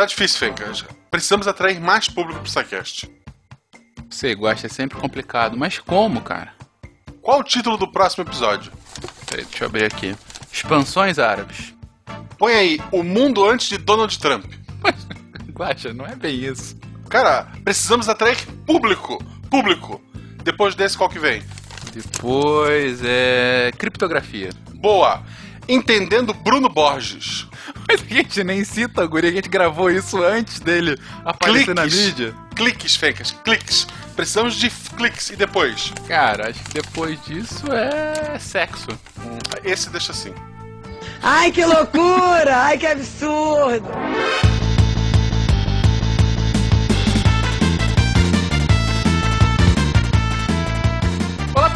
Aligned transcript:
Tá 0.00 0.06
difícil, 0.06 0.38
Fencas. 0.38 0.82
Precisamos 1.10 1.46
atrair 1.46 1.78
mais 1.78 2.08
público 2.08 2.40
pro 2.40 2.50
SciCast. 2.50 3.06
Você 4.08 4.34
gosta, 4.34 4.66
é 4.66 4.70
sempre 4.70 4.98
complicado. 4.98 5.58
Mas 5.58 5.78
como, 5.78 6.22
cara? 6.22 6.54
Qual 7.20 7.40
o 7.40 7.44
título 7.44 7.76
do 7.76 7.86
próximo 7.86 8.24
episódio? 8.24 8.72
Peraí, 9.26 9.44
deixa 9.44 9.64
eu 9.64 9.68
abrir 9.68 9.84
aqui. 9.84 10.16
Expansões 10.50 11.18
árabes. 11.18 11.74
Põe 12.38 12.54
aí, 12.54 12.80
o 12.90 13.02
mundo 13.02 13.44
antes 13.44 13.68
de 13.68 13.76
Donald 13.76 14.18
Trump. 14.18 14.46
Guaxa, 15.52 15.92
não 15.92 16.06
é 16.06 16.16
bem 16.16 16.46
isso. 16.46 16.78
Cara, 17.10 17.48
precisamos 17.62 18.08
atrair 18.08 18.38
público. 18.64 19.22
Público. 19.50 20.00
Depois 20.42 20.74
desse, 20.74 20.96
qual 20.96 21.10
que 21.10 21.18
vem? 21.18 21.42
Depois 21.92 23.02
é. 23.04 23.70
criptografia. 23.76 24.48
Boa. 24.76 25.22
Entendendo 25.68 26.32
Bruno 26.32 26.70
Borges. 26.70 27.49
Mas 27.90 28.02
a 28.08 28.14
gente 28.14 28.44
nem 28.44 28.62
cita, 28.62 29.04
Guri, 29.04 29.26
a 29.26 29.32
gente 29.32 29.48
gravou 29.48 29.90
isso 29.90 30.22
antes 30.22 30.60
dele 30.60 30.96
aparecer 31.24 31.74
na 31.74 31.84
mídia. 31.84 32.32
Cliques, 32.54 32.94
Fencas, 32.94 33.32
cliques. 33.44 33.86
Precisamos 34.14 34.54
de 34.54 34.70
cliques. 34.96 35.30
E 35.30 35.36
depois? 35.36 35.92
Cara, 36.06 36.50
acho 36.50 36.62
que 36.62 36.74
depois 36.74 37.18
disso 37.24 37.64
é 37.72 38.38
sexo. 38.38 38.86
Esse 39.64 39.90
deixa 39.90 40.12
assim. 40.12 40.32
Ai, 41.22 41.50
que 41.50 41.64
loucura! 41.64 42.64
Ai, 42.64 42.78
que 42.78 42.86
absurdo! 42.86 43.88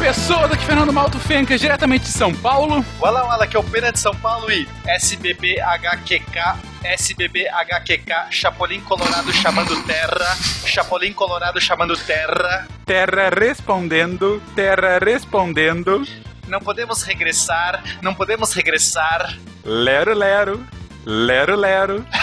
Pessoas! 0.05 0.51
Aqui 0.51 0.63
Fernando 0.63 0.93
Malto 0.93 1.17
Fencas, 1.17 1.59
diretamente 1.59 2.03
de 2.03 2.11
São 2.11 2.31
Paulo. 2.31 2.85
Olá, 2.99 3.23
olá, 3.23 3.43
aqui 3.43 3.57
é 3.57 3.59
o 3.59 3.63
Pena 3.63 3.91
de 3.91 3.99
São 3.99 4.13
Paulo 4.13 4.51
e 4.51 4.67
SBBHQK, 4.85 6.59
SBBHQK, 6.83 8.27
Chapolin 8.29 8.81
Colorado 8.81 9.33
chamando 9.33 9.83
terra, 9.87 10.37
Chapolin 10.63 11.11
Colorado 11.11 11.59
chamando 11.59 11.97
terra. 11.97 12.67
Terra 12.85 13.31
respondendo, 13.35 14.39
terra 14.55 14.99
respondendo. 14.99 16.07
Não 16.47 16.59
podemos 16.59 17.01
regressar, 17.01 17.83
não 18.03 18.13
podemos 18.13 18.53
regressar. 18.53 19.35
Lero, 19.63 20.13
lero, 20.13 20.63
lero, 21.03 21.55
lero. 21.55 22.05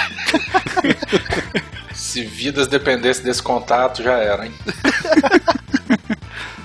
Se 1.93 2.25
vidas 2.25 2.69
dependessem 2.69 3.25
desse 3.25 3.43
contato, 3.43 4.05
já 4.05 4.19
era, 4.19 4.47
hein? 4.47 4.55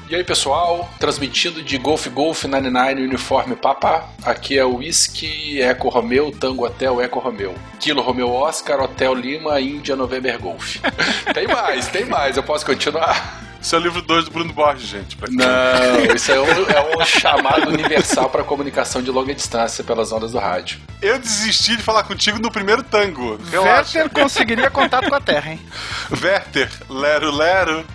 E 0.10 0.16
aí, 0.16 0.24
pessoal, 0.24 0.90
transmitindo 0.98 1.62
de 1.62 1.78
Golf 1.78 2.08
Golf 2.08 2.46
99 2.46 3.04
Uniforme 3.04 3.58
Papá. 3.58 4.08
Aqui 4.24 4.58
é 4.58 4.64
o 4.64 4.78
Whisky 4.78 5.62
Eco 5.62 5.90
Romeo, 5.90 6.32
Tango 6.32 6.66
Hotel 6.66 7.02
Eco 7.02 7.20
Romeo. 7.20 7.54
Kilo 7.78 8.02
Romeo 8.02 8.32
Oscar, 8.32 8.82
Hotel 8.82 9.14
Lima, 9.14 9.60
Índia 9.60 9.98
November 9.98 10.40
Golf. 10.40 10.78
tem 11.34 11.46
mais, 11.46 11.90
tem 11.90 12.06
mais, 12.06 12.38
eu 12.38 12.44
posso 12.44 12.66
continuar? 12.66 13.47
Esse 13.62 13.76
é 13.76 13.78
o 13.78 13.82
livro 13.82 14.02
2 14.02 14.26
do 14.26 14.32
Bruno 14.32 14.54
Borges, 14.54 14.88
gente. 14.88 15.18
Não, 15.30 15.46
isso 16.16 16.32
é 16.32 16.40
um, 16.40 16.46
é 16.46 16.98
um 16.98 17.06
chamado 17.06 17.70
universal 17.70 18.30
para 18.30 18.44
comunicação 18.44 19.02
de 19.02 19.12
longa 19.12 19.34
distância 19.34 19.84
pelas 19.84 20.12
ondas 20.12 20.32
do 20.32 20.38
rádio. 20.38 20.80
Eu 21.02 21.20
desisti 21.20 21.76
de 21.76 21.84
falar 21.84 22.04
contigo 22.04 22.40
no 22.40 22.52
primeiro 22.52 22.84
tango. 22.84 23.38
Relaxa. 23.52 24.00
Werther 24.00 24.10
conseguiria 24.10 24.70
contato 24.70 25.10
com 25.10 25.16
a 25.16 25.22
terra, 25.22 25.52
hein? 25.52 25.60
Werther, 26.22 26.70
lero, 26.90 27.32
lero. 27.32 27.86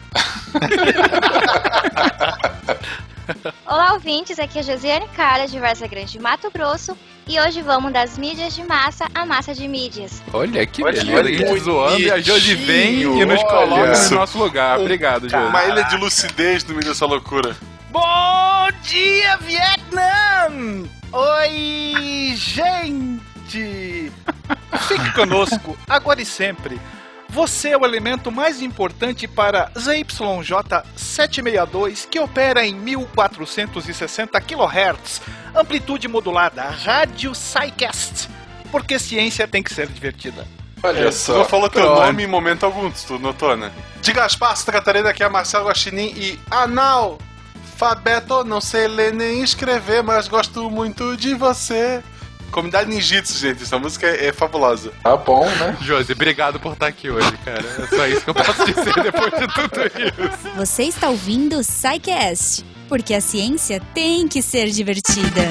Olá, 3.67 3.95
ouvintes. 3.95 4.39
Aqui 4.39 4.59
é 4.59 4.61
a 4.61 4.65
Josiane 4.65 5.09
Cara, 5.17 5.47
de 5.47 5.59
Varza 5.59 5.87
Grande, 5.87 6.19
Mato 6.19 6.51
Grosso. 6.51 6.97
E 7.27 7.39
hoje 7.41 7.63
vamos 7.63 7.93
das 7.93 8.19
mídias 8.19 8.55
de 8.55 8.65
massa 8.65 9.07
à 9.15 9.25
massa 9.25 9.55
de 9.55 9.67
mídias. 9.69 10.23
Olha 10.33 10.67
que 10.67 10.83
Olha, 10.83 11.03
beleza, 11.05 11.21
a 11.21 11.47
gente 11.49 11.61
zoando 11.61 12.01
e 12.01 12.11
a 12.11 12.21
Josi 12.21 12.55
vem 12.57 13.03
e 13.03 13.25
nos 13.25 13.41
olha. 13.41 13.47
coloca 13.49 13.99
no 14.09 14.11
nosso 14.17 14.39
lugar. 14.39 14.81
Obrigado, 14.81 15.29
Josi. 15.29 15.45
Uma 15.47 15.65
ilha 15.65 15.83
de 15.85 15.97
lucidez 15.97 16.65
no 16.65 16.75
meio 16.75 16.87
dessa 16.87 17.07
loucura. 17.07 17.57
Bom 17.91 18.69
dia, 18.83 19.37
Vietnã! 19.39 20.85
Oi, 21.13 22.35
gente! 22.37 24.11
Fique 24.89 25.13
conosco, 25.15 25.77
agora 25.89 26.21
e 26.21 26.25
sempre. 26.25 26.81
Você 27.33 27.71
é 27.71 27.79
o 27.79 27.85
elemento 27.87 28.31
mais 28.31 28.61
importante 28.61 29.27
para 29.27 29.71
ZYJ762, 29.71 32.07
que 32.09 32.21
opera 32.21 32.67
em 32.67 32.75
1460 32.75 34.39
kHz, 34.39 35.23
amplitude 35.55 36.07
modulada, 36.09 36.63
rádio 36.65 37.35
SciCast, 37.35 38.29
porque 38.71 38.99
ciência 38.99 39.49
tem 39.49 39.63
que 39.63 39.73
ser 39.75 39.89
divertida. 39.89 40.47
Olha 40.83 41.07
Tu 41.11 41.15
só. 41.15 41.39
não 41.39 41.45
falou 41.47 41.71
teu 41.71 41.85
Pronto. 41.87 42.03
nome 42.03 42.25
em 42.25 42.27
momento 42.27 42.67
algum, 42.67 42.91
tu 42.91 43.19
notou, 43.19 43.57
né? 43.57 43.71
De 44.03 44.13
Gaspar, 44.13 44.55
Santa 44.57 44.73
Catarina, 44.73 45.09
aqui 45.11 45.23
é 45.23 45.29
Marcelo 45.29 45.69
Guaxinim 45.69 46.13
e 46.17 46.39
analfabeto, 46.51 48.45
não 48.45 48.61
sei 48.61 48.89
ler 48.89 49.15
nem 49.15 49.43
escrever, 49.43 50.03
mas 50.03 50.27
gosto 50.29 50.69
muito 50.71 51.17
de 51.17 51.33
você. 51.35 52.03
Comunidade 52.53 52.91
Ninjitsu, 52.91 53.39
gente, 53.39 53.63
essa 53.63 53.79
música 53.79 54.07
é, 54.07 54.27
é 54.27 54.33
fabulosa. 54.33 54.93
Tá 55.03 55.17
bom, 55.17 55.47
né? 55.47 55.77
Josi, 55.81 56.13
obrigado 56.13 56.61
por 56.61 56.75
estar 56.75 56.87
aqui 56.87 57.11
hoje, 57.11 57.33
cara. 57.45 57.65
É 57.65 57.97
só 57.97 58.07
isso 58.07 58.21
que 58.21 58.31
eu 58.31 58.35
posso 58.35 58.65
dizer 58.67 58.95
depois 59.03 59.33
de 59.33 59.47
tudo 59.55 59.81
isso. 59.87 60.57
Você 60.57 60.83
está 60.85 61.09
ouvindo 61.09 61.57
o 61.59 61.65
SciCast, 61.65 62.65
porque 62.89 63.15
a 63.15 63.21
ciência 63.23 63.81
tem 63.95 64.29
que 64.29 64.43
ser 64.43 64.69
divertida. 64.69 65.51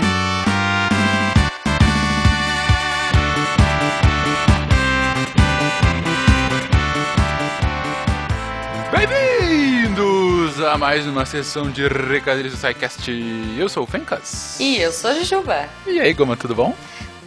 A 10.71 10.77
mais 10.77 11.05
uma 11.05 11.25
sessão 11.25 11.69
de 11.69 11.85
recadilhos 11.85 12.53
do 12.53 12.57
SciCast. 12.57 13.11
Eu 13.57 13.67
sou 13.67 13.83
o 13.83 13.85
Fencas. 13.85 14.57
E 14.57 14.77
eu 14.77 14.89
sou 14.89 15.11
a 15.11 15.13
Jujuba. 15.15 15.67
E 15.85 15.99
aí, 15.99 16.13
Goma, 16.13 16.37
tudo 16.37 16.55
bom? 16.55 16.73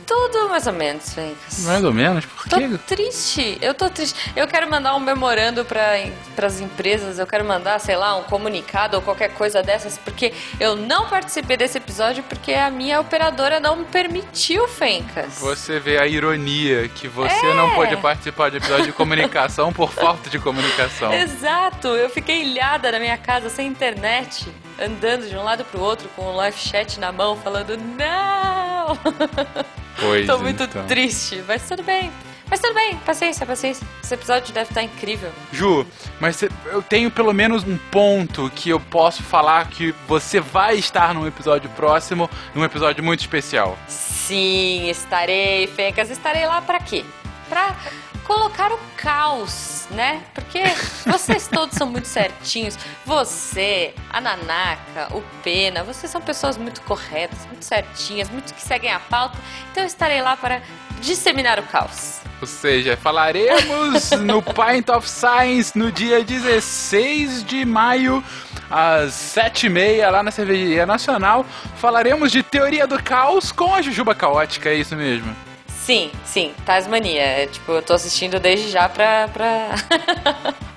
Tudo 0.06 0.48
mais 0.48 0.66
ou 0.66 0.72
menos, 0.72 1.14
Fencas. 1.14 1.64
Mais 1.64 1.82
ou 1.82 1.92
menos, 1.92 2.24
por 2.26 2.48
Tô 2.48 2.56
quê? 2.58 2.68
triste, 2.86 3.58
eu 3.60 3.72
tô 3.74 3.88
triste. 3.88 4.32
Eu 4.36 4.46
quero 4.46 4.70
mandar 4.70 4.94
um 4.94 5.00
memorando 5.00 5.64
para 5.64 6.46
as 6.46 6.60
empresas, 6.60 7.18
eu 7.18 7.26
quero 7.26 7.44
mandar, 7.44 7.78
sei 7.78 7.96
lá, 7.96 8.16
um 8.16 8.22
comunicado 8.24 8.96
ou 8.96 9.02
qualquer 9.02 9.30
coisa 9.34 9.62
dessas, 9.62 9.96
porque 9.98 10.32
eu 10.60 10.76
não 10.76 11.08
participei 11.08 11.56
desse 11.56 11.78
episódio 11.78 12.22
porque 12.24 12.52
a 12.52 12.70
minha 12.70 13.00
operadora 13.00 13.58
não 13.60 13.76
me 13.76 13.84
permitiu, 13.84 14.68
Fencas. 14.68 15.38
Você 15.38 15.80
vê 15.80 15.98
a 15.98 16.06
ironia 16.06 16.88
que 16.88 17.08
você 17.08 17.54
não 17.54 17.74
pôde 17.74 17.96
participar 17.96 18.50
de 18.50 18.58
episódio 18.58 18.86
de 18.86 18.92
comunicação 18.92 19.72
por 19.72 19.90
falta 19.94 20.28
de 20.28 20.38
comunicação. 20.38 21.12
Exato, 21.12 21.88
eu 21.88 22.10
fiquei 22.10 22.42
ilhada 22.42 22.92
na 22.92 22.98
minha 22.98 23.16
casa 23.16 23.48
sem 23.48 23.66
internet, 23.66 24.46
andando 24.80 25.28
de 25.28 25.36
um 25.36 25.42
lado 25.42 25.64
pro 25.64 25.80
outro 25.80 26.08
com 26.14 26.22
o 26.22 26.36
live 26.36 26.58
chat 26.58 27.00
na 27.00 27.10
mão, 27.12 27.36
falando 27.36 27.76
não. 27.76 28.63
Pois 30.00 30.26
Tô 30.26 30.38
muito 30.38 30.64
então. 30.64 30.84
triste, 30.86 31.42
mas 31.46 31.62
tudo 31.68 31.82
bem. 31.84 32.10
Mas 32.50 32.60
tudo 32.60 32.74
bem, 32.74 32.96
paciência, 33.06 33.46
paciência. 33.46 33.86
Esse 34.02 34.12
episódio 34.14 34.52
deve 34.52 34.68
estar 34.68 34.82
incrível. 34.82 35.30
Ju, 35.52 35.86
mas 36.20 36.42
eu 36.42 36.82
tenho 36.82 37.10
pelo 37.10 37.32
menos 37.32 37.64
um 37.64 37.78
ponto 37.90 38.50
que 38.54 38.70
eu 38.70 38.78
posso 38.78 39.22
falar 39.22 39.66
que 39.68 39.94
você 40.06 40.40
vai 40.40 40.76
estar 40.76 41.14
num 41.14 41.26
episódio 41.26 41.70
próximo, 41.70 42.28
num 42.54 42.64
episódio 42.64 43.02
muito 43.02 43.20
especial. 43.20 43.78
Sim, 43.88 44.88
estarei, 44.90 45.66
Fencas. 45.68 46.10
Estarei 46.10 46.44
lá 46.46 46.60
pra 46.60 46.80
quê? 46.80 47.04
Pra 47.48 47.74
colocar 48.24 48.72
o 48.72 48.78
caos, 48.96 49.86
né? 49.90 50.22
Porque 50.34 50.62
vocês 51.06 51.46
todos 51.48 51.76
são 51.76 51.88
muito 51.88 52.08
certinhos. 52.08 52.76
Você, 53.04 53.94
a 54.10 54.20
Nanaka, 54.20 55.14
o 55.14 55.22
Pena, 55.42 55.84
vocês 55.84 56.10
são 56.10 56.20
pessoas 56.20 56.56
muito 56.56 56.80
corretas, 56.82 57.46
muito 57.46 57.64
certinhas, 57.64 58.28
muito 58.30 58.52
que 58.52 58.62
seguem 58.62 58.90
a 58.90 58.98
pauta. 58.98 59.38
Então 59.70 59.82
eu 59.82 59.86
estarei 59.86 60.20
lá 60.22 60.36
para 60.36 60.62
disseminar 61.00 61.58
o 61.58 61.62
caos. 61.64 62.20
Ou 62.40 62.46
seja, 62.46 62.96
falaremos 62.96 64.10
no 64.20 64.42
Pint 64.42 64.88
of 64.88 65.08
Science 65.08 65.78
no 65.78 65.92
dia 65.92 66.22
16 66.24 67.44
de 67.44 67.64
maio, 67.64 68.24
às 68.70 69.12
7h30, 69.12 70.10
lá 70.10 70.22
na 70.22 70.30
Cervejaria 70.30 70.86
Nacional. 70.86 71.46
Falaremos 71.76 72.32
de 72.32 72.42
teoria 72.42 72.86
do 72.86 73.02
caos 73.02 73.52
com 73.52 73.74
a 73.74 73.82
Jujuba 73.82 74.14
Caótica, 74.14 74.70
é 74.70 74.74
isso 74.74 74.96
mesmo? 74.96 75.34
Sim, 75.84 76.10
sim, 76.24 76.54
Tasmania. 76.64 77.20
É, 77.20 77.46
tipo, 77.46 77.72
eu 77.72 77.82
tô 77.82 77.92
assistindo 77.92 78.40
desde 78.40 78.70
já 78.70 78.88
pra. 78.88 79.28
pra... 79.28 79.68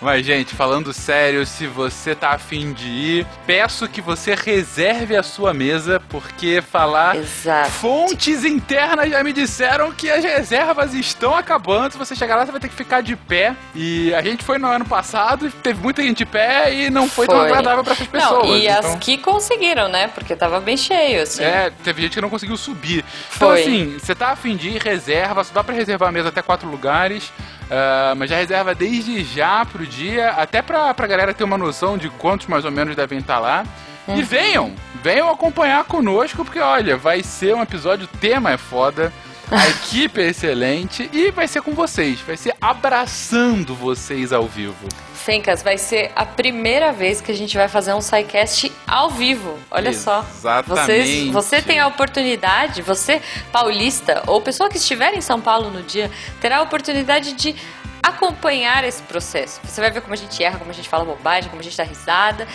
Mas, 0.00 0.24
gente, 0.26 0.54
falando 0.54 0.92
sério, 0.92 1.44
se 1.46 1.66
você 1.66 2.14
tá 2.14 2.30
afim 2.30 2.72
de 2.72 2.86
ir, 2.86 3.26
peço 3.46 3.88
que 3.88 4.00
você 4.00 4.34
reserve 4.34 5.16
a 5.16 5.22
sua 5.22 5.54
mesa, 5.54 6.00
porque 6.08 6.60
falar. 6.62 7.16
Exato. 7.16 7.70
Fontes 7.70 8.44
internas 8.44 9.10
já 9.10 9.24
me 9.24 9.32
disseram 9.32 9.90
que 9.90 10.10
as 10.10 10.22
reservas 10.22 10.94
estão 10.94 11.34
acabando. 11.34 11.92
Se 11.92 11.98
você 11.98 12.14
chegar 12.14 12.36
lá, 12.36 12.44
você 12.44 12.52
vai 12.52 12.60
ter 12.60 12.68
que 12.68 12.74
ficar 12.74 13.00
de 13.00 13.16
pé. 13.16 13.56
E 13.74 14.14
a 14.14 14.22
gente 14.22 14.44
foi 14.44 14.58
no 14.58 14.68
ano 14.68 14.84
passado, 14.84 15.50
teve 15.50 15.82
muita 15.82 16.02
gente 16.02 16.18
de 16.18 16.26
pé 16.26 16.72
e 16.72 16.90
não 16.90 17.08
foi, 17.08 17.26
tão 17.26 17.38
Foi. 17.38 17.46
agradável 17.46 17.82
para 17.82 17.94
essas 17.94 18.06
pessoas. 18.06 18.46
Não, 18.46 18.56
e 18.56 18.68
então... 18.68 18.92
as 18.92 18.96
que 18.96 19.18
conseguiram, 19.18 19.88
né? 19.88 20.08
Porque 20.08 20.36
tava 20.36 20.60
bem 20.60 20.76
cheio, 20.76 21.22
assim. 21.22 21.42
É, 21.42 21.72
teve 21.82 22.02
gente 22.02 22.14
que 22.14 22.20
não 22.20 22.30
conseguiu 22.30 22.56
subir. 22.56 23.04
Então, 23.34 23.48
Foi. 23.48 23.60
assim, 23.60 23.98
você 23.98 24.14
tá 24.14 24.28
afim 24.28 24.56
de 24.56 24.68
ir, 24.68 24.82
reserva, 24.82 25.42
só 25.42 25.52
dá 25.52 25.64
pra 25.64 25.74
reservar 25.74 26.10
a 26.10 26.12
mesa 26.12 26.28
até 26.28 26.42
quatro 26.42 26.68
lugares. 26.68 27.32
Ah, 27.70 28.14
mas 28.16 28.30
já 28.30 28.36
reserva 28.36 28.74
desde 28.74 29.24
já 29.24 29.64
pro 29.64 29.86
dia, 29.86 30.30
até 30.30 30.62
pra, 30.62 30.92
pra 30.94 31.06
galera 31.06 31.34
ter 31.34 31.44
uma 31.44 31.58
noção 31.58 31.98
de 31.98 32.08
quantos 32.08 32.46
mais 32.46 32.64
ou 32.64 32.70
menos 32.70 32.94
devem 32.96 33.18
estar 33.18 33.38
lá. 33.38 33.64
Uhum. 34.06 34.18
E 34.18 34.22
venham, 34.22 34.72
venham 35.02 35.28
acompanhar 35.28 35.84
conosco, 35.84 36.44
porque 36.44 36.60
olha, 36.60 36.96
vai 36.96 37.22
ser 37.22 37.54
um 37.56 37.62
episódio, 37.62 38.04
o 38.12 38.18
tema 38.18 38.52
é 38.52 38.56
foda, 38.56 39.12
a 39.50 39.68
equipe 39.68 40.20
é 40.20 40.28
excelente 40.28 41.08
e 41.12 41.30
vai 41.30 41.46
ser 41.46 41.62
com 41.62 41.72
vocês, 41.72 42.20
vai 42.20 42.36
ser 42.36 42.54
abraçando 42.60 43.74
vocês 43.74 44.32
ao 44.32 44.46
vivo. 44.46 44.88
Fencas, 45.14 45.62
vai 45.62 45.76
ser 45.78 46.12
a 46.14 46.24
primeira 46.24 46.92
vez 46.92 47.20
que 47.20 47.32
a 47.32 47.34
gente 47.34 47.56
vai 47.56 47.68
fazer 47.68 47.92
um 47.92 48.00
SciCast 48.00 48.70
ao 48.86 49.10
vivo. 49.10 49.58
Olha 49.70 49.92
só. 49.92 50.24
Exatamente. 50.36 51.30
Você 51.30 51.60
tem 51.60 51.80
a 51.80 51.86
oportunidade, 51.86 52.82
você 52.82 53.20
paulista 53.50 54.22
ou 54.26 54.40
pessoa 54.40 54.68
que 54.68 54.76
estiver 54.76 55.14
em 55.14 55.20
São 55.20 55.40
Paulo 55.40 55.70
no 55.70 55.82
dia, 55.82 56.10
terá 56.40 56.58
a 56.58 56.62
oportunidade 56.62 57.32
de 57.32 57.56
acompanhar 58.02 58.84
esse 58.84 59.02
processo. 59.02 59.60
Você 59.64 59.80
vai 59.80 59.90
ver 59.90 60.00
como 60.00 60.14
a 60.14 60.16
gente 60.16 60.42
erra, 60.42 60.58
como 60.58 60.70
a 60.70 60.74
gente 60.74 60.88
fala 60.88 61.04
bobagem, 61.04 61.50
como 61.50 61.60
a 61.60 61.64
gente 61.64 61.76
dá 61.76 61.84
risada. 61.84 62.46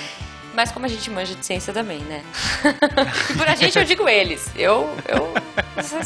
Mas 0.54 0.72
como 0.72 0.86
a 0.86 0.90
gente 0.90 1.10
manja 1.10 1.34
de 1.34 1.46
ciência 1.46 1.74
também, 1.74 2.00
né? 2.00 2.24
e 3.30 3.34
por 3.34 3.48
a 3.48 3.56
gente 3.56 3.78
eu 3.78 3.86
digo 3.86 4.08
eles. 4.08 4.50
Eu. 4.56 4.94
eu 5.08 5.34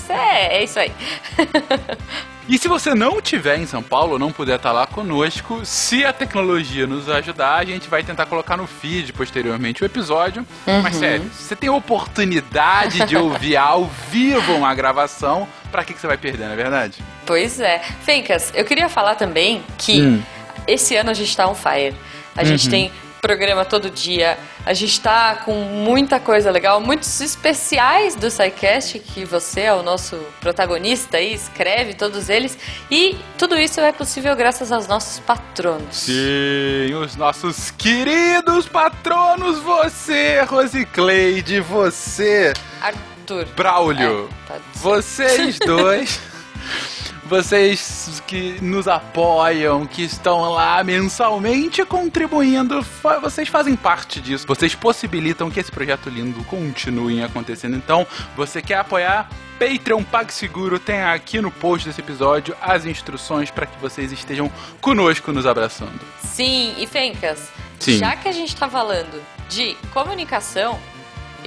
é, 0.09 0.57
é 0.57 0.63
isso 0.63 0.79
aí. 0.79 0.91
E 2.47 2.59
se 2.59 2.67
você 2.67 2.93
não 2.93 3.17
estiver 3.17 3.57
em 3.57 3.65
São 3.65 3.81
Paulo 3.81 4.19
não 4.19 4.31
puder 4.31 4.57
estar 4.57 4.71
lá 4.71 4.85
conosco, 4.85 5.65
se 5.65 6.05
a 6.05 6.13
tecnologia 6.13 6.85
nos 6.85 7.09
ajudar, 7.09 7.55
a 7.55 7.65
gente 7.65 7.89
vai 7.89 8.03
tentar 8.03 8.27
colocar 8.27 8.55
no 8.55 8.67
feed 8.67 9.13
posteriormente 9.13 9.81
o 9.81 9.85
episódio. 9.85 10.45
Mas 10.83 10.95
sério, 10.95 11.27
se 11.33 11.41
você 11.43 11.55
tem 11.55 11.69
a 11.69 11.73
oportunidade 11.73 13.03
de 13.07 13.17
ouvir 13.17 13.57
ao 13.57 13.85
vivo 14.11 14.53
uma 14.53 14.75
gravação, 14.75 15.47
pra 15.71 15.83
que, 15.83 15.95
que 15.95 15.99
você 15.99 16.05
vai 16.05 16.17
perder, 16.17 16.45
não 16.45 16.53
é 16.53 16.55
verdade? 16.55 17.03
Pois 17.25 17.59
é. 17.59 17.79
Fencas, 18.03 18.53
eu 18.53 18.63
queria 18.63 18.89
falar 18.89 19.15
também 19.15 19.63
que 19.75 20.01
Hum. 20.01 20.23
esse 20.67 20.95
ano 20.95 21.09
a 21.09 21.13
gente 21.15 21.35
tá 21.35 21.47
on 21.47 21.55
fire. 21.55 21.95
A 22.37 22.43
gente 22.43 22.69
tem 22.69 22.91
programa 23.25 23.65
todo 23.65 23.89
dia, 23.89 24.37
a 24.63 24.71
gente 24.71 25.01
tá 25.01 25.37
com 25.37 25.55
muita 25.55 26.19
coisa 26.19 26.51
legal, 26.51 26.79
muitos 26.79 27.19
especiais 27.21 28.13
do 28.13 28.29
SciCast, 28.29 28.99
que 28.99 29.25
você 29.25 29.61
é 29.61 29.73
o 29.73 29.81
nosso 29.81 30.15
protagonista 30.39 31.17
aí, 31.17 31.33
escreve 31.33 31.95
todos 31.95 32.29
eles. 32.29 32.55
E 32.91 33.17
tudo 33.35 33.57
isso 33.57 33.79
é 33.81 33.91
possível 33.91 34.35
graças 34.35 34.71
aos 34.71 34.85
nossos 34.85 35.19
patronos. 35.21 35.97
Sim, 35.97 36.93
os 36.93 37.15
nossos 37.15 37.71
queridos 37.71 38.67
patronos, 38.67 39.57
você, 39.57 40.41
Rosicleide, 40.41 41.61
você, 41.61 42.53
Arthur. 42.79 43.47
Braulio. 43.55 44.29
É, 44.51 44.53
ser. 44.53 44.61
Vocês 44.75 45.57
dois. 45.57 46.19
Vocês 47.25 48.21
que 48.27 48.61
nos 48.61 48.87
apoiam, 48.87 49.87
que 49.87 50.03
estão 50.03 50.41
lá 50.51 50.83
mensalmente 50.83 51.83
contribuindo, 51.83 52.85
vocês 53.19 53.47
fazem 53.47 53.75
parte 53.75 54.21
disso. 54.21 54.45
Vocês 54.47 54.75
possibilitam 54.75 55.49
que 55.49 55.59
esse 55.59 55.71
projeto 55.71 56.07
lindo 56.07 56.43
continue 56.43 57.23
acontecendo. 57.23 57.75
Então, 57.75 58.05
você 58.35 58.61
quer 58.61 58.77
apoiar? 58.77 59.27
Patreon 59.57 60.03
PagSeguro 60.03 60.77
tem 60.77 61.01
aqui 61.01 61.41
no 61.41 61.49
post 61.49 61.87
desse 61.87 62.01
episódio 62.01 62.55
as 62.61 62.85
instruções 62.85 63.49
para 63.49 63.65
que 63.65 63.79
vocês 63.79 64.11
estejam 64.11 64.51
conosco 64.79 65.31
nos 65.31 65.47
abraçando. 65.47 65.99
Sim, 66.23 66.75
e 66.77 66.85
Fencas, 66.85 67.49
Sim. 67.79 67.97
já 67.97 68.15
que 68.15 68.27
a 68.27 68.31
gente 68.31 68.55
tá 68.55 68.69
falando 68.69 69.19
de 69.49 69.75
comunicação, 69.91 70.79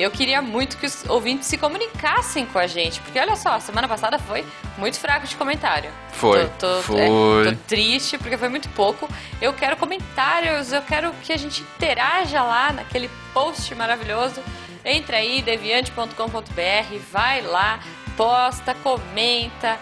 eu 0.03 0.11
queria 0.11 0.41
muito 0.41 0.77
que 0.77 0.87
os 0.87 1.05
ouvintes 1.09 1.47
se 1.47 1.59
comunicassem 1.59 2.47
com 2.47 2.59
a 2.59 2.67
gente, 2.67 3.01
porque 3.01 3.19
olha 3.19 3.35
só, 3.37 3.51
a 3.55 3.61
semana 3.61 3.87
passada 3.89 4.19
foi 4.19 4.45
muito 4.77 4.99
fraco 4.99 5.27
de 5.27 5.35
comentário. 5.37 5.91
Foi, 6.13 6.47
Tô, 6.59 6.77
tô- 6.77 6.83
foi. 6.83 7.01
é, 7.01 7.07
tô 7.51 7.57
triste 7.67 8.19
porque 8.19 8.37
foi 8.37 8.49
muito 8.49 8.69
pouco. 8.71 9.09
Eu 9.41 9.53
quero 9.53 9.77
comentários, 9.77 10.73
eu 10.73 10.83
quero 10.83 11.13
que 11.23 11.33
a 11.33 11.37
gente 11.37 11.63
interaja 11.63 12.43
lá 12.43 12.73
naquele 12.73 13.09
post 13.35 13.75
maravilhoso. 13.75 14.43
Entra 14.85 15.17
aí, 15.19 15.43
deviante.com.br, 15.43 16.99
vai 17.13 17.43
lá, 17.43 17.81
posta, 18.17 18.75
comenta, 18.75 19.79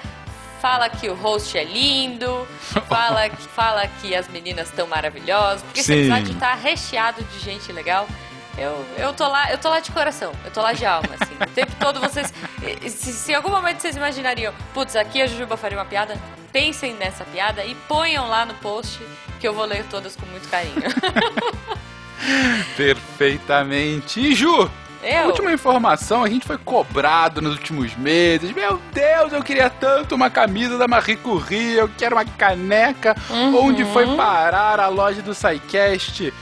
fala 0.60 0.88
que 0.88 1.08
o 1.08 1.14
host 1.14 1.56
é 1.56 1.64
lindo, 1.64 2.46
fala, 2.88 3.28
fala 3.54 3.86
que 4.00 4.14
as 4.14 4.28
meninas 4.28 4.68
estão 4.68 4.86
maravilhosas, 4.86 5.62
porque 5.62 5.80
esse 5.80 5.92
Sim. 5.92 6.00
episódio 6.12 6.34
tá 6.36 6.54
recheado 6.54 7.22
de 7.24 7.38
gente 7.40 7.70
legal. 7.72 8.06
Eu, 8.58 8.84
eu 8.96 9.12
tô 9.12 9.28
lá, 9.28 9.50
eu 9.50 9.58
tô 9.58 9.68
lá 9.68 9.80
de 9.80 9.90
coração, 9.90 10.32
eu 10.44 10.50
tô 10.50 10.62
lá 10.62 10.72
de 10.72 10.86
alma, 10.86 11.08
assim. 11.20 11.34
O 11.34 11.54
tempo 11.54 11.72
todo 11.78 12.00
vocês. 12.00 12.32
Se, 12.88 13.12
se 13.12 13.32
em 13.32 13.34
algum 13.34 13.50
momento 13.50 13.80
vocês 13.80 13.96
imaginariam, 13.96 14.52
putz, 14.72 14.96
aqui 14.96 15.20
a 15.20 15.26
Jujuba 15.26 15.56
faria 15.56 15.76
uma 15.76 15.84
piada, 15.84 16.16
pensem 16.52 16.94
nessa 16.94 17.24
piada 17.24 17.64
e 17.64 17.74
ponham 17.86 18.26
lá 18.28 18.46
no 18.46 18.54
post 18.54 18.98
que 19.38 19.46
eu 19.46 19.52
vou 19.52 19.66
ler 19.66 19.84
todas 19.90 20.16
com 20.16 20.24
muito 20.26 20.48
carinho. 20.48 20.74
Perfeitamente. 22.76 24.20
E 24.20 24.34
Ju, 24.34 24.70
Eu? 25.02 25.26
última 25.26 25.52
informação, 25.52 26.24
a 26.24 26.28
gente 26.28 26.46
foi 26.46 26.56
cobrado 26.56 27.42
nos 27.42 27.56
últimos 27.56 27.94
meses. 27.94 28.52
Meu 28.52 28.80
Deus, 28.90 29.34
eu 29.34 29.42
queria 29.42 29.68
tanto 29.68 30.14
uma 30.14 30.30
camisa 30.30 30.78
da 30.78 30.88
Marie 30.88 31.16
Curie, 31.16 31.74
eu 31.74 31.90
quero 31.96 32.16
uma 32.16 32.24
caneca. 32.24 33.14
Uhum. 33.28 33.66
Onde 33.66 33.84
foi 33.84 34.16
parar 34.16 34.80
a 34.80 34.88
loja 34.88 35.20
do 35.20 35.34
SciCast? 35.34 36.32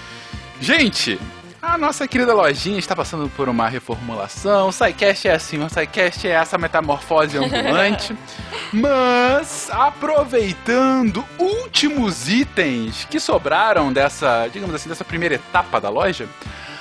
Gente, 0.61 1.19
a 1.67 1.79
nossa 1.79 2.07
querida 2.07 2.35
lojinha 2.35 2.79
está 2.79 2.95
passando 2.95 3.29
por 3.31 3.49
uma 3.49 3.69
reformulação. 3.69 4.69
O 4.69 4.73
SciCast 4.73 5.29
é 5.29 5.33
assim, 5.33 5.63
o 5.65 5.69
SciCast 5.69 6.29
é 6.29 6.33
essa 6.33 6.59
metamorfose 6.59 7.39
ambulante. 7.39 8.15
Mas, 8.73 9.71
aproveitando 9.71 11.25
últimos 11.39 12.29
itens 12.29 13.07
que 13.11 13.19
sobraram 13.19 13.93
dessa, 13.93 14.47
digamos 14.49 14.75
assim, 14.75 14.89
dessa 14.89 15.05
primeira 15.05 15.37
etapa 15.37 15.81
da 15.81 15.89
loja, 15.89 16.29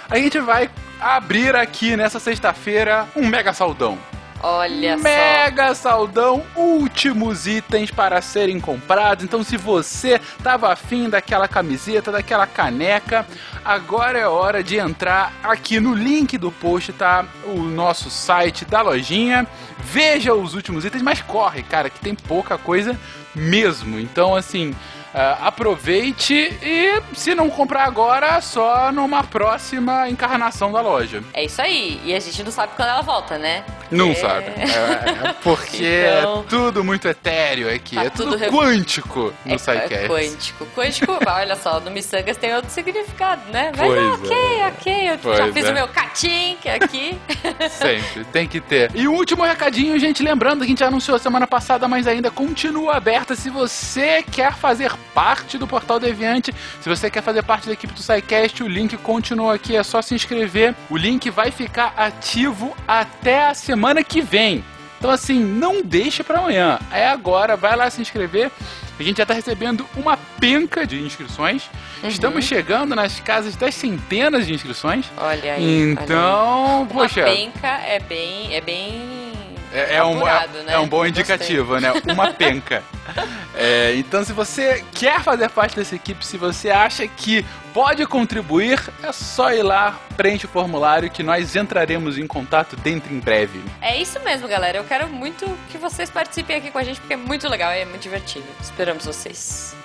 a 0.09 0.17
gente 0.17 0.39
vai 0.39 0.69
abrir 0.99 1.55
aqui 1.55 1.95
nessa 1.95 2.19
sexta-feira 2.19 3.07
um 3.15 3.27
mega 3.27 3.53
saldão. 3.53 3.97
Olha 4.45 4.97
só. 4.97 5.03
Mega 5.03 5.73
saldão, 5.73 6.43
últimos 6.53 7.47
itens 7.47 7.89
para 7.89 8.21
serem 8.21 8.59
comprados. 8.59 9.23
Então, 9.23 9.41
se 9.41 9.55
você 9.55 10.19
tava 10.43 10.69
afim 10.71 11.09
daquela 11.09 11.47
camiseta, 11.47 12.11
daquela 12.11 12.45
caneca, 12.45 13.25
agora 13.63 14.19
é 14.19 14.27
hora 14.27 14.61
de 14.61 14.75
entrar 14.77 15.31
aqui 15.41 15.79
no 15.79 15.93
link 15.93 16.37
do 16.37 16.51
post, 16.51 16.91
tá? 16.91 17.25
O 17.45 17.59
nosso 17.59 18.09
site 18.09 18.65
da 18.65 18.81
lojinha. 18.81 19.47
Veja 19.79 20.33
os 20.33 20.53
últimos 20.53 20.83
itens, 20.83 21.01
mas 21.01 21.21
corre, 21.21 21.63
cara, 21.63 21.89
que 21.89 22.01
tem 22.01 22.13
pouca 22.13 22.57
coisa 22.57 22.99
mesmo. 23.33 23.97
Então, 23.97 24.35
assim. 24.35 24.75
Ah, 25.13 25.47
aproveite 25.47 26.33
e 26.61 27.01
se 27.15 27.35
não 27.35 27.49
comprar 27.49 27.83
agora, 27.85 28.39
só 28.41 28.91
numa 28.91 29.23
próxima 29.23 30.09
encarnação 30.09 30.71
da 30.71 30.81
loja. 30.81 31.23
É 31.33 31.43
isso 31.45 31.61
aí. 31.61 31.99
E 32.03 32.13
a 32.13 32.19
gente 32.19 32.43
não 32.43 32.51
sabe 32.51 32.73
quando 32.75 32.89
ela 32.89 33.01
volta, 33.01 33.37
né? 33.37 33.63
Não 33.91 34.11
É. 34.11 34.15
sabe. 34.15 34.45
É, 34.57 35.29
é 35.29 35.33
porque 35.43 35.83
Então- 36.19 36.39
é 36.41 36.43
tudo 36.49 36.83
muito 36.83 37.07
etéreo 37.07 37.73
aqui. 37.73 37.95
Tá 37.95 38.05
é 38.05 38.09
tudo, 38.09 38.37
tudo 38.37 38.51
quântico 38.51 39.33
no 39.45 39.53
É, 39.55 39.57
SciCast. 39.57 39.93
é 39.93 40.07
quântico. 40.07 40.65
Quântico, 40.75 41.17
olha 41.27 41.55
só, 41.55 41.79
no 41.79 41.91
Missangas 41.91 42.37
tem 42.37 42.53
outro 42.55 42.69
significado, 42.71 43.41
né? 43.51 43.71
Mas 43.77 43.87
Pois 43.87 44.01
não, 44.03 44.13
ok, 44.15 44.37
é. 44.59 44.67
ok. 44.67 45.09
Eu 45.11 45.17
Pois 45.19 45.37
já 45.37 45.51
fiz 45.53 45.65
é. 45.65 45.71
o 45.71 45.73
meu 45.73 45.87
catim, 45.87 46.57
que 46.61 46.69
é 46.69 46.75
aqui. 46.75 47.17
Sempre, 47.69 48.23
tem 48.31 48.47
que 48.47 48.59
ter. 48.59 48.91
E 48.95 49.07
o 49.07 49.13
último 49.13 49.43
recadinho, 49.43 49.97
gente, 49.99 50.23
lembrando 50.23 50.59
que 50.59 50.65
a 50.65 50.67
gente 50.69 50.83
anunciou 50.83 51.19
semana 51.19 51.45
passada, 51.47 51.87
mas 51.87 52.07
ainda 52.07 52.31
continua 52.31 52.95
aberta. 52.95 53.35
Se 53.35 53.49
você 53.49 54.23
quer 54.23 54.53
fazer 54.55 54.91
parte 55.13 55.57
do 55.57 55.67
Portal 55.67 55.99
Deviante, 55.99 56.53
se 56.81 56.89
você 56.89 57.09
quer 57.09 57.21
fazer 57.21 57.43
parte 57.43 57.67
da 57.67 57.73
equipe 57.73 57.93
do 57.93 58.01
SciCast, 58.01 58.63
o 58.63 58.67
link 58.67 58.95
continua 58.97 59.55
aqui, 59.55 59.75
é 59.75 59.83
só 59.83 60.01
se 60.01 60.15
inscrever. 60.15 60.75
O 60.89 60.97
link 60.97 61.29
vai 61.29 61.51
ficar 61.51 61.93
ativo 61.97 62.75
até 62.87 63.47
a 63.47 63.53
semana 63.53 64.03
que 64.03 64.21
vem. 64.21 64.63
Então, 64.97 65.11
assim, 65.11 65.43
não 65.43 65.81
deixe 65.81 66.23
pra 66.23 66.39
amanhã. 66.39 66.79
É 66.89 67.05
agora, 67.05 67.57
vai 67.57 67.75
lá 67.75 67.89
se 67.89 68.01
inscrever. 68.01 68.49
A 68.97 69.03
gente 69.03 69.17
já 69.17 69.25
tá 69.25 69.33
recebendo 69.33 69.85
uma 69.97 70.17
penca 70.39 70.87
de 70.87 71.01
inscrições. 71.01 71.69
Uhum. 72.01 72.07
Estamos 72.07 72.45
chegando 72.45 72.95
nas 72.95 73.19
casas 73.19 73.55
das 73.55 73.75
centenas 73.75 74.47
de 74.47 74.53
inscrições. 74.53 75.05
Olha 75.17 75.55
aí. 75.55 75.91
Então, 75.91 76.75
olha 76.75 76.81
aí. 76.83 76.87
poxa. 76.87 77.21
Uma 77.25 77.35
penca 77.35 77.67
é 77.67 77.99
bem, 77.99 78.55
é 78.55 78.61
bem 78.61 79.23
É, 79.73 79.95
é 79.95 80.03
um, 80.03 80.27
é, 80.27 80.47
né? 80.47 80.73
é 80.73 80.79
um 80.79 80.87
bom 80.87 80.97
Gostei. 80.97 81.09
indicativo, 81.09 81.79
né? 81.79 81.91
Uma 82.11 82.31
penca. 82.33 82.83
É, 83.55 83.95
então, 83.95 84.23
se 84.23 84.31
você 84.31 84.85
quer 84.93 85.21
fazer 85.21 85.49
parte 85.49 85.75
dessa 85.75 85.95
equipe, 85.95 86.25
se 86.25 86.37
você 86.37 86.69
acha 86.69 87.07
que 87.07 87.43
pode 87.73 88.05
contribuir, 88.05 88.79
é 89.01 89.11
só 89.11 89.51
ir 89.51 89.63
lá, 89.63 89.99
preenche 90.15 90.45
o 90.45 90.49
formulário 90.49 91.09
que 91.09 91.23
nós 91.23 91.55
entraremos 91.55 92.19
em 92.19 92.27
contato 92.27 92.75
dentro 92.75 93.11
em 93.11 93.19
breve. 93.19 93.59
É 93.81 93.99
isso 93.99 94.19
mesmo, 94.19 94.47
galera. 94.47 94.77
Eu 94.77 94.83
quero 94.83 95.09
muito 95.09 95.45
que 95.71 95.77
vocês 95.77 96.09
participem 96.09 96.57
aqui 96.57 96.69
com 96.69 96.77
a 96.77 96.83
gente, 96.83 96.99
porque 96.99 97.13
é 97.13 97.17
muito 97.17 97.49
legal 97.49 97.73
e 97.73 97.79
é 97.79 97.85
muito 97.85 98.03
divertido. 98.03 98.45
Esperamos 98.61 99.05
vocês. 99.05 99.75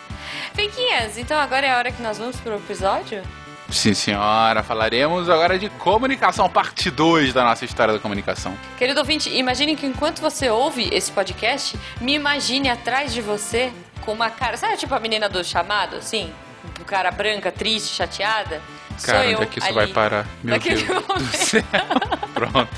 Fenquinhas, 0.52 1.16
então 1.16 1.38
agora 1.38 1.66
é 1.66 1.73
a 1.73 1.78
hora 1.78 1.90
que 1.90 2.02
nós 2.02 2.18
vamos 2.18 2.37
pro 2.37 2.57
episódio? 2.57 3.23
Sim, 3.70 3.92
senhora. 3.94 4.62
Falaremos 4.62 5.28
agora 5.28 5.58
de 5.58 5.68
comunicação, 5.68 6.48
parte 6.48 6.90
2 6.90 7.32
da 7.34 7.44
nossa 7.44 7.64
história 7.64 7.92
da 7.94 8.00
comunicação. 8.00 8.56
Querido 8.78 9.00
ouvinte, 9.00 9.28
imagine 9.30 9.76
que 9.76 9.87
enquanto 9.87 10.20
você 10.20 10.48
ouve 10.48 10.88
esse 10.92 11.12
podcast, 11.12 11.78
me 12.00 12.14
imagine 12.14 12.70
atrás 12.70 13.12
de 13.12 13.20
você 13.20 13.72
com 14.04 14.12
uma 14.12 14.30
cara. 14.30 14.56
Sabe 14.56 14.76
tipo 14.76 14.94
a 14.94 15.00
menina 15.00 15.28
do 15.28 15.44
chamado, 15.44 15.96
assim? 15.96 16.32
Com 16.76 16.84
cara 16.84 17.10
branca, 17.10 17.52
triste, 17.52 17.94
chateada? 17.94 18.62
Cara, 19.02 19.18
Sou 19.22 19.30
eu 19.30 19.37
onde 19.38 19.42
é 19.42 19.46
que 19.46 19.58
isso 19.58 19.66
ali. 19.68 19.75
vai 19.76 19.87
parar? 19.88 20.26
Meu 20.42 20.54
Naquele 20.54 20.82
Deus 20.82 21.04
do 21.06 21.37
céu. 21.37 21.62
Pronto. 22.34 22.68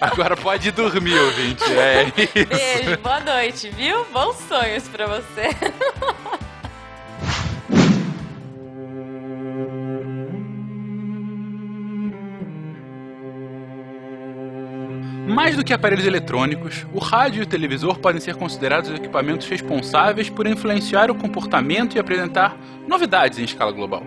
Agora 0.00 0.36
pode 0.36 0.70
dormir, 0.72 1.16
ouvinte. 1.16 1.62
É 1.72 2.02
isso. 2.04 2.48
Beijo, 2.48 2.98
boa 3.00 3.20
noite, 3.20 3.70
viu? 3.70 4.04
Bons 4.06 4.36
sonhos 4.48 4.88
pra 4.88 5.06
você. 5.06 5.48
Mais 15.26 15.54
do 15.54 15.62
que 15.62 15.72
aparelhos 15.72 16.04
eletrônicos, 16.04 16.84
o 16.92 16.98
rádio 16.98 17.40
e 17.40 17.42
o 17.44 17.46
televisor 17.46 17.98
podem 17.98 18.20
ser 18.20 18.34
considerados 18.34 18.90
os 18.90 18.96
equipamentos 18.96 19.48
responsáveis 19.48 20.28
por 20.28 20.48
influenciar 20.48 21.12
o 21.12 21.14
comportamento 21.14 21.94
e 21.94 22.00
apresentar 22.00 22.56
novidades 22.88 23.38
em 23.38 23.44
escala 23.44 23.70
global. 23.70 24.02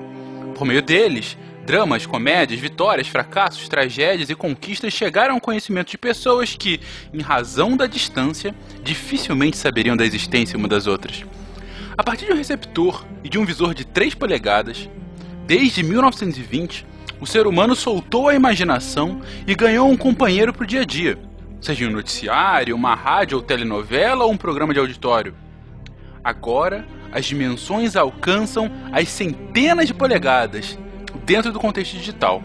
Por 0.53 0.67
meio 0.67 0.81
deles, 0.81 1.37
dramas, 1.65 2.05
comédias, 2.05 2.59
vitórias, 2.59 3.07
fracassos, 3.07 3.69
tragédias 3.69 4.29
e 4.29 4.35
conquistas 4.35 4.91
chegaram 4.91 5.35
ao 5.35 5.41
conhecimento 5.41 5.91
de 5.91 5.97
pessoas 5.97 6.53
que, 6.53 6.81
em 7.13 7.21
razão 7.21 7.77
da 7.77 7.87
distância, 7.87 8.53
dificilmente 8.83 9.55
saberiam 9.55 9.95
da 9.95 10.05
existência 10.05 10.57
uma 10.57 10.67
das 10.67 10.85
outras. 10.85 11.23
A 11.97 12.03
partir 12.03 12.25
de 12.25 12.33
um 12.33 12.37
receptor 12.37 13.05
e 13.23 13.29
de 13.29 13.39
um 13.39 13.45
visor 13.45 13.73
de 13.73 13.85
3 13.85 14.13
polegadas, 14.15 14.89
desde 15.47 15.81
1920, 15.81 16.85
o 17.25 17.27
ser 17.27 17.47
humano 17.47 17.75
soltou 17.75 18.29
a 18.29 18.35
imaginação 18.35 19.19
e 19.47 19.55
ganhou 19.55 19.89
um 19.89 19.97
companheiro 19.97 20.53
para 20.53 20.63
o 20.63 20.67
dia 20.67 20.81
a 20.81 20.85
dia, 20.85 21.17
seja 21.59 21.87
um 21.87 21.91
noticiário, 21.91 22.75
uma 22.75 22.93
rádio 22.93 23.39
ou 23.39 23.43
telenovela 23.43 24.25
ou 24.25 24.31
um 24.31 24.37
programa 24.37 24.75
de 24.75 24.79
auditório. 24.79 25.33
Agora, 26.23 26.85
as 27.11 27.25
dimensões 27.25 27.95
alcançam 27.95 28.71
as 28.91 29.09
centenas 29.09 29.87
de 29.87 29.93
polegadas 29.95 30.77
dentro 31.25 31.51
do 31.51 31.59
contexto 31.59 31.93
digital. 31.93 32.43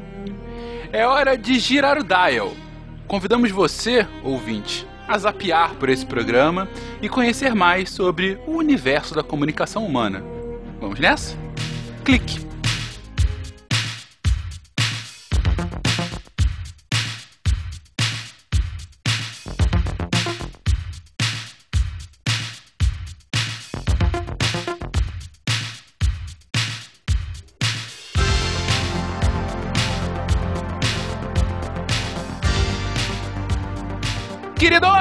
É 0.91 1.07
hora 1.07 1.37
de 1.37 1.59
girar 1.59 1.99
o 1.99 2.03
dial. 2.03 2.55
Convidamos 3.07 3.51
você, 3.51 4.07
ouvinte, 4.25 4.87
a 5.07 5.19
zapear 5.19 5.75
por 5.75 5.91
esse 5.91 6.07
programa 6.07 6.67
e 7.03 7.09
conhecer 7.09 7.55
mais 7.55 7.91
sobre 7.91 8.41
o 8.47 8.53
universo 8.53 9.15
da 9.15 9.23
comunicação 9.23 9.85
humana. 9.85 10.25
Vamos 10.81 10.99
nessa? 10.99 11.37
Clique! 12.03 12.50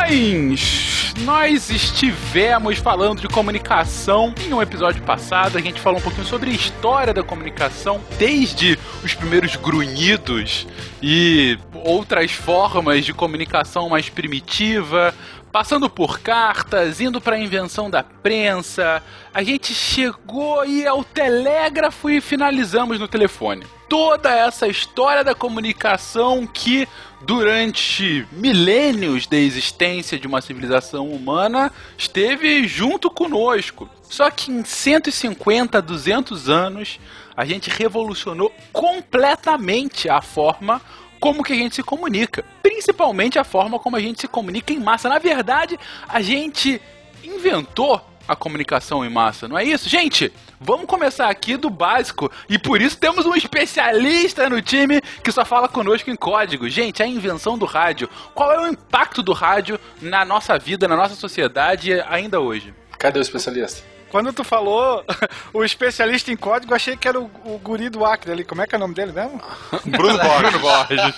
Queridões, 0.10 1.14
nós 1.20 1.70
estivemos 1.70 2.80
falando 2.80 3.22
de 3.22 3.28
comunicação 3.28 4.34
em 4.44 4.52
um 4.52 4.60
episódio 4.60 5.04
passado. 5.04 5.56
A 5.56 5.62
gente 5.62 5.80
falou 5.80 6.00
um 6.00 6.02
pouquinho 6.02 6.26
sobre 6.26 6.50
a 6.50 6.54
história 6.54 7.14
da 7.14 7.22
comunicação, 7.22 8.02
desde 8.18 8.78
os 9.04 9.14
primeiros 9.14 9.56
grunhidos 9.56 10.66
e 11.00 11.60
outras 11.72 12.32
formas 12.32 13.06
de 13.06 13.14
comunicação 13.14 13.88
mais 13.88 14.10
primitiva, 14.10 15.14
passando 15.52 15.88
por 15.88 16.20
cartas, 16.20 17.00
indo 17.00 17.22
para 17.22 17.36
a 17.36 17.40
invenção 17.40 17.88
da 17.88 18.02
prensa. 18.02 19.04
A 19.32 19.44
gente 19.44 19.76
chegou 19.76 20.62
aí 20.62 20.88
ao 20.88 21.04
telégrafo 21.04 22.10
e 22.10 22.20
finalizamos 22.20 23.00
no 23.00 23.08
telefone. 23.08 23.64
Toda 23.88 24.32
essa 24.32 24.68
história 24.68 25.24
da 25.24 25.36
comunicação 25.36 26.48
que 26.48 26.88
durante 27.22 28.26
milênios 28.32 29.28
da 29.28 29.38
existência 29.38 30.18
de 30.18 30.28
uma 30.28 30.42
civilização 30.42 31.08
humana 31.10 31.72
esteve 31.98 32.68
junto 32.68 33.10
conosco. 33.10 33.90
Só 34.04 34.30
que 34.32 34.52
em 34.52 34.64
150, 34.64 35.82
200 35.82 36.50
anos, 36.50 37.00
a 37.36 37.46
gente 37.46 37.70
revolucionou 37.70 38.54
completamente 38.72 40.10
a 40.10 40.22
forma 40.22 40.82
como 41.20 41.44
que 41.44 41.54
a 41.54 41.56
gente 41.56 41.76
se 41.76 41.84
comunica, 41.84 42.44
principalmente 42.64 43.38
a 43.38 43.44
forma 43.44 43.78
como 43.78 43.96
a 43.96 44.00
gente 44.00 44.22
se 44.22 44.28
comunica 44.28 44.74
em 44.74 44.80
massa. 44.80 45.10
Na 45.10 45.20
verdade, 45.20 45.78
a 46.08 46.22
gente 46.22 46.82
inventou 47.24 48.02
a 48.28 48.36
comunicação 48.36 49.04
em 49.06 49.10
massa, 49.10 49.48
não 49.48 49.58
é 49.58 49.64
isso? 49.64 49.90
Gente, 49.90 50.32
vamos 50.60 50.86
começar 50.86 51.30
aqui 51.30 51.58
do 51.58 51.70
básico 51.70 52.32
e 52.50 52.58
por 52.58 52.82
isso 52.82 52.98
temos 52.98 53.26
um 53.26 53.36
especialista 53.36 54.50
no 54.50 54.62
time 54.62 55.02
que 55.24 55.32
só 55.32 55.46
fala 55.46 55.68
conosco 55.68 56.10
em 56.10 56.16
código. 56.16 56.70
Gente, 56.70 57.02
a 57.02 57.08
invenção 57.08 57.58
do 57.58 57.66
rádio. 57.66 58.10
Qual 58.34 58.52
é 58.52 58.60
o 58.60 58.68
impacto 58.68 59.24
do 59.24 59.34
rádio 59.34 59.80
na 60.02 60.26
nossa 60.26 60.58
vida, 60.58 60.88
na 60.88 60.96
nossa 60.96 61.16
sociedade 61.16 61.94
ainda 62.08 62.40
hoje? 62.40 62.74
Cadê 62.98 63.20
o 63.20 63.22
especialista? 63.22 63.99
Quando 64.10 64.34
tu 64.34 64.44
falou 64.44 65.04
o 65.54 65.64
especialista 65.64 66.32
em 66.32 66.36
código, 66.38 66.72
eu 66.72 66.76
achei 66.76 66.98
que 66.98 67.08
era 67.08 67.20
o, 67.20 67.30
o 67.46 67.60
guri 67.60 67.90
do 67.90 68.06
Acre 68.06 68.32
ali. 68.32 68.44
Como 68.44 68.62
é 68.62 68.68
que 68.68 68.76
é 68.76 68.78
o 68.78 68.82
nome 68.82 68.94
dele 68.94 69.12
mesmo? 69.12 69.42
Bruno 69.86 70.18
Borges. 70.20 70.42
Bruno 70.42 70.60
Borges. 70.60 71.16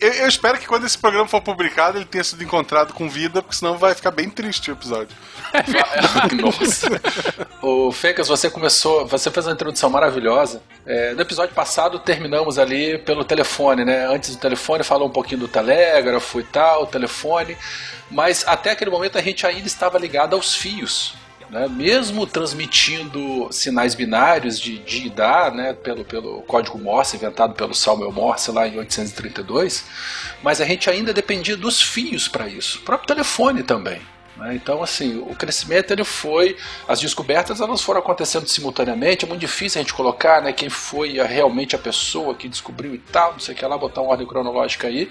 Eu, 0.00 0.12
eu 0.14 0.28
espero 0.28 0.58
que 0.58 0.66
quando 0.66 0.86
esse 0.86 0.98
programa 0.98 1.28
for 1.28 1.40
publicado 1.40 1.98
ele 1.98 2.04
tenha 2.04 2.24
sido 2.24 2.42
encontrado 2.42 2.92
com 2.94 3.08
vida, 3.08 3.42
porque 3.42 3.56
senão 3.56 3.76
vai 3.76 3.94
ficar 3.94 4.10
bem 4.10 4.28
triste 4.28 4.70
o 4.70 4.74
episódio. 4.74 5.16
Nossa. 6.40 6.88
O 7.62 7.92
Fecas, 7.92 8.28
você 8.28 8.48
começou, 8.48 9.06
você 9.06 9.30
fez 9.30 9.46
uma 9.46 9.52
introdução 9.52 9.90
maravilhosa. 9.90 10.62
É, 10.86 11.12
no 11.12 11.20
episódio 11.20 11.54
passado 11.54 11.98
terminamos 11.98 12.58
ali 12.58 12.98
pelo 12.98 13.24
telefone, 13.24 13.84
né? 13.84 14.06
Antes 14.06 14.34
do 14.34 14.40
telefone 14.40 14.82
falou 14.82 15.08
um 15.08 15.12
pouquinho 15.12 15.40
do 15.40 15.48
telégrafo 15.48 16.40
e 16.40 16.44
tal, 16.44 16.86
telefone, 16.86 17.56
mas 18.10 18.44
até 18.46 18.70
aquele 18.70 18.90
momento 18.90 19.18
a 19.18 19.22
gente 19.22 19.46
ainda 19.46 19.66
estava 19.66 19.98
ligado 19.98 20.34
aos 20.34 20.54
fios. 20.54 21.14
Né? 21.50 21.66
Mesmo 21.68 22.26
transmitindo 22.26 23.48
sinais 23.50 23.94
binários 23.94 24.58
de, 24.58 24.78
de 24.78 25.12
né? 25.52 25.72
pelo, 25.72 26.04
pelo 26.04 26.42
código 26.42 26.78
Morse, 26.78 27.16
inventado 27.16 27.54
pelo 27.54 27.74
Samuel 27.74 28.12
Morse 28.12 28.52
lá 28.52 28.68
em 28.68 28.78
832, 28.78 29.84
mas 30.42 30.60
a 30.60 30.64
gente 30.64 30.88
ainda 30.88 31.12
dependia 31.12 31.56
dos 31.56 31.82
fios 31.82 32.28
para 32.28 32.48
isso. 32.48 32.78
O 32.78 32.82
próprio 32.82 33.08
telefone 33.08 33.64
também. 33.64 34.00
né? 34.36 34.54
Então, 34.54 34.80
assim, 34.80 35.18
o 35.18 35.34
crescimento 35.34 35.90
ele 35.90 36.04
foi. 36.04 36.56
As 36.86 37.00
descobertas 37.00 37.60
elas 37.60 37.82
foram 37.82 37.98
acontecendo 37.98 38.46
simultaneamente. 38.46 39.24
É 39.24 39.28
muito 39.28 39.40
difícil 39.40 39.80
a 39.80 39.82
gente 39.82 39.92
colocar 39.92 40.40
né, 40.40 40.52
quem 40.52 40.68
foi 40.68 41.14
realmente 41.14 41.74
a 41.74 41.78
pessoa 41.78 42.34
que 42.34 42.48
descobriu 42.48 42.94
e 42.94 42.98
tal, 42.98 43.32
não 43.32 43.40
sei 43.40 43.54
o 43.54 43.58
que 43.58 43.66
lá, 43.66 43.76
botar 43.76 44.02
uma 44.02 44.12
ordem 44.12 44.26
cronológica 44.26 44.86
aí. 44.86 45.10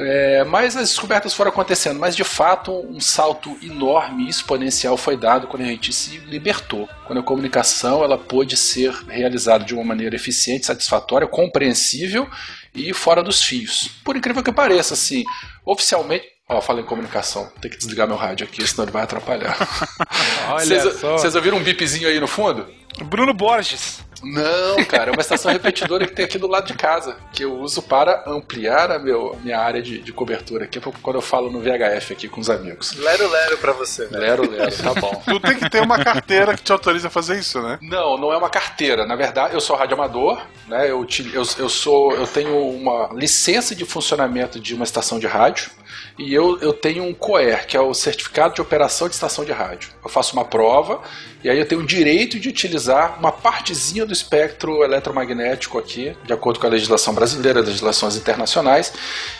É, 0.00 0.44
mas 0.44 0.76
as 0.76 0.90
descobertas 0.90 1.34
foram 1.34 1.50
acontecendo, 1.50 1.98
mas 1.98 2.14
de 2.14 2.22
fato 2.22 2.72
um 2.88 3.00
salto 3.00 3.58
enorme 3.60 4.26
e 4.26 4.28
exponencial 4.28 4.96
foi 4.96 5.16
dado 5.16 5.48
quando 5.48 5.62
a 5.64 5.66
gente 5.66 5.92
se 5.92 6.18
libertou, 6.18 6.88
quando 7.04 7.18
a 7.18 7.22
comunicação 7.22 8.04
ela 8.04 8.16
pôde 8.16 8.56
ser 8.56 8.92
realizada 9.08 9.64
de 9.64 9.74
uma 9.74 9.82
maneira 9.82 10.14
eficiente, 10.14 10.66
satisfatória, 10.66 11.26
compreensível 11.26 12.28
e 12.72 12.94
fora 12.94 13.24
dos 13.24 13.42
fios. 13.42 13.90
Por 14.04 14.16
incrível 14.16 14.40
que 14.40 14.52
pareça, 14.52 14.94
assim, 14.94 15.24
oficialmente. 15.66 16.26
Ó, 16.48 16.60
falei 16.60 16.84
em 16.84 16.86
comunicação, 16.86 17.50
tem 17.60 17.68
que 17.68 17.76
desligar 17.76 18.06
meu 18.06 18.16
rádio 18.16 18.46
aqui, 18.46 18.64
senão 18.66 18.84
ele 18.84 18.92
vai 18.92 19.02
atrapalhar. 19.02 19.56
Olha 20.48 20.80
Vocês 20.92 21.34
ouviram 21.34 21.58
um 21.58 21.62
bipzinho 21.62 22.08
aí 22.08 22.20
no 22.20 22.28
fundo? 22.28 22.66
Bruno 23.04 23.34
Borges. 23.34 24.00
Não, 24.22 24.84
cara, 24.84 25.10
é 25.10 25.12
uma 25.12 25.20
estação 25.20 25.50
repetidora 25.52 26.06
que 26.06 26.12
tem 26.14 26.24
aqui 26.24 26.38
do 26.38 26.46
lado 26.46 26.66
de 26.66 26.74
casa, 26.74 27.16
que 27.32 27.44
eu 27.44 27.58
uso 27.58 27.82
para 27.82 28.24
ampliar 28.26 28.90
a 28.90 28.98
meu, 28.98 29.38
minha 29.42 29.58
área 29.58 29.80
de, 29.82 29.98
de 30.00 30.12
cobertura 30.12 30.64
aqui, 30.64 30.80
quando 30.80 31.16
eu 31.16 31.22
falo 31.22 31.50
no 31.50 31.60
VHF 31.60 32.12
aqui 32.12 32.28
com 32.28 32.40
os 32.40 32.50
amigos. 32.50 32.94
Lero 32.96 33.28
Lero 33.28 33.58
pra 33.58 33.72
você. 33.72 34.06
né? 34.06 34.18
Lero, 34.18 34.50
lero, 34.50 34.76
tá 34.76 34.94
bom. 34.94 35.22
Tu 35.24 35.40
tem 35.40 35.56
que 35.56 35.68
ter 35.70 35.82
uma 35.82 36.02
carteira 36.02 36.54
que 36.56 36.62
te 36.62 36.72
autoriza 36.72 37.08
a 37.08 37.10
fazer 37.10 37.38
isso, 37.38 37.60
né? 37.60 37.78
Não, 37.82 38.16
não 38.16 38.32
é 38.32 38.36
uma 38.36 38.50
carteira. 38.50 39.06
Na 39.06 39.16
verdade, 39.16 39.54
eu 39.54 39.60
sou 39.60 39.76
radioamador, 39.76 40.40
né? 40.66 40.90
Eu, 40.90 41.06
eu, 41.32 41.42
eu 41.58 41.68
sou, 41.68 42.12
eu 42.12 42.26
tenho 42.26 42.56
uma 42.70 43.10
licença 43.12 43.74
de 43.74 43.84
funcionamento 43.84 44.58
de 44.60 44.74
uma 44.74 44.84
estação 44.84 45.18
de 45.18 45.26
rádio. 45.26 45.70
E 46.18 46.34
eu, 46.34 46.58
eu 46.60 46.72
tenho 46.72 47.04
um 47.04 47.14
COER, 47.14 47.66
que 47.66 47.76
é 47.76 47.80
o 47.80 47.94
Certificado 47.94 48.54
de 48.54 48.60
Operação 48.60 49.08
de 49.08 49.14
Estação 49.14 49.44
de 49.44 49.52
Rádio. 49.52 49.90
Eu 50.02 50.10
faço 50.10 50.32
uma 50.32 50.44
prova 50.44 51.00
e 51.44 51.48
aí 51.48 51.56
eu 51.56 51.66
tenho 51.66 51.80
o 51.80 51.86
direito 51.86 52.40
de 52.40 52.48
utilizar 52.48 53.16
uma 53.18 53.30
partezinha 53.30 54.04
do 54.04 54.12
espectro 54.12 54.82
eletromagnético 54.82 55.78
aqui, 55.78 56.16
de 56.24 56.32
acordo 56.32 56.58
com 56.58 56.66
a 56.66 56.70
legislação 56.70 57.14
brasileira, 57.14 57.60
legislações 57.60 58.16
internacionais, 58.16 58.92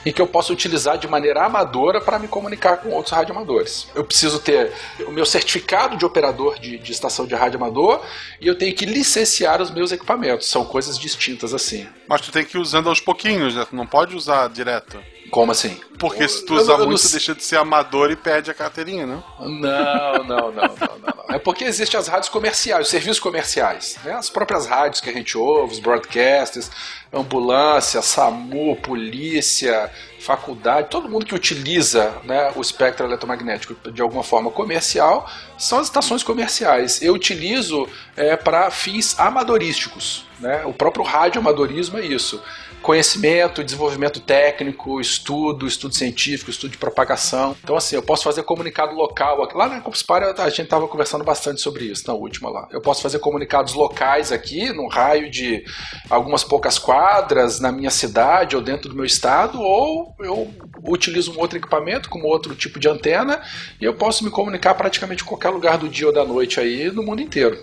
em 0.06 0.12
que 0.12 0.22
eu 0.22 0.26
posso 0.26 0.52
utilizar 0.52 0.96
de 0.96 1.08
maneira 1.08 1.44
amadora 1.44 2.00
para 2.00 2.18
me 2.18 2.28
comunicar 2.28 2.76
com 2.76 2.90
outros 2.90 3.12
radioamadores. 3.12 3.88
Eu 3.94 4.04
preciso 4.04 4.38
ter 4.38 4.72
o 5.06 5.10
meu 5.10 5.26
certificado 5.26 5.96
de 5.96 6.04
operador 6.04 6.60
de, 6.60 6.78
de 6.78 6.92
estação 6.92 7.26
de 7.26 7.34
rádio 7.34 7.56
amador 7.56 8.04
e 8.40 8.46
eu 8.46 8.56
tenho 8.56 8.74
que 8.74 8.86
licenciar 8.86 9.60
os 9.60 9.70
meus 9.70 9.90
equipamentos. 9.90 10.48
São 10.48 10.64
coisas 10.64 10.96
distintas 10.96 11.52
assim. 11.52 11.88
Mas 12.08 12.20
tu 12.20 12.30
tem 12.30 12.44
que 12.44 12.56
ir 12.56 12.60
usando 12.60 12.88
aos 12.88 13.00
pouquinhos, 13.00 13.56
né? 13.56 13.66
Tu 13.68 13.74
não 13.74 13.86
pode 13.86 14.14
usar 14.14 14.48
direto. 14.48 15.02
Como 15.30 15.52
assim? 15.52 15.80
Porque 15.98 16.28
se 16.28 16.44
tu 16.44 16.54
usar 16.54 16.78
muito, 16.78 16.98
sei. 16.98 17.12
deixa 17.12 17.34
de 17.34 17.42
ser 17.42 17.56
amador 17.56 18.10
e 18.10 18.16
perde 18.16 18.50
a 18.50 18.54
carteirinha, 18.54 19.06
né? 19.06 19.22
Não, 19.40 19.48
não, 19.48 20.24
não, 20.24 20.24
não, 20.24 20.52
não, 20.52 20.98
não. 20.98 21.34
É 21.34 21.38
porque 21.38 21.64
existem 21.64 21.98
as 21.98 22.08
rádios 22.08 22.28
comerciais, 22.28 22.86
os 22.86 22.90
serviços 22.90 23.20
comerciais. 23.20 23.98
Né? 24.04 24.12
As 24.12 24.30
próprias 24.30 24.66
rádios 24.66 25.00
que 25.00 25.10
a 25.10 25.12
gente 25.12 25.36
ouve, 25.36 25.74
os 25.74 25.78
broadcasters, 25.78 26.70
ambulância, 27.12 28.00
SAMU, 28.00 28.76
polícia, 28.76 29.90
faculdade, 30.20 30.88
todo 30.88 31.08
mundo 31.08 31.26
que 31.26 31.34
utiliza 31.34 32.14
né, 32.24 32.52
o 32.54 32.60
espectro 32.60 33.06
eletromagnético 33.06 33.90
de 33.90 34.00
alguma 34.00 34.22
forma 34.22 34.50
comercial 34.50 35.28
são 35.58 35.80
as 35.80 35.86
estações 35.88 36.22
comerciais. 36.22 37.02
Eu 37.02 37.12
utilizo 37.14 37.86
para 38.42 38.70
fins 38.70 39.18
amadorísticos. 39.18 40.26
Né? 40.40 40.64
O 40.64 40.72
próprio 40.72 41.04
radioamadorismo 41.04 41.98
é 41.98 42.06
isso 42.06 42.42
conhecimento, 42.82 43.62
desenvolvimento 43.64 44.20
técnico, 44.20 45.00
estudo, 45.00 45.66
estudo 45.66 45.94
científico, 45.94 46.50
estudo 46.50 46.70
de 46.70 46.78
propagação. 46.78 47.56
Então, 47.62 47.76
assim, 47.76 47.96
eu 47.96 48.02
posso 48.02 48.24
fazer 48.24 48.42
comunicado 48.42 48.94
local. 48.94 49.48
Lá 49.54 49.68
na 49.68 49.80
Campus 49.80 50.02
Party 50.02 50.40
a 50.40 50.48
gente 50.48 50.62
estava 50.62 50.86
conversando 50.88 51.24
bastante 51.24 51.60
sobre 51.60 51.84
isso 51.84 52.04
na 52.06 52.14
última 52.14 52.48
lá. 52.50 52.68
Eu 52.70 52.80
posso 52.80 53.02
fazer 53.02 53.18
comunicados 53.18 53.74
locais 53.74 54.32
aqui, 54.32 54.72
num 54.72 54.88
raio 54.88 55.30
de 55.30 55.64
algumas 56.08 56.44
poucas 56.44 56.78
quadras, 56.78 57.60
na 57.60 57.70
minha 57.70 57.90
cidade 57.90 58.56
ou 58.56 58.62
dentro 58.62 58.88
do 58.88 58.96
meu 58.96 59.04
estado, 59.04 59.60
ou 59.60 60.14
eu 60.20 60.50
utilizo 60.84 61.32
um 61.32 61.38
outro 61.38 61.58
equipamento, 61.58 62.08
como 62.08 62.26
outro 62.26 62.54
tipo 62.54 62.78
de 62.78 62.88
antena, 62.88 63.40
e 63.80 63.84
eu 63.84 63.94
posso 63.94 64.24
me 64.24 64.30
comunicar 64.30 64.74
praticamente 64.74 65.22
em 65.22 65.26
qualquer 65.26 65.50
lugar 65.50 65.78
do 65.78 65.88
dia 65.88 66.06
ou 66.06 66.12
da 66.12 66.24
noite 66.24 66.60
aí, 66.60 66.90
no 66.90 67.02
mundo 67.02 67.20
inteiro. 67.20 67.58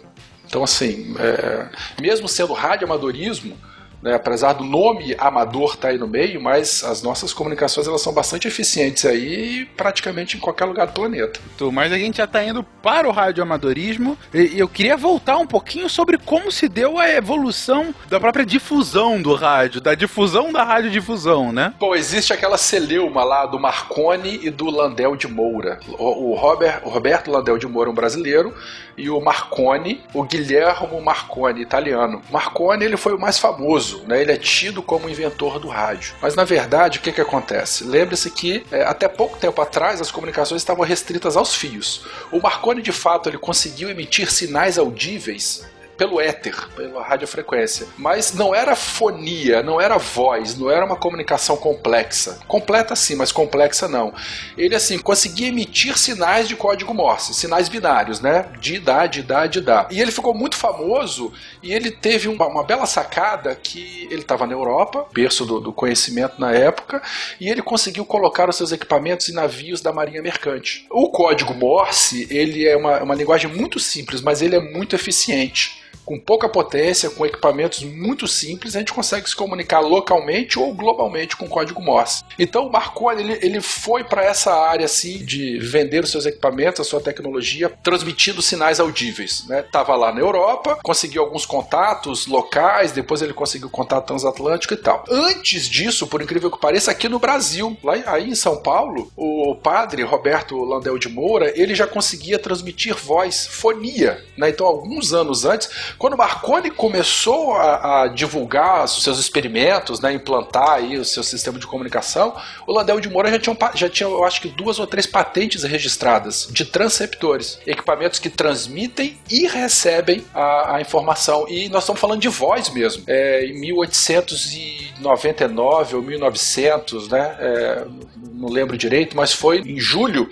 Então, 0.48 0.64
assim, 0.64 1.16
é, 1.20 1.70
mesmo 2.00 2.28
sendo 2.28 2.54
radioamadorismo, 2.54 3.58
né, 4.06 4.14
apesar 4.14 4.54
do 4.54 4.64
nome 4.64 5.16
amador 5.18 5.74
estar 5.74 5.88
aí 5.88 5.98
no 5.98 6.08
meio, 6.08 6.40
mas 6.40 6.84
as 6.84 7.02
nossas 7.02 7.34
comunicações 7.34 7.88
elas 7.88 8.02
são 8.02 8.14
bastante 8.14 8.48
eficientes 8.48 9.04
aí 9.04 9.66
praticamente 9.76 10.38
em 10.38 10.40
qualquer 10.40 10.66
lugar 10.66 10.86
do 10.86 10.94
planeta. 10.94 11.40
Tu, 11.58 11.72
Mas 11.72 11.92
a 11.92 11.98
gente 11.98 12.18
já 12.18 12.28
tá 12.28 12.44
indo 12.44 12.62
para 12.62 13.10
o 13.10 13.12
radioamadorismo 13.12 14.16
e 14.32 14.60
eu 14.60 14.68
queria 14.68 14.96
voltar 14.96 15.38
um 15.38 15.48
pouquinho 15.48 15.90
sobre 15.90 16.20
como 16.20 16.52
se 16.52 16.70
deu 16.70 17.00
a 17.00 17.10
evolução 17.10 17.96
da 18.08 18.20
própria 18.20 18.46
difusão 18.46 19.20
do 19.20 19.34
rádio, 19.34 19.82
da 19.82 19.96
difusão 19.96 20.54
da 20.54 20.64
radiodifusão, 20.64 21.52
né? 21.52 21.74
Bom, 21.80 21.96
existe 21.96 22.32
aquela 22.32 22.60
celeuma 22.60 23.24
lá 23.24 23.48
do 23.48 23.60
Marconi 23.60 24.40
e 24.44 24.52
do 24.52 24.70
Landel 24.70 25.16
de 25.16 25.28
Moura. 25.28 25.80
O, 25.98 26.32
o 26.32 26.36
Robert, 26.36 26.82
o 26.84 26.90
Roberto 26.90 27.32
Landel 27.32 27.58
de 27.58 27.68
Moura, 27.68 27.90
um 27.90 27.94
brasileiro, 27.94 28.54
e 28.98 29.10
o 29.10 29.20
Marconi, 29.20 30.02
o 30.14 30.24
Guilhermo 30.24 31.02
Marconi, 31.02 31.62
italiano. 31.62 32.22
Marconi 32.32 32.86
ele 32.86 32.98
foi 32.98 33.14
o 33.14 33.20
mais 33.20 33.38
famoso, 33.38 33.95
né? 34.08 34.22
Ele 34.22 34.32
é 34.32 34.38
tido 34.38 34.82
como 34.82 35.10
inventor 35.10 35.60
do 35.60 35.68
rádio. 35.68 36.14
Mas 36.22 36.36
na 36.36 36.44
verdade, 36.44 37.00
o 37.00 37.02
que 37.02 37.12
que 37.12 37.22
acontece? 37.22 37.84
Lembre-se 37.84 38.30
que 38.30 38.66
é, 38.72 38.84
até 38.84 39.08
pouco 39.08 39.38
tempo 39.38 39.62
atrás 39.62 40.02
as 40.02 40.12
comunicações 40.12 40.62
estavam 40.62 40.86
restritas 40.86 41.38
aos 41.38 41.56
fios. 41.56 42.06
O 42.32 42.40
Marconi 42.40 42.82
de 42.82 42.92
fato 42.92 43.30
ele 43.30 43.38
conseguiu 43.38 43.90
emitir 43.90 44.32
sinais 44.32 44.78
audíveis 44.78 45.66
pelo 45.98 46.20
éter, 46.20 46.70
pela 46.76 47.04
radiofrequência. 47.04 47.88
Mas 47.98 48.34
não 48.34 48.54
era 48.54 48.76
fonia, 48.76 49.64
não 49.64 49.80
era 49.80 49.98
voz, 49.98 50.58
não 50.58 50.70
era 50.70 50.86
uma 50.86 50.96
comunicação 50.96 51.58
complexa. 51.58 52.40
Completa 52.48 52.96
sim, 52.96 53.16
mas 53.16 53.32
complexa 53.32 53.88
não. 53.88 54.14
Ele 54.58 54.76
assim 54.76 54.98
conseguia 54.98 55.48
emitir 55.48 55.98
sinais 55.98 56.48
de 56.48 56.56
código 56.56 56.94
Morse, 56.94 57.34
sinais 57.34 57.70
binários, 57.70 58.20
né? 58.20 58.46
De 58.60 58.80
dá, 58.80 59.08
de 59.08 59.22
dá, 59.22 59.48
de 59.48 59.62
dá. 59.62 59.88
E 59.92 60.02
ele 60.02 60.12
ficou 60.12 60.34
muito 60.34 60.56
famoso 60.56 61.32
e 61.62 61.74
ele 61.74 61.92
teve 61.92 62.28
uma, 62.28 62.48
uma 62.48 62.64
bela 62.64 62.86
sacada 62.86 63.56
que 63.56 64.08
ele 64.12 64.22
estava 64.22 64.46
na 64.46 64.54
Europa, 64.54 65.08
berço 65.14 65.46
do, 65.46 65.60
do 65.60 65.74
conhecimento 65.74 66.40
na 66.40 66.52
época, 66.52 67.02
e 67.40 67.50
ele 67.50 67.62
conseguiu 67.62 68.06
colocar 68.06 68.50
os 68.50 68.56
seus 68.56 68.72
equipamentos 68.72 69.30
em 69.30 69.34
navios 69.34 69.82
da 69.82 69.94
Marinha 69.94 70.22
Mercante. 70.22 70.86
O 70.90 71.10
código 71.10 71.54
Morse, 71.54 72.28
ele 72.30 72.68
é 72.68 72.76
uma, 72.76 73.04
uma 73.04 73.16
linguagem 73.16 73.50
muito 73.50 73.80
simples, 73.80 74.22
mas 74.22 74.42
ele 74.42 74.56
é 74.56 74.60
muito 74.60 74.96
eficiente 74.96 75.85
com 76.06 76.20
pouca 76.20 76.48
potência, 76.48 77.10
com 77.10 77.26
equipamentos 77.26 77.84
muito 77.84 78.28
simples, 78.28 78.76
a 78.76 78.80
gente 78.80 78.94
consegue 78.94 79.30
se 79.30 79.36
comunicar 79.36 79.80
localmente 79.80 80.60
ou 80.60 80.74
globalmente 80.74 81.36
com 81.36 81.48
código 81.48 81.82
Morse. 81.82 82.24
Então 82.38 82.68
o 82.68 82.72
Marconi 82.72 83.22
ele, 83.22 83.40
ele 83.42 83.62
foi 83.62 84.04
para 84.04 84.24
essa 84.24 84.54
área 84.54 84.86
assim 84.86 85.24
de 85.24 85.58
vender 85.60 86.04
os 86.04 86.12
seus 86.12 86.26
equipamentos, 86.26 86.82
a 86.82 86.84
sua 86.84 87.02
tecnologia, 87.02 87.72
transmitindo 87.84 88.42
sinais 88.42 88.80
audíveis. 88.80 89.46
Né? 89.48 89.64
Tava 89.64 89.96
lá 89.96 90.14
na 90.14 90.20
Europa, 90.20 90.80
conseguiu 90.84 91.24
alguns 91.24 91.46
contatos 91.46 92.28
locais, 92.28 92.92
depois 92.92 93.22
ele 93.22 93.34
conseguiu 93.34 93.70
contato 93.70 94.08
transatlântico 94.08 94.74
e 94.74 94.78
tal. 94.78 95.04
Antes 95.10 95.68
disso, 95.68 96.08
por 96.08 96.22
incrível 96.22 96.52
que 96.52 96.60
pareça, 96.60 96.92
aqui 96.92 97.10
no 97.10 97.20
Brasil, 97.20 97.76
lá 97.84 97.96
aí 98.06 98.30
em 98.30 98.36
São 98.36 98.62
Paulo, 98.62 99.12
o 99.16 99.56
padre 99.56 100.04
Roberto 100.04 100.64
Landel 100.64 100.98
de 100.98 101.10
Moura, 101.10 101.52
ele 101.60 101.74
já 101.74 101.88
conseguia 101.88 102.38
transmitir 102.38 102.96
voz, 102.96 103.48
fonia. 103.48 104.24
Né? 104.38 104.50
Então, 104.50 104.66
alguns 104.66 105.14
anos 105.14 105.46
antes, 105.46 105.70
quando 105.98 106.18
Marconi 106.18 106.72
começou 106.72 107.54
a, 107.54 108.04
a 108.04 108.08
divulgar 108.08 108.86
os 108.86 109.04
seus 109.04 109.20
experimentos, 109.20 110.00
né, 110.00 110.12
implantar 110.14 110.72
aí 110.72 110.98
o 110.98 111.06
seu 111.06 111.22
sistema 111.24 111.60
de 111.60 111.68
comunicação, 111.68 112.36
o 112.66 112.74
Landel 112.74 113.00
de 113.00 113.08
Moura 113.10 113.30
já 113.30 113.38
tinha, 113.40 113.56
já 113.74 113.90
tinha, 113.90 114.10
eu 114.10 114.24
acho 114.24 114.42
que 114.42 114.48
duas 114.48 114.80
ou 114.80 114.88
três 114.88 115.06
patentes 115.06 115.64
registradas 115.64 116.48
de 116.52 116.66
transceptores, 116.66 117.60
equipamentos 117.66 118.20
que 118.20 118.30
transmitem 118.30 119.18
e 119.30 119.48
recebem 119.48 120.26
a, 120.34 120.76
a 120.76 120.82
informação. 120.82 121.48
E 121.48 121.70
nós 121.70 121.84
estamos 121.84 122.02
falando 122.02 122.22
de 122.22 122.28
voz 122.28 122.70
mesmo. 122.70 123.04
É, 123.08 123.46
em 123.46 123.54
1899 123.60 125.96
ou 125.96 126.02
1900, 126.02 127.08
né, 127.10 127.38
é, 127.40 127.86
não 128.36 128.50
lembro 128.50 128.78
direito, 128.78 129.16
mas 129.16 129.34
foi 129.34 129.60
em 129.60 129.80
julho, 129.80 130.30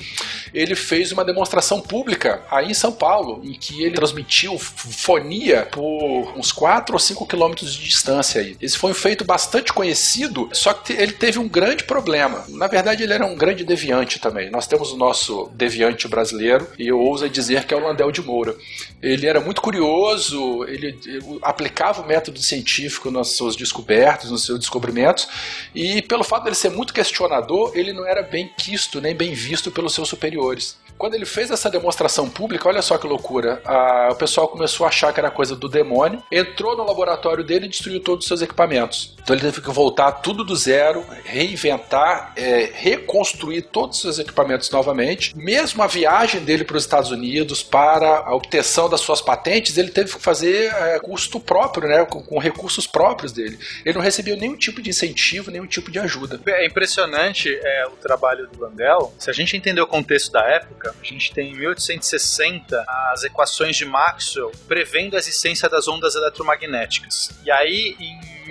ele 0.54 0.76
fez 0.76 1.12
uma 1.12 1.26
demonstração 1.26 1.82
pública 1.82 2.44
aí 2.50 2.72
em 2.72 2.74
São 2.74 2.92
Paulo, 2.92 3.42
em 3.44 3.54
que 3.54 3.84
ele 3.84 3.96
transmitiu 3.96 4.58
fonia 4.60 5.68
por 5.72 6.34
uns 6.38 6.52
4 6.52 6.94
ou 6.94 7.00
5 7.00 7.26
quilômetros 7.26 7.74
de 7.74 7.84
distância 7.84 8.42
aí. 8.42 8.56
Esse 8.62 8.78
foi 8.78 8.92
um 8.92 8.96
feito 8.96 9.24
bastante 9.24 9.74
conhecido, 9.74 10.50
só 10.52 10.74
que 10.74 10.94
ele 10.94 11.14
teve 11.14 11.40
um 11.40 11.48
grande 11.48 11.84
problema. 11.84 12.44
Na 12.50 12.68
verdade, 12.68 13.04
ele 13.04 13.14
era 13.14 13.26
um 13.26 13.36
grande 13.36 13.64
deviante 13.64 14.20
também. 14.20 14.50
Nós 14.50 14.68
temos 14.68 14.92
o 14.92 14.98
nosso 14.98 15.50
deviante 15.54 16.08
brasileiro, 16.08 16.68
e 16.78 16.88
eu 16.88 17.00
ouso 17.00 17.28
dizer 17.30 17.66
que 17.66 17.74
é 17.74 17.78
o 17.78 17.80
Landel 17.80 18.12
de 18.12 18.22
Moura. 18.22 18.56
Ele 19.02 19.28
era 19.28 19.40
muito 19.40 19.62
curioso, 19.62 20.64
ele, 20.66 20.98
aplicava 21.42 22.02
o 22.02 22.08
método 22.08 22.40
científico 22.40 23.10
nas 23.10 23.30
suas 23.30 23.56
descobertas, 23.56 24.30
nos 24.30 24.46
seus 24.46 24.60
descobrimentos, 24.60 25.28
e 25.74 26.02
pelo 26.02 26.24
fato 26.24 26.44
dele 26.44 26.56
ser 26.56 26.70
muito 26.70 26.94
questionador, 26.94 27.72
ele 27.76 27.93
não 27.94 28.06
era 28.06 28.22
bem 28.22 28.48
quisto 28.48 29.00
nem 29.02 29.16
bem 29.16 29.34
visto 29.34 29.72
pelos 29.72 29.94
seus 29.94 30.10
superiores. 30.10 30.78
Quando 30.98 31.16
ele 31.16 31.26
fez 31.26 31.52
essa 31.52 31.70
demonstração 31.70 32.30
pública, 32.30 32.68
olha 32.68 32.82
só 32.82 32.98
que 32.98 33.08
loucura, 33.08 33.62
a, 33.66 34.10
o 34.12 34.16
pessoal 34.16 34.48
começou 34.48 34.86
a 34.86 34.90
achar 34.90 35.14
que 35.14 35.20
era 35.20 35.30
coisa 35.30 35.56
do 35.56 35.68
demônio, 35.68 36.22
entrou 36.32 36.78
no 36.78 36.86
laboratório 36.86 37.44
dele 37.44 37.66
e 37.66 37.70
destruiu 37.70 38.00
todos 38.00 38.26
os 38.26 38.28
seus 38.28 38.42
equipamentos. 38.42 39.16
Então 39.22 39.36
ele 39.36 39.44
teve 39.44 39.62
que 39.62 39.72
voltar 39.72 40.12
tudo 40.12 40.44
do 40.44 40.56
zero, 40.56 41.06
reinventar, 41.24 42.34
é, 42.36 42.70
reconstruir 42.74 43.64
todos 43.64 43.98
os 43.98 44.02
seus 44.02 44.20
equipamentos 44.20 44.70
novamente. 44.70 45.36
Mesmo 45.36 45.82
a 45.82 45.88
viagem 45.88 46.42
dele 46.42 46.64
para 46.64 46.78
os 46.78 46.84
Estados 46.84 47.12
Unidos 47.12 47.64
para 47.64 48.20
a 48.20 48.36
obtenção 48.36 48.90
das 48.90 49.02
suas 49.02 49.22
patentes, 49.22 49.78
ele 49.78 49.90
teve 49.90 50.14
que 50.14 50.22
fazer 50.22 50.74
é, 50.74 51.00
custo 51.00 51.40
próprio, 51.40 51.88
né, 51.88 52.06
com, 52.06 52.22
com 52.22 52.38
recursos 52.38 52.86
próprios 52.86 53.32
dele. 53.32 53.58
Ele 53.86 53.96
não 53.96 54.02
recebeu 54.02 54.36
nenhum 54.36 54.58
tipo 54.58 54.82
de 54.82 54.90
incentivo, 54.90 55.52
nenhum 55.52 55.68
tipo 55.68 55.90
de 55.90 56.00
ajuda. 56.00 56.40
É 56.46 56.66
impressionante 56.66 57.50
é, 57.62 57.88
o 57.88 57.92
trabalho 57.92 58.48
do 58.48 58.62
Landel. 58.62 59.14
Se 59.18 59.30
a 59.30 59.34
gente 59.34 59.56
entender 59.56 59.82
o 59.82 59.88
contexto 59.88 60.32
da 60.32 60.42
época, 60.42 60.83
a 60.90 61.04
gente 61.04 61.34
tem 61.34 61.52
em 61.52 61.56
1860 61.56 62.84
as 63.12 63.24
equações 63.24 63.76
de 63.76 63.86
Maxwell 63.86 64.52
prevendo 64.68 65.16
a 65.16 65.20
existência 65.20 65.70
das 65.70 65.88
ondas 65.88 66.16
eletromagnéticas. 66.16 67.30
E 67.44 67.52
aí, 67.52 67.96
em 68.00 68.48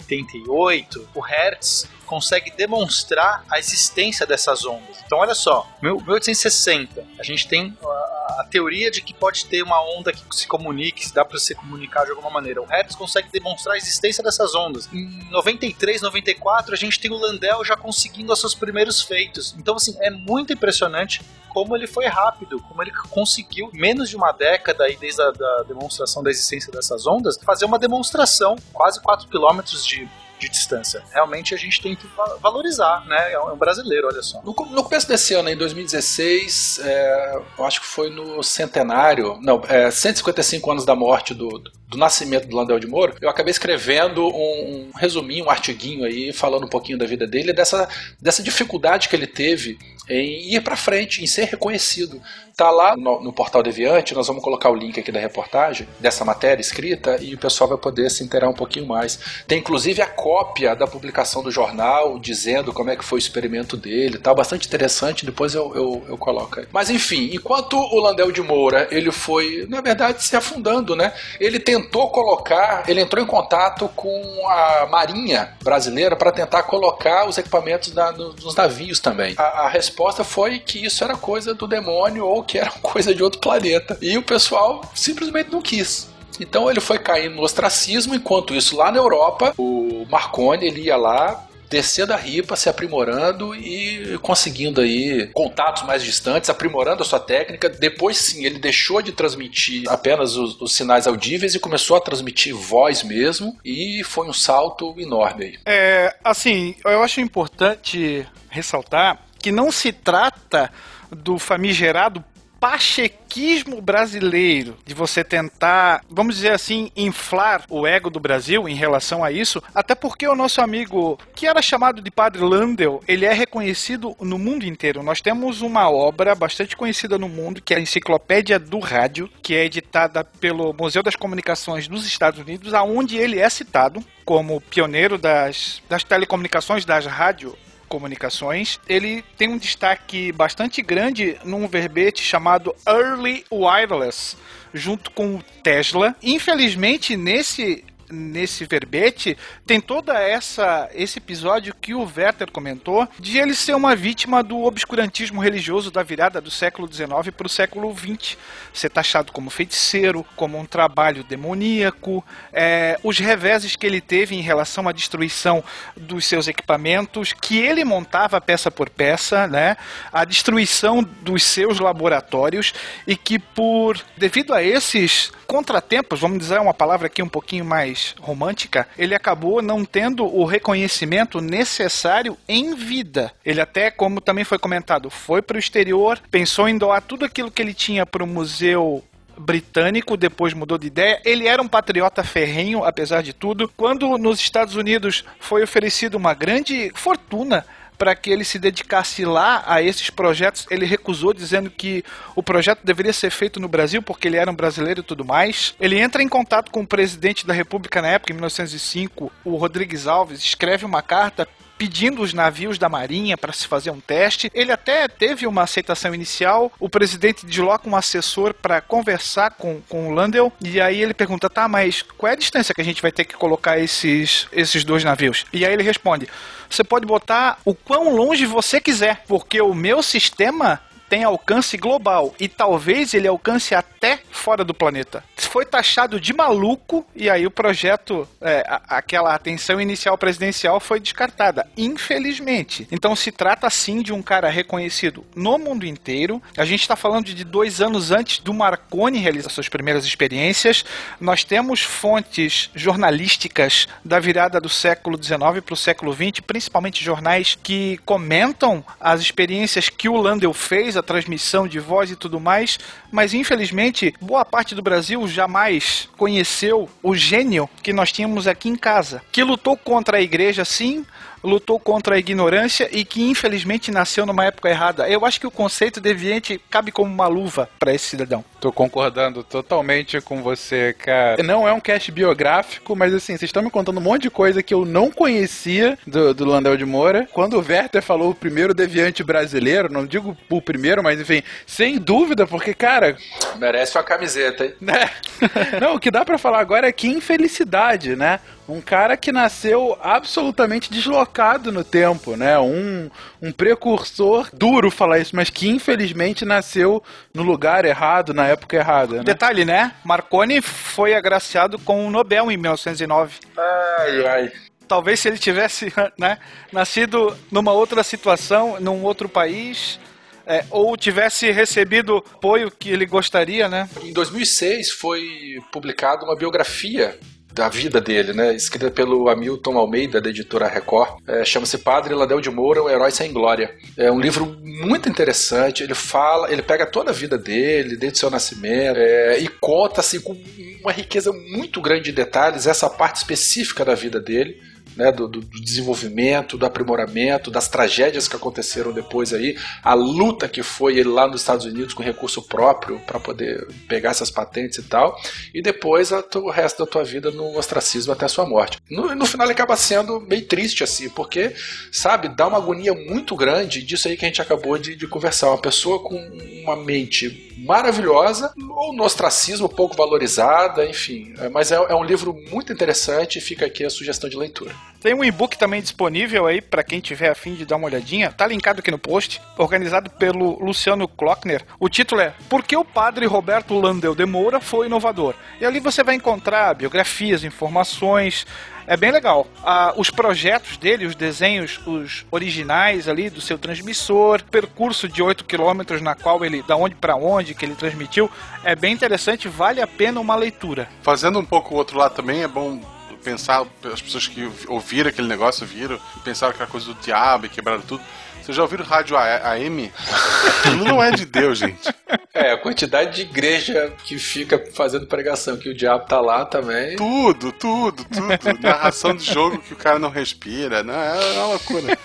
1888, 0.00 1.08
o 1.14 1.20
Hertz 1.20 1.88
consegue 2.06 2.50
demonstrar 2.52 3.44
a 3.50 3.58
existência 3.58 4.24
dessas 4.24 4.64
ondas. 4.64 4.96
Então, 5.04 5.18
olha 5.18 5.34
só, 5.34 5.68
1860, 5.82 7.04
a 7.18 7.22
gente 7.22 7.48
tem 7.48 7.76
a, 7.82 8.46
teoria 8.50 8.90
de 8.90 9.02
que 9.02 9.12
pode 9.12 9.46
ter 9.46 9.62
uma 9.62 9.80
onda 9.96 10.12
que 10.12 10.22
se 10.30 10.46
comunique, 10.46 11.06
se 11.06 11.12
dá 11.12 11.24
para 11.24 11.38
se 11.38 11.54
comunicar 11.54 12.04
de 12.04 12.10
alguma 12.10 12.30
maneira. 12.30 12.62
O 12.62 12.64
Hertz 12.64 12.94
consegue 12.94 13.28
demonstrar 13.30 13.74
a 13.74 13.78
existência 13.78 14.22
dessas 14.22 14.54
ondas. 14.54 14.88
Em 14.92 15.28
93, 15.30 16.00
94, 16.00 16.72
a 16.72 16.76
gente 16.76 17.00
tem 17.00 17.10
o 17.10 17.16
Landau 17.16 17.64
já 17.64 17.76
conseguindo 17.76 18.32
os 18.32 18.38
seus 18.38 18.54
primeiros 18.54 19.02
feitos. 19.02 19.54
Então, 19.58 19.74
assim, 19.74 19.96
é 20.00 20.10
muito 20.10 20.52
impressionante 20.52 21.22
como 21.56 21.74
ele 21.74 21.86
foi 21.86 22.06
rápido, 22.06 22.60
como 22.60 22.82
ele 22.82 22.92
conseguiu, 23.08 23.70
menos 23.72 24.10
de 24.10 24.16
uma 24.16 24.30
década 24.30 24.84
aí, 24.84 24.94
desde 24.94 25.22
a 25.22 25.30
da 25.30 25.62
demonstração 25.62 26.22
da 26.22 26.28
existência 26.30 26.70
dessas 26.70 27.06
ondas, 27.06 27.38
fazer 27.42 27.64
uma 27.64 27.78
demonstração, 27.78 28.56
quase 28.74 29.00
4 29.00 29.26
km 29.26 29.62
de 29.86 30.08
de 30.38 30.48
distância. 30.48 31.02
Realmente 31.12 31.54
a 31.54 31.56
gente 31.56 31.80
tem 31.80 31.96
que 31.96 32.06
valorizar, 32.40 33.04
né? 33.06 33.32
É 33.32 33.40
um 33.40 33.56
brasileiro, 33.56 34.06
olha 34.06 34.22
só. 34.22 34.40
No, 34.42 34.54
no 34.70 34.84
começo 34.84 35.08
desse 35.08 35.34
ano, 35.34 35.48
em 35.48 35.56
2016, 35.56 36.80
é, 36.82 37.38
eu 37.58 37.64
acho 37.64 37.80
que 37.80 37.86
foi 37.86 38.10
no 38.10 38.42
centenário, 38.42 39.38
não, 39.40 39.62
é, 39.68 39.90
155 39.90 40.70
anos 40.70 40.84
da 40.84 40.94
morte 40.94 41.32
do, 41.32 41.48
do 41.88 41.96
nascimento 41.96 42.46
do 42.48 42.56
Landel 42.56 42.78
de 42.78 42.86
Moro, 42.86 43.14
eu 43.20 43.28
acabei 43.28 43.50
escrevendo 43.50 44.26
um, 44.26 44.90
um 44.90 44.90
resuminho, 44.96 45.46
um 45.46 45.50
artiguinho 45.50 46.04
aí, 46.04 46.32
falando 46.32 46.66
um 46.66 46.70
pouquinho 46.70 46.98
da 46.98 47.06
vida 47.06 47.26
dele, 47.26 47.52
dessa, 47.52 47.88
dessa 48.20 48.42
dificuldade 48.42 49.08
que 49.08 49.16
ele 49.16 49.26
teve 49.26 49.78
em 50.08 50.54
ir 50.54 50.60
para 50.60 50.76
frente, 50.76 51.22
em 51.22 51.26
ser 51.26 51.44
reconhecido. 51.44 52.20
Tá 52.56 52.70
lá 52.70 52.96
no, 52.96 53.20
no, 53.20 53.34
portal 53.34 53.62
Deviante, 53.62 54.14
nós 54.14 54.26
vamos 54.28 54.42
colocar 54.42 54.70
o 54.70 54.74
link 54.74 54.98
aqui 54.98 55.12
da 55.12 55.20
reportagem, 55.20 55.86
dessa 56.00 56.24
matéria 56.24 56.58
escrita, 56.58 57.18
e 57.20 57.34
o 57.34 57.38
pessoal 57.38 57.68
vai 57.68 57.76
poder 57.76 58.10
se 58.10 58.24
inteirar 58.24 58.48
um 58.48 58.54
pouquinho 58.54 58.86
mais. 58.86 59.44
Tem 59.46 59.58
inclusive 59.58 60.00
a 60.00 60.06
cópia 60.06 60.74
da 60.74 60.86
publicação 60.86 61.42
do 61.42 61.50
jornal, 61.50 62.18
dizendo 62.18 62.72
como 62.72 62.88
é 62.88 62.96
que 62.96 63.04
foi 63.04 63.18
o 63.18 63.20
experimento 63.20 63.76
dele, 63.76 64.16
tá 64.16 64.32
bastante 64.32 64.66
interessante, 64.66 65.26
depois 65.26 65.54
eu, 65.54 65.70
eu, 65.74 66.06
eu 66.08 66.16
coloco 66.16 66.58
aí. 66.58 66.66
Mas 66.72 66.88
enfim, 66.88 67.28
enquanto 67.34 67.76
o 67.76 68.00
Landel 68.00 68.32
de 68.32 68.40
Moura, 68.40 68.88
ele 68.90 69.12
foi, 69.12 69.66
na 69.68 69.82
verdade, 69.82 70.24
se 70.24 70.34
afundando, 70.34 70.96
né? 70.96 71.12
Ele 71.38 71.60
tentou 71.60 72.08
colocar, 72.08 72.84
ele 72.88 73.02
entrou 73.02 73.22
em 73.22 73.26
contato 73.26 73.86
com 73.94 74.48
a 74.48 74.86
Marinha 74.90 75.52
brasileira 75.62 76.16
para 76.16 76.32
tentar 76.32 76.62
colocar 76.62 77.28
os 77.28 77.36
equipamentos 77.36 77.90
da, 77.90 78.12
nos 78.12 78.54
navios 78.54 78.98
também. 78.98 79.34
A, 79.36 79.66
a 79.66 79.68
resposta 79.68 80.24
foi 80.24 80.58
que 80.58 80.82
isso 80.82 81.04
era 81.04 81.18
coisa 81.18 81.52
do 81.52 81.66
demônio 81.66 82.24
ou 82.24 82.45
que 82.46 82.58
era 82.58 82.70
coisa 82.80 83.14
de 83.14 83.22
outro 83.22 83.40
planeta. 83.40 83.98
E 84.00 84.16
o 84.16 84.22
pessoal 84.22 84.82
simplesmente 84.94 85.50
não 85.50 85.60
quis. 85.60 86.08
Então 86.40 86.70
ele 86.70 86.80
foi 86.80 86.98
caindo 86.98 87.36
no 87.36 87.42
ostracismo, 87.42 88.14
enquanto 88.14 88.54
isso 88.54 88.76
lá 88.76 88.90
na 88.90 88.98
Europa, 88.98 89.54
o 89.56 90.06
Marconi 90.08 90.66
ele 90.66 90.82
ia 90.82 90.96
lá 90.96 91.46
descer 91.68 92.06
da 92.06 92.16
ripa, 92.16 92.56
se 92.56 92.68
aprimorando 92.68 93.54
e 93.54 94.18
conseguindo 94.18 94.80
aí 94.80 95.28
contatos 95.32 95.82
mais 95.82 96.02
distantes, 96.02 96.48
aprimorando 96.48 97.02
a 97.02 97.04
sua 97.04 97.18
técnica. 97.18 97.68
Depois 97.68 98.16
sim, 98.16 98.44
ele 98.44 98.58
deixou 98.58 99.02
de 99.02 99.12
transmitir 99.12 99.84
apenas 99.88 100.36
os, 100.36 100.60
os 100.60 100.74
sinais 100.74 101.06
audíveis 101.06 101.54
e 101.54 101.58
começou 101.58 101.96
a 101.96 102.00
transmitir 102.00 102.54
voz 102.54 103.02
mesmo 103.02 103.56
e 103.64 104.02
foi 104.04 104.28
um 104.28 104.32
salto 104.32 104.94
enorme 104.98 105.44
aí. 105.44 105.58
É, 105.66 106.14
assim, 106.24 106.74
eu 106.84 107.02
acho 107.02 107.20
importante 107.20 108.26
ressaltar 108.48 109.18
que 109.38 109.52
não 109.52 109.70
se 109.70 109.92
trata 109.92 110.70
do 111.10 111.38
famigerado 111.38 112.24
pachequismo 112.66 113.80
brasileiro, 113.80 114.76
de 114.84 114.92
você 114.92 115.22
tentar, 115.22 116.04
vamos 116.10 116.34
dizer 116.34 116.50
assim, 116.50 116.90
inflar 116.96 117.64
o 117.70 117.86
ego 117.86 118.10
do 118.10 118.18
Brasil 118.18 118.68
em 118.68 118.74
relação 118.74 119.22
a 119.22 119.30
isso, 119.30 119.62
até 119.72 119.94
porque 119.94 120.26
o 120.26 120.34
nosso 120.34 120.60
amigo, 120.60 121.16
que 121.32 121.46
era 121.46 121.62
chamado 121.62 122.02
de 122.02 122.10
Padre 122.10 122.42
Landel, 122.42 123.00
ele 123.06 123.24
é 123.24 123.32
reconhecido 123.32 124.16
no 124.20 124.36
mundo 124.36 124.64
inteiro. 124.64 125.00
Nós 125.00 125.20
temos 125.20 125.60
uma 125.60 125.88
obra 125.88 126.34
bastante 126.34 126.76
conhecida 126.76 127.16
no 127.16 127.28
mundo, 127.28 127.62
que 127.62 127.72
é 127.72 127.76
a 127.76 127.80
Enciclopédia 127.80 128.58
do 128.58 128.80
Rádio, 128.80 129.30
que 129.40 129.54
é 129.54 129.64
editada 129.64 130.24
pelo 130.24 130.72
Museu 130.72 131.04
das 131.04 131.14
Comunicações 131.14 131.86
dos 131.86 132.04
Estados 132.04 132.40
Unidos, 132.40 132.74
aonde 132.74 133.16
ele 133.16 133.38
é 133.38 133.48
citado 133.48 134.04
como 134.24 134.60
pioneiro 134.60 135.16
das, 135.16 135.80
das 135.88 136.02
telecomunicações, 136.02 136.84
das 136.84 137.06
rádio 137.06 137.56
comunicações, 137.86 138.78
ele 138.88 139.24
tem 139.36 139.48
um 139.48 139.58
destaque 139.58 140.32
bastante 140.32 140.82
grande 140.82 141.38
num 141.44 141.66
verbete 141.66 142.22
chamado 142.22 142.74
Early 142.86 143.44
Wireless, 143.50 144.36
junto 144.72 145.10
com 145.10 145.36
o 145.36 145.42
Tesla. 145.62 146.14
Infelizmente, 146.22 147.16
nesse 147.16 147.84
nesse 148.10 148.64
verbete 148.64 149.36
tem 149.66 149.80
toda 149.80 150.20
essa 150.20 150.88
esse 150.94 151.18
episódio 151.18 151.74
que 151.74 151.94
o 151.94 152.02
Werther 152.02 152.50
comentou 152.50 153.08
de 153.18 153.38
ele 153.38 153.54
ser 153.54 153.74
uma 153.74 153.96
vítima 153.96 154.42
do 154.42 154.64
obscurantismo 154.64 155.40
religioso 155.40 155.90
da 155.90 156.02
virada 156.02 156.40
do 156.40 156.50
século 156.50 156.92
XIX 156.92 157.30
para 157.36 157.46
o 157.46 157.50
século 157.50 157.94
XX, 157.94 158.36
ser 158.72 158.90
taxado 158.90 159.32
como 159.32 159.50
feiticeiro, 159.50 160.24
como 160.36 160.58
um 160.58 160.64
trabalho 160.64 161.24
demoníaco, 161.24 162.24
é, 162.52 162.98
os 163.02 163.18
reveses 163.18 163.76
que 163.76 163.86
ele 163.86 164.00
teve 164.00 164.34
em 164.34 164.40
relação 164.40 164.88
à 164.88 164.92
destruição 164.92 165.62
dos 165.96 166.24
seus 166.26 166.48
equipamentos, 166.48 167.32
que 167.32 167.58
ele 167.58 167.84
montava 167.84 168.40
peça 168.40 168.70
por 168.70 168.88
peça, 168.88 169.46
né, 169.46 169.76
a 170.12 170.24
destruição 170.24 171.02
dos 171.02 171.42
seus 171.42 171.78
laboratórios 171.78 172.72
e 173.06 173.16
que 173.16 173.38
por 173.38 173.98
devido 174.16 174.54
a 174.54 174.62
esses 174.62 175.32
contratempos, 175.46 176.20
vamos 176.20 176.38
dizer 176.38 176.60
uma 176.60 176.74
palavra 176.74 177.06
aqui 177.06 177.22
um 177.22 177.28
pouquinho 177.28 177.64
mais 177.64 178.14
romântica, 178.20 178.86
ele 178.98 179.14
acabou 179.14 179.62
não 179.62 179.84
tendo 179.84 180.24
o 180.24 180.44
reconhecimento 180.44 181.40
necessário 181.40 182.36
em 182.48 182.74
vida. 182.74 183.32
Ele 183.44 183.60
até, 183.60 183.90
como 183.90 184.20
também 184.20 184.44
foi 184.44 184.58
comentado, 184.58 185.08
foi 185.08 185.40
para 185.40 185.56
o 185.56 185.60
exterior, 185.60 186.20
pensou 186.30 186.68
em 186.68 186.76
doar 186.76 187.02
tudo 187.02 187.24
aquilo 187.24 187.50
que 187.50 187.62
ele 187.62 187.74
tinha 187.74 188.04
para 188.04 188.24
o 188.24 188.26
museu 188.26 189.02
britânico, 189.38 190.16
depois 190.16 190.54
mudou 190.54 190.78
de 190.78 190.86
ideia. 190.86 191.20
Ele 191.24 191.46
era 191.46 191.60
um 191.60 191.68
patriota 191.68 192.24
ferrenho, 192.24 192.84
apesar 192.84 193.22
de 193.22 193.32
tudo. 193.32 193.70
Quando 193.76 194.16
nos 194.18 194.40
Estados 194.40 194.76
Unidos 194.76 195.24
foi 195.38 195.62
oferecido 195.62 196.14
uma 196.16 196.34
grande 196.34 196.90
fortuna 196.94 197.64
para 197.98 198.14
que 198.14 198.30
ele 198.30 198.44
se 198.44 198.58
dedicasse 198.58 199.24
lá 199.24 199.62
a 199.66 199.82
esses 199.82 200.10
projetos. 200.10 200.66
Ele 200.70 200.84
recusou, 200.84 201.32
dizendo 201.32 201.70
que 201.70 202.04
o 202.34 202.42
projeto 202.42 202.80
deveria 202.84 203.12
ser 203.12 203.30
feito 203.30 203.60
no 203.60 203.68
Brasil, 203.68 204.02
porque 204.02 204.28
ele 204.28 204.36
era 204.36 204.50
um 204.50 204.54
brasileiro 204.54 205.00
e 205.00 205.02
tudo 205.02 205.24
mais. 205.24 205.74
Ele 205.80 205.98
entra 205.98 206.22
em 206.22 206.28
contato 206.28 206.70
com 206.70 206.80
o 206.80 206.86
presidente 206.86 207.46
da 207.46 207.54
República 207.54 208.02
na 208.02 208.08
época, 208.08 208.32
em 208.32 208.34
1905, 208.34 209.32
o 209.44 209.56
Rodrigues 209.56 210.06
Alves, 210.06 210.40
escreve 210.40 210.84
uma 210.84 211.02
carta 211.02 211.48
pedindo 211.78 212.22
os 212.22 212.32
navios 212.32 212.78
da 212.78 212.88
Marinha 212.88 213.36
para 213.36 213.52
se 213.52 213.66
fazer 213.66 213.90
um 213.90 214.00
teste. 214.00 214.50
Ele 214.54 214.72
até 214.72 215.08
teve 215.08 215.46
uma 215.46 215.62
aceitação 215.62 216.14
inicial. 216.14 216.72
O 216.78 216.88
presidente 216.88 217.46
desloca 217.46 217.88
um 217.88 217.96
assessor 217.96 218.54
para 218.54 218.80
conversar 218.80 219.52
com, 219.52 219.80
com 219.88 220.08
o 220.08 220.14
Landel. 220.14 220.52
E 220.60 220.80
aí 220.80 221.02
ele 221.02 221.14
pergunta: 221.14 221.50
tá, 221.50 221.68
mas 221.68 222.02
qual 222.02 222.30
é 222.30 222.34
a 222.34 222.38
distância 222.38 222.74
que 222.74 222.80
a 222.80 222.84
gente 222.84 223.02
vai 223.02 223.12
ter 223.12 223.24
que 223.24 223.34
colocar 223.34 223.78
esses, 223.78 224.48
esses 224.52 224.84
dois 224.84 225.04
navios? 225.04 225.44
E 225.52 225.64
aí 225.64 225.72
ele 225.72 225.82
responde: 225.82 226.28
você 226.68 226.82
pode 226.82 227.06
botar 227.06 227.58
o 227.64 227.74
quão 227.74 228.14
longe 228.14 228.46
você 228.46 228.80
quiser, 228.80 229.22
porque 229.26 229.60
o 229.60 229.74
meu 229.74 230.02
sistema 230.02 230.80
tem 231.08 231.24
alcance 231.24 231.76
global 231.76 232.34
e 232.38 232.48
talvez 232.48 233.14
ele 233.14 233.28
alcance 233.28 233.74
até 233.74 234.20
fora 234.30 234.64
do 234.64 234.74
planeta. 234.74 235.22
Foi 235.36 235.64
taxado 235.64 236.20
de 236.20 236.32
maluco 236.32 237.06
e 237.14 237.30
aí 237.30 237.46
o 237.46 237.50
projeto, 237.50 238.28
é, 238.40 238.64
aquela 238.88 239.34
atenção 239.34 239.80
inicial 239.80 240.18
presidencial 240.18 240.80
foi 240.80 241.00
descartada, 241.00 241.66
infelizmente. 241.76 242.86
Então 242.90 243.14
se 243.16 243.32
trata 243.32 243.68
sim 243.70 244.02
de 244.02 244.12
um 244.12 244.22
cara 244.22 244.48
reconhecido 244.48 245.24
no 245.34 245.58
mundo 245.58 245.86
inteiro. 245.86 246.42
A 246.56 246.64
gente 246.64 246.82
está 246.82 246.96
falando 246.96 247.26
de 247.26 247.44
dois 247.44 247.80
anos 247.80 248.10
antes 248.10 248.38
do 248.38 248.52
Marconi 248.52 249.18
realizar 249.18 249.50
suas 249.50 249.68
primeiras 249.68 250.04
experiências. 250.04 250.84
Nós 251.20 251.44
temos 251.44 251.80
fontes 251.82 252.70
jornalísticas 252.74 253.88
da 254.04 254.18
virada 254.18 254.60
do 254.60 254.68
século 254.68 255.22
XIX 255.22 255.60
para 255.64 255.74
o 255.74 255.76
século 255.76 256.12
XX, 256.12 256.40
principalmente 256.46 257.04
jornais 257.04 257.58
que 257.62 257.98
comentam 258.04 258.84
as 259.00 259.20
experiências 259.20 259.88
que 259.88 260.08
o 260.08 260.16
Landel 260.16 260.52
fez 260.52 260.95
a 260.96 261.02
transmissão 261.02 261.66
de 261.68 261.78
voz 261.78 262.10
e 262.10 262.16
tudo 262.16 262.40
mais, 262.40 262.78
mas 263.10 263.34
infelizmente 263.34 264.14
boa 264.20 264.44
parte 264.44 264.74
do 264.74 264.82
Brasil 264.82 265.26
jamais 265.28 266.08
conheceu 266.16 266.88
o 267.02 267.14
gênio 267.14 267.68
que 267.82 267.92
nós 267.92 268.12
tínhamos 268.12 268.48
aqui 268.48 268.68
em 268.68 268.76
casa, 268.76 269.22
que 269.30 269.42
lutou 269.42 269.76
contra 269.76 270.18
a 270.18 270.22
igreja 270.22 270.64
sim, 270.64 271.04
lutou 271.46 271.78
contra 271.78 272.16
a 272.16 272.18
ignorância 272.18 272.88
e 272.92 273.04
que 273.04 273.22
infelizmente 273.22 273.90
nasceu 273.90 274.26
numa 274.26 274.44
época 274.44 274.68
errada. 274.68 275.08
Eu 275.08 275.24
acho 275.24 275.40
que 275.40 275.46
o 275.46 275.50
conceito 275.50 276.00
deviante 276.00 276.60
cabe 276.70 276.90
como 276.90 277.12
uma 277.12 277.26
luva 277.26 277.68
para 277.78 277.94
esse 277.94 278.06
cidadão. 278.06 278.44
Tô 278.60 278.72
concordando 278.72 279.42
totalmente 279.42 280.20
com 280.20 280.42
você, 280.42 280.94
cara. 280.98 281.42
Não 281.42 281.66
é 281.68 281.72
um 281.72 281.80
cast 281.80 282.10
biográfico, 282.10 282.96
mas 282.96 283.14
assim, 283.14 283.36
vocês 283.36 283.48
estão 283.48 283.62
me 283.62 283.70
contando 283.70 283.98
um 283.98 284.02
monte 284.02 284.22
de 284.22 284.30
coisa 284.30 284.62
que 284.62 284.74
eu 284.74 284.84
não 284.84 285.10
conhecia 285.10 285.98
do, 286.06 286.34
do 286.34 286.44
Landel 286.44 286.76
de 286.76 286.84
Moura. 286.84 287.28
Quando 287.32 287.54
o 287.54 287.64
Werther 287.66 288.02
falou 288.02 288.30
o 288.30 288.34
primeiro 288.34 288.74
deviante 288.74 289.22
brasileiro, 289.22 289.92
não 289.92 290.06
digo 290.06 290.36
o 290.50 290.60
primeiro, 290.60 291.02
mas 291.02 291.20
enfim, 291.20 291.42
sem 291.66 291.98
dúvida, 291.98 292.46
porque, 292.46 292.74
cara. 292.74 293.16
Merece 293.56 293.96
uma 293.96 294.04
camiseta, 294.04 294.64
hein? 294.64 294.74
Né? 294.80 295.10
Não, 295.80 295.94
o 295.94 296.00
que 296.00 296.10
dá 296.10 296.24
pra 296.24 296.38
falar 296.38 296.60
agora 296.60 296.88
é 296.88 296.92
que 296.92 297.08
infelicidade, 297.08 298.16
né? 298.16 298.40
Um 298.68 298.80
cara 298.80 299.16
que 299.16 299.30
nasceu 299.30 299.96
absolutamente 300.02 300.90
deslocado 300.90 301.70
no 301.70 301.84
tempo, 301.84 302.36
né? 302.36 302.58
Um, 302.58 303.08
um 303.40 303.52
precursor, 303.52 304.48
duro 304.52 304.90
falar 304.90 305.20
isso, 305.20 305.36
mas 305.36 305.50
que 305.50 305.68
infelizmente 305.68 306.44
nasceu 306.44 307.02
no 307.32 307.42
lugar 307.42 307.84
errado, 307.84 308.34
na 308.34 308.46
época 308.48 308.76
errada, 308.76 309.18
né? 309.18 309.22
Detalhe, 309.22 309.64
né? 309.64 309.94
Marconi 310.04 310.60
foi 310.60 311.14
agraciado 311.14 311.78
com 311.78 312.06
o 312.06 312.10
Nobel 312.10 312.50
em 312.50 312.56
1909. 312.56 313.38
Ai, 313.56 314.26
ai. 314.26 314.52
Talvez 314.88 315.20
se 315.20 315.28
ele 315.28 315.38
tivesse 315.38 315.92
né, 316.18 316.38
nascido 316.72 317.36
numa 317.52 317.72
outra 317.72 318.02
situação, 318.02 318.80
num 318.80 319.02
outro 319.04 319.28
país, 319.28 320.00
é, 320.44 320.64
ou 320.70 320.96
tivesse 320.96 321.50
recebido 321.52 322.16
o 322.16 322.18
apoio 322.18 322.70
que 322.70 322.90
ele 322.90 323.06
gostaria, 323.06 323.68
né? 323.68 323.88
Em 324.02 324.12
2006 324.12 324.90
foi 324.90 325.60
publicada 325.72 326.24
uma 326.24 326.36
biografia 326.36 327.16
da 327.56 327.70
vida 327.70 328.02
dele, 328.02 328.34
né? 328.34 328.54
Escrita 328.54 328.90
pelo 328.90 329.30
Hamilton 329.30 329.78
Almeida, 329.78 330.20
da 330.20 330.28
editora 330.28 330.68
Record. 330.68 331.22
É, 331.26 331.42
Chama-se 331.42 331.78
Padre 331.78 332.14
Ladel 332.14 332.38
de 332.38 332.50
Moura, 332.50 332.82
um 332.82 332.90
herói 332.90 333.10
sem 333.10 333.32
glória. 333.32 333.74
É 333.96 334.12
um 334.12 334.20
livro 334.20 334.44
muito 334.62 335.08
interessante. 335.08 335.82
Ele 335.82 335.94
fala, 335.94 336.52
ele 336.52 336.60
pega 336.60 336.84
toda 336.84 337.10
a 337.10 337.14
vida 337.14 337.38
dele, 337.38 337.96
desde 337.96 338.18
o 338.18 338.20
seu 338.20 338.30
nascimento, 338.30 338.98
é, 338.98 339.38
e 339.38 339.48
conta 339.48 340.02
assim 340.02 340.20
com 340.20 340.36
uma 340.82 340.92
riqueza 340.92 341.32
muito 341.32 341.80
grande 341.80 342.04
de 342.04 342.12
detalhes 342.12 342.66
essa 342.66 342.90
parte 342.90 343.16
específica 343.16 343.86
da 343.86 343.94
vida 343.94 344.20
dele 344.20 344.60
né, 344.96 345.12
do, 345.12 345.28
do, 345.28 345.40
desenvolvimento, 345.40 346.56
do 346.56 346.64
aprimoramento, 346.64 347.50
das 347.50 347.68
tragédias 347.68 348.26
que 348.26 348.34
aconteceram 348.34 348.92
depois 348.92 349.32
aí, 349.32 349.56
a 349.82 349.94
luta 349.94 350.48
que 350.48 350.62
foi 350.62 350.98
ele 350.98 351.08
lá 351.08 351.26
nos 351.26 351.42
Estados 351.42 351.66
Unidos 351.66 351.94
com 351.94 352.02
recurso 352.02 352.42
próprio 352.42 352.98
para 353.00 353.20
poder 353.20 353.66
pegar 353.86 354.10
essas 354.10 354.30
patentes 354.30 354.78
e 354.78 354.82
tal, 354.82 355.20
e 355.52 355.60
depois 355.60 356.12
a, 356.12 356.24
o 356.36 356.50
resto 356.50 356.84
da 356.84 356.90
tua 356.90 357.04
vida 357.04 357.30
no 357.30 357.56
ostracismo 357.58 358.12
até 358.12 358.24
a 358.24 358.28
sua 358.28 358.46
morte. 358.46 358.78
No, 358.90 359.14
no 359.14 359.26
final 359.26 359.46
ele 359.46 359.52
acaba 359.52 359.76
sendo 359.76 360.20
meio 360.20 360.46
triste 360.46 360.82
assim, 360.82 361.08
porque, 361.08 361.54
sabe, 361.92 362.28
dá 362.28 362.46
uma 362.46 362.58
agonia 362.58 362.94
muito 362.94 363.36
grande 363.36 363.82
disso 363.82 364.08
aí 364.08 364.16
que 364.16 364.24
a 364.24 364.28
gente 364.28 364.42
acabou 364.42 364.78
de, 364.78 364.96
de 364.96 365.06
conversar. 365.06 365.48
Uma 365.48 365.58
pessoa 365.58 366.02
com 366.02 366.16
uma 366.62 366.76
mente 366.76 367.54
maravilhosa, 367.58 368.52
ou 368.70 368.92
no 368.92 369.04
ostracismo 369.04 369.68
pouco 369.68 369.96
valorizada, 369.96 370.86
enfim. 370.86 371.34
Mas 371.52 371.72
é, 371.72 371.74
é 371.74 371.94
um 371.94 372.04
livro 372.04 372.34
muito 372.50 372.72
interessante 372.72 373.38
e 373.38 373.40
fica 373.40 373.66
aqui 373.66 373.84
a 373.84 373.90
sugestão 373.90 374.28
de 374.28 374.36
leitura. 374.36 374.74
Tem 375.00 375.14
um 375.14 375.22
e-book 375.22 375.56
também 375.56 375.80
disponível 375.80 376.46
aí 376.46 376.60
para 376.60 376.82
quem 376.82 377.00
tiver 377.00 377.30
afim 377.30 377.54
de 377.54 377.64
dar 377.64 377.76
uma 377.76 377.86
olhadinha. 377.86 378.32
Tá 378.32 378.46
linkado 378.46 378.80
aqui 378.80 378.90
no 378.90 378.98
post, 378.98 379.40
organizado 379.56 380.10
pelo 380.10 380.58
Luciano 380.58 381.06
Klockner. 381.06 381.64
O 381.78 381.88
título 381.88 382.22
é 382.22 382.34
Por 382.48 382.64
que 382.64 382.76
o 382.76 382.84
padre 382.84 383.26
Roberto 383.26 383.78
Landel 383.78 384.14
de 384.14 384.26
Moura 384.26 384.60
foi 384.60 384.86
inovador? 384.86 385.34
E 385.60 385.64
ali 385.64 385.78
você 385.78 386.02
vai 386.02 386.14
encontrar 386.14 386.74
biografias, 386.74 387.44
informações, 387.44 388.46
é 388.86 388.96
bem 388.96 389.10
legal. 389.10 389.46
Ah, 389.64 389.92
os 389.96 390.10
projetos 390.10 390.76
dele, 390.76 391.06
os 391.06 391.14
desenhos, 391.14 391.80
os 391.86 392.24
originais 392.30 393.08
ali 393.08 393.28
do 393.28 393.40
seu 393.40 393.58
transmissor, 393.58 394.42
percurso 394.44 395.08
de 395.08 395.22
8 395.22 395.44
km 395.44 396.00
na 396.00 396.14
qual 396.14 396.44
ele, 396.44 396.62
da 396.62 396.76
onde 396.76 396.94
para 396.94 397.16
onde 397.16 397.54
que 397.54 397.64
ele 397.64 397.74
transmitiu, 397.74 398.30
é 398.64 398.74
bem 398.74 398.92
interessante, 398.94 399.48
vale 399.48 399.80
a 399.80 399.86
pena 399.86 400.20
uma 400.20 400.36
leitura. 400.36 400.88
Fazendo 401.02 401.38
um 401.38 401.44
pouco 401.44 401.74
o 401.74 401.76
outro 401.76 401.98
lado 401.98 402.14
também, 402.14 402.42
é 402.42 402.48
bom 402.48 402.80
pensar, 403.26 403.66
as 403.92 404.00
pessoas 404.00 404.28
que 404.28 404.48
ouviram 404.68 405.10
aquele 405.10 405.26
negócio, 405.26 405.66
viram, 405.66 405.98
pensaram 406.22 406.52
que 406.52 406.62
era 406.62 406.70
coisa 406.70 406.86
do 406.86 406.94
diabo 406.94 407.46
e 407.46 407.48
quebraram 407.48 407.80
tudo. 407.80 408.00
Vocês 408.40 408.56
já 408.56 408.62
ouviram 408.62 408.84
rádio 408.84 409.16
AM? 409.16 409.92
não 410.86 411.02
é 411.02 411.10
de 411.10 411.26
Deus, 411.26 411.58
gente. 411.58 411.92
É, 412.32 412.52
a 412.52 412.56
quantidade 412.56 413.16
de 413.16 413.22
igreja 413.22 413.92
que 414.04 414.16
fica 414.16 414.64
fazendo 414.72 415.08
pregação, 415.08 415.56
que 415.56 415.68
o 415.68 415.74
diabo 415.74 416.06
tá 416.06 416.20
lá 416.20 416.44
também. 416.44 416.94
Tudo, 416.94 417.50
tudo, 417.50 418.04
tudo. 418.04 418.28
Narração 418.62 419.16
de 419.16 419.24
jogo 419.24 419.58
que 419.58 419.72
o 419.72 419.76
cara 419.76 419.98
não 419.98 420.10
respira. 420.10 420.84
Não, 420.84 420.94
é 420.94 421.32
uma 421.32 421.46
loucura. 421.46 421.98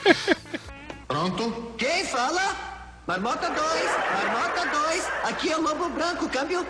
Pronto? 1.08 1.74
Quem 1.78 2.04
fala? 2.06 2.42
Marmota 3.06 3.48
2, 3.48 3.60
Marmota 4.24 4.66
2, 4.88 5.12
aqui 5.26 5.52
é 5.52 5.58
o 5.58 5.62
Lobo 5.62 5.90
Branco, 5.90 6.28
câmbio. 6.30 6.66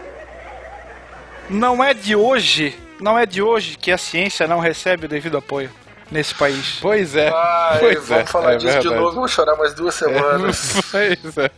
Não 1.49 1.81
é 1.81 1.93
de 1.93 2.15
hoje, 2.15 2.77
não 3.01 3.17
é 3.19 3.25
de 3.25 3.41
hoje 3.41 3.77
que 3.77 3.91
a 3.91 3.97
ciência 3.97 4.47
não 4.47 4.59
recebe 4.59 5.05
o 5.05 5.09
devido 5.09 5.37
apoio 5.37 5.69
nesse 6.09 6.35
país. 6.35 6.77
Pois 6.81 7.15
é. 7.15 7.29
Ah, 7.29 7.77
pois 7.79 8.05
vamos 8.07 8.23
é, 8.23 8.25
falar 8.25 8.53
é 8.53 8.55
disso 8.57 8.73
verdade. 8.73 8.89
de 8.89 8.95
novo, 8.95 9.15
vou 9.15 9.27
chorar 9.27 9.55
mais 9.55 9.73
duas 9.73 9.95
semanas. 9.95 10.73
Pois 10.91 11.37
é. 11.37 11.49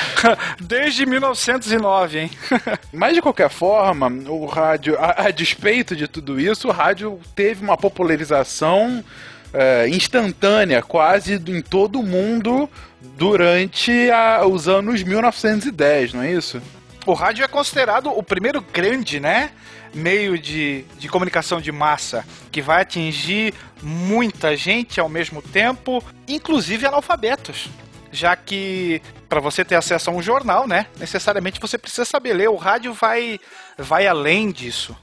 Desde 0.60 1.06
1909, 1.06 2.18
hein? 2.18 2.30
Mas 2.92 3.14
de 3.14 3.22
qualquer 3.22 3.48
forma, 3.48 4.08
o 4.28 4.44
rádio, 4.46 4.96
a, 4.98 5.26
a 5.26 5.30
despeito 5.30 5.96
de 5.96 6.06
tudo 6.06 6.38
isso, 6.38 6.68
o 6.68 6.70
rádio 6.70 7.18
teve 7.34 7.64
uma 7.64 7.76
popularização 7.78 9.02
é, 9.54 9.88
instantânea, 9.88 10.82
quase 10.82 11.34
em 11.34 11.62
todo 11.62 11.98
o 12.00 12.02
mundo, 12.02 12.68
durante 13.16 14.10
a- 14.10 14.44
os 14.46 14.68
anos 14.68 15.02
1910, 15.02 16.12
não 16.12 16.22
é 16.22 16.32
isso? 16.32 16.60
O 17.06 17.12
rádio 17.12 17.44
é 17.44 17.48
considerado 17.48 18.10
o 18.10 18.22
primeiro 18.22 18.62
grande, 18.62 19.20
né? 19.20 19.50
Meio 19.94 20.38
de, 20.38 20.82
de 20.98 21.08
comunicação 21.08 21.60
de 21.60 21.70
massa 21.70 22.24
que 22.50 22.62
vai 22.62 22.80
atingir 22.80 23.52
muita 23.82 24.56
gente 24.56 24.98
ao 24.98 25.08
mesmo 25.08 25.42
tempo, 25.42 26.02
inclusive 26.26 26.86
analfabetos. 26.86 27.68
Já 28.10 28.34
que 28.34 29.02
para 29.28 29.38
você 29.38 29.64
ter 29.64 29.74
acesso 29.74 30.08
a 30.08 30.12
um 30.12 30.22
jornal, 30.22 30.66
né? 30.66 30.86
Necessariamente 30.98 31.60
você 31.60 31.76
precisa 31.76 32.06
saber 32.06 32.32
ler. 32.32 32.48
O 32.48 32.56
rádio 32.56 32.94
vai, 32.94 33.38
vai 33.76 34.06
além 34.06 34.50
disso. 34.50 34.96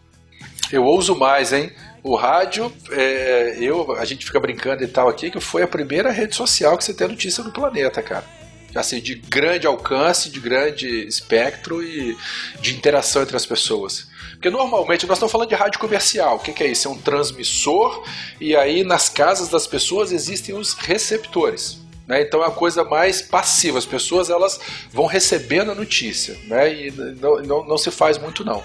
Eu 0.72 0.84
ouso 0.84 1.16
mais, 1.16 1.54
hein? 1.54 1.72
O 2.02 2.16
rádio, 2.16 2.74
é, 2.92 3.58
eu, 3.60 3.92
a 4.00 4.06
gente 4.06 4.26
fica 4.26 4.40
brincando 4.40 4.84
e 4.84 4.88
tal 4.88 5.08
aqui, 5.08 5.30
que 5.30 5.40
foi 5.40 5.62
a 5.62 5.68
primeira 5.68 6.10
rede 6.10 6.36
social 6.36 6.76
que 6.78 6.84
você 6.84 6.94
tem 6.94 7.08
notícia 7.08 7.44
no 7.44 7.52
planeta, 7.52 8.02
cara. 8.02 8.26
Assim, 8.74 9.00
de 9.00 9.16
grande 9.16 9.68
alcance, 9.68 10.30
de 10.30 10.40
grande 10.40 10.88
espectro 11.08 11.84
e 11.84 12.18
de 12.62 12.74
interação 12.74 13.22
entre 13.24 13.36
as 13.36 13.46
pessoas. 13.46 14.08
Porque 14.34 14.50
normalmente 14.50 15.06
nós 15.06 15.18
estamos 15.18 15.32
falando 15.32 15.50
de 15.50 15.56
rádio 15.56 15.80
comercial. 15.80 16.38
O 16.38 16.40
que, 16.40 16.64
é 16.64 16.68
isso? 16.68 16.88
É 16.88 16.92
um 16.92 16.98
transmissor 16.98 18.04
e 18.40 18.56
aí 18.56 18.84
nas 18.84 19.10
casas 19.10 19.50
das 19.50 19.68
pessoas 19.68 20.12
existem 20.12 20.56
os 20.56 20.74
receptores. 20.74 21.81
Né? 22.12 22.21
Então 22.21 22.43
é 22.43 22.47
uma 22.47 22.52
coisa 22.52 22.84
mais 22.84 23.21
passiva. 23.21 23.78
As 23.80 23.86
pessoas 23.86 24.30
elas 24.30 24.60
vão 24.91 25.06
recebendo 25.06 25.71
a 25.71 25.76
notícia 25.76 26.38
né? 26.45 26.74
e 26.74 26.91
não, 26.91 27.41
não, 27.41 27.65
não 27.65 27.78
se 27.78 27.89
faz 27.89 28.17
muito 28.17 28.43
não. 28.43 28.62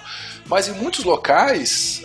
Mas 0.49 0.67
em 0.67 0.73
muitos 0.73 1.05
locais 1.05 2.03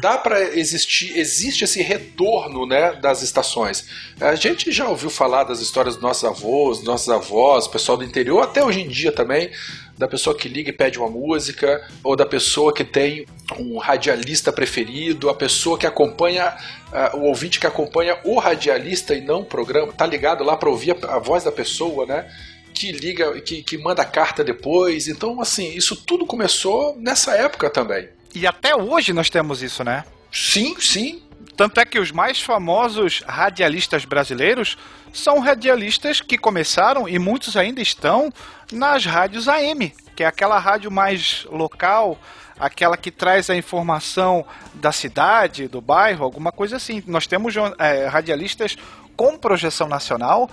dá 0.00 0.18
para 0.18 0.40
existir, 0.56 1.16
existe 1.16 1.62
esse 1.62 1.80
retorno 1.80 2.66
né, 2.66 2.92
das 2.94 3.22
estações. 3.22 3.86
A 4.20 4.34
gente 4.34 4.72
já 4.72 4.88
ouviu 4.88 5.10
falar 5.10 5.44
das 5.44 5.60
histórias 5.60 5.94
dos 5.94 6.02
nossos 6.02 6.24
avós, 6.24 6.78
dos 6.78 6.86
nossos 6.86 7.08
avós, 7.08 7.68
pessoal 7.68 7.96
do 7.96 8.04
interior, 8.04 8.42
até 8.42 8.64
hoje 8.64 8.80
em 8.80 8.88
dia 8.88 9.12
também, 9.12 9.50
da 9.98 10.06
pessoa 10.06 10.36
que 10.36 10.48
liga 10.48 10.70
e 10.70 10.72
pede 10.72 10.98
uma 10.98 11.08
música, 11.08 11.86
ou 12.02 12.14
da 12.14 12.26
pessoa 12.26 12.72
que 12.72 12.84
tem 12.84 13.26
um 13.58 13.78
radialista 13.78 14.52
preferido, 14.52 15.30
a 15.30 15.34
pessoa 15.34 15.78
que 15.78 15.86
acompanha, 15.86 16.56
ah, 16.92 17.12
o 17.14 17.22
ouvinte 17.22 17.58
que 17.58 17.66
acompanha 17.66 18.18
o 18.24 18.38
radialista 18.38 19.14
e 19.14 19.20
não 19.20 19.40
o 19.40 19.44
programa, 19.44 19.92
tá 19.92 20.06
ligado 20.06 20.44
lá 20.44 20.56
para 20.56 20.68
ouvir 20.68 20.92
a, 20.92 21.16
a 21.16 21.18
voz 21.18 21.44
da 21.44 21.52
pessoa, 21.52 22.04
né? 22.06 22.30
que 22.76 22.92
liga, 22.92 23.40
que, 23.40 23.62
que 23.62 23.78
manda 23.78 24.04
carta 24.04 24.44
depois. 24.44 25.08
Então, 25.08 25.40
assim, 25.40 25.74
isso 25.74 25.96
tudo 25.96 26.26
começou 26.26 26.94
nessa 26.98 27.34
época 27.34 27.70
também. 27.70 28.08
E 28.34 28.46
até 28.46 28.76
hoje 28.76 29.14
nós 29.14 29.30
temos 29.30 29.62
isso, 29.62 29.82
né? 29.82 30.04
Sim, 30.30 30.76
sim. 30.78 31.22
Tanto 31.56 31.80
é 31.80 31.84
que 31.86 31.98
os 31.98 32.12
mais 32.12 32.40
famosos 32.40 33.22
radialistas 33.26 34.04
brasileiros 34.04 34.76
são 35.12 35.38
radialistas 35.40 36.20
que 36.20 36.36
começaram 36.36 37.08
e 37.08 37.18
muitos 37.18 37.56
ainda 37.56 37.80
estão 37.80 38.30
nas 38.70 39.06
rádios 39.06 39.48
AM, 39.48 39.94
que 40.14 40.22
é 40.22 40.26
aquela 40.26 40.58
rádio 40.58 40.90
mais 40.90 41.46
local, 41.50 42.18
aquela 42.60 42.96
que 42.96 43.10
traz 43.10 43.48
a 43.48 43.56
informação 43.56 44.44
da 44.74 44.92
cidade, 44.92 45.66
do 45.66 45.80
bairro, 45.80 46.24
alguma 46.24 46.52
coisa 46.52 46.76
assim. 46.76 47.02
Nós 47.06 47.26
temos 47.26 47.54
é, 47.78 48.06
radialistas 48.06 48.76
com 49.16 49.38
projeção 49.38 49.88
nacional 49.88 50.50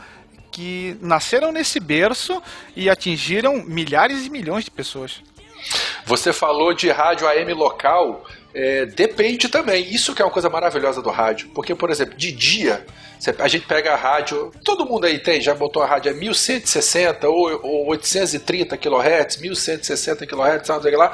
que 0.52 0.98
nasceram 1.02 1.52
nesse 1.52 1.80
berço 1.80 2.42
e 2.76 2.90
atingiram 2.90 3.64
milhares 3.66 4.26
e 4.26 4.30
milhões 4.30 4.64
de 4.64 4.72
pessoas. 4.72 5.22
Você 6.06 6.32
falou 6.32 6.74
de 6.74 6.90
rádio 6.92 7.28
AM 7.28 7.54
local, 7.54 8.26
é, 8.54 8.86
depende 8.86 9.50
também. 9.50 9.84
Isso 9.84 10.14
que 10.14 10.22
é 10.22 10.26
uma 10.26 10.32
coisa 10.32 10.50
maravilhosa 10.50 11.02
do 11.02 11.10
rádio. 11.10 11.50
Porque, 11.54 11.74
por 11.74 11.90
exemplo, 11.90 12.16
de 12.16 12.32
dia, 12.32 12.86
a 13.40 13.48
gente 13.48 13.66
pega 13.66 13.94
a 13.94 13.96
rádio, 13.96 14.52
todo 14.64 14.86
mundo 14.86 15.06
aí 15.06 15.20
tem, 15.20 15.42
já 15.42 15.54
botou 15.54 15.82
a 15.82 15.86
rádio 15.86 16.12
a 16.12 16.16
1160 16.16 17.28
ou, 17.28 17.60
ou 17.64 17.88
830 17.88 18.78
kHz, 18.78 19.38
1160 19.38 20.26
kHz, 20.28 20.68
sabe 20.68 20.92
lá. 20.92 21.14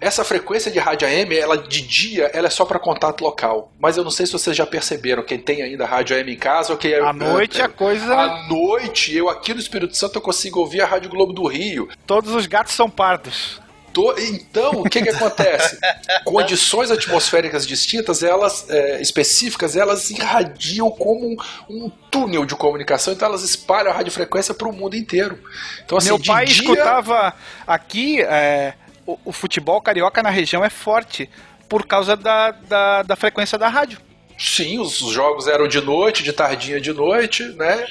Essa 0.00 0.24
frequência 0.24 0.68
de 0.68 0.80
rádio 0.80 1.06
AM, 1.06 1.32
ela 1.36 1.56
de 1.56 1.80
dia, 1.80 2.28
ela 2.34 2.48
é 2.48 2.50
só 2.50 2.64
para 2.64 2.76
contato 2.76 3.22
local. 3.22 3.70
Mas 3.78 3.96
eu 3.96 4.02
não 4.02 4.10
sei 4.10 4.26
se 4.26 4.32
vocês 4.32 4.56
já 4.56 4.66
perceberam, 4.66 5.22
quem 5.22 5.38
tem 5.38 5.62
ainda 5.62 5.86
rádio 5.86 6.16
AM 6.16 6.32
em 6.32 6.36
casa, 6.36 6.72
ou 6.72 6.78
quem 6.78 6.92
À 6.94 7.12
noite 7.12 7.60
é, 7.60 7.64
a 7.64 7.68
coisa. 7.68 8.12
À 8.12 8.48
noite, 8.48 9.16
eu 9.16 9.28
aqui 9.28 9.54
no 9.54 9.60
Espírito 9.60 9.96
Santo 9.96 10.16
eu 10.16 10.20
consigo 10.20 10.58
ouvir 10.58 10.80
a 10.80 10.86
Rádio 10.86 11.08
Globo 11.08 11.32
do 11.32 11.46
Rio. 11.46 11.88
Todos 12.04 12.34
os 12.34 12.46
gatos 12.46 12.74
são 12.74 12.90
pardos. 12.90 13.61
To- 13.92 14.14
Então, 14.18 14.80
o 14.80 14.84
que 14.84 15.02
que 15.02 15.10
acontece? 15.10 15.78
Condições 16.24 16.90
atmosféricas 16.90 17.66
distintas, 17.66 18.22
elas 18.22 18.68
é, 18.70 19.00
específicas, 19.02 19.76
elas 19.76 20.10
irradiam 20.10 20.90
como 20.90 21.26
um, 21.28 21.36
um 21.68 21.90
túnel 22.10 22.44
de 22.44 22.54
comunicação, 22.54 23.12
então 23.12 23.28
elas 23.28 23.42
espalham 23.42 23.90
a 23.90 23.94
radiofrequência 23.94 24.54
para 24.54 24.68
o 24.68 24.72
mundo 24.72 24.96
inteiro. 24.96 25.38
Então, 25.84 25.98
assim, 25.98 26.08
Meu 26.08 26.18
de 26.18 26.28
pai 26.28 26.44
dia- 26.46 26.54
escutava 26.62 27.34
aqui, 27.66 28.20
é, 28.22 28.74
o, 29.06 29.18
o 29.26 29.32
futebol 29.32 29.80
carioca 29.80 30.22
na 30.22 30.30
região 30.30 30.64
é 30.64 30.70
forte 30.70 31.28
por 31.68 31.86
causa 31.86 32.16
da, 32.16 32.50
da, 32.50 33.02
da 33.02 33.16
frequência 33.16 33.58
da 33.58 33.68
rádio. 33.68 33.98
Sim, 34.38 34.78
os 34.78 34.96
jogos 34.98 35.46
eram 35.46 35.68
de 35.68 35.80
noite, 35.80 36.22
de 36.22 36.32
tardinha 36.32 36.80
de 36.80 36.92
noite, 36.92 37.44
né? 37.56 37.86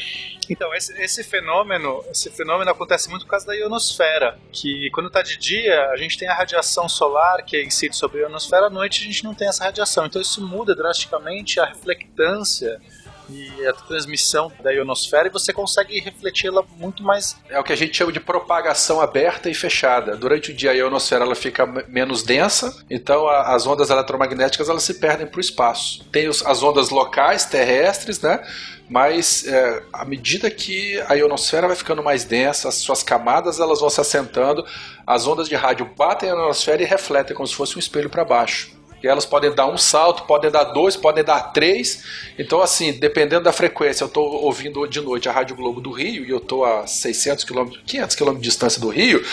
Então, 0.51 0.75
esse, 0.75 0.91
esse 1.01 1.23
fenômeno, 1.23 2.03
esse 2.11 2.29
fenômeno 2.29 2.69
acontece 2.69 3.09
muito 3.09 3.23
por 3.23 3.31
causa 3.31 3.47
da 3.47 3.55
ionosfera, 3.55 4.37
que 4.51 4.89
quando 4.91 5.07
está 5.07 5.21
de 5.21 5.37
dia, 5.37 5.89
a 5.91 5.95
gente 5.95 6.17
tem 6.17 6.27
a 6.27 6.33
radiação 6.33 6.89
solar 6.89 7.41
que 7.45 7.63
incide 7.63 7.95
sobre 7.95 8.19
a 8.19 8.23
ionosfera, 8.23 8.65
à 8.65 8.69
noite 8.69 9.01
a 9.01 9.05
gente 9.05 9.23
não 9.23 9.33
tem 9.33 9.47
essa 9.47 9.63
radiação. 9.63 10.05
Então 10.05 10.21
isso 10.21 10.45
muda 10.45 10.75
drasticamente 10.75 11.57
a 11.57 11.65
reflectância 11.65 12.81
e 13.31 13.67
a 13.67 13.73
transmissão 13.73 14.51
da 14.63 14.71
ionosfera 14.71 15.27
e 15.27 15.31
você 15.31 15.53
consegue 15.53 15.99
refleti-la 15.99 16.63
muito 16.77 17.03
mais 17.03 17.35
É 17.49 17.59
o 17.59 17.63
que 17.63 17.73
a 17.73 17.75
gente 17.77 17.95
chama 17.97 18.11
de 18.11 18.19
propagação 18.19 18.99
aberta 19.01 19.49
e 19.49 19.53
fechada. 19.53 20.15
Durante 20.17 20.51
o 20.51 20.53
dia 20.53 20.71
a 20.71 20.73
ionosfera 20.73 21.23
ela 21.25 21.35
fica 21.35 21.65
me- 21.65 21.83
menos 21.87 22.23
densa, 22.23 22.75
então 22.89 23.27
a- 23.27 23.55
as 23.55 23.65
ondas 23.65 23.89
eletromagnéticas 23.89 24.69
elas 24.69 24.83
se 24.83 24.95
perdem 24.95 25.27
para 25.27 25.37
o 25.37 25.41
espaço. 25.41 26.03
Tem 26.11 26.27
os- 26.27 26.45
as 26.45 26.61
ondas 26.61 26.89
locais, 26.89 27.45
terrestres, 27.45 28.19
né? 28.21 28.43
Mas 28.89 29.45
é, 29.47 29.83
à 29.93 30.03
medida 30.03 30.51
que 30.51 30.99
a 31.07 31.13
ionosfera 31.13 31.65
vai 31.67 31.75
ficando 31.77 32.03
mais 32.03 32.25
densa, 32.25 32.67
as 32.67 32.75
suas 32.75 33.01
camadas 33.01 33.59
elas 33.59 33.79
vão 33.79 33.89
se 33.89 34.01
assentando, 34.01 34.65
as 35.07 35.25
ondas 35.27 35.47
de 35.47 35.55
rádio 35.55 35.89
batem 35.97 36.29
na 36.29 36.35
ionosfera 36.35 36.81
e 36.81 36.85
refletem 36.85 37.35
como 37.35 37.47
se 37.47 37.55
fosse 37.55 37.75
um 37.77 37.79
espelho 37.79 38.09
para 38.09 38.25
baixo. 38.25 38.71
Elas 39.03 39.25
podem 39.25 39.53
dar 39.53 39.67
um 39.67 39.77
salto, 39.77 40.23
podem 40.23 40.49
dar 40.51 40.63
dois, 40.65 40.95
podem 40.95 41.23
dar 41.23 41.51
três. 41.53 42.03
Então, 42.37 42.61
assim, 42.61 42.93
dependendo 42.93 43.43
da 43.43 43.51
frequência, 43.51 44.03
eu 44.03 44.07
estou 44.07 44.25
ouvindo 44.43 44.85
de 44.87 45.01
noite 45.01 45.27
a 45.29 45.31
Rádio 45.31 45.55
Globo 45.55 45.79
do 45.81 45.91
Rio 45.91 46.25
e 46.25 46.29
eu 46.29 46.37
estou 46.37 46.65
a 46.65 46.85
600 46.87 47.43
km, 47.43 47.69
500 47.85 48.15
km 48.15 48.33
de 48.35 48.41
distância 48.41 48.79
do 48.81 48.89
Rio. 48.89 49.23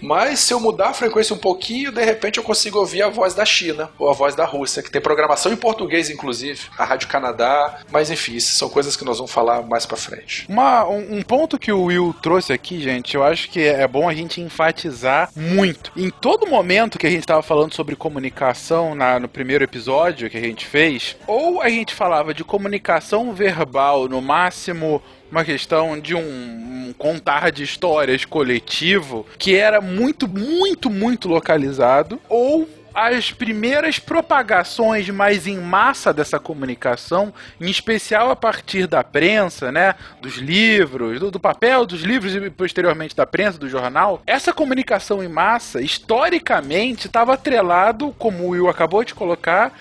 Mas 0.00 0.40
se 0.40 0.52
eu 0.52 0.60
mudar 0.60 0.88
a 0.88 0.94
frequência 0.94 1.34
um 1.34 1.38
pouquinho, 1.38 1.92
de 1.92 2.04
repente 2.04 2.38
eu 2.38 2.44
consigo 2.44 2.78
ouvir 2.78 3.02
a 3.02 3.08
voz 3.08 3.34
da 3.34 3.44
China 3.44 3.90
ou 3.98 4.08
a 4.10 4.12
voz 4.12 4.34
da 4.34 4.44
Rússia, 4.44 4.82
que 4.82 4.90
tem 4.90 5.00
programação 5.00 5.52
em 5.52 5.56
português, 5.56 6.10
inclusive, 6.10 6.60
a 6.78 6.84
Rádio 6.84 7.08
Canadá. 7.08 7.80
Mas 7.90 8.10
enfim, 8.10 8.38
são 8.40 8.68
coisas 8.68 8.96
que 8.96 9.04
nós 9.04 9.18
vamos 9.18 9.32
falar 9.32 9.62
mais 9.62 9.86
para 9.86 9.96
frente. 9.96 10.46
Uma- 10.48 10.84
um, 10.88 11.18
um 11.18 11.22
ponto 11.22 11.58
que 11.58 11.72
o 11.72 11.84
Will 11.84 12.14
trouxe 12.22 12.52
aqui, 12.52 12.80
gente, 12.80 13.14
eu 13.14 13.22
acho 13.22 13.50
que 13.50 13.60
é 13.60 13.86
bom 13.86 14.08
a 14.08 14.14
gente 14.14 14.40
enfatizar 14.40 15.30
muito. 15.36 15.92
Em 15.96 16.10
todo 16.10 16.46
momento 16.46 16.98
que 16.98 17.06
a 17.06 17.10
gente 17.10 17.20
estava 17.20 17.42
falando 17.42 17.74
sobre 17.74 17.96
comunicação 17.96 18.94
na- 18.94 19.11
no 19.18 19.28
primeiro 19.28 19.64
episódio 19.64 20.28
que 20.30 20.36
a 20.36 20.40
gente 20.40 20.66
fez, 20.66 21.16
ou 21.26 21.60
a 21.60 21.68
gente 21.68 21.94
falava 21.94 22.32
de 22.34 22.44
comunicação 22.44 23.32
verbal, 23.32 24.08
no 24.08 24.20
máximo 24.20 25.02
uma 25.30 25.44
questão 25.44 25.98
de 25.98 26.14
um, 26.14 26.20
um 26.20 26.94
contar 26.96 27.50
de 27.50 27.62
histórias 27.62 28.24
coletivo, 28.24 29.26
que 29.38 29.56
era 29.56 29.80
muito, 29.80 30.28
muito, 30.28 30.90
muito 30.90 31.26
localizado, 31.26 32.20
ou 32.28 32.68
as 32.94 33.32
primeiras 33.32 33.98
propagações 33.98 35.08
mais 35.10 35.46
em 35.46 35.58
massa 35.58 36.12
dessa 36.12 36.38
comunicação, 36.38 37.32
em 37.60 37.70
especial 37.70 38.30
a 38.30 38.36
partir 38.36 38.86
da 38.86 39.02
prensa, 39.02 39.72
né, 39.72 39.94
dos 40.20 40.36
livros, 40.36 41.18
do, 41.20 41.30
do 41.30 41.40
papel 41.40 41.86
dos 41.86 42.02
livros 42.02 42.34
e 42.34 42.50
posteriormente 42.50 43.16
da 43.16 43.26
prensa, 43.26 43.58
do 43.58 43.68
jornal, 43.68 44.22
essa 44.26 44.52
comunicação 44.52 45.22
em 45.22 45.28
massa, 45.28 45.80
historicamente, 45.80 47.06
estava 47.06 47.34
atrelado, 47.34 48.14
como 48.18 48.44
o 48.44 48.48
Will 48.50 48.68
acabou 48.68 49.04
de 49.04 49.14
colocar, 49.14 49.72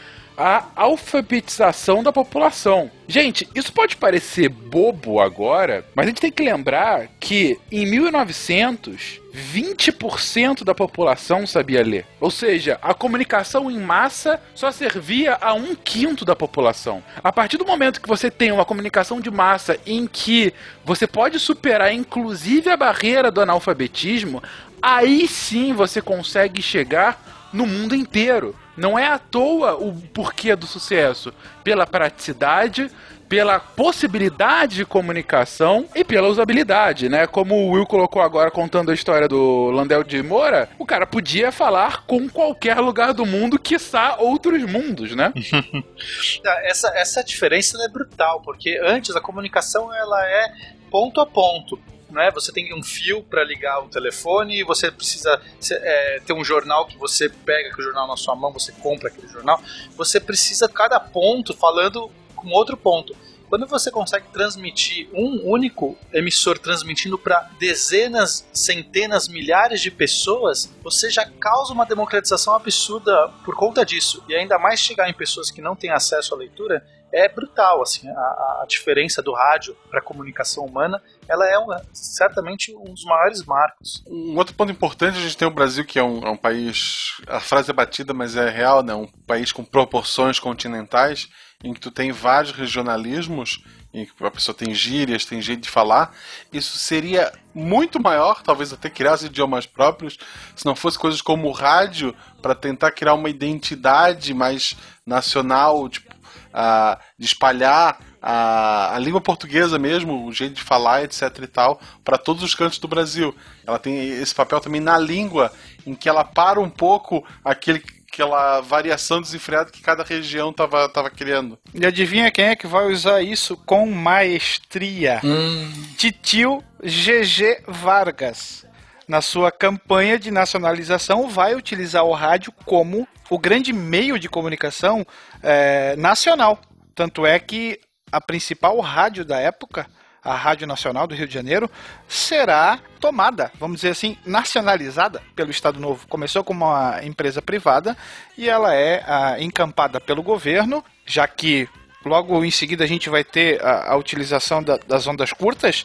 à 0.41 0.65
alfabetização 0.75 2.01
da 2.01 2.11
população. 2.11 2.89
Gente, 3.07 3.47
isso 3.53 3.71
pode 3.71 3.95
parecer 3.95 4.49
bobo 4.49 5.19
agora, 5.19 5.85
mas 5.93 6.05
a 6.05 6.09
gente 6.09 6.21
tem 6.21 6.31
que 6.31 6.41
lembrar 6.41 7.09
que 7.19 7.59
em 7.71 7.85
1900, 7.85 9.21
20% 9.53 10.63
da 10.63 10.73
população 10.73 11.45
sabia 11.45 11.83
ler. 11.83 12.07
Ou 12.19 12.31
seja, 12.31 12.79
a 12.81 12.91
comunicação 12.93 13.69
em 13.69 13.77
massa 13.77 14.41
só 14.55 14.71
servia 14.71 15.37
a 15.39 15.53
um 15.53 15.75
quinto 15.75 16.25
da 16.25 16.35
população. 16.35 17.03
A 17.23 17.31
partir 17.31 17.57
do 17.57 17.65
momento 17.65 18.01
que 18.01 18.09
você 18.09 18.31
tem 18.31 18.51
uma 18.51 18.65
comunicação 18.65 19.21
de 19.21 19.29
massa 19.29 19.77
em 19.85 20.07
que 20.07 20.51
você 20.83 21.05
pode 21.05 21.39
superar 21.39 21.93
inclusive 21.93 22.69
a 22.69 22.77
barreira 22.77 23.29
do 23.29 23.41
analfabetismo, 23.41 24.41
aí 24.81 25.27
sim 25.27 25.71
você 25.73 26.01
consegue 26.01 26.63
chegar 26.63 27.49
no 27.53 27.67
mundo 27.67 27.93
inteiro. 27.93 28.55
Não 28.75 28.97
é 28.97 29.07
à 29.07 29.19
toa 29.19 29.75
o 29.75 29.93
porquê 30.13 30.55
do 30.55 30.65
sucesso. 30.65 31.33
Pela 31.63 31.85
praticidade, 31.85 32.89
pela 33.31 33.61
possibilidade 33.61 34.75
de 34.75 34.85
comunicação 34.85 35.85
e 35.95 36.03
pela 36.03 36.27
usabilidade, 36.27 37.07
né? 37.07 37.25
Como 37.25 37.55
o 37.55 37.71
Will 37.71 37.85
colocou 37.85 38.21
agora 38.21 38.51
contando 38.51 38.91
a 38.91 38.93
história 38.93 39.25
do 39.25 39.71
Landel 39.71 40.03
de 40.03 40.21
Moura, 40.21 40.67
o 40.77 40.85
cara 40.85 41.07
podia 41.07 41.49
falar 41.49 42.05
com 42.05 42.27
qualquer 42.27 42.77
lugar 42.79 43.13
do 43.13 43.25
mundo, 43.25 43.57
quiçá 43.57 44.17
outros 44.19 44.61
mundos, 44.63 45.15
né? 45.15 45.31
essa, 46.65 46.89
essa 46.89 47.23
diferença 47.23 47.81
é 47.81 47.87
brutal, 47.87 48.41
porque 48.41 48.77
antes 48.83 49.15
a 49.15 49.21
comunicação 49.21 49.95
ela 49.95 50.21
é 50.25 50.51
ponto 50.89 51.21
a 51.21 51.25
ponto. 51.25 51.79
Né? 52.11 52.29
Você 52.31 52.51
tem 52.51 52.73
um 52.73 52.83
fio 52.83 53.23
para 53.23 53.43
ligar 53.43 53.79
o 53.83 53.87
telefone, 53.87 54.63
você 54.63 54.91
precisa 54.91 55.41
é, 55.71 56.21
ter 56.25 56.33
um 56.33 56.43
jornal 56.43 56.85
que 56.85 56.97
você 56.97 57.29
pega 57.29 57.69
aquele 57.69 57.87
jornal 57.87 58.07
na 58.07 58.17
sua 58.17 58.35
mão, 58.35 58.51
você 58.51 58.71
compra 58.73 59.07
aquele 59.07 59.27
jornal. 59.27 59.61
Você 59.95 60.19
precisa 60.19 60.67
cada 60.67 60.99
ponto 60.99 61.55
falando 61.55 62.11
com 62.35 62.49
outro 62.49 62.75
ponto. 62.75 63.15
Quando 63.51 63.67
você 63.67 63.91
consegue 63.91 64.27
transmitir 64.31 65.09
um 65.13 65.41
único 65.43 65.97
emissor 66.13 66.57
transmitindo 66.57 67.17
para 67.17 67.49
dezenas, 67.59 68.47
centenas, 68.53 69.27
milhares 69.27 69.81
de 69.81 69.91
pessoas, 69.91 70.73
você 70.81 71.09
já 71.09 71.25
causa 71.25 71.73
uma 71.73 71.85
democratização 71.85 72.55
absurda 72.55 73.27
por 73.43 73.53
conta 73.55 73.85
disso. 73.85 74.23
E 74.29 74.35
ainda 74.35 74.57
mais 74.57 74.79
chegar 74.79 75.09
em 75.09 75.13
pessoas 75.13 75.51
que 75.51 75.61
não 75.61 75.75
têm 75.75 75.89
acesso 75.89 76.33
à 76.33 76.37
leitura 76.37 76.81
é 77.13 77.27
brutal, 77.27 77.81
assim, 77.81 78.09
a, 78.09 78.61
a 78.61 78.65
diferença 78.67 79.21
do 79.21 79.33
rádio 79.33 79.75
para 79.89 79.99
a 79.99 80.03
comunicação 80.03 80.65
humana, 80.65 81.01
ela 81.27 81.47
é 81.47 81.57
uma, 81.57 81.81
certamente 81.93 82.75
um 82.75 82.93
dos 82.93 83.03
maiores 83.03 83.43
marcos. 83.43 84.03
Um 84.07 84.37
outro 84.37 84.53
ponto 84.53 84.71
importante, 84.71 85.17
a 85.17 85.21
gente 85.21 85.37
tem 85.37 85.47
o 85.47 85.51
Brasil, 85.51 85.85
que 85.85 85.99
é 85.99 86.03
um, 86.03 86.25
é 86.25 86.29
um 86.29 86.37
país, 86.37 87.21
a 87.27 87.39
frase 87.39 87.69
é 87.69 87.73
batida, 87.73 88.13
mas 88.13 88.35
é 88.35 88.49
real, 88.49 88.81
né? 88.83 88.93
Um 88.93 89.07
país 89.27 89.51
com 89.51 89.63
proporções 89.63 90.39
continentais, 90.39 91.29
em 91.63 91.73
que 91.73 91.79
tu 91.79 91.91
tem 91.91 92.11
vários 92.11 92.51
regionalismos, 92.51 93.63
em 93.93 94.05
que 94.05 94.25
a 94.25 94.31
pessoa 94.31 94.55
tem 94.55 94.73
gírias, 94.73 95.25
tem 95.25 95.41
jeito 95.41 95.61
de 95.61 95.69
falar. 95.69 96.15
Isso 96.51 96.77
seria 96.77 97.31
muito 97.53 98.01
maior, 98.01 98.41
talvez 98.41 98.71
até 98.71 98.89
criar 98.89 99.13
os 99.13 99.23
idiomas 99.23 99.65
próprios, 99.65 100.17
se 100.55 100.65
não 100.65 100.75
fosse 100.75 100.97
coisas 100.97 101.21
como 101.21 101.47
o 101.47 101.51
rádio, 101.51 102.15
para 102.41 102.55
tentar 102.55 102.91
criar 102.91 103.13
uma 103.13 103.29
identidade 103.29 104.33
mais 104.33 104.75
nacional, 105.05 105.87
tipo, 105.89 106.10
uh, 106.53 106.99
de 107.17 107.25
espalhar 107.25 107.99
a, 108.21 108.95
a, 108.95 108.99
língua 108.99 109.19
portuguesa 109.19 109.79
mesmo, 109.79 110.25
o 110.25 110.31
jeito 110.31 110.55
de 110.55 110.63
falar, 110.63 111.03
etc 111.03 111.21
e 111.41 111.47
tal, 111.47 111.81
para 112.03 112.17
todos 112.17 112.43
os 112.43 112.53
cantos 112.53 112.77
do 112.77 112.87
Brasil. 112.87 113.35
Ela 113.65 113.79
tem 113.79 114.09
esse 114.09 114.33
papel 114.33 114.59
também 114.59 114.81
na 114.81 114.97
língua, 114.97 115.51
em 115.85 115.95
que 115.95 116.07
ela 116.07 116.23
para 116.23 116.59
um 116.59 116.69
pouco 116.69 117.25
aquele, 117.43 117.83
aquela 118.11 118.61
variação 118.61 119.21
desenfreada 119.21 119.71
que 119.71 119.81
cada 119.81 120.03
região 120.03 120.51
estava 120.51 120.87
tava 120.87 121.09
criando. 121.09 121.57
E 121.73 121.85
adivinha 121.85 122.31
quem 122.31 122.45
é 122.45 122.55
que 122.55 122.67
vai 122.67 122.91
usar 122.91 123.21
isso 123.21 123.57
com 123.57 123.89
maestria? 123.89 125.19
Hum. 125.23 125.71
Titio 125.97 126.63
GG 126.83 127.63
Vargas. 127.67 128.65
Na 129.11 129.21
sua 129.21 129.51
campanha 129.51 130.17
de 130.17 130.31
nacionalização, 130.31 131.27
vai 131.27 131.53
utilizar 131.53 132.05
o 132.05 132.13
rádio 132.13 132.49
como 132.63 133.05
o 133.29 133.37
grande 133.37 133.73
meio 133.73 134.17
de 134.17 134.29
comunicação 134.29 135.05
é, 135.43 135.97
nacional. 135.97 136.61
Tanto 136.95 137.25
é 137.25 137.37
que 137.37 137.77
a 138.09 138.21
principal 138.21 138.79
rádio 138.79 139.25
da 139.25 139.37
época, 139.37 139.85
a 140.23 140.33
Rádio 140.33 140.65
Nacional 140.65 141.07
do 141.07 141.13
Rio 141.13 141.27
de 141.27 141.33
Janeiro, 141.33 141.69
será 142.07 142.79
tomada, 143.01 143.51
vamos 143.59 143.81
dizer 143.81 143.89
assim, 143.89 144.17
nacionalizada 144.25 145.21
pelo 145.35 145.51
Estado 145.51 145.77
Novo. 145.77 146.07
Começou 146.07 146.41
como 146.41 146.63
uma 146.63 147.03
empresa 147.03 147.41
privada 147.41 147.97
e 148.37 148.47
ela 148.47 148.73
é 148.73 149.35
encampada 149.41 149.99
pelo 149.99 150.23
governo, 150.23 150.81
já 151.05 151.27
que 151.27 151.67
logo 152.05 152.45
em 152.45 152.51
seguida 152.51 152.85
a 152.85 152.87
gente 152.87 153.09
vai 153.09 153.25
ter 153.25 153.61
a, 153.61 153.91
a 153.91 153.97
utilização 153.97 154.63
da, 154.63 154.77
das 154.77 155.05
ondas 155.05 155.33
curtas. 155.33 155.83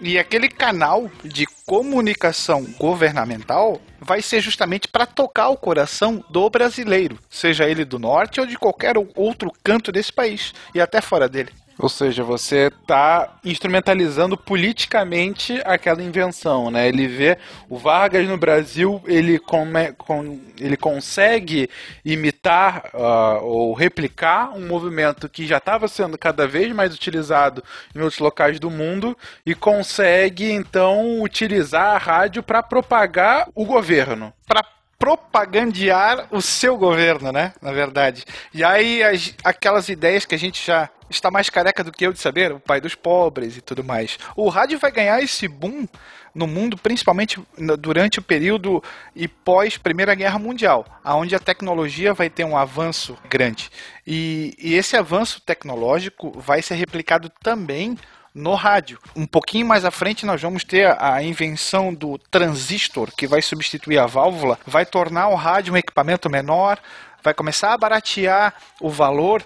E 0.00 0.18
aquele 0.18 0.48
canal 0.48 1.10
de 1.22 1.44
comunicação 1.66 2.64
governamental 2.78 3.80
vai 4.00 4.22
ser 4.22 4.40
justamente 4.40 4.88
para 4.88 5.04
tocar 5.04 5.50
o 5.50 5.56
coração 5.56 6.24
do 6.30 6.48
brasileiro, 6.48 7.18
seja 7.28 7.68
ele 7.68 7.84
do 7.84 7.98
norte 7.98 8.40
ou 8.40 8.46
de 8.46 8.56
qualquer 8.58 8.94
outro 9.14 9.52
canto 9.62 9.92
desse 9.92 10.10
país 10.10 10.54
e 10.74 10.80
até 10.80 11.02
fora 11.02 11.28
dele. 11.28 11.50
Ou 11.80 11.88
seja, 11.88 12.22
você 12.22 12.66
está 12.66 13.38
instrumentalizando 13.42 14.36
politicamente 14.36 15.60
aquela 15.64 16.02
invenção, 16.02 16.70
né? 16.70 16.86
Ele 16.86 17.08
vê 17.08 17.38
o 17.70 17.78
Vargas 17.78 18.28
no 18.28 18.36
Brasil, 18.36 19.02
ele, 19.06 19.38
come, 19.38 19.92
com, 19.92 20.38
ele 20.58 20.76
consegue 20.76 21.70
imitar 22.04 22.90
uh, 22.92 23.42
ou 23.42 23.72
replicar 23.72 24.54
um 24.54 24.66
movimento 24.66 25.26
que 25.26 25.46
já 25.46 25.56
estava 25.56 25.88
sendo 25.88 26.18
cada 26.18 26.46
vez 26.46 26.70
mais 26.74 26.94
utilizado 26.94 27.64
em 27.94 28.00
outros 28.00 28.20
locais 28.20 28.60
do 28.60 28.70
mundo 28.70 29.16
e 29.46 29.54
consegue 29.54 30.52
então 30.52 31.22
utilizar 31.22 31.94
a 31.94 31.98
rádio 31.98 32.42
para 32.42 32.62
propagar 32.62 33.48
o 33.54 33.64
governo. 33.64 34.32
Para 34.46 34.62
propagandear 35.00 36.28
o 36.30 36.42
seu 36.42 36.76
governo, 36.76 37.32
né? 37.32 37.54
Na 37.62 37.72
verdade. 37.72 38.22
E 38.52 38.62
aí 38.62 39.02
as, 39.02 39.34
aquelas 39.42 39.88
ideias 39.88 40.26
que 40.26 40.34
a 40.34 40.38
gente 40.38 40.64
já 40.64 40.90
está 41.08 41.30
mais 41.30 41.48
careca 41.48 41.82
do 41.82 41.90
que 41.90 42.06
eu 42.06 42.12
de 42.12 42.20
saber, 42.20 42.52
o 42.52 42.60
pai 42.60 42.82
dos 42.82 42.94
pobres 42.94 43.56
e 43.56 43.62
tudo 43.62 43.82
mais. 43.82 44.18
O 44.36 44.50
rádio 44.50 44.78
vai 44.78 44.92
ganhar 44.92 45.20
esse 45.22 45.48
boom 45.48 45.88
no 46.34 46.46
mundo, 46.46 46.76
principalmente 46.76 47.40
durante 47.78 48.18
o 48.18 48.22
período 48.22 48.84
e 49.16 49.26
pós 49.26 49.78
Primeira 49.78 50.14
Guerra 50.14 50.38
Mundial, 50.38 50.86
aonde 51.02 51.34
a 51.34 51.40
tecnologia 51.40 52.12
vai 52.12 52.28
ter 52.28 52.44
um 52.44 52.56
avanço 52.56 53.18
grande. 53.28 53.70
E, 54.06 54.54
e 54.58 54.74
esse 54.74 54.96
avanço 54.96 55.40
tecnológico 55.40 56.30
vai 56.38 56.60
ser 56.62 56.74
replicado 56.74 57.32
também 57.42 57.96
no 58.34 58.54
rádio. 58.54 58.98
Um 59.14 59.26
pouquinho 59.26 59.66
mais 59.66 59.84
à 59.84 59.90
frente 59.90 60.24
nós 60.24 60.40
vamos 60.40 60.64
ter 60.64 60.96
a 61.00 61.22
invenção 61.22 61.92
do 61.92 62.18
transistor, 62.30 63.10
que 63.16 63.26
vai 63.26 63.42
substituir 63.42 63.98
a 63.98 64.06
válvula, 64.06 64.58
vai 64.66 64.86
tornar 64.86 65.28
o 65.28 65.34
rádio 65.34 65.74
um 65.74 65.76
equipamento 65.76 66.30
menor, 66.30 66.78
vai 67.22 67.34
começar 67.34 67.72
a 67.72 67.78
baratear 67.78 68.54
o 68.80 68.90
valor 68.90 69.44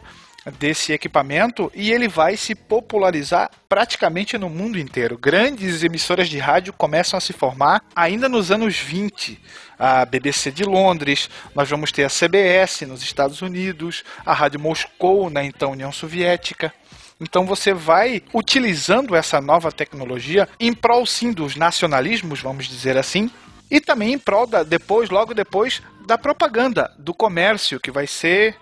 desse 0.59 0.93
equipamento 0.93 1.73
e 1.75 1.91
ele 1.91 2.07
vai 2.07 2.37
se 2.37 2.55
popularizar 2.55 3.51
praticamente 3.69 4.37
no 4.37 4.51
mundo 4.51 4.79
inteiro. 4.79 5.17
Grandes 5.17 5.83
emissoras 5.83 6.29
de 6.29 6.39
rádio 6.39 6.73
começam 6.73 7.17
a 7.17 7.21
se 7.21 7.33
formar 7.33 7.83
ainda 7.95 8.29
nos 8.29 8.51
anos 8.51 8.77
20. 8.79 9.41
A 9.79 10.05
BBC 10.05 10.51
de 10.53 10.63
Londres, 10.63 11.29
nós 11.55 11.69
vamos 11.69 11.91
ter 11.91 12.05
a 12.05 12.11
CBS 12.11 12.83
nos 12.83 13.03
Estados 13.03 13.43
Unidos, 13.43 14.05
a 14.25 14.33
Rádio 14.33 14.61
Moscou 14.61 15.29
na 15.31 15.43
então 15.43 15.73
União 15.73 15.91
Soviética. 15.91 16.73
Então 17.21 17.47
você 17.47 17.73
vai 17.73 18.23
utilizando 18.33 19.15
essa 19.15 19.41
nova 19.41 19.71
tecnologia 19.71 20.49
em 20.59 20.73
prol 20.73 21.07
sim 21.07 21.33
dos 21.33 21.57
nacionalismos, 21.57 22.41
vamos 22.41 22.67
dizer 22.67 22.97
assim, 22.97 23.31
e 23.71 23.81
também 23.81 24.13
em 24.13 24.19
prol 24.19 24.47
da, 24.47 24.63
depois, 24.63 25.11
logo 25.11 25.35
depois, 25.35 25.83
da 26.07 26.19
propaganda, 26.19 26.93
do 26.99 27.15
comércio, 27.15 27.81
que 27.81 27.91
vai 27.91 28.07
ser 28.07 28.57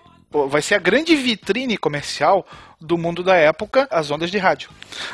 vai 0.47 0.63
ser 0.63 0.73
a 0.73 0.79
grande 0.79 1.15
vitrine 1.15 1.77
comercial 1.77 2.43
do 2.81 2.97
mundo 2.97 3.23
da 3.23 3.35
época, 3.35 3.87
as 3.91 4.09
ondas 4.09 4.31
de 4.31 4.37
rádio. 4.37 4.69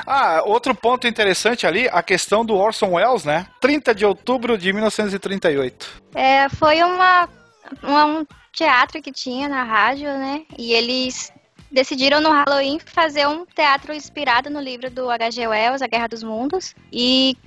Ah, 0.08 0.42
outro 0.46 0.74
ponto 0.74 1.08
interessante 1.08 1.68
ali, 1.68 1.90
a 1.92 2.02
questão 2.02 2.46
do 2.46 2.56
Orson 2.56 2.94
Welles, 2.94 3.26
né? 3.26 3.46
30 3.60 3.94
de 3.94 4.06
outubro 4.06 4.58
de 4.58 4.72
1938. 4.72 6.04
É, 6.16 6.48
foi 6.50 6.82
uma, 6.82 7.28
uma, 7.84 8.06
um 8.06 8.26
teatro 8.54 9.02
que 9.02 9.12
tinha 9.12 9.48
na 9.48 9.64
rádio, 9.64 10.08
né? 10.08 10.44
E 10.58 10.74
eles 10.74 11.32
decidiram 11.72 12.22
no 12.22 12.32
Halloween 12.32 12.80
fazer 12.80 13.28
um 13.28 13.46
teatro 13.46 13.94
inspirado 13.94 14.50
no 14.50 14.60
livro 14.60 14.90
do 14.90 15.10
H.G. 15.10 15.48
Wells, 15.48 15.84
A 15.84 15.88
Guerra 15.88 16.08
dos 16.08 16.24
Mundos, 16.24 16.76
e 16.92 17.38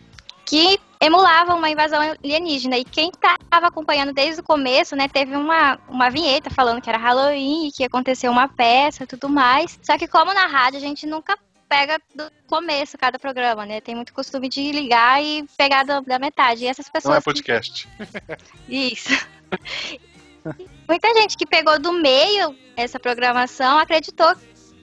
que 0.45 0.79
emulava 1.01 1.55
uma 1.55 1.70
invasão 1.70 2.01
alienígena. 2.01 2.79
E 2.79 2.85
quem 2.85 3.11
estava 3.11 3.66
acompanhando 3.66 4.12
desde 4.12 4.41
o 4.41 4.45
começo, 4.45 4.95
né, 4.95 5.09
teve 5.09 5.35
uma, 5.35 5.79
uma 5.89 6.11
vinheta 6.11 6.51
falando 6.51 6.81
que 6.81 6.89
era 6.89 6.99
Halloween, 6.99 7.70
que 7.75 7.85
aconteceu 7.85 8.31
uma 8.31 8.49
peça 8.49 9.05
e 9.05 9.07
tudo 9.07 9.29
mais. 9.29 9.79
Só 9.83 9.99
que 9.99 10.07
como 10.07 10.33
na 10.33 10.47
rádio 10.47 10.79
a 10.79 10.81
gente 10.83 11.07
nunca 11.07 11.37
pega 11.68 11.99
do 12.14 12.31
começo 12.47 12.99
cada 12.99 13.18
programa, 13.18 13.64
né? 13.64 13.81
Tem 13.81 13.95
muito 13.95 14.12
costume 14.12 14.47
de 14.47 14.70
ligar 14.73 15.23
e 15.25 15.47
pegar 15.57 15.85
da, 15.85 16.01
da 16.01 16.18
metade. 16.18 16.64
E 16.64 16.66
essas 16.66 16.89
pessoas. 16.89 17.12
Não 17.12 17.18
é 17.18 17.20
podcast. 17.23 17.89
Que... 18.68 18.93
Isso. 18.93 19.27
Muita 20.88 21.14
gente 21.14 21.36
que 21.36 21.47
pegou 21.47 21.78
do 21.78 21.93
meio 21.93 22.57
essa 22.76 22.99
programação 22.99 23.78
acreditou 23.78 24.34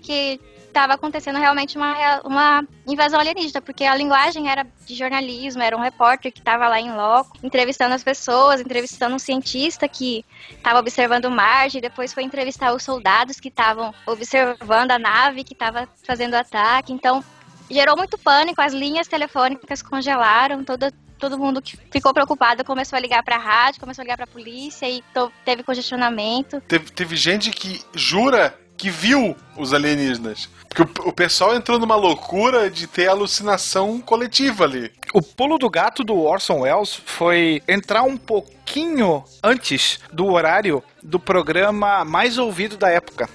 que 0.02 0.40
estava 0.70 0.94
acontecendo 0.94 1.38
realmente 1.40 1.78
uma, 1.78 2.22
uma 2.24 2.68
invasão 2.88 3.20
alienígena, 3.20 3.62
porque 3.62 3.84
a 3.84 3.96
linguagem 3.96 4.50
era 4.50 4.66
de 4.86 4.96
jornalismo, 4.96 5.62
era 5.62 5.76
um 5.76 5.82
repórter 5.82 6.32
que 6.32 6.40
estava 6.40 6.68
lá 6.68 6.80
em 6.80 6.94
loco, 6.96 7.38
entrevistando 7.44 7.94
as 7.94 8.04
pessoas, 8.04 8.62
entrevistando 8.62 9.16
um 9.16 9.20
cientista 9.20 9.88
que 9.88 10.24
estava 10.52 10.80
observando 10.80 11.26
o 11.26 11.32
Marte, 11.32 11.82
depois 11.82 12.14
foi 12.14 12.24
entrevistar 12.24 12.74
os 12.74 12.84
soldados 12.84 13.40
que 13.40 13.50
estavam 13.50 13.94
observando 14.06 14.92
a 14.92 15.00
nave 15.00 15.44
que 15.44 15.54
estava 15.54 15.90
fazendo 16.06 16.34
o 16.34 16.38
ataque. 16.38 16.94
Então, 16.94 17.24
gerou 17.70 17.98
muito 17.98 18.18
pânico, 18.18 18.62
as 18.62 18.74
linhas 18.74 19.08
telefônicas 19.08 19.82
congelaram, 19.82 20.64
toda, 20.64 20.94
todo 21.20 21.38
mundo 21.38 21.62
que 21.62 21.78
ficou 21.92 22.14
preocupado 22.14 22.64
começou 22.64 22.98
a 22.98 23.00
ligar 23.00 23.22
para 23.24 23.36
a 23.36 23.40
rádio, 23.40 23.80
começou 23.80 24.02
a 24.02 24.06
ligar 24.06 24.18
para 24.18 24.24
a 24.24 24.28
polícia 24.28 24.90
e 24.90 25.04
teve 25.46 25.64
congestionamento. 25.64 26.62
Teve, 26.62 26.92
teve 26.92 27.16
gente 27.16 27.52
que 27.52 27.82
jura 27.94 28.58
que 28.80 28.90
viu 28.90 29.36
os 29.58 29.74
alienígenas. 29.74 30.50
Porque 30.70 30.84
o, 30.84 31.10
o, 31.10 31.12
pessoal 31.12 31.54
entrou 31.54 31.78
numa 31.78 31.98
loucura 31.98 32.70
de 32.70 32.88
ter 32.88 33.08
alucinação 33.08 34.00
coletiva 34.00 34.64
ali. 34.64 34.90
O 35.14 35.22
pulo 35.22 35.58
do 35.58 35.70
gato 35.70 36.04
do 36.04 36.18
Orson 36.18 36.62
Welles 36.62 36.94
foi 37.06 37.62
entrar 37.68 38.04
um 38.04 38.16
pouquinho 38.16 39.24
antes 39.44 40.00
do 40.14 40.28
horário 40.28 40.82
do 41.04 41.20
programa 41.20 42.06
mais 42.06 42.38
ouvido 42.38 42.78
da 42.78 42.90
época. 42.90 43.30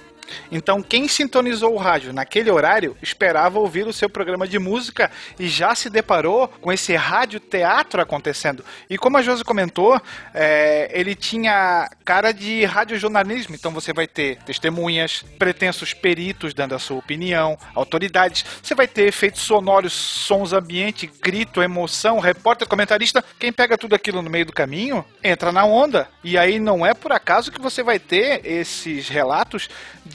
Então, 0.51 0.81
quem 0.81 1.07
sintonizou 1.07 1.73
o 1.73 1.77
rádio 1.77 2.13
naquele 2.13 2.49
horário 2.49 2.95
esperava 3.01 3.59
ouvir 3.59 3.87
o 3.87 3.93
seu 3.93 4.09
programa 4.09 4.47
de 4.47 4.59
música 4.59 5.11
e 5.39 5.47
já 5.47 5.73
se 5.75 5.89
deparou 5.89 6.47
com 6.47 6.71
esse 6.71 6.95
rádio 6.95 7.39
teatro 7.39 8.01
acontecendo. 8.01 8.63
E 8.89 8.97
como 8.97 9.17
a 9.17 9.21
Josi 9.21 9.43
comentou, 9.43 9.99
é, 10.33 10.89
ele 10.93 11.15
tinha 11.15 11.89
cara 12.03 12.31
de 12.31 12.65
radiojornalismo. 12.65 13.55
Então, 13.55 13.71
você 13.71 13.93
vai 13.93 14.07
ter 14.07 14.37
testemunhas, 14.43 15.23
pretensos 15.37 15.93
peritos 15.93 16.53
dando 16.53 16.75
a 16.75 16.79
sua 16.79 16.97
opinião, 16.97 17.57
autoridades. 17.73 18.45
Você 18.61 18.75
vai 18.75 18.87
ter 18.87 19.07
efeitos 19.07 19.41
sonoros, 19.41 19.93
sons 19.93 20.53
ambiente, 20.53 21.09
grito, 21.21 21.61
emoção, 21.61 22.19
repórter, 22.19 22.67
comentarista. 22.67 23.23
Quem 23.39 23.51
pega 23.51 23.77
tudo 23.77 23.95
aquilo 23.95 24.21
no 24.21 24.29
meio 24.29 24.45
do 24.45 24.53
caminho 24.53 25.05
entra 25.23 25.51
na 25.51 25.65
onda. 25.65 26.07
E 26.23 26.37
aí 26.37 26.59
não 26.59 26.85
é 26.85 26.93
por 26.93 27.11
acaso 27.11 27.51
que 27.51 27.61
você 27.61 27.83
vai 27.83 27.99
ter 27.99 28.45
esses 28.45 29.09
relatos 29.09 29.69
de 30.05 30.14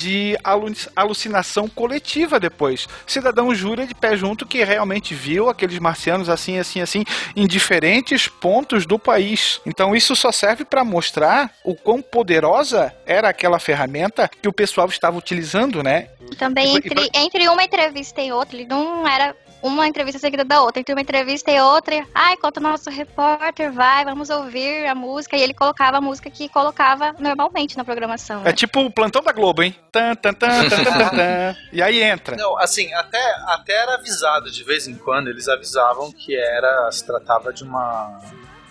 alucinação 0.95 1.69
coletiva 1.69 2.39
depois. 2.39 2.85
O 2.85 3.11
cidadão 3.11 3.55
jura 3.55 3.87
de 3.87 3.95
pé 3.95 4.17
junto 4.17 4.47
que 4.47 4.65
realmente 4.65 5.15
viu 5.15 5.49
aqueles 5.49 5.79
marcianos 5.79 6.29
assim, 6.29 6.59
assim, 6.59 6.81
assim, 6.81 7.05
em 7.37 7.47
diferentes 7.47 8.29
pontos 8.29 8.87
do 8.87 8.99
país. 8.99 9.61
Então 9.67 9.95
isso 9.95 10.15
só 10.17 10.33
serve 10.33 10.65
para 10.65 10.85
mostrar 10.85 11.53
o 11.65 11.75
quão 11.75 12.01
poderosa 12.01 12.95
era 13.07 13.29
aquela 13.29 13.59
ferramenta 13.59 14.29
que 14.29 14.49
o 14.49 14.53
pessoal 14.53 14.89
estava 14.89 15.17
utilizando, 15.17 15.83
né? 15.83 16.09
Também 16.39 16.77
entre, 16.77 17.11
entre 17.15 17.49
uma 17.49 17.65
entrevista 17.65 18.21
e 18.21 18.33
outra, 18.33 18.57
ele 18.57 18.67
não 18.67 19.07
era 19.07 19.35
uma 19.63 19.87
entrevista 19.87 20.19
seguida 20.19 20.45
da 20.45 20.63
outra. 20.63 20.81
Entre 20.81 20.95
uma 20.95 21.01
entrevista 21.01 21.51
e 21.51 21.61
outra, 21.61 22.07
ai, 22.15 22.35
enquanto 22.35 22.59
o 22.59 22.61
nosso 22.61 22.91
repórter 22.91 23.73
vai, 23.73 24.05
vamos 24.05 24.31
ouvir 24.31 24.87
a 24.87 24.95
música. 24.95 25.37
E 25.37 25.43
ele 25.43 25.55
colocava 25.55 25.99
a 25.99 26.01
música 26.01 26.31
que 26.31 26.49
colocava 26.49 27.15
normalmente 27.19 27.77
na 27.77 27.85
programação. 27.85 28.43
Né? 28.43 28.51
É 28.51 28.53
tipo 28.53 28.81
o 28.81 28.91
plantão 28.91 29.23
da 29.23 29.33
Globo, 29.33 29.63
hein? 29.63 29.75
Tan, 29.93 30.15
tan, 30.15 30.33
tan, 30.33 30.69
tan, 30.69 30.85
tan, 30.85 31.09
tan, 31.11 31.57
E 31.73 31.83
aí 31.83 32.03
entra. 32.03 32.37
Não, 32.37 32.59
assim, 32.59 32.93
até, 32.95 33.35
até 33.49 33.73
era 33.73 33.95
avisado 33.95 34.51
de 34.51 34.65
vez 34.65 34.87
em 34.87 34.95
quando, 34.95 35.29
eles 35.29 35.49
avisavam 35.49 36.11
que 36.13 36.37
era 36.37 36.91
se 36.91 37.05
tratava 37.05 37.53
de 37.53 37.65
uma, 37.65 38.21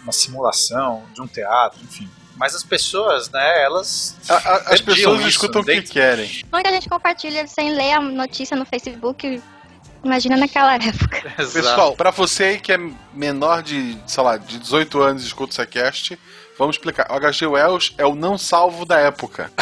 uma 0.04 0.12
simulação, 0.12 1.04
de 1.14 1.22
um 1.22 1.28
teatro, 1.28 1.80
enfim. 1.84 2.10
Mas 2.36 2.56
as 2.56 2.64
pessoas, 2.64 3.30
né, 3.30 3.64
elas. 3.64 4.16
A, 4.30 4.36
a, 4.36 4.56
as 4.74 4.80
pessoas 4.80 5.20
isso, 5.20 5.28
escutam 5.28 5.62
o 5.62 5.66
que 5.66 5.82
querem. 5.82 6.42
Muita 6.50 6.72
gente 6.72 6.88
compartilha 6.88 7.46
sem 7.46 7.74
ler 7.74 7.94
a 7.94 8.02
notícia 8.02 8.56
no 8.56 8.66
Facebook 8.66 9.42
Imagina 10.04 10.38
naquela 10.38 10.76
época. 10.76 11.18
Exato. 11.38 11.68
Pessoal, 11.68 11.95
para 11.95 12.12
você 12.12 12.43
aí 12.45 12.60
que 12.60 12.72
é 12.72 12.78
menor 13.14 13.62
de, 13.62 13.97
sei 14.08 14.24
lá, 14.24 14.38
de 14.38 14.58
18 14.60 15.02
anos 15.02 15.24
e 15.24 15.28
escuta 15.28 15.54
essa 15.54 15.66
cast, 15.66 16.18
vamos 16.58 16.76
explicar. 16.76 17.12
O 17.12 17.16
H.G. 17.16 17.47
Wells 17.47 17.93
é 17.97 18.06
o 18.06 18.16
não 18.16 18.38
salvo 18.38 18.86
da 18.86 19.00
época. 19.00 19.52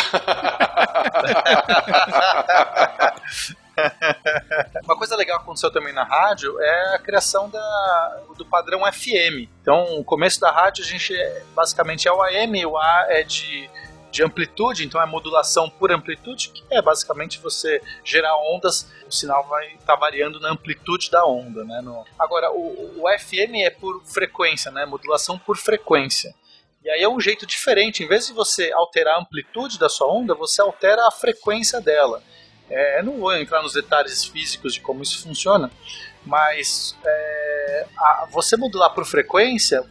Uma 4.84 4.98
coisa 4.98 5.16
legal 5.16 5.38
que 5.38 5.44
aconteceu 5.44 5.72
também 5.72 5.94
na 5.94 6.04
rádio 6.04 6.60
é 6.60 6.96
a 6.96 7.00
criação 7.00 7.48
da, 7.50 8.22
do 8.36 8.44
padrão 8.46 8.82
FM. 8.92 9.48
Então, 9.62 10.00
o 10.00 10.04
começo 10.04 10.40
da 10.40 10.52
rádio 10.52 10.84
a 10.84 10.88
gente 10.88 11.16
é, 11.16 11.44
basicamente 11.56 12.08
é 12.08 12.12
o 12.12 12.22
AM, 12.24 12.66
o 12.66 12.76
A 12.78 13.06
é 13.10 13.24
de 13.24 13.70
de 14.18 14.24
amplitude, 14.24 14.86
então 14.86 15.02
é 15.02 15.06
modulação 15.06 15.70
por 15.70 15.92
amplitude, 15.92 16.50
que 16.50 16.64
é 16.72 16.82
basicamente 16.82 17.40
você 17.40 17.82
gerar 18.04 18.36
ondas, 18.38 18.92
o 19.08 19.12
sinal 19.12 19.48
vai 19.48 19.68
estar 19.74 19.94
tá 19.94 19.96
variando 19.96 20.40
na 20.40 20.50
amplitude 20.52 21.10
da 21.10 21.26
onda, 21.26 21.64
né? 21.64 21.82
No... 21.82 22.06
Agora, 22.20 22.52
o, 22.52 23.02
o 23.04 23.20
FM 23.20 23.56
é 23.64 23.70
por 23.70 24.04
frequência, 24.04 24.72
né? 24.72 24.86
Modulação 24.86 25.40
por 25.40 25.58
frequência. 25.58 26.34
E 26.84 26.90
aí 26.90 27.02
é 27.02 27.10
um 27.10 27.20
jeito 27.20 27.46
diferente, 27.46 28.04
em 28.04 28.08
vez 28.08 28.28
de 28.28 28.34
você 28.34 28.72
alterar 28.72 29.16
a 29.16 29.20
amplitude 29.20 29.78
da 29.78 29.90
sua 29.90 30.08
onda, 30.08 30.34
você 30.34 30.62
altera 30.62 31.08
a 31.08 31.12
frequência 31.12 31.82
dela. 31.82 32.22
É, 32.70 33.02
não 33.02 33.20
vou 33.20 33.36
entrar 33.36 33.62
nos 33.62 33.74
detalhes 33.74 34.26
físicos 34.26 34.74
de 34.74 34.82
como 34.82 35.02
isso 35.02 35.22
funciona, 35.24 35.72
mas 36.26 36.96
é, 37.04 37.88
a- 37.98 38.28
você 38.30 38.58
modular 38.58 38.94
por 38.94 39.06
frequência 39.06 39.84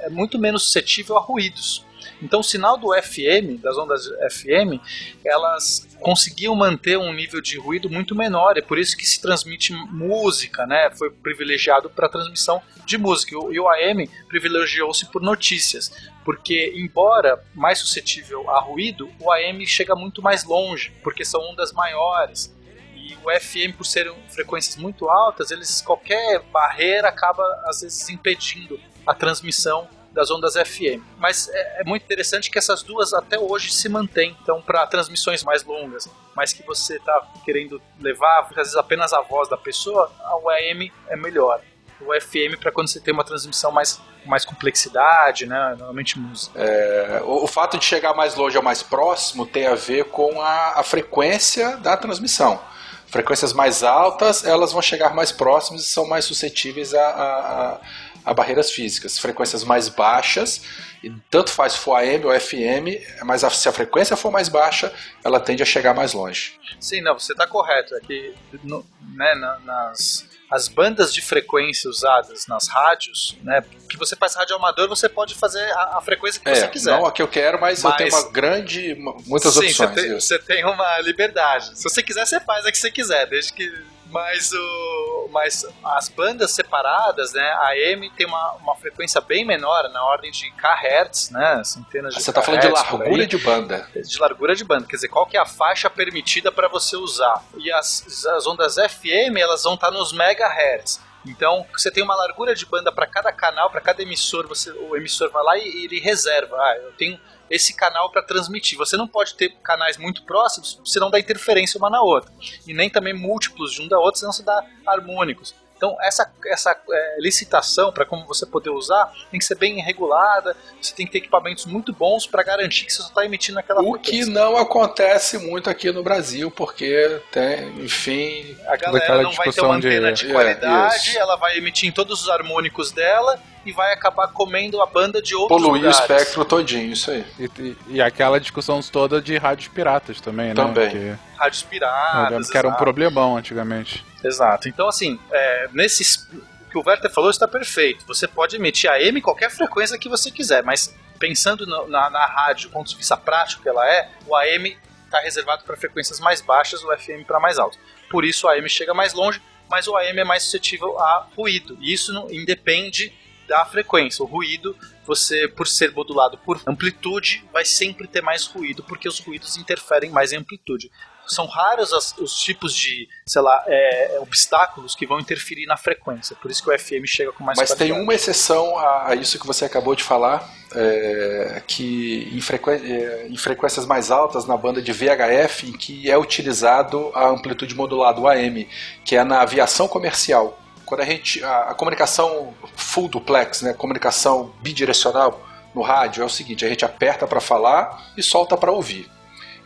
é 0.00 0.08
muito 0.08 0.38
menos 0.38 0.64
suscetível 0.64 1.16
a 1.16 1.20
ruídos. 1.20 1.84
Então, 2.22 2.40
o 2.40 2.42
sinal 2.44 2.78
do 2.78 2.88
FM, 2.94 3.60
das 3.60 3.76
ondas 3.76 4.06
FM, 4.30 4.80
elas 5.24 5.86
conseguiam 6.00 6.54
manter 6.54 6.96
um 6.98 7.12
nível 7.12 7.40
de 7.40 7.58
ruído 7.58 7.90
muito 7.90 8.14
menor, 8.14 8.56
é 8.56 8.62
por 8.62 8.78
isso 8.78 8.96
que 8.96 9.06
se 9.06 9.20
transmite 9.20 9.72
música, 9.72 10.66
né? 10.66 10.90
Foi 10.96 11.10
privilegiado 11.10 11.90
para 11.90 12.08
transmissão 12.08 12.62
de 12.86 12.96
música. 12.96 13.34
E 13.50 13.58
o- 13.60 13.68
AM 13.68 14.08
privilegiou-se 14.28 15.06
por 15.10 15.20
notícias, 15.20 15.90
porque 16.24 16.72
embora 16.76 17.42
mais 17.54 17.78
suscetível 17.80 18.48
a 18.50 18.60
ruído, 18.60 19.10
o 19.20 19.30
AM 19.32 19.66
chega 19.66 19.94
muito 19.94 20.22
mais 20.22 20.44
longe, 20.44 20.92
porque 21.02 21.24
são 21.24 21.40
ondas 21.50 21.72
maiores. 21.72 22.54
E 22.94 23.14
o 23.24 23.30
FM, 23.30 23.76
por 23.76 23.84
serem 23.84 24.14
frequências 24.30 24.76
muito 24.76 25.08
altas, 25.08 25.50
eles 25.50 25.80
qualquer 25.80 26.40
barreira 26.52 27.08
acaba 27.08 27.42
às 27.66 27.80
vezes 27.82 28.08
impedindo 28.08 28.80
a 29.06 29.14
transmissão 29.14 29.88
das 30.16 30.30
ondas 30.30 30.54
FM. 30.54 31.00
Mas 31.18 31.48
é, 31.50 31.82
é 31.82 31.84
muito 31.84 32.02
interessante 32.02 32.50
que 32.50 32.58
essas 32.58 32.82
duas 32.82 33.12
até 33.12 33.38
hoje 33.38 33.70
se 33.70 33.88
mantêm. 33.88 34.36
Então, 34.42 34.60
para 34.62 34.84
transmissões 34.86 35.44
mais 35.44 35.62
longas, 35.62 36.08
mas 36.34 36.52
que 36.52 36.62
você 36.64 36.96
está 36.96 37.22
querendo 37.44 37.80
levar, 38.00 38.48
às 38.50 38.56
vezes 38.56 38.76
apenas 38.76 39.12
a 39.12 39.20
voz 39.20 39.48
da 39.48 39.56
pessoa, 39.58 40.10
o 40.42 40.48
AM 40.48 40.90
é 41.08 41.16
melhor. 41.16 41.60
O 42.00 42.12
FM 42.20 42.58
para 42.60 42.72
quando 42.72 42.88
você 42.88 42.98
tem 43.00 43.12
uma 43.14 43.24
transmissão 43.24 43.70
mais 43.70 44.00
mais 44.26 44.44
complexidade, 44.44 45.46
né? 45.46 45.76
Normalmente 45.78 46.18
música. 46.18 46.58
É, 46.60 47.20
o, 47.24 47.44
o 47.44 47.46
fato 47.46 47.78
de 47.78 47.84
chegar 47.84 48.12
mais 48.12 48.34
longe 48.34 48.56
ou 48.56 48.62
mais 48.62 48.82
próximo 48.82 49.46
tem 49.46 49.66
a 49.68 49.74
ver 49.76 50.06
com 50.06 50.40
a, 50.42 50.80
a 50.80 50.82
frequência 50.82 51.76
da 51.76 51.96
transmissão. 51.96 52.60
Frequências 53.06 53.52
mais 53.52 53.84
altas, 53.84 54.44
elas 54.44 54.72
vão 54.72 54.82
chegar 54.82 55.14
mais 55.14 55.30
próximas 55.30 55.82
e 55.82 55.86
são 55.86 56.06
mais 56.08 56.24
suscetíveis 56.24 56.92
a, 56.92 57.00
a- 57.00 57.62
a- 57.74 57.80
a 58.26 58.34
barreiras 58.34 58.70
físicas. 58.72 59.18
Frequências 59.18 59.62
mais 59.64 59.88
baixas, 59.88 60.62
e 61.02 61.10
tanto 61.30 61.50
faz 61.50 61.74
se 61.74 61.78
for 61.78 61.94
AM 61.96 62.24
ou 62.26 62.32
FM, 62.38 63.00
mas 63.24 63.44
a- 63.44 63.50
se 63.50 63.68
a 63.68 63.72
frequência 63.72 64.16
for 64.16 64.30
mais 64.32 64.48
baixa, 64.48 64.92
ela 65.24 65.38
tende 65.38 65.62
a 65.62 65.66
chegar 65.66 65.94
mais 65.94 66.12
longe. 66.12 66.58
Sim, 66.80 67.00
não, 67.00 67.16
você 67.18 67.32
está 67.32 67.46
correto. 67.46 67.94
É 67.94 68.00
que 68.00 68.34
no- 68.64 68.84
né, 69.14 69.34
na- 69.36 69.58
nas 69.60 70.26
as 70.48 70.68
bandas 70.68 71.12
de 71.12 71.20
frequência 71.20 71.90
usadas 71.90 72.46
nas 72.46 72.68
rádios, 72.68 73.36
né? 73.42 73.64
Que 73.90 73.96
você 73.96 74.14
faz 74.14 74.36
rádio 74.36 74.54
amador, 74.54 74.88
você 74.88 75.08
pode 75.08 75.34
fazer 75.34 75.60
a, 75.72 75.98
a 75.98 76.00
frequência 76.00 76.40
que 76.40 76.48
você 76.48 76.64
É, 76.64 76.68
quiser. 76.68 76.92
não 76.92 77.04
a 77.04 77.10
que 77.10 77.20
eu 77.20 77.26
quero, 77.26 77.60
mas, 77.60 77.82
eu 77.82 77.90
Mas- 77.90 77.98
tenho 77.98 78.10
uma 78.14 78.30
grande, 78.30 78.94
muitas 79.26 79.54
Sim, 79.54 79.66
opções. 79.66 79.76
Você 79.76 79.88
tem, 80.02 80.14
você 80.20 80.38
tem 80.38 80.64
uma 80.64 81.00
liberdade. 81.00 81.76
Se 81.76 81.82
você 81.82 82.00
quiser, 82.00 82.24
você 82.24 82.38
faz 82.38 82.64
a 82.64 82.70
que 82.70 82.78
você 82.78 82.92
quiser, 82.92 83.26
desde 83.26 83.52
que. 83.52 83.95
Mas, 84.10 84.52
o, 84.52 85.28
mas 85.32 85.66
as 85.84 86.08
bandas 86.08 86.52
separadas, 86.52 87.32
né? 87.32 87.42
A 87.42 87.68
AM 87.70 88.08
tem 88.10 88.26
uma, 88.26 88.52
uma 88.52 88.76
frequência 88.76 89.20
bem 89.20 89.44
menor, 89.44 89.88
na 89.90 90.04
ordem 90.04 90.30
de 90.30 90.50
kHz, 90.52 91.30
né? 91.30 91.62
Centenas 91.64 92.14
de 92.14 92.22
Você 92.22 92.30
está 92.30 92.40
falando 92.40 92.60
de 92.60 92.68
largura 92.68 93.26
de 93.26 93.38
banda. 93.38 93.88
de 93.94 94.18
largura 94.18 94.54
de 94.54 94.64
banda, 94.64 94.86
quer 94.86 94.96
dizer, 94.96 95.08
qual 95.08 95.26
que 95.26 95.36
é 95.36 95.40
a 95.40 95.46
faixa 95.46 95.90
permitida 95.90 96.52
para 96.52 96.68
você 96.68 96.96
usar. 96.96 97.42
E 97.56 97.70
as, 97.72 98.26
as 98.26 98.46
ondas 98.46 98.76
FM, 98.76 99.36
elas 99.38 99.64
vão 99.64 99.74
estar 99.74 99.90
nos 99.90 100.12
megahertz. 100.12 101.00
Então, 101.26 101.66
você 101.72 101.90
tem 101.90 102.02
uma 102.02 102.14
largura 102.14 102.54
de 102.54 102.64
banda 102.64 102.92
para 102.92 103.06
cada 103.06 103.32
canal, 103.32 103.68
para 103.70 103.80
cada 103.80 104.00
emissor, 104.02 104.46
você, 104.46 104.70
o 104.70 104.96
emissor 104.96 105.30
vai 105.30 105.42
lá 105.42 105.58
e 105.58 105.84
ele 105.84 105.98
reserva. 105.98 106.56
Ah, 106.56 106.78
eu 106.78 106.92
tenho 106.92 107.18
esse 107.50 107.74
canal 107.74 108.10
para 108.10 108.22
transmitir. 108.22 108.78
Você 108.78 108.96
não 108.96 109.06
pode 109.06 109.34
ter 109.34 109.50
canais 109.62 109.96
muito 109.96 110.22
próximos, 110.22 110.80
senão 110.84 111.10
dá 111.10 111.18
interferência 111.18 111.78
uma 111.78 111.90
na 111.90 112.02
outra. 112.02 112.32
E 112.66 112.74
nem 112.74 112.90
também 112.90 113.14
múltiplos 113.14 113.72
de 113.72 113.82
um 113.82 113.88
da 113.88 113.98
outra, 113.98 114.18
senão 114.18 114.32
você 114.32 114.42
dá 114.42 114.64
harmônicos. 114.86 115.54
Então, 115.76 115.94
essa, 116.00 116.30
essa 116.46 116.74
é, 116.90 117.16
licitação, 117.20 117.92
para 117.92 118.06
como 118.06 118.26
você 118.26 118.46
poder 118.46 118.70
usar, 118.70 119.12
tem 119.30 119.38
que 119.38 119.44
ser 119.44 119.56
bem 119.56 119.78
regulada. 119.82 120.56
Você 120.80 120.94
tem 120.94 121.04
que 121.04 121.12
ter 121.12 121.18
equipamentos 121.18 121.66
muito 121.66 121.92
bons 121.92 122.26
para 122.26 122.42
garantir 122.42 122.86
que 122.86 122.92
você 122.92 123.02
só 123.02 123.08
está 123.08 123.24
emitindo 123.26 123.58
aquela 123.58 123.82
O 123.82 123.92
que 123.98 124.08
frequência. 124.10 124.32
não 124.32 124.56
acontece 124.56 125.36
muito 125.38 125.68
aqui 125.68 125.92
no 125.92 126.02
Brasil, 126.02 126.50
porque 126.50 127.20
tem, 127.30 127.68
enfim. 127.84 128.56
A 128.66 128.76
galera 128.76 129.16
não 129.22 129.32
vai 129.32 129.44
ter 129.44 129.50
discussão 129.50 129.66
uma 129.66 129.76
antena 129.76 130.12
de- 130.12 130.24
de, 130.24 130.30
é, 130.30 130.32
qualidade, 130.32 130.96
isso. 131.10 131.18
ela 131.18 131.36
vai 131.36 131.58
emitir 131.58 131.88
em 131.88 131.92
todos 131.92 132.22
os 132.22 132.28
harmônicos 132.30 132.90
dela 132.92 133.38
e 133.66 133.72
vai 133.72 133.92
acabar 133.92 134.28
comendo 134.28 134.80
a 134.80 134.86
banda 134.86 135.20
de 135.20 135.34
outros 135.34 135.60
Poluir 135.60 135.82
o 135.82 135.86
lugares. 135.86 135.98
espectro 135.98 136.44
todinho, 136.44 136.92
isso 136.92 137.10
aí. 137.10 137.24
E, 137.38 137.50
e- 137.58 137.76
e 137.96 138.00
aquela 138.00 138.38
discussão 138.40 138.80
toda 138.80 139.20
de 139.20 139.36
rádios 139.36 139.68
piratas 139.68 140.20
também, 140.20 140.48
né? 140.48 140.54
Também. 140.54 140.88
Que 140.88 141.14
Rádios 141.36 141.62
eu 141.62 141.68
piratas. 141.68 142.30
lembro 142.30 142.48
que 142.48 142.56
era 142.56 142.68
um 142.68 142.72
problemão 142.74 143.36
antigamente. 143.36 144.06
Exato. 144.26 144.68
Então, 144.68 144.88
assim, 144.88 145.18
é. 145.30 145.68
O 145.68 146.68
que 146.70 146.78
o 146.78 146.82
Werther 146.84 147.10
falou 147.10 147.30
está 147.30 147.46
perfeito. 147.48 148.04
Você 148.06 148.26
pode 148.28 148.56
emitir 148.56 148.90
a 148.90 149.00
M 149.00 149.20
qualquer 149.22 149.50
frequência 149.50 149.96
que 149.98 150.08
você 150.08 150.30
quiser, 150.30 150.62
mas 150.62 150.94
pensando 151.18 151.64
no- 151.66 151.86
na, 151.88 152.10
na 152.10 152.26
rádio, 152.26 152.68
do 152.68 152.72
ponto 152.72 152.90
de 152.90 152.96
vista 152.96 153.16
prático 153.16 153.62
que 153.62 153.68
ela 153.68 153.88
é, 153.88 154.10
o 154.26 154.34
AM 154.36 154.76
está 155.06 155.20
reservado 155.20 155.64
para 155.64 155.76
frequências 155.76 156.20
mais 156.20 156.40
baixas, 156.40 156.82
o 156.82 156.92
FM 156.96 157.24
para 157.26 157.40
mais 157.40 157.58
altas. 157.58 157.78
Por 158.10 158.24
isso 158.24 158.46
o 158.46 158.50
AM 158.50 158.68
chega 158.68 158.92
mais 158.92 159.14
longe, 159.14 159.40
mas 159.70 159.86
o 159.88 159.96
AM 159.96 160.20
é 160.20 160.24
mais 160.24 160.42
suscetível 160.42 160.98
a 161.00 161.26
ruído. 161.36 161.78
E 161.80 161.92
isso 161.92 162.12
não 162.12 162.30
independe 162.30 163.12
da 163.48 163.64
frequência. 163.64 164.22
O 164.22 164.26
ruído, 164.26 164.76
você, 165.06 165.46
por 165.48 165.66
ser 165.68 165.92
modulado 165.92 166.36
por 166.38 166.60
amplitude, 166.66 167.44
vai 167.52 167.64
sempre 167.64 168.06
ter 168.08 168.20
mais 168.20 168.44
ruído, 168.44 168.82
porque 168.82 169.08
os 169.08 169.18
ruídos 169.20 169.56
interferem 169.56 170.10
mais 170.10 170.32
em 170.32 170.36
amplitude 170.38 170.90
são 171.26 171.46
raros 171.46 171.92
as- 171.92 172.16
os 172.18 172.34
tipos 172.38 172.74
de, 172.74 173.08
sei 173.26 173.42
lá, 173.42 173.62
é, 173.66 174.18
obstáculos 174.20 174.94
que 174.94 175.06
vão 175.06 175.18
interferir 175.18 175.66
na 175.66 175.76
frequência. 175.76 176.36
Por 176.40 176.50
isso 176.50 176.62
que 176.62 176.70
o 176.70 176.78
FM 176.78 177.04
chega 177.06 177.32
com 177.32 177.42
mais 177.44 177.58
Mas 177.58 177.68
tem 177.70 177.76
qualidade. 177.88 178.02
uma 178.02 178.14
exceção 178.14 178.78
a, 178.78 179.08
a 179.10 179.14
isso 179.14 179.38
que 179.38 179.46
você 179.46 179.64
acabou 179.64 179.94
de 179.94 180.02
falar, 180.02 180.48
é, 180.74 181.62
que 181.66 182.30
em, 182.32 182.40
frequen- 182.40 182.80
é, 182.84 183.26
em 183.28 183.36
frequências 183.36 183.86
mais 183.86 184.10
altas, 184.10 184.46
na 184.46 184.56
banda 184.56 184.80
de 184.82 184.92
VHF, 184.92 185.68
em 185.68 185.72
que 185.72 186.10
é 186.10 186.16
utilizado 186.18 187.10
a 187.14 187.28
amplitude 187.28 187.74
modulada, 187.74 188.20
o 188.20 188.28
AM, 188.28 188.68
que 189.04 189.16
é 189.16 189.24
na 189.24 189.40
aviação 189.42 189.88
comercial. 189.88 190.58
Quando 190.84 191.00
a 191.00 191.04
gente. 191.04 191.42
A, 191.42 191.70
a 191.70 191.74
comunicação 191.74 192.54
full 192.76 193.08
duplex, 193.08 193.60
né, 193.62 193.72
comunicação 193.72 194.52
bidirecional 194.62 195.44
no 195.74 195.82
rádio, 195.82 196.22
é 196.22 196.24
o 196.24 196.28
seguinte: 196.28 196.64
a 196.64 196.68
gente 196.68 196.84
aperta 196.84 197.26
para 197.26 197.40
falar 197.40 198.12
e 198.16 198.22
solta 198.22 198.56
para 198.56 198.70
ouvir. 198.70 199.10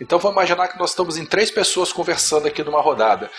Então 0.00 0.18
vamos 0.18 0.36
imaginar 0.36 0.68
que 0.68 0.78
nós 0.78 0.90
estamos 0.90 1.18
em 1.18 1.26
três 1.26 1.50
pessoas 1.50 1.92
conversando 1.92 2.46
aqui 2.46 2.64
numa 2.64 2.80
rodada. 2.80 3.30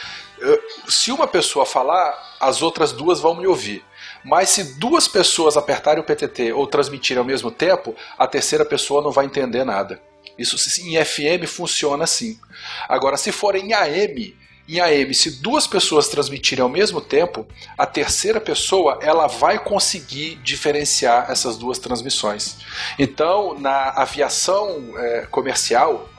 Se 0.88 1.12
uma 1.12 1.28
pessoa 1.28 1.66
falar, 1.66 2.38
as 2.40 2.62
outras 2.62 2.92
duas 2.92 3.20
vão 3.20 3.36
me 3.36 3.48
ouvir. 3.48 3.84
Mas 4.24 4.50
se 4.50 4.76
duas 4.76 5.08
pessoas 5.08 5.58
apertarem 5.58 6.02
o 6.02 6.06
PTT 6.06 6.54
ou 6.54 6.68
transmitirem 6.68 7.20
ao 7.20 7.26
mesmo 7.26 7.50
tempo, 7.50 7.96
a 8.18 8.28
terceira 8.28 8.64
pessoa 8.64 9.02
não 9.02 9.12
vai 9.12 9.26
entender 9.26 9.64
nada. 9.64 10.02
Isso 10.38 10.56
em 10.82 11.04
FM 11.04 11.48
funciona 11.48 12.04
assim. 12.04 12.40
Agora, 12.88 13.18
se 13.18 13.32
for 13.32 13.56
em 13.56 13.74
AM, 13.74 14.36
em 14.72 14.80
AM, 14.80 15.14
se 15.14 15.42
duas 15.42 15.68
pessoas 15.68 16.08
transmitirem 16.08 16.64
ao 16.64 16.70
mesmo 16.70 17.02
tempo, 17.02 17.46
a 17.78 17.86
terceira 17.86 18.40
pessoa 18.40 19.00
ela 19.02 19.28
vai 19.28 19.60
conseguir 19.60 20.36
diferenciar 20.38 21.30
essas 21.30 21.58
duas 21.58 21.78
transmissões. 21.78 22.58
Então, 22.98 23.60
na 23.60 23.90
aviação 23.90 24.94
eh, 24.96 25.28
comercial, 25.30 26.10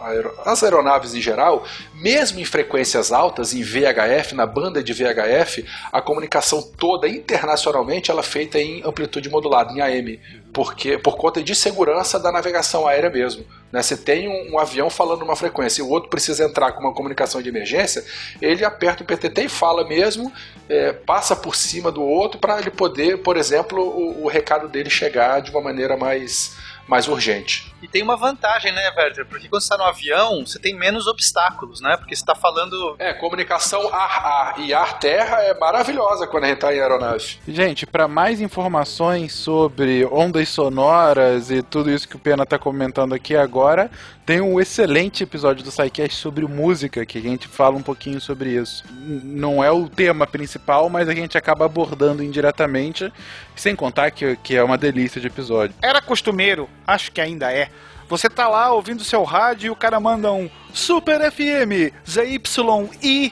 as 0.45 0.63
aeronaves 0.63 1.15
em 1.15 1.21
geral, 1.21 1.65
mesmo 2.03 2.41
em 2.41 2.45
frequências 2.45 3.13
altas, 3.13 3.55
em 3.55 3.63
VHF, 3.63 4.35
na 4.35 4.45
banda 4.45 4.83
de 4.83 4.93
VHF, 4.93 5.65
a 5.93 6.03
comunicação 6.03 6.61
toda 6.61 7.09
internacionalmente 7.09 8.11
ela 8.11 8.21
é 8.21 8.25
feita 8.25 8.59
em 8.59 8.83
amplitude 8.85 9.31
modulada, 9.31 9.73
em 9.73 9.81
AM, 9.81 10.19
porque 10.53 10.99
por 10.99 11.17
conta 11.17 11.41
de 11.41 11.55
segurança 11.55 12.19
da 12.19 12.33
navegação 12.33 12.89
aérea 12.89 13.09
mesmo. 13.09 13.47
Né? 13.71 13.81
Você 13.81 13.97
tem 13.97 14.29
um, 14.29 14.55
um 14.55 14.59
avião 14.59 14.91
falando 14.91 15.23
uma 15.23 15.37
frequência 15.37 15.81
e 15.81 15.85
o 15.85 15.89
outro 15.89 16.11
precisa 16.11 16.45
entrar 16.45 16.73
com 16.73 16.81
uma 16.81 16.93
comunicação 16.93 17.41
de 17.41 17.49
emergência, 17.49 18.05
ele 18.41 18.65
aperta 18.65 19.05
o 19.05 19.07
PTT 19.07 19.45
e 19.45 19.49
fala 19.49 19.87
mesmo, 19.87 20.33
é, 20.69 20.93
passa 20.93 21.37
por 21.37 21.55
cima 21.55 21.93
do 21.93 22.03
outro 22.03 22.41
para 22.41 22.59
ele 22.59 22.71
poder, 22.71 23.19
por 23.19 23.37
exemplo, 23.37 23.81
o, 23.81 24.25
o 24.25 24.27
recado 24.27 24.69
dele 24.69 24.91
chegar 24.91 25.41
de 25.41 25.53
uma 25.53 25.61
maneira 25.61 25.97
mais, 25.97 26.57
mais 26.89 27.07
urgente. 27.07 27.72
E 27.83 27.89
tem 27.89 28.03
uma 28.03 28.17
vantagem, 28.17 28.73
né, 28.73 28.93
Werther? 28.97 29.27
Porque 29.27 29.49
quando 29.49 29.61
você 29.61 29.67
está 29.67 29.77
no 29.77 29.85
avião, 29.85 30.47
você 30.47 30.59
tem 30.59 30.75
menos 30.75 31.09
obstáculos, 31.09 31.81
né? 31.81 31.97
Porque 31.97 32.15
você 32.15 32.23
está 32.23 32.35
falando. 32.35 32.95
É, 32.99 33.13
comunicação 33.13 33.93
ar-ar 33.93 34.55
e 34.59 34.73
ar-terra 34.73 35.43
é 35.43 35.59
maravilhosa 35.59 36.27
quando 36.27 36.45
a 36.45 36.47
gente 36.47 36.57
está 36.57 36.73
em 36.73 36.81
aeronave. 36.81 37.39
Gente, 37.47 37.85
para 37.85 38.07
mais 38.07 38.41
informações 38.41 39.33
sobre 39.33 40.07
ondas 40.07 40.49
sonoras 40.49 41.51
e 41.51 41.63
tudo 41.63 41.91
isso 41.91 42.09
que 42.09 42.17
o 42.17 42.19
Pena 42.19 42.47
tá 42.47 42.59
comentando 42.59 43.15
aqui 43.15 43.35
agora, 43.35 43.91
tem 44.25 44.41
um 44.41 44.61
excelente 44.61 45.25
episódio 45.25 45.65
do 45.65 45.71
SciCast 45.73 46.17
sobre 46.17 46.47
música, 46.47 47.05
que 47.05 47.19
a 47.19 47.21
gente 47.21 47.49
fala 47.49 47.77
um 47.77 47.83
pouquinho 47.83 48.21
sobre 48.21 48.51
isso. 48.51 48.85
Não 48.93 49.63
é 49.63 49.71
o 49.73 49.89
tema 49.89 50.29
principal, 50.29 50.89
mas 50.89 51.09
a 51.09 51.15
gente 51.15 51.37
acaba 51.37 51.65
abordando 51.65 52.23
indiretamente, 52.23 53.13
sem 53.57 53.75
contar 53.75 54.13
que, 54.13 54.37
que 54.37 54.57
é 54.57 54.63
uma 54.63 54.79
delícia 54.79 55.21
de 55.21 55.27
episódio. 55.27 55.75
Era 55.83 56.01
costumeiro, 56.01 56.69
acho 56.87 57.11
que 57.11 57.21
ainda 57.21 57.53
é, 57.53 57.69
Você 58.13 58.29
tá 58.29 58.47
lá 58.47 58.71
ouvindo 58.71 59.03
seu 59.03 59.25
rádio 59.25 59.69
e 59.69 59.71
o 59.71 59.75
cara 59.75 59.99
manda 59.99 60.31
um 60.31 60.51
Super 60.75 61.33
FM 61.33 61.97
ZYI 62.07 62.39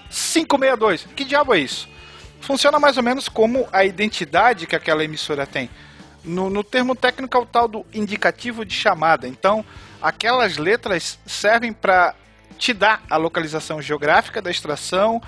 562. 0.09 1.07
Que 1.15 1.23
diabo 1.23 1.53
é 1.53 1.59
isso? 1.59 1.87
Funciona 2.41 2.79
mais 2.79 2.97
ou 2.97 3.03
menos 3.03 3.29
como 3.29 3.69
a 3.75 3.85
identidade 3.85 4.67
que 4.67 4.75
aquela 4.75 5.05
emissora 5.05 5.47
tem. 5.47 5.69
No, 6.25 6.49
no 6.49 6.65
termo 6.65 6.97
técnico 6.97 7.37
é 7.37 7.41
o 7.41 7.45
tal 7.45 7.69
do 7.69 7.85
indicativo 7.93 8.65
de 8.65 8.73
chamada. 8.73 9.29
Então, 9.29 9.63
aquelas 10.01 10.57
letras 10.57 11.19
servem 11.27 11.75
para 11.75 12.15
te 12.57 12.73
dar 12.73 13.03
a 13.11 13.19
localização 13.19 13.83
geográfica 13.83 14.41
da 14.41 14.51
extração, 14.51 15.21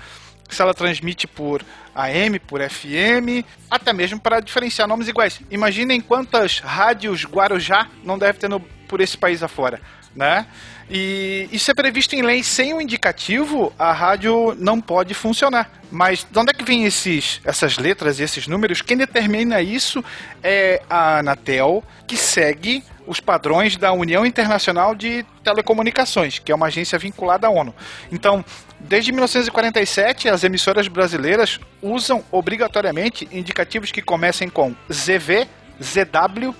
se 0.49 0.63
ela 0.63 0.73
transmite 0.73 1.27
por 1.27 1.63
AM, 1.93 2.39
por 2.39 2.59
FM, 2.59 3.45
até 3.69 3.93
mesmo 3.93 4.19
para 4.19 4.39
diferenciar 4.39 4.87
nomes 4.87 5.07
iguais. 5.07 5.41
Imaginem 5.51 6.01
quantas 6.01 6.57
rádios 6.57 7.23
Guarujá 7.23 7.87
não 8.03 8.17
deve 8.17 8.39
ter 8.39 8.49
no, 8.49 8.59
por 8.87 9.01
esse 9.01 9.17
país 9.17 9.41
afora, 9.43 9.81
né? 10.15 10.45
E 10.89 11.47
isso 11.51 11.71
é 11.71 11.73
previsto 11.73 12.15
em 12.15 12.21
lei. 12.21 12.43
Sem 12.43 12.73
o 12.73 12.81
indicativo, 12.81 13.73
a 13.79 13.91
rádio 13.91 14.55
não 14.59 14.79
pode 14.81 15.13
funcionar. 15.13 15.71
Mas 15.89 16.25
de 16.29 16.37
onde 16.37 16.51
é 16.51 16.53
que 16.53 16.63
vem 16.63 16.85
esses, 16.85 17.39
essas 17.43 17.77
letras 17.77 18.19
e 18.19 18.23
esses 18.23 18.47
números? 18.47 18.81
Quem 18.81 18.97
determina 18.97 19.61
isso 19.61 20.03
é 20.43 20.81
a 20.89 21.19
Anatel, 21.19 21.83
que 22.05 22.17
segue 22.17 22.83
os 23.05 23.19
padrões 23.19 23.75
da 23.75 23.91
União 23.91 24.25
Internacional 24.25 24.95
de 24.95 25.25
Telecomunicações, 25.43 26.39
que 26.39 26.51
é 26.51 26.55
uma 26.55 26.67
agência 26.67 26.97
vinculada 26.97 27.47
à 27.47 27.49
ONU. 27.49 27.73
Então, 28.11 28.43
desde 28.79 29.11
1947, 29.11 30.29
as 30.29 30.43
emissoras 30.43 30.87
brasileiras 30.87 31.59
usam 31.81 32.23
obrigatoriamente 32.31 33.27
indicativos 33.31 33.91
que 33.91 34.01
comecem 34.01 34.49
com 34.49 34.75
ZV, 34.91 35.47
ZW, 35.81 36.55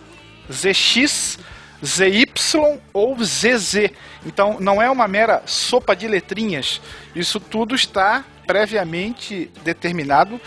ZX, 0.52 1.40
ZY 1.84 2.26
ou 2.94 3.18
ZZ. 3.24 3.92
Então, 4.26 4.58
não 4.60 4.82
é 4.82 4.90
uma 4.90 5.08
mera 5.08 5.44
sopa 5.46 5.96
de 5.96 6.08
letrinhas. 6.08 6.82
Isso 7.16 7.40
tudo 7.40 7.76
está 7.76 8.24
previamente 8.46 9.52
determinado 9.64 10.40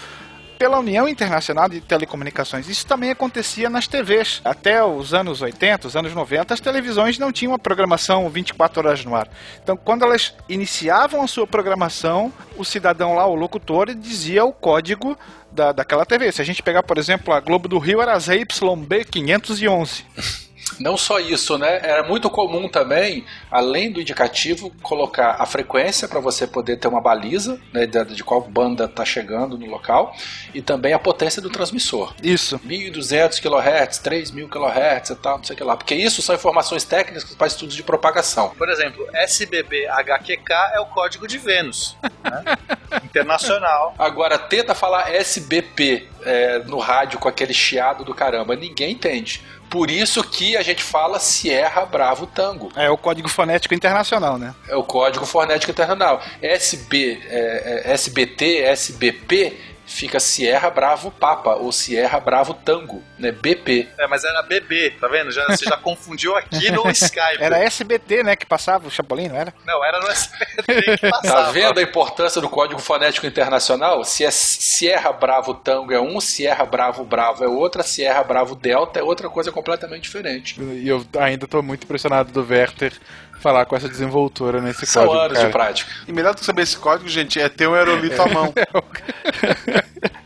pela 0.58 0.78
União 0.78 1.08
Internacional 1.08 1.68
de 1.68 1.80
Telecomunicações. 1.80 2.68
Isso 2.68 2.86
também 2.86 3.10
acontecia 3.10 3.68
nas 3.68 3.86
TVs. 3.86 4.40
Até 4.44 4.82
os 4.82 5.12
anos 5.12 5.42
80, 5.42 5.88
os 5.88 5.96
anos 5.96 6.14
90, 6.14 6.54
as 6.54 6.60
televisões 6.60 7.18
não 7.18 7.30
tinham 7.30 7.52
uma 7.52 7.58
programação 7.58 8.28
24 8.28 8.80
horas 8.80 9.04
no 9.04 9.14
ar. 9.14 9.28
Então, 9.62 9.76
quando 9.76 10.04
elas 10.04 10.34
iniciavam 10.48 11.22
a 11.22 11.26
sua 11.26 11.46
programação, 11.46 12.32
o 12.56 12.64
cidadão 12.64 13.14
lá, 13.14 13.26
o 13.26 13.34
locutor, 13.34 13.94
dizia 13.94 14.44
o 14.44 14.52
código 14.52 15.16
da, 15.52 15.72
daquela 15.72 16.06
TV. 16.06 16.32
Se 16.32 16.42
a 16.42 16.44
gente 16.44 16.62
pegar, 16.62 16.82
por 16.82 16.98
exemplo, 16.98 17.32
a 17.32 17.40
Globo 17.40 17.68
do 17.68 17.78
Rio 17.78 18.00
era 18.00 18.18
ZYB 18.18 19.04
511. 19.10 20.45
Não 20.78 20.96
só 20.96 21.18
isso, 21.18 21.56
né? 21.56 21.80
Era 21.82 22.02
muito 22.02 22.28
comum 22.28 22.68
também, 22.68 23.24
além 23.50 23.90
do 23.90 24.00
indicativo, 24.00 24.70
colocar 24.82 25.36
a 25.38 25.46
frequência 25.46 26.08
para 26.08 26.20
você 26.20 26.46
poder 26.46 26.76
ter 26.76 26.88
uma 26.88 27.00
baliza 27.00 27.58
né, 27.72 27.86
de, 27.86 28.04
de 28.06 28.24
qual 28.24 28.40
banda 28.42 28.84
está 28.84 29.04
chegando 29.04 29.56
no 29.56 29.66
local 29.66 30.14
e 30.52 30.60
também 30.60 30.92
a 30.92 30.98
potência 30.98 31.40
do 31.40 31.48
transmissor. 31.48 32.14
Isso. 32.22 32.58
1.200 32.58 33.40
kHz, 33.40 34.00
3.000 34.00 34.48
kHz 34.48 35.10
e 35.10 35.16
tal, 35.16 35.38
não 35.38 35.44
sei 35.44 35.54
o 35.54 35.56
que 35.56 35.64
lá. 35.64 35.76
Porque 35.76 35.94
isso 35.94 36.20
são 36.20 36.34
informações 36.34 36.84
técnicas 36.84 37.34
para 37.34 37.46
estudos 37.46 37.74
de 37.74 37.82
propagação. 37.82 38.50
Por 38.50 38.68
exemplo, 38.68 39.06
SBB 39.12 39.86
HQK 39.86 40.52
é 40.74 40.80
o 40.80 40.86
código 40.86 41.26
de 41.26 41.38
Vênus. 41.38 41.96
Né? 42.24 42.44
Internacional. 43.04 43.94
Agora, 43.98 44.38
tenta 44.38 44.74
falar 44.74 45.14
SBP 45.14 46.08
é, 46.24 46.58
no 46.60 46.78
rádio 46.78 47.18
com 47.18 47.28
aquele 47.28 47.54
chiado 47.54 48.04
do 48.04 48.14
caramba. 48.14 48.56
Ninguém 48.56 48.92
entende. 48.92 49.42
Por 49.68 49.90
isso 49.90 50.22
que 50.22 50.56
a 50.56 50.62
gente 50.62 50.82
fala 50.82 51.18
Sierra 51.18 51.84
Bravo 51.84 52.26
Tango. 52.26 52.70
É 52.76 52.88
o 52.88 52.96
código 52.96 53.28
fonético 53.28 53.74
internacional, 53.74 54.38
né? 54.38 54.54
É 54.68 54.76
o 54.76 54.82
código 54.82 55.26
fonético 55.26 55.70
internacional. 55.70 56.22
SB, 56.40 57.20
é, 57.28 57.82
é, 57.86 57.92
SBT, 57.92 58.62
SBP 58.62 59.75
fica 59.86 60.18
Sierra 60.18 60.68
Bravo 60.68 61.10
Papa 61.10 61.54
ou 61.54 61.70
Sierra 61.70 62.18
Bravo 62.18 62.52
Tango, 62.52 63.02
né? 63.18 63.30
BP. 63.30 63.88
É, 63.98 64.06
mas 64.06 64.24
era 64.24 64.42
BB, 64.42 64.90
tá 65.00 65.08
vendo? 65.08 65.30
Já, 65.30 65.44
você 65.46 65.64
já 65.64 65.76
confundiu 65.76 66.36
aqui 66.36 66.70
no 66.70 66.88
Skype. 66.90 67.40
Era 67.40 67.58
SBT, 67.58 68.22
né, 68.24 68.36
que 68.36 68.44
passava 68.44 68.88
o 68.88 68.90
Chapolin, 68.90 69.28
não 69.28 69.36
era? 69.36 69.54
Não, 69.64 69.84
era 69.84 70.00
no 70.00 70.08
SBT 70.08 70.98
que 70.98 71.10
passava. 71.10 71.36
Tá 71.46 71.50
vendo 71.52 71.78
a 71.78 71.82
importância 71.82 72.40
do 72.40 72.48
Código 72.48 72.80
Fonético 72.80 73.26
Internacional? 73.26 74.04
Se 74.04 74.24
é 74.24 74.30
Sierra 74.30 75.12
Bravo 75.12 75.54
Tango 75.54 75.92
é 75.92 76.00
um, 76.00 76.20
Sierra 76.20 76.64
Bravo 76.64 77.04
Bravo 77.04 77.44
é 77.44 77.48
outra, 77.48 77.82
Sierra 77.82 78.24
Bravo 78.24 78.54
Delta 78.54 78.98
é 78.98 79.02
outra 79.02 79.28
coisa 79.28 79.52
completamente 79.52 80.02
diferente. 80.02 80.60
E 80.60 80.88
eu 80.88 81.04
ainda 81.18 81.46
tô 81.46 81.62
muito 81.62 81.84
impressionado 81.84 82.32
do 82.32 82.48
Werther 82.48 82.92
falar 83.40 83.64
com 83.66 83.76
essa 83.76 83.88
desenvoltura 83.88 84.60
nesse 84.60 84.86
São 84.86 85.06
código. 85.06 85.24
anos 85.24 85.36
cara. 85.36 85.46
de 85.46 85.52
prática. 85.52 85.92
E 86.08 86.12
melhor 86.12 86.34
do 86.34 86.40
que 86.40 86.44
saber 86.44 86.62
esse 86.62 86.76
código, 86.76 87.08
gente, 87.08 87.40
é 87.40 87.48
ter 87.48 87.68
um 87.68 87.74
aerolito 87.74 88.20
à 88.20 88.26
mão. 88.26 88.52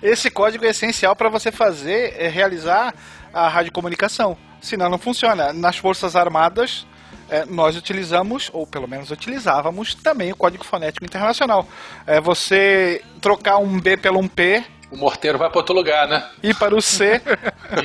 Esse 0.03 0.31
código 0.31 0.65
é 0.65 0.69
essencial 0.69 1.15
para 1.15 1.29
você 1.29 1.53
fazer, 1.53 2.15
é, 2.19 2.27
realizar 2.27 2.95
a 3.33 3.49
radiocomunicação. 3.49 4.37
Senão 4.61 4.89
não 4.89 4.99
funciona. 4.99 5.53
Nas 5.53 5.77
Forças 5.77 6.17
Armadas, 6.17 6.87
é, 7.29 7.45
nós 7.45 7.77
utilizamos, 7.77 8.51
ou 8.53 8.67
pelo 8.67 8.89
menos 8.89 9.11
utilizávamos, 9.11 9.95
também 9.95 10.33
o 10.33 10.37
Código 10.37 10.65
Fonético 10.65 11.05
Internacional. 11.05 11.67
É 12.07 12.21
você 12.21 13.03
trocar 13.21 13.59
um 13.59 13.79
B 13.79 13.97
pelo 13.97 14.19
um 14.19 14.27
P 14.27 14.65
O 14.91 14.97
morteiro 14.97 15.39
vai 15.39 15.49
para 15.49 15.59
outro 15.59 15.75
lugar, 15.75 16.09
né? 16.09 16.29
e 16.43 16.53
para 16.55 16.75
o 16.75 16.81
C 16.81 17.21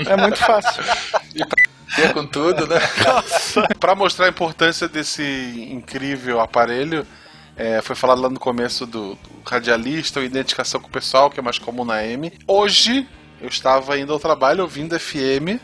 é 0.09 0.17
muito 0.17 0.37
fácil. 0.37 0.83
E 1.35 1.43
com 2.13 2.25
tudo, 2.25 2.67
né? 2.67 2.79
Para 3.79 3.95
mostrar 3.95 4.25
a 4.25 4.29
importância 4.29 4.87
desse 4.87 5.23
incrível 5.71 6.41
aparelho, 6.41 7.05
é, 7.57 7.81
foi 7.81 7.95
falado 7.95 8.21
lá 8.21 8.29
no 8.29 8.39
começo 8.39 8.85
do, 8.85 9.15
do 9.15 9.41
radialista, 9.45 10.19
ou 10.19 10.25
identificação 10.25 10.81
com 10.81 10.87
o 10.87 10.91
pessoal, 10.91 11.29
que 11.29 11.39
é 11.39 11.43
mais 11.43 11.57
comum 11.57 11.85
na 11.85 12.03
M. 12.03 12.31
Hoje, 12.47 13.07
eu 13.39 13.47
estava 13.47 13.97
indo 13.97 14.11
ao 14.11 14.19
trabalho 14.19 14.61
ouvindo 14.61 14.99
FM 14.99 15.59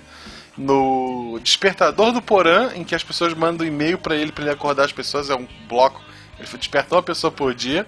no 0.58 1.40
Despertador 1.44 2.12
do 2.12 2.22
Porã, 2.22 2.72
em 2.76 2.84
que 2.84 2.96
as 2.96 3.04
pessoas 3.04 3.34
mandam 3.34 3.66
e-mail 3.66 3.98
para 3.98 4.16
ele, 4.16 4.32
para 4.32 4.44
ele 4.44 4.54
acordar 4.54 4.86
as 4.86 4.92
pessoas, 4.92 5.30
é 5.30 5.36
um 5.36 5.48
bloco. 5.68 6.02
Ele 6.40 6.48
desperta 6.58 6.96
uma 6.96 7.04
pessoa 7.04 7.32
por 7.32 7.54
dia. 7.54 7.86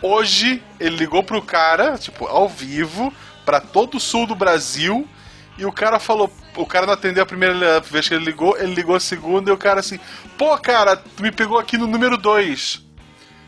Hoje, 0.00 0.62
ele 0.80 0.96
ligou 0.96 1.22
pro 1.22 1.40
cara, 1.40 1.96
tipo, 1.96 2.26
ao 2.26 2.48
vivo, 2.48 3.12
para 3.44 3.60
todo 3.60 3.96
o 3.96 4.00
sul 4.00 4.26
do 4.26 4.34
Brasil, 4.34 5.08
e 5.58 5.66
o 5.66 5.72
cara 5.72 5.98
falou, 5.98 6.30
o 6.56 6.66
cara 6.66 6.86
não 6.86 6.94
atendeu 6.94 7.22
a 7.22 7.26
primeira 7.26 7.80
vez 7.80 8.08
que 8.08 8.14
ele 8.14 8.24
ligou, 8.24 8.56
ele 8.56 8.74
ligou 8.74 8.96
a 8.96 9.00
segunda 9.00 9.50
e 9.50 9.52
o 9.52 9.58
cara 9.58 9.80
assim, 9.80 9.98
pô, 10.38 10.56
cara, 10.58 10.96
tu 10.96 11.22
me 11.22 11.30
pegou 11.30 11.58
aqui 11.58 11.76
no 11.76 11.86
número 11.86 12.16
2. 12.16 12.82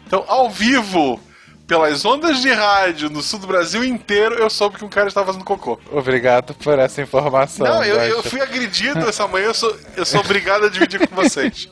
Então, 0.06 0.24
ao 0.28 0.50
vivo, 0.50 1.18
pelas 1.66 2.04
ondas 2.04 2.42
de 2.42 2.52
rádio 2.52 3.08
no 3.08 3.22
sul 3.22 3.38
do 3.38 3.46
Brasil 3.46 3.82
inteiro, 3.82 4.34
eu 4.34 4.50
soube 4.50 4.76
que 4.76 4.84
um 4.84 4.88
cara 4.88 5.08
estava 5.08 5.26
fazendo 5.26 5.44
cocô. 5.44 5.80
Obrigado 5.90 6.54
por 6.54 6.78
essa 6.78 7.00
informação. 7.00 7.66
Não, 7.66 7.82
eu, 7.82 7.96
eu 7.96 8.22
fui 8.22 8.40
agredido 8.40 9.00
essa 9.08 9.26
manhã, 9.26 9.46
eu 9.46 9.54
sou, 9.54 9.76
eu 9.96 10.04
sou 10.04 10.20
obrigado 10.20 10.66
a 10.66 10.68
dividir 10.68 11.08
com 11.08 11.16
vocês. 11.16 11.68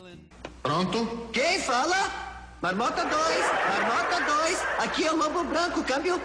Pronto? 0.63 1.29
Quem 1.33 1.59
fala? 1.61 2.11
Marmota 2.63 3.05
2, 3.05 3.13
Marmota 3.79 4.43
2, 4.43 4.63
aqui 4.79 5.05
é 5.05 5.13
o 5.13 5.17
Lobo 5.17 5.45
Branco, 5.45 5.83
câmbio. 5.83 6.21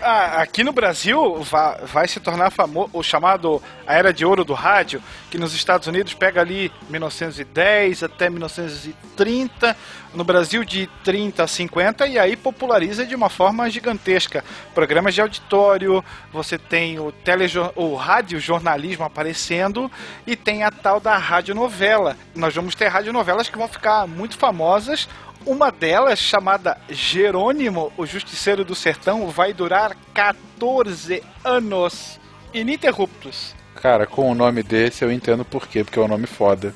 Ah, 0.00 0.42
aqui 0.42 0.62
no 0.62 0.72
Brasil 0.72 1.42
vai, 1.42 1.78
vai 1.86 2.08
se 2.08 2.20
tornar 2.20 2.50
famoso 2.50 2.90
o 2.92 3.02
chamado 3.02 3.60
a 3.84 3.94
era 3.94 4.12
de 4.12 4.24
ouro 4.24 4.44
do 4.44 4.54
rádio, 4.54 5.02
que 5.28 5.38
nos 5.38 5.52
Estados 5.54 5.88
Unidos 5.88 6.14
pega 6.14 6.40
ali 6.40 6.70
1910 6.88 8.04
até 8.04 8.30
1930, 8.30 9.76
no 10.14 10.22
Brasil 10.22 10.64
de 10.64 10.88
30 11.02 11.42
a 11.42 11.46
50 11.48 12.06
e 12.06 12.18
aí 12.18 12.36
populariza 12.36 13.04
de 13.04 13.14
uma 13.14 13.28
forma 13.28 13.68
gigantesca. 13.68 14.44
Programas 14.72 15.14
de 15.14 15.20
auditório, 15.20 16.04
você 16.32 16.56
tem 16.56 17.00
o 17.00 17.10
telejor, 17.10 17.72
o 17.74 17.96
radiojornalismo 17.96 19.04
aparecendo 19.04 19.90
e 20.26 20.36
tem 20.36 20.62
a 20.62 20.70
tal 20.70 21.00
da 21.00 21.16
radionovela. 21.16 22.16
Nós 22.36 22.54
vamos 22.54 22.74
ter 22.76 22.86
radionovelas 22.86 23.48
que 23.48 23.58
vão 23.58 23.68
ficar 23.68 24.06
muito 24.06 24.38
famosas 24.38 25.08
uma 25.48 25.70
delas, 25.70 26.18
chamada 26.18 26.76
Jerônimo, 26.90 27.90
o 27.96 28.04
Justiceiro 28.04 28.64
do 28.64 28.74
Sertão, 28.74 29.28
vai 29.28 29.54
durar 29.54 29.96
14 30.12 31.22
anos 31.42 32.20
ininterruptos. 32.52 33.56
Cara, 33.74 34.06
com 34.06 34.30
o 34.30 34.34
nome 34.34 34.62
desse 34.62 35.04
eu 35.04 35.10
entendo 35.10 35.44
por 35.44 35.66
quê, 35.66 35.82
porque 35.82 35.98
é 35.98 36.02
um 36.02 36.08
nome 36.08 36.26
foda. 36.26 36.74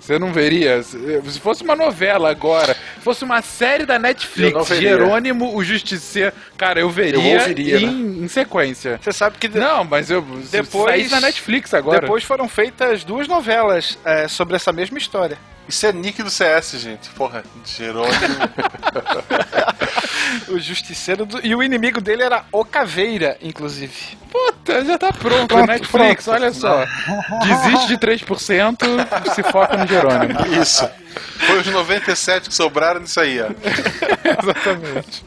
Você 0.00 0.18
não 0.18 0.32
veria. 0.32 0.82
Se 0.82 1.40
fosse 1.40 1.62
uma 1.62 1.74
novela 1.74 2.30
agora, 2.30 2.74
se 2.74 3.00
fosse 3.00 3.24
uma 3.24 3.40
série 3.40 3.86
da 3.86 3.98
Netflix. 3.98 4.68
Jerônimo, 4.68 5.56
o 5.56 5.64
Justiceiro. 5.64 6.30
Cara, 6.58 6.78
eu 6.78 6.90
veria 6.90 7.34
Eu 7.34 7.40
ouviria, 7.40 7.78
em, 7.80 8.22
em 8.22 8.28
sequência. 8.28 9.00
Você 9.02 9.12
sabe 9.12 9.38
que 9.38 9.48
Não, 9.48 9.82
mas 9.82 10.10
eu. 10.10 10.20
Depois-. 10.50 10.90
Saísse 10.90 11.10
na 11.10 11.20
Netflix 11.22 11.72
agora. 11.72 12.02
depois 12.02 12.22
foram 12.22 12.46
feitas 12.48 13.02
duas 13.02 13.26
novelas 13.26 13.98
é, 14.04 14.28
sobre 14.28 14.56
essa 14.56 14.72
mesma 14.72 14.98
história. 14.98 15.38
Isso 15.68 15.86
é 15.86 15.92
nick 15.92 16.22
do 16.22 16.30
CS, 16.30 16.72
gente. 16.78 17.08
Porra, 17.10 17.42
Jerônimo. 17.64 18.14
O 20.48 20.58
Justiceiro 20.58 21.24
do... 21.24 21.44
e 21.44 21.54
o 21.54 21.62
inimigo 21.62 22.00
dele 22.00 22.22
era 22.22 22.44
o 22.50 22.64
Caveira, 22.64 23.36
inclusive. 23.40 23.92
Puta, 24.30 24.84
Já, 24.84 24.98
tá 24.98 25.12
pronto, 25.12 25.46
Pronto, 25.46 25.66
Netflix, 25.66 26.26
olha 26.28 26.52
só. 26.52 26.84
Desiste 27.44 27.88
de 27.88 27.98
3%, 27.98 29.34
se 29.34 29.42
foca 29.44 29.76
no 29.76 29.86
Jerônimo. 29.86 30.38
Isso. 30.60 30.88
Foi 31.46 31.60
os 31.60 31.66
97 31.66 32.48
que 32.48 32.54
sobraram 32.54 33.00
nisso 33.00 33.20
aí, 33.20 33.40
ó. 33.40 33.46
Exatamente. 34.42 35.24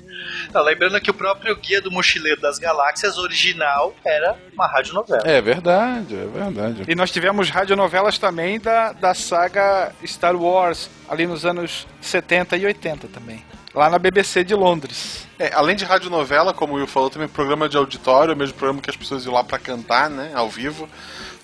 Não, 0.54 0.64
lembrando 0.64 1.00
que 1.00 1.12
o 1.12 1.14
próprio 1.14 1.56
Guia 1.56 1.82
do 1.82 1.92
Mochileiro 1.92 2.40
das 2.42 2.58
Galáxias 2.60 3.18
original 3.18 3.94
era 4.06 4.38
uma 4.54 4.68
radionovela. 4.68 5.22
É 5.26 5.42
verdade, 5.42 6.16
é 6.16 6.26
verdade. 6.26 6.84
E 6.88 6.96
nós 6.96 7.12
tivemos 7.12 7.50
radionovelas 7.50 8.18
também 8.18 8.60
da, 8.60 8.94
da 8.94 9.14
saga 9.14 9.92
Star 10.06 10.36
Wars, 10.36 10.90
ali 11.10 11.28
nos 11.28 11.46
anos 11.46 11.88
70 12.02 12.58
e 12.58 12.66
80 12.66 13.08
também. 13.08 13.44
Lá 13.74 13.90
na 13.90 14.00
BBC 14.00 14.44
de 14.44 14.56
Londres. 14.56 15.28
É, 15.38 15.54
além 15.54 15.76
de 15.76 15.86
radionovela, 15.86 16.54
como 16.54 16.74
o 16.74 16.76
Will 16.78 16.88
falou, 16.88 17.10
também 17.10 17.28
programa 17.28 17.70
de 17.70 17.78
auditório, 17.78 18.34
o 18.34 18.38
mesmo 18.38 18.56
programa 18.56 18.82
que 18.82 18.90
as 18.90 18.96
pessoas 18.96 19.24
iam 19.26 19.34
lá 19.34 19.44
pra 19.44 19.60
cantar, 19.60 20.10
né, 20.10 20.32
ao 20.34 20.50
vivo. 20.50 20.90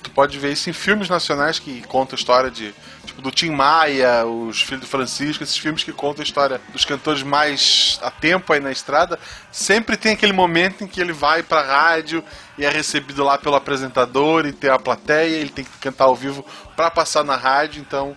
Tu 0.02 0.10
pode 0.10 0.38
ver 0.40 0.52
isso 0.52 0.70
em 0.70 0.74
filmes 0.74 1.10
nacionais 1.10 1.60
que 1.60 1.82
contam 1.84 2.16
a 2.16 2.20
história 2.20 2.50
de, 2.50 2.74
tipo, 3.14 3.22
do 3.22 3.32
Tim 3.32 3.52
Maia, 3.52 4.26
os 4.26 4.62
Filhos 4.62 4.82
do 4.82 4.88
Francisco, 4.88 5.44
esses 5.44 5.58
filmes 5.58 5.84
que 5.84 5.92
contam 5.92 6.22
a 6.22 6.26
história 6.26 6.60
dos 6.72 6.84
cantores 6.84 7.24
mais 7.24 8.00
a 8.02 8.10
tempo 8.10 8.52
aí 8.52 8.60
na 8.60 8.72
estrada. 8.72 9.20
Sempre 9.52 9.96
tem 9.96 10.14
aquele 10.14 10.34
momento 10.34 10.84
em 10.84 10.88
que 10.88 11.00
ele 11.00 11.14
vai 11.14 11.44
pra 11.44 11.62
rádio 11.62 12.24
e 12.58 12.66
é 12.66 12.70
recebido 12.70 13.24
lá 13.24 13.38
pelo 13.38 13.56
apresentador 13.56 14.46
e 14.46 14.52
tem 14.52 14.70
a 14.70 14.80
plateia, 14.80 15.38
ele 15.38 15.50
tem 15.50 15.64
que 15.64 15.78
cantar 15.80 16.06
ao 16.06 16.16
vivo 16.16 16.46
pra 16.76 16.90
passar 16.90 17.24
na 17.24 17.36
rádio, 17.36 17.82
então 17.82 18.16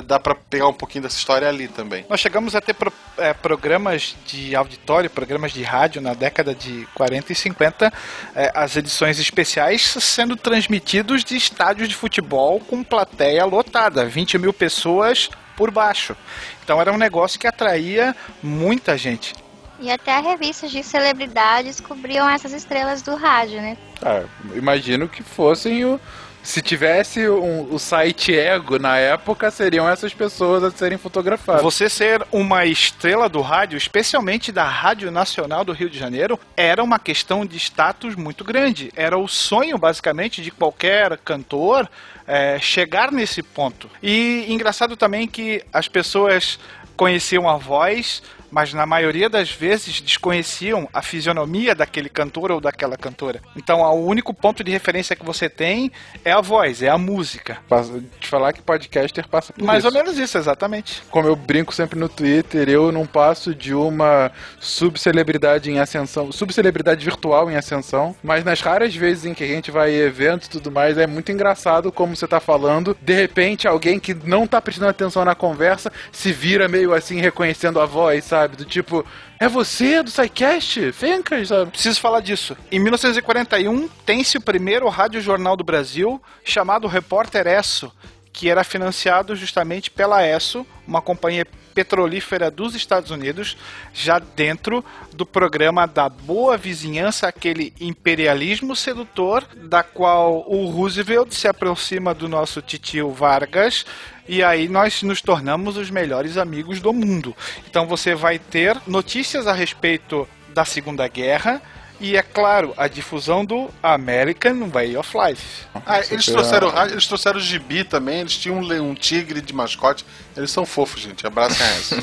dá, 0.00 0.18
pra 0.18 0.34
pegar 0.34 0.68
um 0.68 0.72
pouquinho 0.72 1.02
dessa 1.02 1.18
história 1.18 1.48
ali 1.48 1.68
também. 1.68 2.06
Nós 2.08 2.20
chegamos 2.20 2.54
a 2.54 2.60
ter 2.60 2.72
pro- 2.72 2.92
é, 3.18 3.34
programas 3.34 4.16
de 4.24 4.54
auditório, 4.56 5.10
programas 5.10 5.52
de 5.52 5.62
rádio 5.62 6.00
na 6.00 6.14
década 6.14 6.54
de 6.54 6.86
40 6.94 7.32
e 7.32 7.34
50, 7.34 7.92
é, 8.34 8.50
as 8.54 8.76
edições 8.76 9.18
especiais 9.18 9.82
sendo 9.82 10.36
transmitidos 10.36 11.24
de 11.24 11.36
estádios 11.36 11.88
de 11.88 11.94
futebol 11.94 12.60
com 12.60 12.82
plateia 12.82 13.44
lotada, 13.44 14.06
20 14.06 14.38
mil 14.38 14.52
pessoas 14.52 15.28
por 15.56 15.70
baixo. 15.70 16.16
Então 16.64 16.80
era 16.80 16.90
um 16.92 16.96
negócio 16.96 17.38
que 17.38 17.46
atraía 17.46 18.16
muita 18.42 18.96
gente. 18.96 19.34
E 19.80 19.90
até 19.90 20.20
revistas 20.20 20.70
de 20.70 20.80
celebridades 20.82 21.80
cobriam 21.80 22.28
essas 22.30 22.52
estrelas 22.52 23.02
do 23.02 23.16
rádio, 23.16 23.60
né? 23.60 23.76
Ah, 24.00 24.22
imagino 24.54 25.08
que 25.08 25.24
fossem 25.24 25.84
o. 25.84 26.00
Se 26.42 26.60
tivesse 26.60 27.28
um- 27.28 27.72
o 27.72 27.78
site 27.78 28.36
Ego 28.36 28.78
na 28.78 28.96
época, 28.98 29.50
seriam 29.50 29.88
essas 29.88 30.12
pessoas 30.12 30.64
a 30.64 30.70
serem 30.72 30.98
fotografadas. 30.98 31.62
Você 31.62 31.88
ser 31.88 32.26
uma 32.32 32.64
estrela 32.66 33.28
do 33.28 33.40
rádio, 33.40 33.76
especialmente 33.76 34.50
da 34.50 34.64
Rádio 34.64 35.10
Nacional 35.12 35.64
do 35.64 35.72
Rio 35.72 35.88
de 35.88 35.96
Janeiro, 35.98 36.38
era 36.56 36.82
uma 36.82 36.98
questão 36.98 37.46
de 37.46 37.56
status 37.56 38.16
muito 38.16 38.42
grande. 38.42 38.92
Era 38.96 39.16
o 39.16 39.28
sonho, 39.28 39.78
basicamente, 39.78 40.42
de 40.42 40.50
qualquer 40.50 41.16
cantor 41.18 41.88
é, 42.26 42.58
chegar 42.58 43.12
nesse 43.12 43.42
ponto. 43.42 43.88
E 44.02 44.44
engraçado 44.48 44.96
também 44.96 45.28
que 45.28 45.62
as 45.72 45.86
pessoas 45.86 46.58
conheciam 46.96 47.48
a 47.48 47.56
voz, 47.56 48.22
mas 48.52 48.72
na 48.74 48.86
maioria 48.86 49.28
das 49.28 49.50
vezes 49.50 50.00
desconheciam 50.00 50.88
a 50.92 51.02
fisionomia 51.02 51.74
daquele 51.74 52.08
cantor 52.08 52.52
ou 52.52 52.60
daquela 52.60 52.96
cantora. 52.96 53.40
Então, 53.56 53.80
o 53.80 54.06
único 54.06 54.32
ponto 54.34 54.62
de 54.62 54.70
referência 54.70 55.16
que 55.16 55.24
você 55.24 55.48
tem 55.48 55.90
é 56.24 56.30
a 56.30 56.40
voz, 56.40 56.82
é 56.82 56.88
a 56.88 56.98
música. 56.98 57.58
Passa- 57.68 58.00
Te 58.20 58.28
falar 58.28 58.52
que 58.52 58.60
podcaster 58.62 59.26
passa 59.26 59.52
por 59.52 59.64
Mais 59.64 59.78
isso. 59.84 59.88
ou 59.88 59.92
menos 59.94 60.18
isso, 60.18 60.36
exatamente. 60.38 61.02
Como 61.10 61.26
eu 61.26 61.34
brinco 61.34 61.74
sempre 61.74 61.98
no 61.98 62.08
Twitter, 62.08 62.68
eu 62.68 62.92
não 62.92 63.06
passo 63.06 63.54
de 63.54 63.74
uma 63.74 64.30
subcelebridade 64.60 65.70
em 65.70 65.78
ascensão, 65.78 66.30
subcelebridade 66.30 67.04
virtual 67.04 67.50
em 67.50 67.56
ascensão, 67.56 68.14
mas 68.22 68.44
nas 68.44 68.60
raras 68.60 68.94
vezes 68.94 69.24
em 69.24 69.32
que 69.34 69.44
a 69.44 69.46
gente 69.46 69.70
vai 69.70 69.92
em 69.92 69.98
eventos 70.00 70.48
e 70.48 70.50
tudo 70.50 70.70
mais, 70.70 70.98
é 70.98 71.06
muito 71.06 71.30
engraçado 71.32 71.90
como 71.90 72.14
você 72.14 72.26
tá 72.28 72.40
falando, 72.40 72.96
de 73.00 73.14
repente 73.14 73.66
alguém 73.66 73.98
que 73.98 74.12
não 74.12 74.46
tá 74.46 74.60
prestando 74.60 74.90
atenção 74.90 75.24
na 75.24 75.34
conversa 75.34 75.90
se 76.10 76.32
vira 76.32 76.68
meio 76.68 76.92
assim 76.92 77.20
reconhecendo 77.20 77.80
a 77.80 77.86
voz, 77.86 78.24
sabe? 78.24 78.41
Do 78.48 78.64
tipo, 78.64 79.04
é 79.38 79.48
você 79.48 80.02
do 80.02 80.10
SciCast? 80.10 80.92
Fencas, 80.92 81.48
sabe? 81.48 81.70
Preciso 81.70 82.00
falar 82.00 82.20
disso. 82.20 82.56
Em 82.70 82.78
1941, 82.78 83.88
tem-se 84.04 84.38
o 84.38 84.40
primeiro 84.40 84.88
rádio-jornal 84.88 85.56
do 85.56 85.64
Brasil, 85.64 86.20
chamado 86.44 86.86
Repórter 86.86 87.46
Esso, 87.46 87.92
que 88.32 88.48
era 88.48 88.64
financiado 88.64 89.36
justamente 89.36 89.90
pela 89.90 90.26
Esso, 90.26 90.66
uma 90.86 91.02
companhia 91.02 91.46
petrolífera 91.74 92.50
dos 92.50 92.74
Estados 92.74 93.10
Unidos, 93.10 93.56
já 93.92 94.18
dentro 94.18 94.84
do 95.12 95.26
programa 95.26 95.86
da 95.86 96.08
boa 96.08 96.56
vizinhança, 96.56 97.26
aquele 97.26 97.72
imperialismo 97.80 98.76
sedutor, 98.76 99.44
da 99.56 99.82
qual 99.82 100.44
o 100.48 100.66
Roosevelt 100.66 101.32
se 101.32 101.48
aproxima 101.48 102.14
do 102.14 102.28
nosso 102.28 102.62
titio 102.62 103.10
Vargas, 103.10 103.84
e 104.28 104.42
aí 104.42 104.68
nós 104.68 105.02
nos 105.02 105.20
tornamos 105.20 105.76
os 105.76 105.90
melhores 105.90 106.36
amigos 106.36 106.80
do 106.80 106.92
mundo. 106.92 107.34
Então 107.68 107.86
você 107.86 108.14
vai 108.14 108.38
ter 108.38 108.80
notícias 108.86 109.46
a 109.46 109.52
respeito 109.52 110.28
da 110.54 110.64
Segunda 110.64 111.08
Guerra 111.08 111.60
e, 112.02 112.16
é 112.16 112.22
claro, 112.22 112.74
a 112.76 112.88
difusão 112.88 113.44
do 113.44 113.70
American 113.80 114.68
Way 114.68 114.96
of 114.96 115.16
Life. 115.16 115.66
Ah, 115.86 116.00
eles 116.10 116.26
trouxeram 116.26 116.66
o 116.66 116.70
rádio, 116.70 116.94
eles 116.94 117.06
trouxeram 117.06 117.38
o 117.38 117.40
gibi 117.40 117.84
também, 117.84 118.18
eles 118.18 118.36
tinham 118.36 118.58
um, 118.58 118.90
um 118.90 118.94
tigre 118.94 119.40
de 119.40 119.54
mascote. 119.54 120.04
Eles 120.36 120.50
são 120.50 120.66
fofos, 120.66 121.00
gente. 121.00 121.24
Abracem 121.24 121.64
essa. 121.64 121.96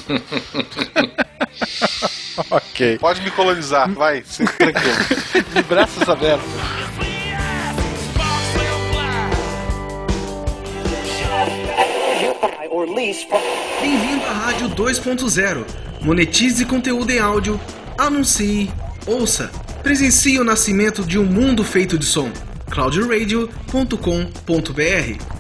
ok. 2.56 2.98
Pode 2.98 3.22
me 3.22 3.30
colonizar, 3.32 3.92
vai, 3.92 4.22
tranquilo. 4.22 4.74
De 5.54 5.64
braços 5.64 6.08
abertos. 6.08 6.48
Bem-vindo 13.82 14.26
à 14.26 14.32
Rádio 14.32 14.70
2.0. 14.70 15.66
Monetize 16.02 16.66
conteúdo 16.66 17.12
em 17.12 17.20
áudio, 17.20 17.60
anuncie, 17.98 18.72
ouça, 19.10 19.50
presencie 19.82 20.40
o 20.40 20.44
nascimento 20.44 21.04
de 21.04 21.18
um 21.18 21.26
mundo 21.26 21.64
feito 21.64 21.98
de 21.98 22.06
som. 22.06 22.30
cloudradio.com.br 22.70 25.39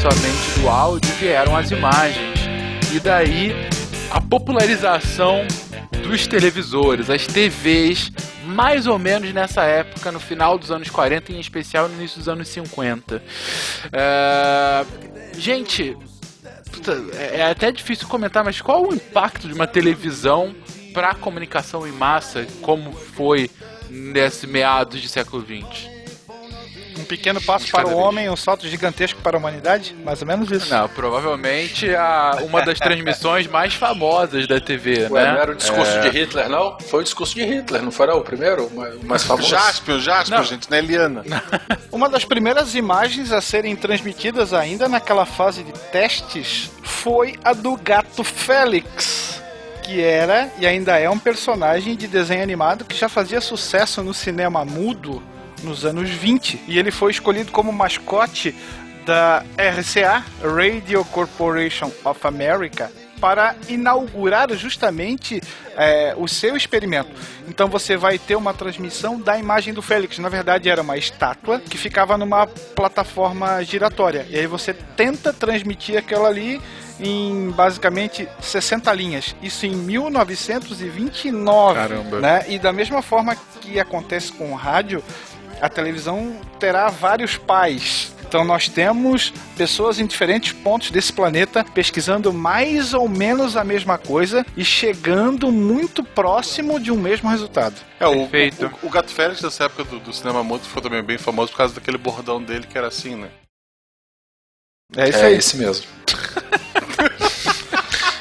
somente 0.00 0.60
do 0.60 0.66
áudio 0.66 1.12
vieram 1.16 1.54
as 1.54 1.70
imagens. 1.70 2.40
E 2.90 2.98
daí 2.98 3.52
a 4.10 4.18
popularização 4.18 5.46
dos 6.02 6.26
televisores, 6.26 7.10
as 7.10 7.26
TVs, 7.26 8.10
mais 8.46 8.86
ou 8.86 8.98
menos 8.98 9.30
nessa 9.34 9.62
época, 9.62 10.10
no 10.10 10.18
final 10.18 10.56
dos 10.56 10.70
anos 10.70 10.88
40, 10.88 11.32
em 11.32 11.38
especial 11.38 11.86
no 11.86 11.96
início 11.96 12.16
dos 12.16 12.30
anos 12.30 12.48
50. 12.48 13.22
É... 13.92 14.86
Gente, 15.36 15.94
é, 17.12 17.40
é 17.40 17.50
até 17.50 17.70
difícil 17.70 18.08
comentar, 18.08 18.42
mas 18.42 18.58
qual 18.58 18.88
o 18.88 18.94
impacto 18.94 19.46
de 19.46 19.52
uma 19.52 19.66
televisão 19.66 20.54
para 20.94 21.10
a 21.10 21.14
comunicação 21.14 21.86
em 21.86 21.92
massa, 21.92 22.46
como 22.62 22.90
foi 22.92 23.50
nesse 23.90 24.46
meados 24.46 24.98
de 25.02 25.10
século 25.10 25.42
20? 25.42 25.99
Pequeno 27.10 27.40
passo 27.42 27.68
para 27.72 27.88
o 27.88 27.96
homem, 27.96 28.30
um 28.30 28.36
salto 28.36 28.68
gigantesco 28.68 29.20
para 29.20 29.36
a 29.36 29.38
humanidade? 29.38 29.94
Mais 30.04 30.22
ou 30.22 30.28
menos 30.28 30.48
isso. 30.50 30.72
Não, 30.72 30.88
provavelmente 30.88 31.92
a, 31.94 32.38
uma 32.42 32.62
das 32.64 32.78
transmissões 32.78 33.48
mais 33.48 33.74
famosas 33.74 34.46
da 34.46 34.60
TV, 34.60 35.08
Ué, 35.10 35.22
né? 35.24 35.32
não 35.32 35.40
era 35.40 35.52
o 35.52 35.54
discurso 35.56 35.90
É, 35.90 36.00
de 36.08 36.08
Hitler, 36.18 36.48
não? 36.48 36.78
Foi 36.80 37.00
o 37.00 37.02
discurso 37.04 37.34
de 37.34 37.42
Hitler, 37.44 37.82
não 37.82 37.90
foi 37.90 38.06
não? 38.06 38.18
o 38.18 38.22
primeiro? 38.22 38.66
O 38.66 39.06
mais- 39.06 39.24
famoso? 39.24 39.48
Jaspion, 39.48 39.98
Jaspion, 39.98 40.36
Não. 40.36 40.44
gente, 40.44 40.70
não 40.70 40.76
é 40.76 40.80
Eliana. 40.80 41.24
Uma 41.90 42.08
das 42.08 42.24
primeiras 42.24 42.74
imagens 42.76 43.32
a 43.32 43.40
serem 43.40 43.74
transmitidas 43.74 44.54
ainda 44.54 44.88
naquela 44.88 45.26
fase 45.26 45.64
de 45.64 45.72
testes 45.72 46.70
foi 46.82 47.34
a 47.44 47.52
do 47.52 47.76
gato 47.76 48.22
Félix, 48.22 49.42
que 49.82 50.00
era 50.00 50.48
e 50.58 50.66
ainda 50.66 50.96
é 50.98 51.10
um 51.10 51.18
personagem 51.18 51.96
de 51.96 52.06
desenho 52.06 52.42
animado 52.42 52.84
que 52.84 52.96
já 52.96 53.08
fazia 53.08 53.40
sucesso 53.40 54.02
no 54.02 54.14
cinema 54.14 54.64
mudo 54.64 55.20
nos 55.62 55.84
anos 55.84 56.10
20. 56.10 56.62
E 56.66 56.78
ele 56.78 56.90
foi 56.90 57.10
escolhido 57.10 57.52
como 57.52 57.72
mascote 57.72 58.54
da 59.04 59.44
RCA, 59.56 60.24
Radio 60.42 61.04
Corporation 61.06 61.90
of 62.04 62.26
America, 62.26 62.90
para 63.20 63.54
inaugurar 63.68 64.52
justamente 64.54 65.40
é, 65.76 66.14
o 66.16 66.26
seu 66.26 66.56
experimento. 66.56 67.10
Então 67.48 67.68
você 67.68 67.96
vai 67.96 68.18
ter 68.18 68.34
uma 68.36 68.54
transmissão 68.54 69.20
da 69.20 69.38
imagem 69.38 69.74
do 69.74 69.82
Félix. 69.82 70.18
Na 70.18 70.28
verdade, 70.28 70.70
era 70.70 70.82
uma 70.82 70.96
estátua 70.96 71.60
que 71.60 71.76
ficava 71.76 72.16
numa 72.16 72.46
plataforma 72.46 73.62
giratória. 73.62 74.26
E 74.30 74.38
aí 74.38 74.46
você 74.46 74.72
tenta 74.72 75.32
transmitir 75.32 75.98
aquela 75.98 76.28
ali 76.28 76.60
em 76.98 77.50
basicamente 77.50 78.28
60 78.40 78.92
linhas. 78.92 79.34
Isso 79.42 79.66
em 79.66 79.74
1929. 79.74 81.74
Caramba. 81.74 82.20
Né? 82.20 82.44
E 82.48 82.58
da 82.58 82.72
mesma 82.72 83.02
forma 83.02 83.36
que 83.60 83.80
acontece 83.80 84.32
com 84.32 84.52
o 84.52 84.54
rádio, 84.54 85.02
a 85.60 85.68
televisão 85.68 86.40
terá 86.58 86.88
vários 86.88 87.36
pais. 87.36 88.14
Então 88.30 88.44
nós 88.44 88.68
temos 88.68 89.32
pessoas 89.56 89.98
em 89.98 90.06
diferentes 90.06 90.52
pontos 90.52 90.92
desse 90.92 91.12
planeta 91.12 91.64
pesquisando 91.64 92.32
mais 92.32 92.94
ou 92.94 93.08
menos 93.08 93.56
a 93.56 93.64
mesma 93.64 93.98
coisa 93.98 94.46
e 94.56 94.64
chegando 94.64 95.50
muito 95.50 96.04
próximo 96.04 96.78
de 96.78 96.92
um 96.92 96.96
mesmo 96.96 97.28
resultado. 97.28 97.74
É, 97.98 98.06
o, 98.06 98.28
Perfeito. 98.28 98.72
o, 98.84 98.86
o 98.86 98.90
Gato 98.90 99.10
Félix 99.10 99.42
dessa 99.42 99.64
época 99.64 99.82
do, 99.82 99.98
do 99.98 100.12
cinema 100.12 100.44
mudo 100.44 100.64
ficou 100.64 100.80
também 100.80 101.02
bem 101.02 101.18
famoso 101.18 101.50
por 101.50 101.58
causa 101.58 101.74
daquele 101.74 101.98
bordão 101.98 102.40
dele 102.40 102.68
que 102.68 102.78
era 102.78 102.86
assim, 102.86 103.16
né? 103.16 103.30
É 104.96 105.08
isso 105.08 105.18
é 105.18 105.26
aí. 105.26 105.34
esse 105.34 105.56
mesmo. 105.56 105.86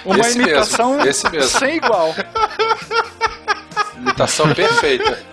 Uma 0.05 0.21
esse 0.21 0.39
imitação 0.39 0.95
mesmo, 0.95 1.09
esse 1.09 1.29
mesmo. 1.29 1.59
sem 1.59 1.75
igual. 1.75 2.15
Imitação 3.95 4.51
perfeita. 4.55 5.23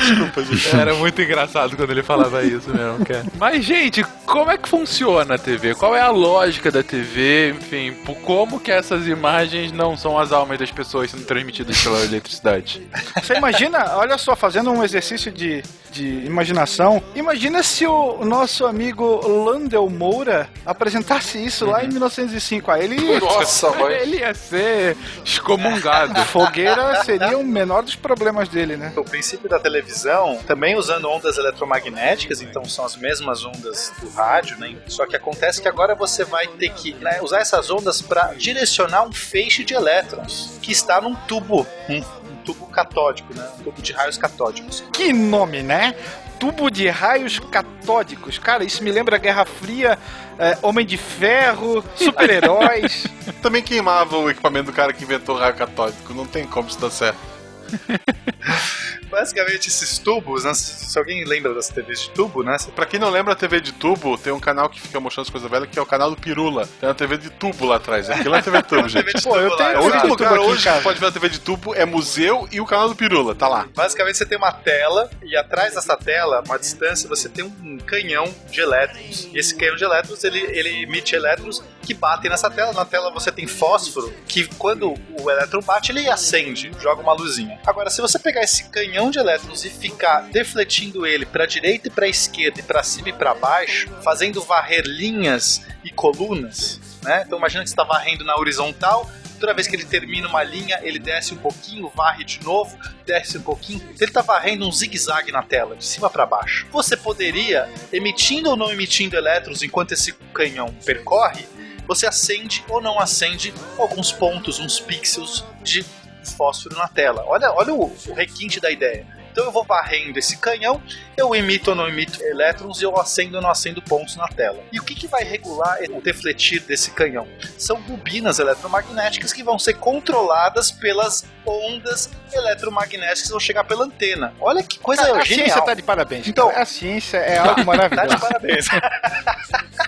Desculpa, 0.00 0.44
gente. 0.44 0.76
Era 0.76 0.94
muito 0.94 1.20
engraçado 1.20 1.76
quando 1.76 1.90
ele 1.90 2.02
falava 2.02 2.42
isso 2.42 2.70
mesmo, 2.70 3.04
cara. 3.04 3.24
Mas, 3.38 3.64
gente, 3.64 4.04
como 4.26 4.50
é 4.50 4.58
que 4.58 4.68
funciona 4.68 5.34
a 5.34 5.38
TV? 5.38 5.74
Qual 5.74 5.94
é 5.94 6.00
a 6.00 6.10
lógica 6.10 6.70
da 6.70 6.82
TV? 6.82 7.50
Enfim, 7.50 7.92
por 8.04 8.16
como 8.16 8.60
que 8.60 8.70
essas 8.70 9.06
imagens 9.06 9.72
não 9.72 9.96
são 9.96 10.18
as 10.18 10.32
almas 10.32 10.58
das 10.58 10.70
pessoas 10.70 11.10
sendo 11.10 11.24
transmitidas 11.24 11.80
pela 11.82 12.00
eletricidade? 12.00 12.86
Você 13.22 13.34
imagina, 13.34 13.96
olha 13.96 14.18
só, 14.18 14.34
fazendo 14.34 14.70
um 14.70 14.82
exercício 14.82 15.30
de, 15.30 15.62
de 15.90 16.24
imaginação, 16.24 17.02
imagina 17.14 17.62
se 17.62 17.86
o 17.86 18.24
nosso 18.24 18.66
amigo 18.66 19.26
Landel 19.26 19.88
Moura 19.88 20.48
apresentasse 20.66 21.42
isso 21.42 21.66
lá 21.66 21.84
em 21.84 21.88
1905. 21.88 22.70
Aí 22.70 22.84
ele, 22.84 23.20
Nossa. 23.20 23.72
Ele 24.04 24.18
ia 24.18 24.34
ser 24.34 24.96
excomungado. 25.24 26.20
fogueira 26.24 27.02
seria 27.04 27.38
o 27.38 27.44
menor 27.44 27.82
dos 27.82 27.94
problemas 27.94 28.48
dele, 28.48 28.76
né? 28.76 28.83
O 28.96 29.04
princípio 29.04 29.48
da 29.48 29.58
televisão, 29.58 30.38
também 30.46 30.76
usando 30.76 31.08
ondas 31.08 31.38
eletromagnéticas, 31.38 32.40
então 32.40 32.64
são 32.64 32.84
as 32.84 32.96
mesmas 32.96 33.44
ondas 33.44 33.92
do 34.00 34.08
rádio, 34.10 34.58
né? 34.58 34.76
Só 34.86 35.06
que 35.06 35.16
acontece 35.16 35.60
que 35.60 35.68
agora 35.68 35.94
você 35.94 36.24
vai 36.24 36.46
ter 36.46 36.70
que 36.70 36.94
né, 36.94 37.20
usar 37.22 37.40
essas 37.40 37.70
ondas 37.70 38.02
para 38.02 38.34
direcionar 38.34 39.04
um 39.04 39.12
feixe 39.12 39.64
de 39.64 39.74
elétrons 39.74 40.58
que 40.62 40.72
está 40.72 41.00
num 41.00 41.14
tubo, 41.14 41.66
um, 41.88 41.96
um 41.98 42.36
tubo 42.44 42.66
catódico, 42.66 43.34
né? 43.34 43.48
Um 43.58 43.64
tubo 43.64 43.82
de 43.82 43.92
raios 43.92 44.18
catódicos. 44.18 44.84
Que 44.92 45.12
nome, 45.12 45.62
né? 45.62 45.94
Tubo 46.38 46.70
de 46.70 46.88
raios 46.88 47.38
catódicos. 47.38 48.38
Cara, 48.38 48.64
isso 48.64 48.82
me 48.82 48.90
lembra 48.90 49.16
a 49.16 49.18
Guerra 49.18 49.44
Fria, 49.44 49.98
é, 50.38 50.58
Homem 50.62 50.84
de 50.84 50.96
Ferro, 50.96 51.84
super-heróis. 51.94 53.06
Também 53.40 53.62
queimava 53.62 54.16
o 54.16 54.28
equipamento 54.28 54.66
do 54.66 54.72
cara 54.72 54.92
que 54.92 55.04
inventou 55.04 55.36
o 55.36 55.38
raio 55.38 55.54
católico. 55.54 56.12
Não 56.12 56.26
tem 56.26 56.46
como 56.46 56.68
isso 56.68 56.80
dar 56.80 56.90
certo. 56.90 57.33
Basicamente, 59.10 59.68
esses 59.68 59.98
tubos, 59.98 60.44
né? 60.44 60.52
Se 60.54 60.84
se 60.94 60.98
alguém 61.00 61.24
lembra 61.24 61.52
das 61.52 61.68
TVs 61.68 62.02
de 62.02 62.10
tubo, 62.10 62.44
né? 62.44 62.56
Pra 62.74 62.86
quem 62.86 63.00
não 63.00 63.10
lembra 63.10 63.32
a 63.32 63.36
TV 63.36 63.60
de 63.60 63.72
tubo, 63.72 64.16
tem 64.16 64.32
um 64.32 64.38
canal 64.38 64.70
que 64.70 64.80
fica 64.80 65.00
mostrando 65.00 65.26
as 65.26 65.30
coisas 65.30 65.50
velhas, 65.50 65.68
que 65.68 65.76
é 65.76 65.82
o 65.82 65.86
canal 65.86 66.08
do 66.08 66.16
Pirula. 66.16 66.68
Tem 66.78 66.88
uma 66.88 66.94
TV 66.94 67.18
de 67.18 67.30
tubo 67.30 67.66
lá 67.66 67.76
atrás. 67.76 68.08
Aquilo 68.08 68.32
é 68.36 68.40
TV 68.40 68.62
de 68.62 68.68
tubo, 68.68 68.86
gente. 68.88 69.04
TV 69.04 69.18
de 69.18 69.24
Pô, 69.24 69.36
eu 69.36 69.56
tenho 69.56 69.70
lá, 69.70 69.74
É 69.74 69.78
o 69.78 69.82
único 69.82 70.16
TV 70.16 70.16
de 70.16 70.24
lugar 70.24 70.38
hoje 70.38 70.72
que 70.72 70.80
pode 70.82 71.00
ver 71.00 71.06
a 71.06 71.12
TV 71.12 71.28
de 71.28 71.40
tubo 71.40 71.74
é 71.74 71.84
museu 71.84 72.48
e 72.52 72.60
o 72.60 72.66
canal 72.66 72.88
do 72.88 72.94
Pirula, 72.94 73.34
tá 73.34 73.48
lá. 73.48 73.66
Basicamente 73.74 74.18
você 74.18 74.24
tem 74.24 74.38
uma 74.38 74.52
tela 74.52 75.10
e 75.24 75.36
atrás 75.36 75.74
dessa 75.74 75.96
tela, 75.96 76.44
uma 76.46 76.58
distância, 76.58 77.08
você 77.08 77.28
tem 77.28 77.44
um 77.44 77.78
canhão 77.78 78.32
de 78.48 78.60
elétrons. 78.60 79.28
E 79.32 79.38
esse 79.38 79.56
canhão 79.56 79.74
de 79.74 79.82
elétrons, 79.82 80.22
ele, 80.22 80.38
ele 80.38 80.82
emite 80.84 81.16
elétrons 81.16 81.60
que 81.82 81.92
batem 81.92 82.30
nessa 82.30 82.48
tela. 82.48 82.72
Na 82.72 82.84
tela 82.84 83.10
você 83.10 83.32
tem 83.32 83.48
fósforo, 83.48 84.14
que 84.28 84.46
quando 84.56 84.94
o 85.20 85.28
elétron 85.28 85.60
bate, 85.60 85.90
ele 85.90 86.08
acende, 86.08 86.70
joga 86.80 87.02
uma 87.02 87.12
luzinha. 87.12 87.53
Agora, 87.66 87.90
se 87.90 88.00
você 88.00 88.18
pegar 88.18 88.42
esse 88.42 88.68
canhão 88.68 89.10
de 89.10 89.18
elétrons 89.18 89.64
e 89.64 89.70
ficar 89.70 90.22
defletindo 90.30 91.06
ele 91.06 91.26
para 91.26 91.46
direita 91.46 91.88
e 91.88 91.90
para 91.90 92.08
esquerda 92.08 92.60
e 92.60 92.62
para 92.62 92.82
cima 92.82 93.08
e 93.08 93.12
para 93.12 93.34
baixo, 93.34 93.88
fazendo 94.02 94.42
varrer 94.42 94.84
linhas 94.84 95.62
e 95.84 95.90
colunas, 95.90 96.80
né? 97.02 97.22
Então 97.26 97.38
imagina 97.38 97.62
que 97.62 97.70
você 97.70 97.74
está 97.74 97.84
varrendo 97.84 98.24
na 98.24 98.36
horizontal, 98.36 99.10
toda 99.38 99.52
vez 99.52 99.66
que 99.66 99.76
ele 99.76 99.84
termina 99.84 100.28
uma 100.28 100.42
linha, 100.42 100.80
ele 100.82 100.98
desce 100.98 101.34
um 101.34 101.36
pouquinho, 101.36 101.88
varre 101.94 102.24
de 102.24 102.42
novo, 102.42 102.78
desce 103.04 103.38
um 103.38 103.42
pouquinho. 103.42 103.78
Então 103.78 103.96
ele 104.00 104.10
está 104.10 104.22
varrendo 104.22 104.66
um 104.66 104.72
zigue-zague 104.72 105.30
na 105.30 105.42
tela, 105.42 105.76
de 105.76 105.84
cima 105.84 106.08
para 106.08 106.24
baixo. 106.24 106.66
Você 106.72 106.96
poderia, 106.96 107.68
emitindo 107.92 108.50
ou 108.50 108.56
não 108.56 108.72
emitindo 108.72 109.16
elétrons 109.16 109.62
enquanto 109.62 109.92
esse 109.92 110.12
canhão 110.32 110.74
percorre, 110.84 111.46
você 111.86 112.06
acende 112.06 112.64
ou 112.68 112.80
não 112.80 112.98
acende 112.98 113.52
alguns 113.78 114.10
pontos, 114.10 114.58
uns 114.58 114.80
pixels 114.80 115.44
de 115.62 115.84
fósforo 116.32 116.76
na 116.76 116.88
tela. 116.88 117.24
Olha, 117.26 117.52
olha 117.52 117.72
o, 117.74 117.84
o 117.84 118.14
requinte 118.14 118.60
da 118.60 118.70
ideia. 118.70 119.06
Então 119.34 119.46
eu 119.46 119.50
vou 119.50 119.64
varrendo 119.64 120.16
esse 120.16 120.36
canhão, 120.36 120.80
eu 121.16 121.34
emito 121.34 121.70
ou 121.70 121.76
não 121.76 121.88
emito 121.88 122.22
elétrons 122.22 122.80
e 122.80 122.84
eu 122.84 122.96
acendo 123.00 123.34
ou 123.34 123.42
não 123.42 123.50
acendo 123.50 123.82
pontos 123.82 124.14
na 124.14 124.28
tela. 124.28 124.62
E 124.70 124.78
o 124.78 124.84
que, 124.84 124.94
que 124.94 125.08
vai 125.08 125.24
regular 125.24 125.76
o 125.90 126.00
defletir 126.00 126.62
desse 126.62 126.92
canhão? 126.92 127.26
São 127.58 127.80
bobinas 127.80 128.38
eletromagnéticas 128.38 129.32
que 129.32 129.42
vão 129.42 129.58
ser 129.58 129.74
controladas 129.74 130.70
pelas 130.70 131.24
ondas 131.44 132.10
eletromagnéticas 132.32 133.22
que 133.22 133.30
vão 133.30 133.40
chegar 133.40 133.64
pela 133.64 133.84
antena. 133.86 134.32
Olha 134.40 134.62
que 134.62 134.78
coisa 134.78 135.02
a 135.02 135.06
genial. 135.24 135.46
ciência 135.48 135.62
tá 135.62 135.74
de 135.74 135.82
parabéns. 135.82 136.28
Então- 136.28 136.50
a 136.50 136.64
ciência 136.64 137.16
é 137.18 137.36
algo 137.38 137.54
Tá 137.56 137.60
de 137.60 137.66
maravilhoso. 137.66 138.18
parabéns. 138.20 138.66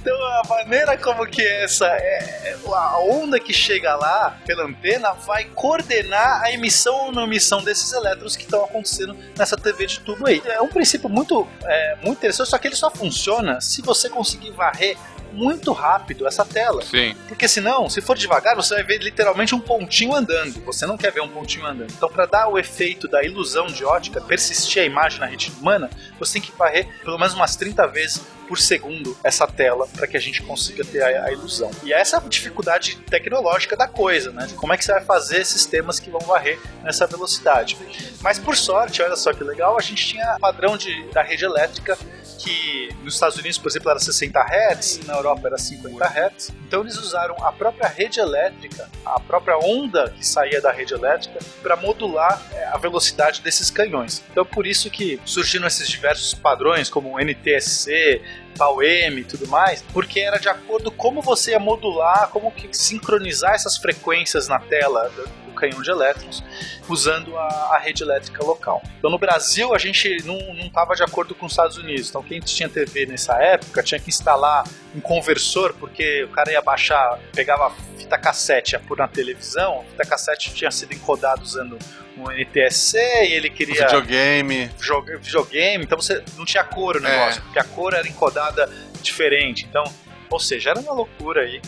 Então 0.00 0.16
a 0.24 0.42
maneira 0.48 0.98
como 0.98 1.24
que 1.26 1.40
essa 1.46 1.86
é, 1.86 2.56
a 2.74 2.98
onda 2.98 3.38
que 3.38 3.52
chega 3.52 3.94
lá 3.94 4.36
pela 4.44 4.64
antena 4.64 5.12
vai 5.12 5.44
coordenar 5.44 6.42
a 6.42 6.50
emissão 6.50 7.06
ou 7.06 7.12
não 7.12 7.22
emissão 7.22 7.62
desses 7.62 7.92
elétrons 7.92 8.34
que 8.34 8.42
estão 8.42 8.68
acontecendo 8.82 9.16
nessa 9.36 9.56
TV 9.56 9.86
de 9.86 10.00
tubo 10.00 10.26
aí. 10.26 10.42
É 10.44 10.60
um 10.60 10.68
princípio 10.68 11.08
muito, 11.08 11.46
é, 11.64 11.96
muito 12.02 12.18
interessante, 12.18 12.50
só 12.50 12.58
que 12.58 12.68
ele 12.68 12.76
só 12.76 12.90
funciona 12.90 13.60
se 13.60 13.80
você 13.80 14.08
conseguir 14.08 14.50
varrer 14.50 14.96
muito 15.32 15.72
rápido 15.72 16.26
essa 16.26 16.44
tela. 16.44 16.82
Sim. 16.82 17.14
Porque 17.28 17.48
senão, 17.48 17.88
se 17.88 18.00
for 18.00 18.16
devagar, 18.16 18.54
você 18.54 18.74
vai 18.74 18.84
ver 18.84 18.98
literalmente 18.98 19.54
um 19.54 19.60
pontinho 19.60 20.14
andando. 20.14 20.60
Você 20.64 20.86
não 20.86 20.96
quer 20.96 21.12
ver 21.12 21.22
um 21.22 21.28
pontinho 21.28 21.66
andando. 21.66 21.92
Então, 21.92 22.08
para 22.08 22.26
dar 22.26 22.48
o 22.48 22.58
efeito 22.58 23.08
da 23.08 23.22
ilusão 23.22 23.66
de 23.66 23.84
ótica, 23.84 24.20
persistir 24.20 24.82
a 24.82 24.86
imagem 24.86 25.20
na 25.20 25.26
retina 25.26 25.56
humana, 25.58 25.90
você 26.18 26.34
tem 26.34 26.42
que 26.42 26.56
varrer 26.56 26.88
pelo 27.02 27.18
menos 27.18 27.34
umas 27.34 27.56
30 27.56 27.86
vezes 27.88 28.22
por 28.52 28.58
segundo 28.58 29.16
essa 29.24 29.46
tela 29.46 29.88
para 29.88 30.06
que 30.06 30.16
a 30.16 30.20
gente 30.20 30.42
consiga 30.42 30.84
ter 30.84 31.02
a, 31.02 31.24
a 31.24 31.32
ilusão. 31.32 31.70
E 31.82 31.92
essa 31.92 32.16
é 32.16 32.20
a 32.20 32.22
dificuldade 32.22 32.96
tecnológica 33.08 33.76
da 33.76 33.88
coisa, 33.88 34.30
né? 34.30 34.46
De 34.46 34.54
como 34.54 34.72
é 34.72 34.76
que 34.76 34.84
você 34.84 34.92
vai 34.92 35.04
fazer 35.04 35.44
sistemas 35.46 35.98
que 35.98 36.10
vão 36.10 36.20
varrer 36.20 36.58
nessa 36.82 37.06
velocidade. 37.06 37.78
Mas 38.20 38.38
por 38.38 38.56
sorte, 38.56 39.00
olha 39.00 39.16
só 39.16 39.32
que 39.32 39.42
legal, 39.42 39.78
a 39.78 39.82
gente 39.82 40.06
tinha 40.06 40.36
padrão 40.38 40.76
de, 40.76 41.02
da 41.12 41.22
rede 41.22 41.44
elétrica 41.44 41.96
que 42.38 42.90
nos 43.02 43.14
Estados 43.14 43.38
Unidos, 43.38 43.56
por 43.56 43.68
exemplo, 43.68 43.90
era 43.90 43.98
60 43.98 44.38
Hz, 44.38 45.00
na 45.06 45.16
Europa 45.22 45.48
era 45.48 45.58
50 45.58 46.04
Hz. 46.04 46.52
Então 46.66 46.82
eles 46.82 46.96
usaram 46.98 47.36
a 47.44 47.52
própria 47.52 47.88
rede 47.88 48.20
elétrica, 48.20 48.88
a 49.04 49.18
própria 49.20 49.58
onda 49.58 50.10
que 50.10 50.26
saía 50.26 50.60
da 50.60 50.70
rede 50.70 50.94
elétrica, 50.94 51.38
para 51.62 51.76
modular 51.76 52.40
é, 52.52 52.64
a 52.66 52.76
velocidade 52.76 53.40
desses 53.40 53.70
canhões. 53.70 54.22
Então 54.30 54.44
por 54.44 54.66
isso 54.66 54.90
que 54.90 55.20
surgiram 55.24 55.66
esses 55.66 55.88
diversos 55.88 56.34
padrões, 56.34 56.90
como 56.90 57.14
o 57.14 57.20
NTSC, 57.20 58.20
PAU-M 58.58 59.20
e 59.20 59.24
tudo 59.24 59.48
mais, 59.48 59.82
porque 59.92 60.20
era 60.20 60.38
de 60.38 60.48
acordo 60.48 60.90
como 60.90 61.22
você 61.22 61.52
ia 61.52 61.58
modular, 61.58 62.28
como 62.28 62.50
que 62.50 62.68
sincronizar 62.76 63.54
essas 63.54 63.76
frequências 63.76 64.48
na 64.48 64.58
tela 64.58 65.10
do 65.10 65.41
canhão 65.62 65.80
de 65.80 65.90
elétrons, 65.90 66.42
usando 66.88 67.36
a, 67.38 67.46
a 67.74 67.78
rede 67.78 68.02
elétrica 68.02 68.44
local. 68.44 68.82
Então 68.98 69.08
no 69.10 69.18
Brasil 69.18 69.72
a 69.74 69.78
gente 69.78 70.16
não 70.24 70.36
estava 70.58 70.94
de 70.96 71.02
acordo 71.04 71.34
com 71.34 71.46
os 71.46 71.52
Estados 71.52 71.76
Unidos, 71.76 72.08
então 72.08 72.22
quem 72.22 72.40
tinha 72.40 72.68
TV 72.68 73.06
nessa 73.06 73.34
época 73.42 73.82
tinha 73.82 74.00
que 74.00 74.10
instalar 74.10 74.64
um 74.94 75.00
conversor, 75.00 75.74
porque 75.74 76.24
o 76.24 76.28
cara 76.28 76.50
ia 76.50 76.60
baixar, 76.60 77.18
pegava 77.32 77.72
fita 77.96 78.18
cassete, 78.18 78.74
ia 78.74 78.80
pôr 78.80 78.98
na 78.98 79.06
televisão, 79.06 79.80
a 79.80 79.84
fita 79.84 80.04
cassete 80.04 80.52
tinha 80.52 80.70
sido 80.70 80.92
encodada 80.92 81.40
usando 81.42 81.78
um 82.18 82.30
NTSC 82.30 82.98
e 82.98 83.32
ele 83.32 83.48
queria 83.48 83.86
Videogame. 83.86 84.70
joga- 84.80 85.16
videogame, 85.18 85.84
então 85.84 85.98
você 86.00 86.22
não 86.36 86.44
tinha 86.44 86.64
cor 86.64 86.96
o 86.96 87.00
negócio, 87.00 87.40
porque 87.42 87.58
a 87.58 87.64
cor 87.64 87.94
era 87.94 88.06
encodada 88.06 88.68
diferente. 89.00 89.64
Então, 89.64 89.84
ou 90.28 90.38
seja, 90.40 90.70
era 90.70 90.80
uma 90.80 90.92
loucura 90.92 91.42
aí. 91.42 91.60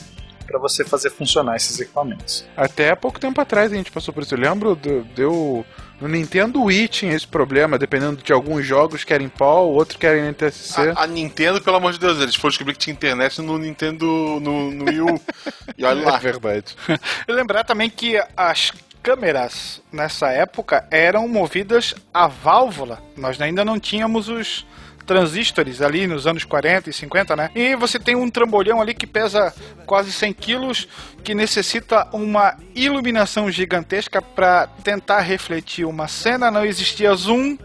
Para 0.45 0.59
você 0.59 0.85
fazer 0.85 1.11
funcionar 1.11 1.57
esses 1.57 1.79
equipamentos. 1.81 2.45
Até 2.57 2.95
pouco 2.95 3.19
tempo 3.19 3.41
atrás 3.41 3.73
a 3.73 3.77
gente 3.77 3.91
passou 3.91 4.13
por 4.15 4.23
isso. 4.23 4.35
Eu 4.35 4.39
lembro, 4.39 4.75
do- 4.77 5.03
deu. 5.15 5.65
No 6.01 6.09
Nintendo 6.09 6.61
Wii 6.63 6.89
tinha 6.89 7.15
esse 7.15 7.27
problema, 7.27 7.79
dependendo 7.79 8.21
de 8.23 8.33
alguns 8.33 8.67
jogos 8.67 9.05
querem 9.05 9.29
PAL, 9.29 9.69
outros 9.71 9.97
querem 9.97 10.25
NTSC. 10.29 10.93
A, 10.97 11.05
a 11.05 11.07
Nintendo, 11.07 11.63
pelo 11.63 11.77
amor 11.77 11.93
de 11.93 12.01
Deus, 12.01 12.21
eles 12.21 12.35
foram 12.35 12.51
descobrir 12.51 12.73
que 12.75 12.81
tinha 12.81 12.93
internet 12.93 13.41
no 13.41 13.57
Nintendo, 13.57 14.05
no, 14.41 14.71
no 14.73 14.85
Wii 14.87 15.01
U. 15.03 15.21
E 15.79 15.85
olha 15.85 16.05
lá. 16.05 16.17
É 16.17 16.21
verdade. 16.21 16.75
E 17.29 17.33
lembrar 17.33 17.65
também 17.65 17.89
que 17.89 18.21
as 18.37 18.73
câmeras 19.03 19.81
nessa 19.93 20.31
época 20.31 20.87
eram 20.91 21.29
movidas 21.29 21.95
a 22.13 22.27
válvula. 22.27 23.01
Nós 23.17 23.41
ainda 23.41 23.65
não 23.65 23.79
tínhamos 23.79 24.29
os 24.29 24.67
transistores 25.07 25.81
ali 25.81 26.07
nos 26.07 26.27
anos 26.27 26.45
40 26.45 26.91
e 26.91 26.93
50, 26.93 27.37
né? 27.37 27.51
E 27.55 27.77
você 27.77 27.99
tem 27.99 28.17
um 28.17 28.31
trambolhão 28.31 28.81
ali 28.81 28.95
que 28.95 29.07
pesa 29.07 29.55
quase 29.87 30.13
100 30.13 30.33
quilos, 30.33 30.89
que 31.23 31.35
necessita 31.35 32.09
uma 32.13 32.57
iluminação 32.75 33.51
gigantesca 33.51 34.21
para 34.21 34.67
tentar 34.83 35.21
refletir 35.21 35.85
uma 35.85 36.09
cena. 36.09 36.51
Não 36.51 36.65
existia 36.65 37.15
zoom, 37.15 37.57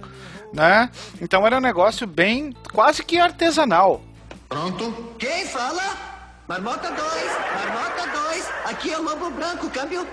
né? 0.53 0.89
Então 1.21 1.45
era 1.45 1.57
um 1.57 1.61
negócio 1.61 2.05
bem 2.05 2.53
quase 2.73 3.03
que 3.03 3.19
artesanal. 3.19 4.01
Pronto? 4.47 5.15
Quem 5.17 5.45
fala? 5.45 6.09
Marmota 6.47 6.89
2, 6.89 6.99
Marmota 7.63 8.07
2, 8.29 8.49
aqui 8.65 8.91
é 8.91 8.97
o 8.97 9.03
Lobo 9.03 9.29
Branco, 9.29 9.69
câmbio. 9.69 10.07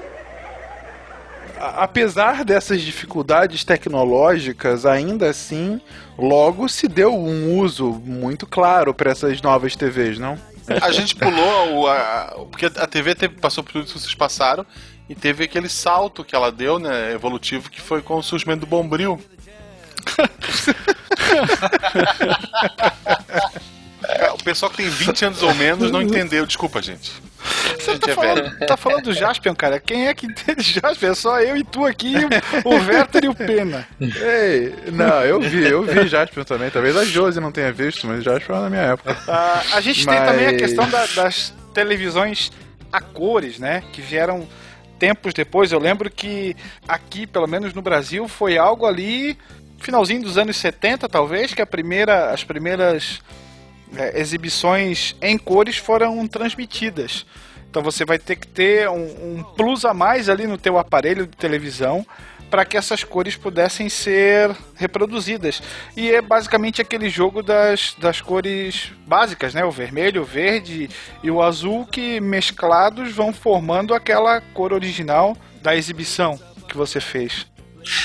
Apesar 1.58 2.44
dessas 2.44 2.82
dificuldades 2.82 3.64
tecnológicas, 3.64 4.84
ainda 4.84 5.30
assim, 5.30 5.80
logo 6.18 6.68
se 6.68 6.86
deu 6.88 7.14
um 7.14 7.58
uso 7.58 7.90
muito 8.04 8.46
claro 8.46 8.92
para 8.94 9.10
essas 9.10 9.40
novas 9.40 9.74
TVs, 9.74 10.18
não? 10.18 10.38
A 10.82 10.90
gente 10.90 11.14
pulou, 11.14 11.82
o, 11.82 11.86
a, 11.88 12.44
porque 12.50 12.66
a 12.66 12.86
TV 12.86 13.14
teve- 13.14 13.36
passou 13.36 13.62
por 13.62 13.72
tudo 13.72 13.86
que 13.86 13.92
vocês 13.98 14.14
passaram 14.14 14.66
e 15.08 15.14
teve 15.14 15.44
aquele 15.44 15.68
salto 15.68 16.24
que 16.24 16.34
ela 16.34 16.50
deu, 16.50 16.78
né, 16.78 17.12
evolutivo, 17.12 17.70
que 17.70 17.80
foi 17.80 18.02
com 18.02 18.16
o 18.16 18.22
surgimento 18.22 18.60
do 18.60 18.66
Bombril. 18.66 19.20
É, 24.08 24.30
o 24.30 24.38
pessoal 24.38 24.70
que 24.70 24.76
tem 24.78 24.88
20 24.88 25.24
anos 25.24 25.42
ou 25.42 25.54
menos 25.54 25.90
não 25.90 26.00
entendeu, 26.02 26.46
desculpa, 26.46 26.80
gente. 26.82 27.12
A 27.88 27.92
gente 27.92 28.00
Tá 28.00 28.10
é 28.10 28.14
falando, 28.14 28.58
tá 28.66 28.76
falando 28.76 29.04
do 29.04 29.12
Jaspion, 29.14 29.54
cara. 29.54 29.78
Quem 29.78 30.08
é 30.08 30.14
que 30.14 30.26
entende 30.26 30.62
Jaspion? 30.82 31.10
É 31.10 31.14
só 31.14 31.40
eu 31.40 31.56
e 31.56 31.62
tu 31.64 31.84
aqui, 31.86 32.14
o, 32.64 32.70
Werther 32.74 33.24
e 33.24 33.28
o 33.28 33.34
Pena. 33.34 33.86
Ei, 34.00 34.74
não, 34.92 35.22
eu 35.22 35.40
vi, 35.40 35.64
eu 35.64 35.82
vi 35.82 36.06
Jaspion 36.08 36.44
também. 36.44 36.70
Talvez 36.70 36.96
a 36.96 37.04
Josi 37.04 37.40
não 37.40 37.52
tenha 37.52 37.72
visto, 37.72 38.06
mas 38.06 38.24
Jaspion 38.24 38.56
é 38.56 38.60
na 38.62 38.70
minha 38.70 38.82
época. 38.82 39.16
Ah, 39.28 39.62
a 39.74 39.80
gente 39.80 40.04
tem 40.06 40.18
Mas- 40.18 40.30
também 40.30 40.46
a 40.48 40.56
questão 40.56 40.88
da- 40.88 41.06
das 41.06 41.54
televisões 41.72 42.50
a 42.92 43.00
cores, 43.00 43.58
né? 43.58 43.82
Que 43.92 44.00
vieram 44.00 44.46
tempos 44.98 45.32
depois. 45.34 45.70
Eu 45.72 45.78
lembro 45.78 46.10
que 46.10 46.56
aqui, 46.88 47.26
pelo 47.26 47.46
menos 47.46 47.72
no 47.74 47.82
Brasil, 47.82 48.26
foi 48.26 48.56
algo 48.58 48.86
ali 48.86 49.36
finalzinho 49.78 50.22
dos 50.22 50.36
anos 50.38 50.56
70, 50.56 51.08
talvez, 51.08 51.52
que 51.54 51.60
a 51.62 51.66
primeira, 51.66 52.30
as 52.30 52.42
primeiras 52.42 53.20
é, 53.96 54.20
exibições 54.20 55.14
em 55.20 55.36
cores 55.36 55.76
foram 55.76 56.26
transmitidas. 56.26 57.26
Então 57.70 57.82
você 57.82 58.04
vai 58.04 58.18
ter 58.18 58.36
que 58.36 58.46
ter 58.46 58.88
um, 58.88 59.36
um 59.38 59.42
plus 59.56 59.84
a 59.84 59.92
mais 59.92 60.28
ali 60.28 60.46
no 60.46 60.56
teu 60.56 60.78
aparelho 60.78 61.26
de 61.26 61.36
televisão 61.36 62.06
para 62.50 62.64
que 62.64 62.76
essas 62.76 63.02
cores 63.02 63.36
pudessem 63.36 63.88
ser 63.88 64.54
reproduzidas. 64.76 65.60
E 65.96 66.10
é 66.10 66.22
basicamente 66.22 66.80
aquele 66.80 67.10
jogo 67.10 67.42
das, 67.42 67.94
das 67.98 68.20
cores 68.20 68.92
básicas, 69.06 69.52
né? 69.52 69.64
O 69.64 69.70
vermelho, 69.70 70.22
o 70.22 70.24
verde 70.24 70.88
e 71.22 71.30
o 71.30 71.42
azul 71.42 71.84
que 71.84 72.20
mesclados 72.20 73.12
vão 73.12 73.32
formando 73.32 73.92
aquela 73.92 74.40
cor 74.40 74.72
original 74.72 75.36
da 75.60 75.76
exibição 75.76 76.40
que 76.68 76.76
você 76.76 77.00
fez. 77.00 77.46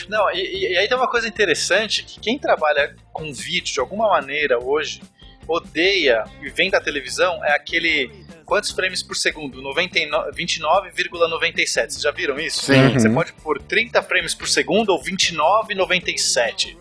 Não, 0.10 0.30
e, 0.32 0.74
e- 0.74 0.78
aí 0.78 0.88
tem 0.88 0.98
uma 0.98 1.08
coisa 1.08 1.28
interessante, 1.28 2.04
que 2.04 2.20
quem 2.20 2.38
trabalha 2.38 2.96
com 3.14 3.34
vídeo 3.34 3.74
de 3.74 3.80
alguma 3.80 4.08
maneira 4.10 4.60
hoje, 4.62 5.02
odeia 5.48 6.26
e 6.42 6.50
vem 6.50 6.70
da 6.70 6.82
televisão, 6.82 7.44
é 7.44 7.52
aquele... 7.56 8.12
Quantos 8.46 8.72
frames 8.72 9.02
por 9.02 9.16
segundo? 9.16 9.62
99 9.62 10.32
29,97. 10.32 11.66
Vocês 11.66 12.02
já 12.02 12.12
viram 12.12 12.38
isso? 12.38 12.66
Sim. 12.66 12.90
Você 12.94 13.10
pode 13.10 13.32
pôr 13.34 13.62
30 13.62 14.02
frames 14.02 14.36
por 14.36 14.46
segundo 14.46 14.90
ou 14.90 15.02
29,97. 15.02 16.76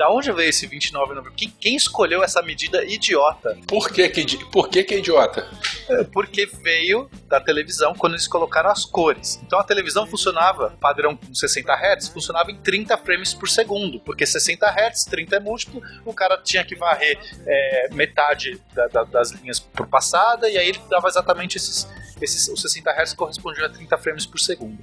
Da 0.00 0.08
onde 0.08 0.32
veio 0.32 0.48
esse 0.48 0.66
29,97? 0.66 1.32
Quem, 1.36 1.50
quem 1.60 1.76
escolheu 1.76 2.24
essa 2.24 2.40
medida 2.40 2.82
idiota? 2.86 3.58
Por 3.68 3.90
que 3.92 4.08
que, 4.08 4.44
por 4.46 4.70
que, 4.70 4.82
que 4.82 4.94
é 4.94 4.98
idiota? 4.98 5.46
Porque 6.10 6.46
veio 6.46 7.10
da 7.28 7.38
televisão 7.38 7.92
quando 7.94 8.14
eles 8.14 8.26
colocaram 8.26 8.70
as 8.70 8.86
cores. 8.86 9.38
Então 9.44 9.58
a 9.58 9.62
televisão 9.62 10.06
funcionava, 10.06 10.70
padrão 10.80 11.14
com 11.14 11.34
60 11.34 11.70
Hz, 11.74 12.08
funcionava 12.08 12.50
em 12.50 12.56
30 12.56 12.96
frames 12.96 13.34
por 13.34 13.46
segundo. 13.46 14.00
Porque 14.00 14.24
60 14.24 14.66
Hz, 14.66 15.04
30 15.04 15.36
é 15.36 15.40
múltiplo, 15.40 15.82
o 16.06 16.14
cara 16.14 16.38
tinha 16.38 16.64
que 16.64 16.74
varrer 16.74 17.18
é, 17.46 17.88
metade 17.92 18.58
da- 18.72 18.86
da- 18.88 19.04
das 19.04 19.32
linhas 19.32 19.60
por 19.60 19.86
passada, 19.86 20.48
e 20.48 20.56
aí 20.56 20.66
ele 20.70 20.80
dava 20.88 21.08
exatamente 21.08 21.58
esses. 21.58 21.86
esses 22.22 22.48
os 22.48 22.62
60 22.62 22.90
Hz 22.90 23.12
correspondiam 23.12 23.66
a 23.66 23.68
30 23.68 23.98
frames 23.98 24.24
por 24.24 24.40
segundo. 24.40 24.78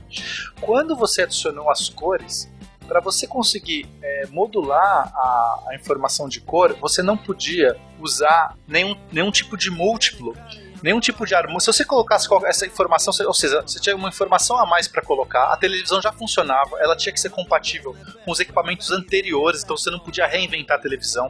Quando 0.62 0.96
você 0.96 1.24
adicionou 1.24 1.72
as 1.72 1.90
cores, 1.90 2.48
para 2.88 3.00
você 3.00 3.28
conseguir 3.28 3.88
é, 4.02 4.26
modular 4.30 5.12
a, 5.14 5.64
a 5.70 5.76
informação 5.76 6.28
de 6.28 6.40
cor, 6.42 6.76
você 6.80 7.04
não 7.04 7.18
podia 7.18 7.76
usar 8.00 8.56
nenhum, 8.68 8.96
nenhum 9.12 9.32
tipo 9.32 9.58
de 9.58 9.70
múltiplo, 9.70 10.36
nenhum 10.82 11.00
tipo 11.00 11.26
de 11.26 11.36
harmonia. 11.36 11.60
Se 11.60 11.68
você 11.68 11.86
colocasse 11.86 12.28
essa 12.46 12.66
informação, 12.66 13.14
ou 13.26 13.34
seja, 13.34 13.62
você 13.62 13.80
tinha 13.80 13.96
uma 13.96 14.10
informação 14.10 14.58
a 14.58 14.66
mais 14.66 14.88
para 14.88 15.02
colocar, 15.02 15.52
a 15.52 15.58
televisão 15.58 16.02
já 16.02 16.12
funcionava, 16.12 16.78
ela 16.80 16.96
tinha 16.96 17.14
que 17.14 17.20
ser 17.20 17.30
compatível 17.30 17.96
com 18.24 18.32
os 18.32 18.40
equipamentos 18.40 18.92
anteriores, 18.92 19.64
então 19.64 19.78
você 19.78 19.90
não 19.90 20.00
podia 20.00 20.26
reinventar 20.26 20.78
a 20.78 20.82
televisão. 20.82 21.30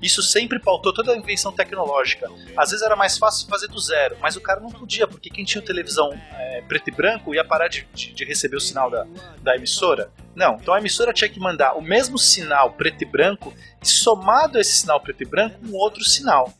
Isso 0.00 0.22
sempre 0.22 0.58
pautou 0.60 0.92
toda 0.92 1.12
a 1.12 1.16
invenção 1.16 1.50
tecnológica. 1.52 2.30
Às 2.56 2.70
vezes 2.70 2.84
era 2.84 2.94
mais 2.94 3.18
fácil 3.18 3.48
fazer 3.48 3.66
do 3.68 3.80
zero, 3.80 4.16
mas 4.20 4.36
o 4.36 4.40
cara 4.40 4.60
não 4.60 4.70
podia, 4.70 5.06
porque 5.08 5.28
quem 5.28 5.44
tinha 5.44 5.60
televisão 5.60 6.12
é, 6.32 6.62
preto 6.68 6.88
e 6.88 6.92
branco 6.92 7.34
ia 7.34 7.44
parar 7.44 7.68
de, 7.68 7.86
de- 7.92 8.12
de 8.12 8.24
receber 8.24 8.56
o 8.56 8.60
sinal 8.60 8.90
da, 8.90 9.06
da 9.42 9.56
emissora. 9.56 10.10
Não, 10.36 10.54
então 10.54 10.72
a 10.72 10.78
emissora 10.78 11.12
tinha 11.12 11.28
que 11.28 11.40
mandar 11.40 11.74
o 11.76 11.82
mesmo 11.82 12.16
sinal 12.16 12.72
preto 12.74 13.02
e 13.02 13.04
branco, 13.04 13.52
e 13.82 13.88
somado 13.88 14.56
a 14.56 14.60
esse 14.60 14.76
sinal 14.78 15.00
preto 15.00 15.22
e 15.22 15.26
branco, 15.26 15.58
um 15.66 15.74
outro 15.74 16.04
sinal. 16.04 16.52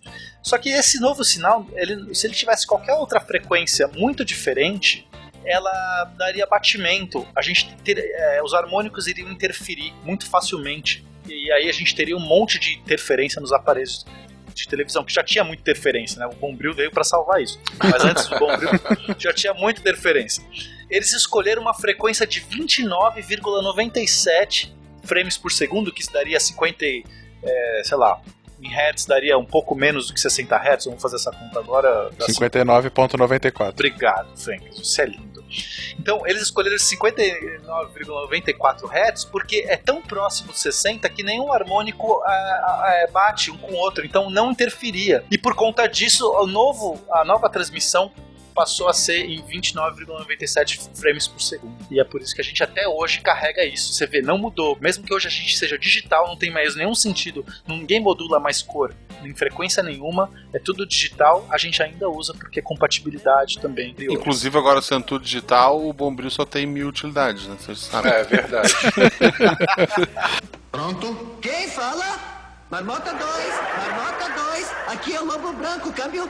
Só 0.43 0.59
que 0.59 0.69
esse 0.71 0.99
novo 0.99 1.23
sinal, 1.25 1.65
ele- 1.75 2.13
se 2.15 2.27
ele 2.27 2.35
tivesse 2.35 2.67
qualquer 2.67 2.95
outra 2.95 3.21
frequência 3.21 3.87
muito 3.89 4.25
diferente, 4.25 5.07
ela 5.45 6.05
daria 6.17 6.47
batimento. 6.47 7.27
A 7.35 7.41
gente 7.43 7.75
ter- 7.85 7.99
é, 7.99 8.43
os 8.43 8.53
harmônicos 8.53 9.07
iriam 9.07 9.31
interferir 9.31 9.93
muito 10.05 10.27
facilmente. 10.27 11.07
E 11.29 11.53
aí 11.53 11.69
a 11.69 11.73
gente 11.73 11.95
teria 11.95 12.17
um 12.17 12.21
monte 12.21 12.59
de 12.59 12.79
interferência 12.79 13.41
nos 13.41 13.53
aparelhos 13.53 14.05
de 14.55 14.67
televisão, 14.67 15.05
que 15.05 15.13
já 15.13 15.23
tinha 15.23 15.45
muita 15.45 15.61
interferência, 15.63 16.19
né? 16.19 16.27
O 16.27 16.35
Bombril 16.35 16.75
veio 16.75 16.91
para 16.91 17.05
salvar 17.05 17.41
isso. 17.41 17.61
Mas 17.79 18.05
antes 18.05 18.27
do 18.27 18.37
Bombril 18.39 18.71
já 19.19 19.33
tinha 19.33 19.55
muita 19.55 19.81
interferência. 19.81 20.45
Eles 20.91 21.13
escolheram 21.13 21.63
uma 21.63 21.75
frequência 21.75 22.27
de 22.27 22.41
29,97 22.41 24.73
frames 25.05 25.37
por 25.37 25.53
segundo, 25.53 25.93
que 25.93 26.03
daria 26.13 26.41
50, 26.41 26.85
e, 26.85 27.05
é, 27.43 27.83
sei 27.85 27.97
lá, 27.97 28.21
em 28.61 28.69
hertz 28.69 29.07
daria 29.07 29.39
um 29.39 29.45
pouco 29.45 29.75
menos 29.75 30.09
do 30.09 30.15
que 30.15 30.21
60 30.21 30.59
hertz. 30.59 30.87
Vamos 30.87 31.01
fazer 31.01 31.17
essa 31.17 31.31
conta 31.31 31.59
agora. 31.59 32.11
Dá 32.19 32.27
59.94. 32.27 33.71
Obrigado, 33.71 34.37
Frank. 34.37 34.69
Você 34.77 35.03
é 35.03 35.07
lindo. 35.07 35.28
Então, 35.99 36.27
eles 36.27 36.43
escolheram 36.43 36.77
59,94 36.77 38.91
Hz 38.91 39.25
porque 39.25 39.65
é 39.69 39.77
tão 39.77 40.03
próximo 40.03 40.53
de 40.53 40.59
60 40.59 41.09
que 41.09 41.23
nenhum 41.23 41.53
harmônico 41.53 42.21
ah, 42.25 42.83
é, 42.87 43.07
bate 43.11 43.51
um 43.51 43.57
com 43.57 43.73
o 43.73 43.77
outro, 43.77 44.05
então 44.05 44.29
não 44.31 44.53
interferia. 44.53 45.25
E 45.31 45.39
por 45.39 45.55
conta 45.55 45.87
disso, 45.87 46.31
o 46.31 46.47
novo, 46.47 47.01
a 47.11 47.25
nova 47.25 47.49
transmissão 47.49 48.13
passou 48.59 48.89
a 48.89 48.93
ser 48.93 49.25
em 49.25 49.41
29,97 49.41 50.91
frames 50.99 51.29
por 51.29 51.41
segundo. 51.41 51.77
E 51.89 52.01
é 52.01 52.05
por 52.05 52.21
isso 52.21 52.35
que 52.35 52.41
a 52.41 52.45
gente 52.45 52.61
até 52.61 52.89
hoje 52.89 53.21
carrega 53.21 53.65
isso. 53.65 53.93
Você 53.93 54.05
vê, 54.05 54.21
não 54.21 54.37
mudou. 54.37 54.77
Mesmo 54.81 55.05
que 55.05 55.15
hoje 55.15 55.29
a 55.29 55.31
gente 55.31 55.57
seja 55.57 55.79
digital, 55.79 56.27
não 56.27 56.37
tem 56.37 56.51
mais 56.51 56.75
nenhum 56.75 56.93
sentido. 56.93 57.47
Ninguém 57.69 58.01
modula 58.01 58.41
mais 58.41 58.61
cor 58.61 58.93
em 59.23 59.33
frequência 59.33 59.81
nenhuma. 59.81 60.29
É 60.53 60.59
tudo 60.59 60.85
digital. 60.85 61.47
A 61.53 61.57
gente 61.57 61.81
ainda 61.81 62.09
usa 62.09 62.35
porque 62.35 62.59
é 62.59 62.63
compatibilidade 62.63 63.61
também. 63.61 63.95
Inclusive, 63.97 64.59
agora 64.59 64.83
sendo 64.83 65.05
tudo 65.05 65.25
digital, 65.25 65.87
o 65.87 65.93
Bombril 65.93 66.29
só 66.29 66.45
tem 66.45 66.67
mil 66.67 66.89
utilidades, 66.89 67.47
né? 67.47 67.57
Vocês 67.61 67.79
sabem. 67.79 68.11
É 68.11 68.25
verdade. 68.25 68.75
Pronto? 70.73 71.39
Quem 71.41 71.69
fala? 71.69 72.19
Marmota 72.69 73.15
2, 73.15 73.23
Marmota 73.23 74.29
2, 74.51 74.75
aqui 74.89 75.15
é 75.15 75.21
o 75.21 75.25
Lobo 75.25 75.53
Branco, 75.53 75.93
câmbio. 75.93 76.29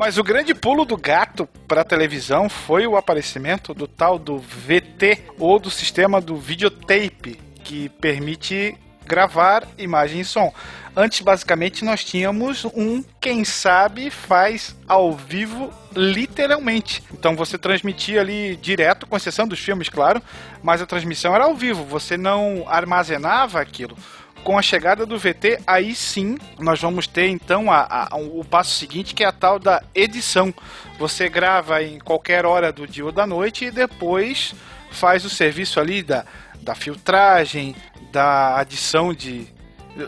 Mas 0.00 0.16
o 0.16 0.24
grande 0.24 0.54
pulo 0.54 0.86
do 0.86 0.96
gato 0.96 1.46
para 1.68 1.84
televisão 1.84 2.48
foi 2.48 2.86
o 2.86 2.96
aparecimento 2.96 3.74
do 3.74 3.86
tal 3.86 4.18
do 4.18 4.38
VT 4.38 5.24
ou 5.38 5.58
do 5.58 5.70
sistema 5.70 6.22
do 6.22 6.38
videotape, 6.38 7.38
que 7.62 7.90
permite 7.90 8.74
gravar 9.04 9.68
imagem 9.76 10.20
e 10.22 10.24
som. 10.24 10.54
Antes, 10.96 11.20
basicamente, 11.20 11.84
nós 11.84 12.02
tínhamos 12.02 12.64
um 12.64 13.04
quem 13.20 13.44
sabe 13.44 14.08
faz 14.08 14.74
ao 14.88 15.12
vivo 15.12 15.70
literalmente. 15.94 17.02
Então 17.12 17.36
você 17.36 17.58
transmitia 17.58 18.22
ali 18.22 18.56
direto, 18.56 19.06
com 19.06 19.18
exceção 19.18 19.46
dos 19.46 19.60
filmes, 19.60 19.90
claro, 19.90 20.22
mas 20.62 20.80
a 20.80 20.86
transmissão 20.86 21.34
era 21.34 21.44
ao 21.44 21.54
vivo, 21.54 21.84
você 21.84 22.16
não 22.16 22.64
armazenava 22.66 23.60
aquilo. 23.60 23.98
Com 24.42 24.58
a 24.58 24.62
chegada 24.62 25.04
do 25.04 25.18
VT, 25.18 25.60
aí 25.66 25.94
sim 25.94 26.36
nós 26.58 26.80
vamos 26.80 27.06
ter 27.06 27.28
então 27.28 27.70
a, 27.70 28.08
a- 28.10 28.16
o 28.16 28.44
passo 28.44 28.70
seguinte, 28.72 29.14
que 29.14 29.22
é 29.22 29.26
a 29.26 29.32
tal 29.32 29.58
da 29.58 29.82
edição. 29.94 30.52
Você 30.98 31.28
grava 31.28 31.82
em 31.82 31.98
qualquer 31.98 32.44
hora 32.46 32.72
do 32.72 32.86
dia 32.86 33.04
ou 33.04 33.12
da 33.12 33.26
noite 33.26 33.66
e 33.66 33.70
depois 33.70 34.54
faz 34.90 35.24
o 35.24 35.30
serviço 35.30 35.78
ali 35.78 36.02
da, 36.02 36.24
da 36.62 36.74
filtragem, 36.74 37.76
da 38.10 38.58
adição 38.58 39.12
de. 39.14 39.46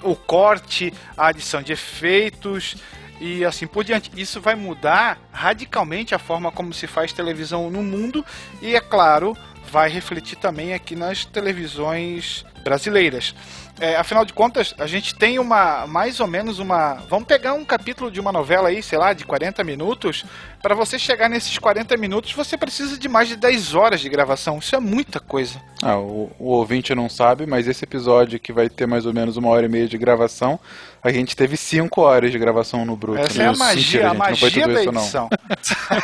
o 0.03 0.17
corte, 0.17 0.93
a 1.17 1.29
adição 1.29 1.63
de 1.63 1.73
efeitos 1.73 2.77
e 3.21 3.45
assim 3.45 3.67
por 3.67 3.85
diante. 3.85 4.11
Isso 4.17 4.41
vai 4.41 4.55
mudar 4.55 5.19
radicalmente 5.31 6.15
a 6.15 6.19
forma 6.19 6.51
como 6.51 6.73
se 6.73 6.87
faz 6.87 7.13
televisão 7.13 7.71
no 7.71 7.83
mundo 7.83 8.25
e, 8.63 8.75
é 8.75 8.81
claro, 8.81 9.37
vai 9.71 9.89
refletir 9.91 10.37
também 10.37 10.73
aqui 10.73 10.97
nas 10.97 11.25
televisões 11.25 12.45
brasileiras. 12.65 13.35
É, 13.81 13.97
afinal 13.97 14.25
de 14.25 14.33
contas, 14.33 14.75
a 14.79 14.87
gente 14.87 15.15
tem 15.15 15.39
uma 15.39 15.87
mais 15.87 16.21
ou 16.21 16.27
menos 16.27 16.59
uma. 16.59 16.95
Vamos 17.09 17.27
pegar 17.27 17.55
um 17.55 17.65
capítulo 17.65 18.11
de 18.11 18.21
uma 18.21 18.31
novela 18.31 18.69
aí, 18.69 18.83
sei 18.83 18.99
lá, 18.99 19.13
de 19.13 19.25
40 19.25 19.65
minutos. 19.65 20.25
Para 20.61 20.75
você 20.75 20.99
chegar 20.99 21.29
nesses 21.29 21.59
40 21.59 21.97
minutos, 21.97 22.33
você 22.33 22.57
precisa 22.57 22.99
de 22.99 23.09
mais 23.09 23.29
de 23.29 23.37
10 23.37 23.75
horas 23.75 24.01
de 24.01 24.09
gravação. 24.09 24.59
Isso 24.59 24.77
é 24.77 24.81
muita 24.81 25.19
coisa. 25.19 25.61
Ah, 25.83 25.99
o, 25.99 26.31
o 26.39 26.51
ouvinte 26.51 26.95
não 26.95 27.09
sabe, 27.09 27.47
mas 27.47 27.67
esse 27.67 27.85
episódio 27.85 28.39
que 28.39 28.53
vai 28.53 28.69
ter 28.69 28.87
mais 28.87 29.07
ou 29.07 29.13
menos 29.13 29.37
uma 29.37 29.49
hora 29.49 29.67
e 29.67 29.69
meia 29.69 29.89
de 29.89 29.99
gravação, 29.99 30.61
a 31.03 31.11
gente 31.11 31.35
teve 31.35 31.57
cinco 31.57 32.03
horas 32.03 32.31
de 32.31 32.39
gravação 32.39 32.85
no 32.85 32.95
Bruto. 32.95 33.21
Essa 33.21 33.39
né? 33.39 33.45
é 33.45 33.49
a 33.49 33.53
magia, 33.53 33.75
Mentira, 33.75 34.07
a 34.07 34.11
gente, 34.11 34.19
não 34.19 34.37
foi 34.37 34.49
magia 34.49 34.69
da 34.69 34.81
isso, 34.83 34.93
não. 34.93 35.03
edição. 35.03 35.31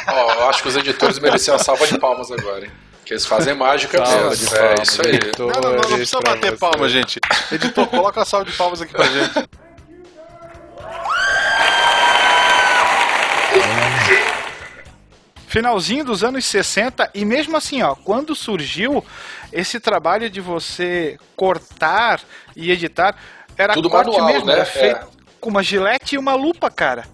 Eu 0.41 0.49
acho 0.49 0.63
que 0.63 0.69
os 0.69 0.77
editores 0.77 1.19
mereciam 1.19 1.57
uma 1.57 1.63
salva 1.63 1.87
de 1.87 1.99
palmas 1.99 2.31
agora, 2.33 2.65
hein? 2.65 2.73
Que 3.09 3.15
eles 3.15 3.25
fazem 3.25 3.55
mágica 3.55 3.99
mesmo. 3.99 4.15
de 4.37 4.55
É 4.55 4.59
palmas, 4.69 4.89
isso 4.91 5.01
aí. 5.03 5.19
Não, 5.39 5.47
não, 5.47 5.61
não, 5.63 5.73
não 5.77 5.81
precisa 5.97 6.21
bater 6.21 6.51
você. 6.51 6.57
palma, 6.59 6.89
gente. 6.91 7.19
Editor, 7.51 7.87
coloca 7.87 8.21
a 8.21 8.25
salva 8.27 8.45
de 8.51 8.55
palmas 8.55 8.83
aqui 8.83 8.93
pra 8.93 9.07
gente. 9.07 9.49
finalzinho 15.47 16.05
dos 16.05 16.23
anos 16.23 16.45
60 16.45 17.11
e 17.15 17.25
mesmo 17.25 17.57
assim, 17.57 17.83
ó, 17.83 17.95
quando 17.95 18.35
surgiu 18.35 19.05
esse 19.53 19.81
trabalho 19.81 20.29
de 20.29 20.41
você 20.41 21.17
cortar 21.35 22.21
e 22.55 22.71
editar, 22.71 23.17
era 23.57 23.73
Tudo 23.73 23.89
corte 23.89 24.11
manual, 24.11 24.27
mesmo, 24.33 24.47
né? 24.47 24.53
era 24.53 24.65
feito 24.67 24.97
É. 24.97 25.07
com 25.41 25.49
uma 25.51 25.63
gilete 25.63 26.15
e 26.15 26.19
uma 26.19 26.35
lupa, 26.35 26.71
cara. 26.71 27.05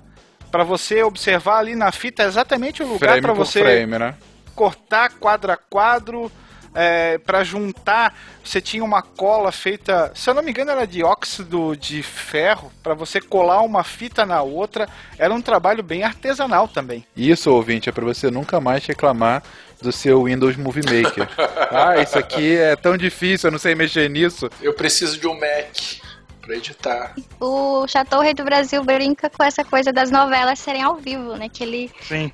Pra 0.51 0.65
você 0.65 1.03
observar 1.03 1.59
ali 1.59 1.75
na 1.75 1.91
fita 1.93 2.23
exatamente 2.25 2.83
o 2.83 2.87
lugar 2.87 3.21
por 3.21 3.35
você 3.35 3.61
frame, 3.61 3.99
né? 3.99 4.15
Cortar 4.55 5.11
quadro 5.19 5.53
a 5.53 5.57
quadro, 5.57 6.31
é, 6.75 7.19
para 7.19 7.45
juntar, 7.45 8.15
você 8.43 8.61
tinha 8.61 8.83
uma 8.83 9.01
cola 9.01 9.53
feita, 9.53 10.11
se 10.15 10.29
eu 10.29 10.35
não 10.35 10.43
me 10.43 10.51
engano, 10.51 10.73
era 10.73 10.87
de 10.87 11.05
óxido 11.05 11.77
de 11.77 12.03
ferro, 12.03 12.73
pra 12.83 12.95
você 12.95 13.21
colar 13.21 13.63
uma 13.63 13.85
fita 13.85 14.27
na 14.27 14.43
outra. 14.43 14.89
Era 15.17 15.33
um 15.33 15.41
trabalho 15.41 15.83
bem 15.83 16.03
artesanal 16.03 16.67
também. 16.67 17.07
Isso, 17.17 17.51
ouvinte, 17.51 17.89
é 17.89 17.93
pra 17.93 18.05
você 18.05 18.31
nunca 18.31 18.61
mais 18.61 18.85
reclamar 18.85 19.43
do 19.81 19.93
seu 19.93 20.25
Windows 20.25 20.57
Movie 20.57 20.83
Maker. 20.83 21.29
ah, 21.71 21.99
isso 21.99 22.19
aqui 22.19 22.57
é 22.57 22.75
tão 22.75 22.97
difícil, 22.97 23.49
eu 23.49 23.53
não 23.53 23.59
sei 23.59 23.75
mexer 23.75 24.11
nisso. 24.11 24.51
Eu 24.61 24.75
preciso 24.75 25.19
de 25.19 25.29
um 25.29 25.35
Mac 25.39 26.03
pra 26.41 26.57
editar. 26.57 27.15
O 27.41 27.87
Chateau 27.87 28.21
Rei 28.21 28.35
do 28.35 28.45
Brasil 28.45 28.83
brinca 28.83 29.31
com 29.31 29.43
essa 29.43 29.65
coisa 29.65 29.93
das 29.93 30.11
novelas 30.11 30.59
serem 30.59 30.83
ao 30.83 30.97
vivo, 30.97 31.37
né? 31.37 31.49
Que 31.49 31.63
ele 31.63 31.91
Sim. 32.03 32.33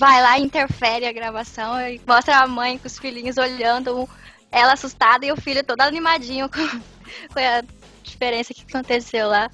Vai 0.00 0.22
lá, 0.22 0.38
interfere 0.38 1.06
a 1.06 1.12
gravação 1.12 1.78
e 1.86 2.00
mostra 2.06 2.38
a 2.38 2.46
mãe 2.46 2.78
com 2.78 2.86
os 2.86 2.98
filhinhos 2.98 3.36
olhando, 3.36 4.08
ela 4.50 4.72
assustada 4.72 5.26
e 5.26 5.30
o 5.30 5.36
filho 5.36 5.62
todo 5.62 5.82
animadinho 5.82 6.48
com, 6.48 6.56
com 7.32 7.38
a 7.38 7.62
diferença 8.02 8.54
que 8.54 8.64
aconteceu 8.68 9.28
lá. 9.28 9.50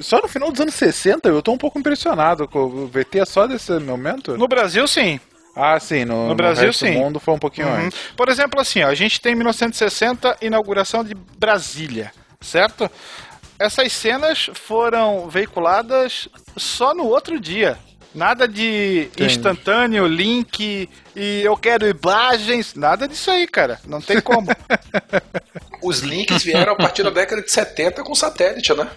Só 0.00 0.20
no 0.20 0.28
final 0.28 0.50
dos 0.52 0.60
anos 0.60 0.74
60 0.74 1.28
eu 1.28 1.40
tô 1.40 1.52
um 1.52 1.58
pouco 1.58 1.78
impressionado 1.78 2.46
com 2.46 2.64
o 2.64 2.86
VT 2.86 3.20
é 3.20 3.24
só 3.24 3.46
desse 3.46 3.72
momento? 3.78 4.36
No 4.36 4.46
Brasil, 4.46 4.86
sim. 4.86 5.18
Ah, 5.56 5.80
sim, 5.80 6.04
no, 6.04 6.28
No 6.28 6.34
Brasil, 6.34 6.66
resto 6.66 6.84
sim. 6.86 6.92
do 6.92 6.98
mundo 6.98 7.18
foi 7.18 7.34
um 7.34 7.38
pouquinho 7.38 7.68
Uhum. 7.68 7.86
antes. 7.86 7.98
Por 8.16 8.28
exemplo, 8.28 8.60
assim, 8.60 8.82
ó, 8.82 8.88
a 8.88 8.94
gente 8.94 9.20
tem 9.20 9.34
1960, 9.34 10.36
inauguração 10.42 11.02
de 11.02 11.14
Brasília, 11.14 12.12
certo? 12.40 12.88
Essas 13.58 13.92
cenas 13.92 14.50
foram 14.54 15.28
veiculadas 15.28 16.28
só 16.56 16.94
no 16.94 17.06
outro 17.06 17.40
dia. 17.40 17.76
Nada 18.14 18.48
de 18.48 19.08
Entendi. 19.12 19.26
instantâneo, 19.32 20.06
link 20.06 20.88
e 21.14 21.40
eu 21.42 21.56
quero 21.56 21.86
imagens, 21.86 22.74
nada 22.74 23.06
disso 23.06 23.30
aí, 23.30 23.46
cara. 23.46 23.78
Não 23.86 24.00
tem 24.00 24.20
como. 24.20 24.48
Os 25.82 26.00
links 26.00 26.42
vieram 26.42 26.72
a 26.72 26.76
partir 26.76 27.02
da 27.04 27.10
década 27.10 27.42
de 27.42 27.50
70 27.50 28.02
com 28.02 28.14
satélite, 28.14 28.74
né? 28.74 28.88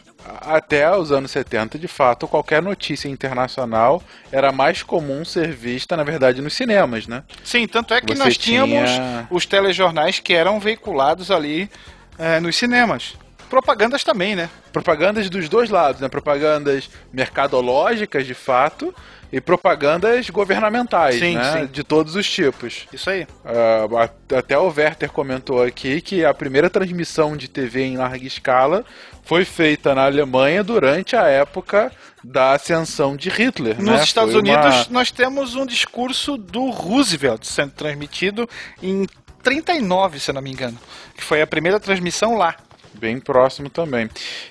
Até 0.41 0.89
os 0.95 1.11
anos 1.11 1.29
70, 1.31 1.77
de 1.77 1.87
fato, 1.87 2.27
qualquer 2.27 2.61
notícia 2.61 3.07
internacional 3.09 4.01
era 4.31 4.51
mais 4.51 4.81
comum 4.81 5.23
ser 5.25 5.51
vista, 5.51 5.95
na 5.97 6.03
verdade, 6.03 6.41
nos 6.41 6.53
cinemas, 6.53 7.05
né? 7.07 7.23
Sim, 7.43 7.67
tanto 7.67 7.93
é 7.93 8.01
que 8.01 8.15
Você 8.15 8.23
nós 8.23 8.37
tínhamos 8.37 8.89
tinha- 8.89 9.27
os 9.29 9.45
telejornais 9.45 10.19
que 10.19 10.33
eram 10.33 10.59
veiculados 10.59 11.29
ali 11.31 11.69
eh, 12.17 12.39
nos 12.39 12.55
cinemas. 12.55 13.13
Propagandas 13.51 14.03
também, 14.03 14.35
né? 14.35 14.49
Propagandas 14.71 15.29
dos 15.29 15.47
dois 15.49 15.69
lados, 15.69 16.01
né? 16.01 16.07
Propagandas 16.07 16.89
mercadológicas, 17.13 18.25
de 18.25 18.33
fato, 18.33 18.95
e 19.31 19.39
propagandas 19.41 20.29
governamentais, 20.29 21.15
Sim, 21.19 21.35
né? 21.35 21.59
sim. 21.61 21.65
De 21.67 21.83
todos 21.83 22.15
os 22.15 22.29
tipos. 22.29 22.87
Isso 22.93 23.09
aí. 23.09 23.27
A- 23.45 24.37
até 24.37 24.57
o 24.57 24.67
Werther 24.67 25.11
comentou 25.11 25.61
aqui 25.63 25.99
que 26.01 26.23
a 26.25 26.33
primeira 26.33 26.69
transmissão 26.69 27.35
de 27.35 27.47
TV 27.49 27.83
em 27.83 27.97
larga 27.97 28.25
escala 28.25 28.85
foi 29.23 29.43
feita 29.45 29.93
na 29.93 30.05
Alemanha 30.05 30.63
durante 30.63 31.15
a 31.15 31.27
época 31.27 31.91
da 32.23 32.53
ascensão 32.53 33.15
de 33.17 33.29
Hitler. 33.29 33.77
Nos 33.81 33.85
né? 33.97 34.03
Estados 34.03 34.31
Foi 34.33 34.41
uma- 34.41 34.59
Unidos, 34.61 34.87
nós 34.89 35.11
temos 35.11 35.55
um 35.55 35.65
discurso 35.65 36.37
do 36.37 36.69
Roosevelt 36.69 37.43
sendo 37.45 37.71
transmitido 37.71 38.47
em 38.81 39.05
39, 39.43 40.19
se 40.19 40.31
não 40.31 40.41
me 40.41 40.51
engano. 40.51 40.77
Que 41.15 41.23
foi 41.23 41.41
a 41.41 41.47
primeira 41.47 41.79
transmissão 41.79 42.35
lá. 42.37 42.55
Bem 43.01 43.19
próximo 43.19 43.67
também. 43.67 44.07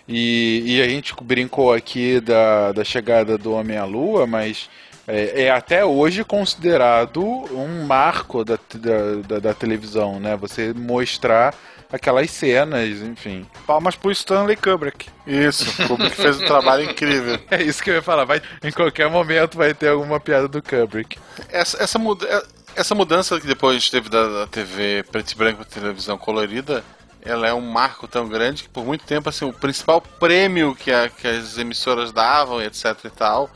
E, 0.08 0.64
e 0.66 0.82
a 0.82 0.88
gente 0.88 1.14
brincou 1.22 1.72
aqui 1.72 2.18
da, 2.20 2.72
da 2.72 2.82
chegada 2.82 3.38
do 3.38 3.52
Homem 3.52 3.76
à 3.78 3.84
Lua, 3.84 4.26
mas 4.26 4.68
é, 5.06 5.44
é 5.44 5.50
até 5.52 5.84
hoje 5.84 6.24
considerado 6.24 7.22
um 7.24 7.84
marco 7.86 8.44
da, 8.44 8.58
da, 8.74 9.38
da- 9.38 9.54
televisão, 9.54 10.18
né? 10.18 10.36
Você 10.36 10.72
mostrar 10.74 11.54
aquelas 11.92 12.28
cenas, 12.32 13.00
enfim. 13.02 13.46
Palmas 13.66 13.94
pro 13.94 14.10
Stanley 14.10 14.56
Kubrick. 14.56 15.06
Isso, 15.24 15.64
o 15.84 15.86
Kubrick 15.88 16.16
fez 16.16 16.40
um 16.40 16.44
trabalho 16.44 16.90
incrível. 16.90 17.38
É 17.52 17.62
isso 17.62 17.80
que 17.82 17.90
eu 17.90 17.94
ia 17.94 18.02
falar. 18.02 18.24
Vai, 18.24 18.42
em 18.64 18.72
qualquer 18.72 19.08
momento 19.08 19.56
vai 19.56 19.72
ter 19.74 19.88
alguma 19.90 20.18
piada 20.18 20.48
do 20.48 20.60
Kubrick. 20.60 21.16
Essa, 21.48 21.80
essa, 21.82 21.98
muda- 22.00 22.44
essa 22.74 22.94
mudança 22.96 23.40
que 23.40 23.46
depois 23.46 23.88
teve 23.90 24.08
da, 24.08 24.26
da 24.40 24.46
TV 24.48 25.04
preto 25.10 25.30
e 25.30 25.36
branco 25.36 25.58
para 25.64 25.80
televisão 25.80 26.18
colorida, 26.18 26.82
ela 27.22 27.46
é 27.46 27.54
um 27.54 27.60
marco 27.60 28.08
tão 28.08 28.28
grande 28.28 28.62
que 28.64 28.68
por 28.68 28.84
muito 28.84 29.04
tempo 29.04 29.28
assim, 29.28 29.44
o 29.44 29.52
principal 29.52 30.00
prêmio 30.00 30.74
que, 30.74 30.90
a- 30.92 31.08
que 31.08 31.26
as 31.26 31.58
emissoras 31.58 32.12
davam, 32.12 32.62
etc 32.62 32.96
e 33.04 33.10
tal, 33.10 33.50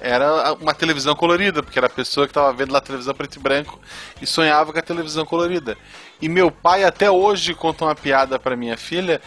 era 0.00 0.54
uma 0.54 0.72
televisão 0.74 1.14
colorida, 1.14 1.62
porque 1.62 1.78
era 1.78 1.86
a 1.86 1.90
pessoa 1.90 2.26
que 2.26 2.30
estava 2.30 2.52
vendo 2.52 2.72
lá 2.72 2.78
a 2.78 2.82
televisão 2.82 3.14
preto 3.14 3.36
e 3.36 3.38
branco 3.38 3.78
e 4.20 4.26
sonhava 4.26 4.72
com 4.72 4.78
a 4.78 4.82
televisão 4.82 5.26
colorida. 5.26 5.76
E 6.22 6.28
meu 6.28 6.50
pai 6.50 6.84
até 6.84 7.10
hoje 7.10 7.54
conta 7.54 7.84
uma 7.84 7.94
piada 7.94 8.38
para 8.38 8.56
minha 8.56 8.76
filha 8.78 9.20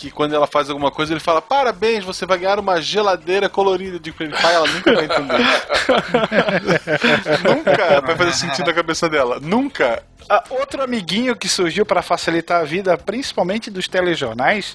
que 0.00 0.10
quando 0.10 0.34
ela 0.34 0.46
faz 0.46 0.70
alguma 0.70 0.90
coisa 0.90 1.12
ele 1.12 1.20
fala 1.20 1.42
parabéns, 1.42 2.02
você 2.02 2.24
vai 2.24 2.38
ganhar 2.38 2.58
uma 2.58 2.80
geladeira 2.80 3.50
colorida. 3.50 3.96
Eu 3.96 4.00
digo 4.00 4.16
pra 4.16 4.24
ele, 4.24 4.34
pai, 4.34 4.54
ela 4.54 4.66
nunca 4.66 4.94
vai 4.94 5.04
entender. 5.04 5.44
nunca 7.44 8.00
vai 8.00 8.16
fazer 8.16 8.32
sentido 8.32 8.66
na 8.66 8.72
cabeça 8.72 9.10
dela. 9.10 9.38
Nunca. 9.38 10.02
Ah, 10.26 10.42
outro 10.48 10.82
amiguinho 10.82 11.36
que 11.36 11.50
surgiu 11.50 11.84
para 11.84 12.00
facilitar 12.00 12.62
a 12.62 12.64
vida, 12.64 12.96
principalmente 12.96 13.70
dos 13.70 13.88
telejornais, 13.88 14.74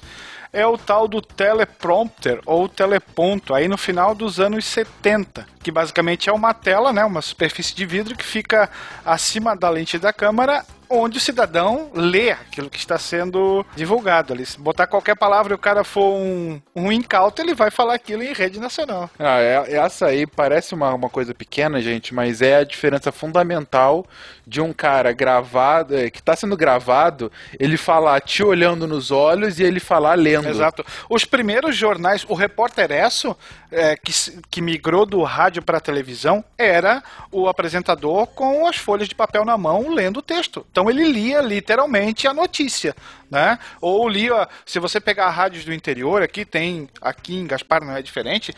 é 0.52 0.64
o 0.64 0.78
tal 0.78 1.08
do 1.08 1.20
teleprompter 1.20 2.40
ou 2.46 2.68
teleponto, 2.68 3.52
aí 3.52 3.66
no 3.66 3.76
final 3.76 4.14
dos 4.14 4.38
anos 4.38 4.64
70, 4.64 5.44
que 5.60 5.72
basicamente 5.72 6.30
é 6.30 6.32
uma 6.32 6.54
tela, 6.54 6.92
né, 6.92 7.04
uma 7.04 7.20
superfície 7.20 7.74
de 7.74 7.84
vidro 7.84 8.14
que 8.14 8.24
fica 8.24 8.70
acima 9.04 9.56
da 9.56 9.68
lente 9.68 9.98
da 9.98 10.12
câmera, 10.12 10.64
onde 10.88 11.18
o 11.18 11.20
cidadão 11.20 11.90
lê 11.94 12.30
aquilo 12.30 12.70
que 12.70 12.78
está 12.78 12.98
sendo 12.98 13.64
divulgado 13.74 14.32
ali. 14.32 14.44
Se 14.46 14.58
botar 14.58 14.86
qualquer 14.86 15.16
palavra 15.16 15.52
e 15.52 15.56
o 15.56 15.58
cara 15.58 15.84
for 15.84 16.14
um, 16.14 16.60
um 16.74 16.92
incauto, 16.92 17.40
ele 17.42 17.54
vai 17.54 17.70
falar 17.70 17.94
aquilo 17.94 18.22
em 18.22 18.32
rede 18.32 18.58
nacional. 18.60 19.10
Ah, 19.18 19.40
é- 19.40 19.74
essa 19.76 20.06
aí 20.06 20.26
parece 20.26 20.74
uma, 20.74 20.92
uma 20.94 21.08
coisa 21.08 21.34
pequena, 21.34 21.80
gente, 21.80 22.14
mas 22.14 22.40
é 22.42 22.56
a 22.56 22.64
diferença 22.64 23.10
fundamental 23.12 24.06
de 24.46 24.60
um 24.60 24.72
cara 24.72 25.12
gravado, 25.12 25.96
é, 25.96 26.08
que 26.08 26.22
tá 26.22 26.36
sendo 26.36 26.56
gravado, 26.56 27.32
ele 27.58 27.76
falar 27.76 28.20
te 28.20 28.42
olhando 28.42 28.86
nos 28.86 29.10
olhos 29.10 29.58
e 29.58 29.64
ele 29.64 29.80
falar 29.80 30.14
lendo. 30.14 30.48
Exato. 30.48 30.84
Os 31.10 31.24
primeiros 31.24 31.76
jornais, 31.76 32.24
o 32.28 32.34
Repórter 32.34 32.92
Esso, 32.92 33.36
é, 33.70 33.96
que, 33.96 34.12
que 34.50 34.62
migrou 34.62 35.04
do 35.04 35.22
rádio 35.22 35.62
para 35.62 35.78
a 35.78 35.80
televisão, 35.80 36.44
era 36.56 37.02
o 37.32 37.48
apresentador 37.48 38.26
com 38.28 38.66
as 38.68 38.76
folhas 38.76 39.08
de 39.08 39.14
papel 39.14 39.44
na 39.44 39.58
mão 39.58 39.90
lendo 39.90 40.18
o 40.18 40.22
texto. 40.22 40.64
Então 40.76 40.90
ele 40.90 41.10
lia 41.10 41.40
literalmente 41.40 42.28
a 42.28 42.34
notícia. 42.34 42.94
Né? 43.30 43.58
Ou 43.80 44.06
lia, 44.06 44.46
se 44.66 44.78
você 44.78 45.00
pegar 45.00 45.30
rádios 45.30 45.64
do 45.64 45.72
interior, 45.72 46.22
aqui 46.22 46.44
tem, 46.44 46.86
aqui 47.00 47.34
em 47.34 47.46
Gaspar 47.46 47.82
não 47.82 47.96
é 47.96 48.02
diferente, 48.02 48.54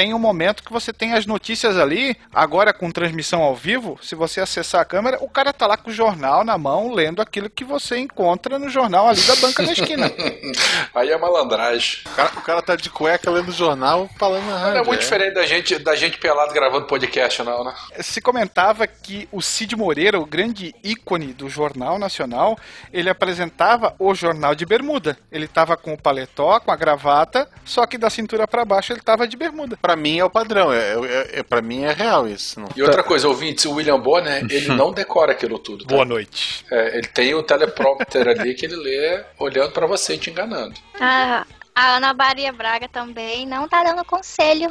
tem 0.00 0.14
um 0.14 0.18
momento 0.18 0.62
que 0.62 0.72
você 0.72 0.94
tem 0.94 1.12
as 1.12 1.26
notícias 1.26 1.76
ali, 1.76 2.16
agora 2.32 2.72
com 2.72 2.90
transmissão 2.90 3.42
ao 3.42 3.54
vivo, 3.54 3.98
se 4.00 4.14
você 4.14 4.40
acessar 4.40 4.80
a 4.80 4.84
câmera, 4.86 5.18
o 5.20 5.28
cara 5.28 5.52
tá 5.52 5.66
lá 5.66 5.76
com 5.76 5.90
o 5.90 5.92
jornal 5.92 6.42
na 6.42 6.56
mão, 6.56 6.90
lendo 6.90 7.20
aquilo 7.20 7.50
que 7.50 7.64
você 7.64 7.98
encontra 7.98 8.58
no 8.58 8.70
jornal 8.70 9.08
ali 9.08 9.20
da 9.20 9.36
banca 9.36 9.62
da 9.62 9.72
esquina. 9.72 10.10
Aí 10.94 11.10
é 11.10 11.18
malandragem. 11.18 11.98
O 12.06 12.16
cara, 12.16 12.30
o 12.34 12.40
cara 12.40 12.62
tá 12.62 12.76
de 12.76 12.88
cueca 12.88 13.30
lendo 13.30 13.52
jornal 13.52 14.08
falando 14.18 14.46
na 14.46 14.56
rádio. 14.56 14.74
Não 14.76 14.80
é 14.80 14.86
muito 14.86 15.00
é. 15.00 15.02
diferente 15.02 15.34
da 15.34 15.44
gente, 15.44 15.78
da 15.78 15.94
gente 15.94 16.16
pelado 16.16 16.54
gravando 16.54 16.86
podcast, 16.86 17.42
não, 17.42 17.62
né? 17.62 17.74
Se 18.00 18.22
comentava 18.22 18.86
que 18.86 19.28
o 19.30 19.42
Cid 19.42 19.76
Moreira, 19.76 20.18
o 20.18 20.24
grande 20.24 20.74
ícone 20.82 21.34
do 21.34 21.50
Jornal 21.50 21.98
Nacional, 21.98 22.58
ele 22.90 23.10
apresentava 23.10 23.94
o 23.98 24.14
Jornal 24.14 24.54
de 24.54 24.64
Bermuda. 24.64 25.18
Ele 25.30 25.46
tava 25.46 25.76
com 25.76 25.92
o 25.92 25.98
paletó, 25.98 26.58
com 26.58 26.70
a 26.70 26.76
gravata, 26.76 27.46
só 27.66 27.84
que 27.86 27.98
da 27.98 28.08
cintura 28.08 28.48
para 28.48 28.64
baixo 28.64 28.94
ele 28.94 29.02
tava 29.02 29.28
de 29.28 29.36
bermuda. 29.36 29.76
Pra 29.90 29.96
mim 29.96 30.20
é 30.20 30.24
o 30.24 30.30
padrão, 30.30 30.72
é, 30.72 30.92
é, 30.92 31.40
é, 31.40 31.42
pra 31.42 31.60
mim 31.60 31.82
é 31.82 31.92
real 31.92 32.28
isso. 32.28 32.60
Não. 32.60 32.68
E 32.76 32.80
outra 32.80 33.02
coisa, 33.02 33.26
ouvintes, 33.26 33.64
o 33.64 33.72
William 33.72 33.98
Bonner, 33.98 34.46
ele 34.48 34.68
não 34.68 34.92
decora 34.92 35.32
aquilo 35.32 35.58
tudo. 35.58 35.84
Tá? 35.84 35.92
Boa 35.92 36.04
noite. 36.04 36.64
É, 36.70 36.96
ele 36.96 37.08
tem 37.08 37.34
o 37.34 37.42
teleprompter 37.42 38.28
ali 38.28 38.54
que 38.54 38.66
ele 38.66 38.76
lê 38.76 39.24
olhando 39.36 39.72
pra 39.72 39.88
você 39.88 40.14
e 40.14 40.18
te 40.18 40.30
enganando. 40.30 40.76
Ah, 41.00 41.44
a 41.74 41.96
Ana 41.96 42.14
Maria 42.14 42.52
Braga 42.52 42.88
também 42.88 43.44
não 43.44 43.66
tá 43.66 43.82
dando 43.82 44.04
conselho 44.04 44.70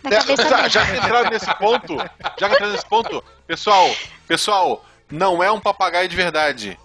na 0.00 0.10
cabeça 0.10 0.48
Já, 0.48 0.68
já 0.68 0.86
que 0.86 0.96
entraram 0.96 1.30
nesse 1.30 1.54
ponto, 1.56 1.96
já 2.38 2.48
que 2.48 2.54
entraram 2.54 2.72
nesse 2.72 2.86
ponto, 2.86 3.24
pessoal, 3.48 3.90
pessoal, 4.28 4.84
não 5.10 5.42
é 5.42 5.50
um 5.50 5.58
papagaio 5.58 6.08
de 6.08 6.14
verdade. 6.14 6.78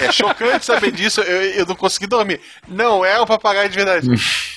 É 0.00 0.12
chocante 0.12 0.64
saber 0.64 0.90
disso, 0.90 1.20
eu, 1.20 1.42
eu 1.60 1.66
não 1.66 1.74
consegui 1.74 2.06
dormir. 2.06 2.40
Não 2.66 3.04
é 3.04 3.20
um 3.20 3.26
papagaio 3.26 3.68
de 3.68 3.76
verdade. 3.76 4.08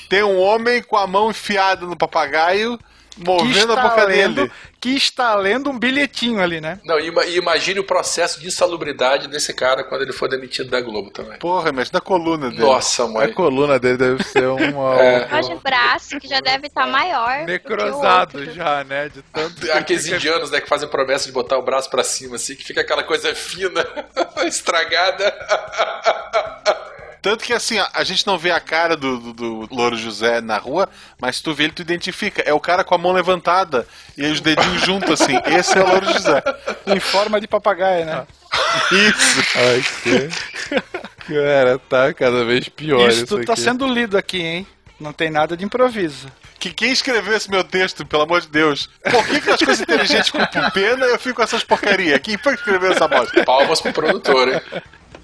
Tem 0.09 0.23
um 0.23 0.39
homem 0.39 0.81
com 0.81 0.97
a 0.97 1.07
mão 1.07 1.29
enfiada 1.29 1.85
no 1.85 1.95
papagaio, 1.95 2.79
movendo 3.17 3.73
a 3.73 3.81
boca 3.81 4.03
lendo, 4.05 4.35
dele. 4.35 4.51
que 4.79 4.89
está 4.95 5.35
lendo 5.35 5.69
um 5.69 5.77
bilhetinho 5.77 6.41
ali, 6.41 6.59
né? 6.61 6.79
Não, 6.85 6.99
e 6.99 7.07
ima- 7.07 7.25
imagine 7.25 7.79
o 7.79 7.83
processo 7.83 8.39
de 8.39 8.47
insalubridade 8.47 9.27
desse 9.27 9.53
cara 9.53 9.83
quando 9.83 10.01
ele 10.03 10.13
for 10.13 10.27
demitido 10.29 10.69
da 10.69 10.79
Globo 10.81 11.11
também. 11.11 11.37
Porra, 11.39 11.71
mexe 11.71 11.91
na 11.93 12.01
coluna 12.01 12.49
dele. 12.49 12.61
Nossa, 12.61 13.03
A 13.03 13.07
mãe. 13.07 13.33
coluna 13.33 13.77
dele 13.79 13.97
deve 13.97 14.23
ser 14.23 14.45
uma. 14.47 14.95
É. 15.01 15.27
O 15.53 15.59
braço, 15.59 16.19
que 16.19 16.27
já 16.27 16.39
deve 16.39 16.67
estar 16.67 16.87
maior. 16.87 17.39
do 17.41 17.45
que 17.45 17.51
o 17.73 17.75
Necrosado 17.75 18.37
outro. 18.39 18.53
já, 18.53 18.83
né? 18.83 19.09
De 19.09 19.21
tanto. 19.23 19.71
Aqueles 19.73 20.07
indianos, 20.07 20.49
né, 20.51 20.61
que 20.61 20.69
fazem 20.69 20.87
promessa 20.89 21.25
de 21.25 21.31
botar 21.31 21.57
o 21.57 21.61
braço 21.61 21.89
pra 21.89 22.03
cima, 22.03 22.35
assim, 22.37 22.55
que 22.55 22.63
fica 22.63 22.81
aquela 22.81 23.03
coisa 23.03 23.33
fina, 23.35 23.85
estragada. 24.47 25.31
Tanto 27.21 27.43
que 27.43 27.53
assim, 27.53 27.77
a, 27.77 27.89
a 27.93 28.03
gente 28.03 28.25
não 28.25 28.37
vê 28.37 28.51
a 28.51 28.59
cara 28.59 28.97
do, 28.97 29.17
do, 29.17 29.33
do 29.33 29.67
Louro 29.75 29.95
José 29.95 30.41
na 30.41 30.57
rua, 30.57 30.89
mas 31.19 31.37
se 31.37 31.43
tu 31.43 31.53
vê 31.53 31.65
ele, 31.65 31.73
tu 31.73 31.81
identifica. 31.81 32.41
É 32.41 32.53
o 32.53 32.59
cara 32.59 32.83
com 32.83 32.95
a 32.95 32.97
mão 32.97 33.11
levantada 33.11 33.87
e 34.17 34.25
aí 34.25 34.31
os 34.31 34.41
dedinhos 34.41 34.81
juntos, 34.81 35.21
assim. 35.21 35.33
Esse 35.45 35.77
é 35.77 35.83
o 35.83 35.87
Louro 35.87 36.11
José. 36.11 36.41
Em 36.87 36.99
forma 36.99 37.39
de 37.39 37.47
papagaio, 37.47 38.05
né? 38.05 38.25
Isso. 38.91 39.41
Ai, 39.55 39.83
que... 40.03 41.33
Cara, 41.33 41.79
tá 41.79 42.13
cada 42.13 42.43
vez 42.43 42.67
pior 42.67 43.07
isso, 43.07 43.19
Isso 43.19 43.27
tudo 43.27 43.45
tá 43.45 43.53
aqui. 43.53 43.61
sendo 43.61 43.87
lido 43.87 44.17
aqui, 44.17 44.41
hein? 44.41 44.67
Não 44.99 45.13
tem 45.13 45.29
nada 45.29 45.55
de 45.55 45.63
improviso. 45.63 46.27
Que 46.59 46.71
quem 46.71 46.91
escreveu 46.91 47.35
esse 47.35 47.49
meu 47.49 47.63
texto, 47.63 48.05
pelo 48.05 48.23
amor 48.23 48.41
de 48.41 48.49
Deus? 48.49 48.89
Por 49.09 49.25
que, 49.25 49.41
que 49.41 49.49
as 49.49 49.59
coisas 49.59 49.81
inteligentes 49.81 50.29
com 50.29 50.39
pena 50.71 51.05
eu 51.05 51.17
fico 51.17 51.35
com 51.35 51.43
essas 51.43 51.63
porcaria? 51.63 52.19
Quem 52.19 52.37
foi 52.37 52.53
que 52.53 52.59
escreveu 52.59 52.91
essa 52.91 53.07
bosta? 53.07 53.43
Palmas 53.43 53.81
pro 53.81 53.93
produtor, 53.93 54.47
hein? 54.49 54.61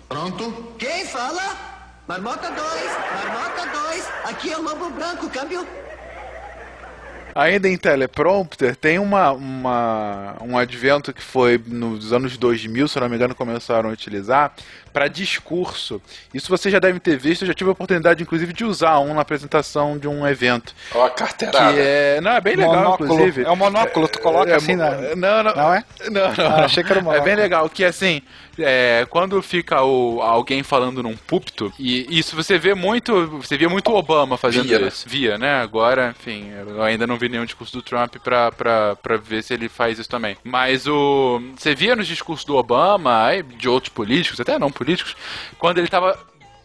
Pronto? 0.08 0.74
Quem 0.80 1.06
fala? 1.06 1.77
Marmota 2.08 2.50
2, 2.50 2.58
Marmota 3.26 3.66
2, 3.90 4.10
aqui 4.24 4.54
é 4.54 4.58
o 4.58 4.62
Lobo 4.62 4.90
Branco, 4.92 5.30
câmbio. 5.30 5.68
Ainda 7.36 7.68
em 7.68 7.78
teleprompter, 7.78 8.78
tem 8.78 8.98
uma, 8.98 9.34
uma, 9.34 10.38
um 10.42 10.58
advento 10.58 11.14
que 11.14 11.22
foi 11.22 11.62
nos 11.68 12.14
anos 12.14 12.38
2000, 12.38 12.88
se 12.88 12.98
não 12.98 13.10
me 13.10 13.16
engano, 13.18 13.36
começaram 13.36 13.90
a 13.90 13.92
utilizar 13.92 14.54
para 14.98 15.08
discurso. 15.08 16.02
Isso 16.34 16.50
você 16.50 16.72
já 16.72 16.80
deve 16.80 17.00
ter 17.00 17.16
visto, 17.18 17.44
eu 17.44 17.48
já 17.48 17.54
tive 17.54 17.70
a 17.70 17.74
oportunidade, 17.74 18.24
inclusive, 18.24 18.52
de 18.52 18.66
usar 18.66 18.98
um 19.00 19.14
na 19.14 19.22
apresentação 19.22 19.96
de 19.96 20.08
um 20.08 20.26
evento. 20.28 20.74
Ó, 20.96 21.06
a 21.06 21.10
carteirada. 21.12 21.72
Que 21.74 21.80
é. 21.80 22.20
Não, 22.20 22.32
é 22.32 22.42
bem 22.42 22.56
legal, 22.56 22.74
Monóculo. 22.78 23.14
inclusive. 23.14 23.44
É 23.44 23.52
um 23.52 23.56
monóculo, 23.56 24.08
tu 24.08 24.20
coloca 24.20 24.50
É, 24.50 24.56
assim 24.56 24.76
na. 24.76 24.90
Não, 25.16 25.44
não. 25.44 25.56
Não 25.56 25.74
é? 25.76 25.84
Não, 26.10 26.34
não. 26.36 26.48
Ah, 26.58 26.66
achei 26.66 26.84
que 26.84 26.90
era 26.92 27.00
um 27.00 27.02
É 27.02 27.04
monóculo. 27.04 27.26
bem 27.26 27.36
legal 27.36 27.70
que 27.70 27.84
assim, 27.86 28.24
é, 28.58 29.06
quando 29.08 29.40
fica 29.44 29.84
o, 29.84 30.20
alguém 30.20 30.64
falando 30.64 31.04
num 31.04 31.16
púlpito, 31.16 31.72
e 31.78 32.18
isso 32.18 32.36
você 32.36 32.58
vê 32.58 32.74
muito, 32.74 33.28
você 33.38 33.56
via 33.56 33.70
muito 33.70 33.92
o 33.92 33.96
Obama 33.96 34.36
fazendo 34.36 34.64
Via, 34.68 34.80
né? 34.80 34.88
isso. 34.88 35.08
Via, 35.08 35.38
né? 35.38 35.62
Agora, 35.62 36.16
enfim, 36.20 36.50
eu 36.68 36.82
ainda 36.82 37.06
não 37.06 37.18
vi 37.18 37.30
nenhum 37.30 37.46
discurso 37.46 37.74
do 37.74 37.84
Trump 37.84 38.16
pra, 38.24 38.52
pra, 38.52 38.96
pra 38.96 39.18
ver 39.18 39.44
se 39.44 39.54
ele 39.54 39.70
faz 39.70 40.00
isso 40.00 40.10
também. 40.10 40.36
Mas 40.44 40.88
o. 40.88 41.40
Você 41.56 41.76
via 41.76 41.96
nos 41.96 42.08
discursos 42.08 42.46
do 42.46 42.56
Obama, 42.56 43.28
e 43.36 43.44
de 43.44 43.70
outros 43.70 43.94
políticos, 43.94 44.40
até 44.40 44.58
não 44.58 44.72
políticos, 44.72 44.87
quando 45.58 45.80
ele 45.80 45.88
tava 45.88 46.18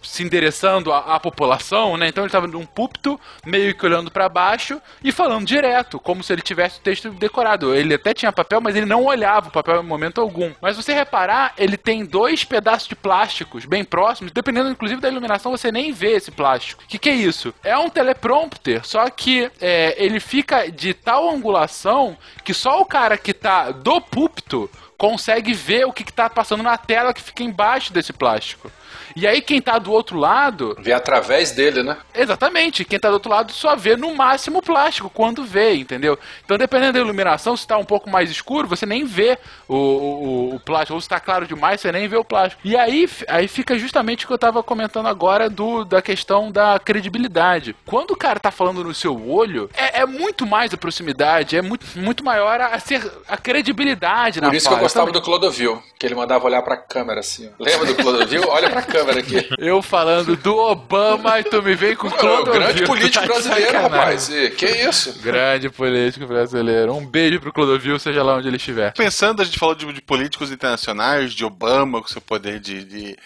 se 0.03 0.23
endereçando 0.23 0.93
à, 0.93 1.15
à 1.15 1.21
população, 1.21 1.97
né? 1.97 2.09
Então 2.09 2.25
ele 2.25 2.29
estava 2.29 2.47
num 2.47 2.67
púlpito, 2.67 3.19
meio 3.47 3.75
que 3.75 3.87
olhando 3.87 4.11
para 4.11 4.29
baixo 4.29 4.81
e 5.03 5.13
falando 5.13 5.47
direto, 5.47 5.99
como 6.01 6.23
se 6.23 6.33
ele 6.33 6.43
tivesse 6.43 6.79
o 6.79 6.83
texto 6.83 7.11
decorado. 7.11 7.75
Ele 7.75 7.95
até 7.95 8.13
tinha 8.13 8.33
papel, 8.33 8.61
mas 8.61 8.77
ele 8.77 8.87
não 8.87 9.05
olhava 9.05 9.49
o 9.49 9.53
papel 9.53 9.83
em 9.83 9.87
momento 9.87 10.21
algum. 10.21 10.53
Mas 10.61 10.77
você 10.77 10.93
reparar, 10.93 11.55
ele 11.57 11.77
tem 11.77 12.05
dois 12.05 12.45
pedaços 12.45 12.89
de 12.89 12.97
plásticos 12.97 13.65
bem 13.65 13.85
próximos, 13.85 14.33
dependendo 14.33 14.71
inclusive 14.71 15.01
da 15.01 15.09
iluminação, 15.09 15.53
você 15.53 15.71
nem 15.71 15.93
vê 15.93 16.13
esse 16.13 16.31
plástico. 16.31 16.83
O 16.83 16.87
que, 16.87 16.99
que 16.99 17.09
é 17.09 17.15
isso? 17.15 17.55
É 17.63 17.77
um 17.79 17.89
teleprompter, 17.89 18.85
só 18.85 19.09
que 19.11 19.51
é, 19.61 19.95
ele 20.03 20.21
fica 20.21 20.71
de 20.71 20.95
tal 20.95 21.31
angulação 21.31 22.17
que 22.45 22.55
só 22.55 22.81
o 22.81 22.85
cara 22.85 23.17
que 23.17 23.33
tá 23.33 23.71
do 23.71 24.01
púlpito 24.01 24.69
consegue 25.03 25.53
ver 25.53 25.85
o 25.85 25.93
que, 25.93 26.05
que 26.05 26.13
tá 26.13 26.31
passando 26.31 26.63
na 26.63 26.79
tela 26.79 27.13
que 27.13 27.21
fica 27.21 27.43
embaixo 27.43 27.93
desse 27.93 28.13
plástico. 28.13 28.71
E 29.15 29.27
aí 29.27 29.43
quem 29.43 29.61
tá 29.61 29.79
do 29.79 29.93
outro 29.93 30.17
lado, 30.17 30.77
Vê 30.79 30.93
através 30.93 31.51
dele, 31.51 31.83
né? 31.83 31.99
exatamente, 32.15 32.85
quem 32.85 32.99
tá 32.99 33.09
do 33.09 33.15
outro 33.15 33.31
lado 33.31 33.53
só 33.53 33.77
vê 33.77 33.97
no 33.97 34.15
máximo 34.15 34.59
o 34.59 34.63
plástico 34.63 35.11
quando 35.11 35.45
vê, 35.45 35.75
entendeu? 35.75 36.19
Então 36.45 36.57
dependendo 36.57 36.95
da 36.95 37.01
iluminação, 37.01 37.57
se 37.57 37.67
tá 37.67 37.77
um 37.77 37.85
pouco 37.85 38.09
mais 38.09 38.31
escuro, 38.31 38.69
você 38.69 38.87
nem 38.87 39.05
vê 39.05 39.39
o, 39.69 39.75
o, 39.77 40.55
o 40.55 40.61
plástico, 40.61 40.95
ou 40.95 41.01
se 41.01 41.09
tá 41.09 41.21
claro 41.21 41.47
demais, 41.47 41.81
você 41.81 41.93
nem 41.93 42.09
vê 42.09 42.17
o 42.17 42.25
plástico. 42.25 42.63
E 42.65 42.77
aí, 42.77 43.09
aí 43.29 43.49
fica 43.49 43.79
justamente 43.79 44.25
o 44.25 44.29
que 44.29 44.35
eu 44.35 44.39
tava 44.39 44.63
comentando 44.63 45.09
agora 45.09 45.51
do, 45.51 45.85
da 45.85 46.01
questão 46.01 46.51
da 46.51 46.79
credibilidade. 46.79 47.77
Quando 47.85 48.13
o 48.13 48.17
cara 48.17 48.41
tá 48.41 48.51
falando 48.51 48.85
no 48.85 48.95
seu 48.95 49.29
olho, 49.29 49.69
é, 49.75 50.01
é 50.01 50.07
muito 50.07 50.47
mais 50.47 50.73
a 50.73 50.77
proximidade, 50.77 51.57
é 51.57 51.63
muito, 51.63 51.87
muito 51.97 52.25
maior 52.25 52.61
a, 52.61 52.79
ser, 52.79 53.03
a 53.29 53.37
credibilidade 53.37 54.41
na 54.41 54.49
Por 54.49 54.57
isso 54.57 54.69
que 54.69 54.73
eu 54.73 54.77
fala. 54.77 54.89
Gostava 54.93 55.11
Então, 55.11 55.21
do 55.21 55.25
Clodovil, 55.25 55.83
que 55.99 56.07
ele 56.07 56.15
mandava 56.15 56.45
olhar 56.45 56.63
pra 56.63 56.77
câmera 56.77 57.21
assim. 57.21 57.49
ó. 57.59 57.63
Lembra 57.65 57.87
do 57.87 57.95
Clodovil? 57.97 58.43
Olha 58.49 58.71
pra 58.71 58.83
câmera 58.83 59.21
aqui. 59.21 59.49
Eu 59.59 59.81
falando 59.83 60.37
do 60.37 60.57
Obama 60.57 61.41
e 61.41 61.45
tu 61.45 61.63
me 61.63 61.75
vem 61.75 61.97
com 61.97 62.11
Pô, 62.11 62.17
Clodovil. 62.17 62.53
grande 62.53 62.85
político 62.85 63.21
tá 63.27 63.33
brasileiro, 63.33 63.67
sacanagem. 63.73 63.91
rapaz. 63.99 64.29
E, 64.29 64.51
que 64.51 64.67
isso? 64.67 65.19
Grande 65.23 65.71
político 65.71 66.27
brasileiro. 66.27 66.95
Um 66.95 67.07
beijo 67.07 67.41
pro 67.41 67.53
Clodovil, 67.53 67.99
seja 67.99 68.23
lá 68.23 68.37
onde 68.37 68.49
ele 68.49 68.57
estiver. 68.57 68.93
Pensando, 68.95 69.41
a 69.43 69.45
gente 69.45 69.59
falou 69.59 69.75
de, 69.75 69.91
de 69.93 70.03
políticos 70.03 70.51
internacionais, 70.53 71.33
de 71.33 71.45
Obama 71.45 72.01
com 72.01 72.09
seu 72.09 72.21
poder 72.21 72.61
de, 72.61 72.85
de, 72.85 72.85
de 72.85 73.17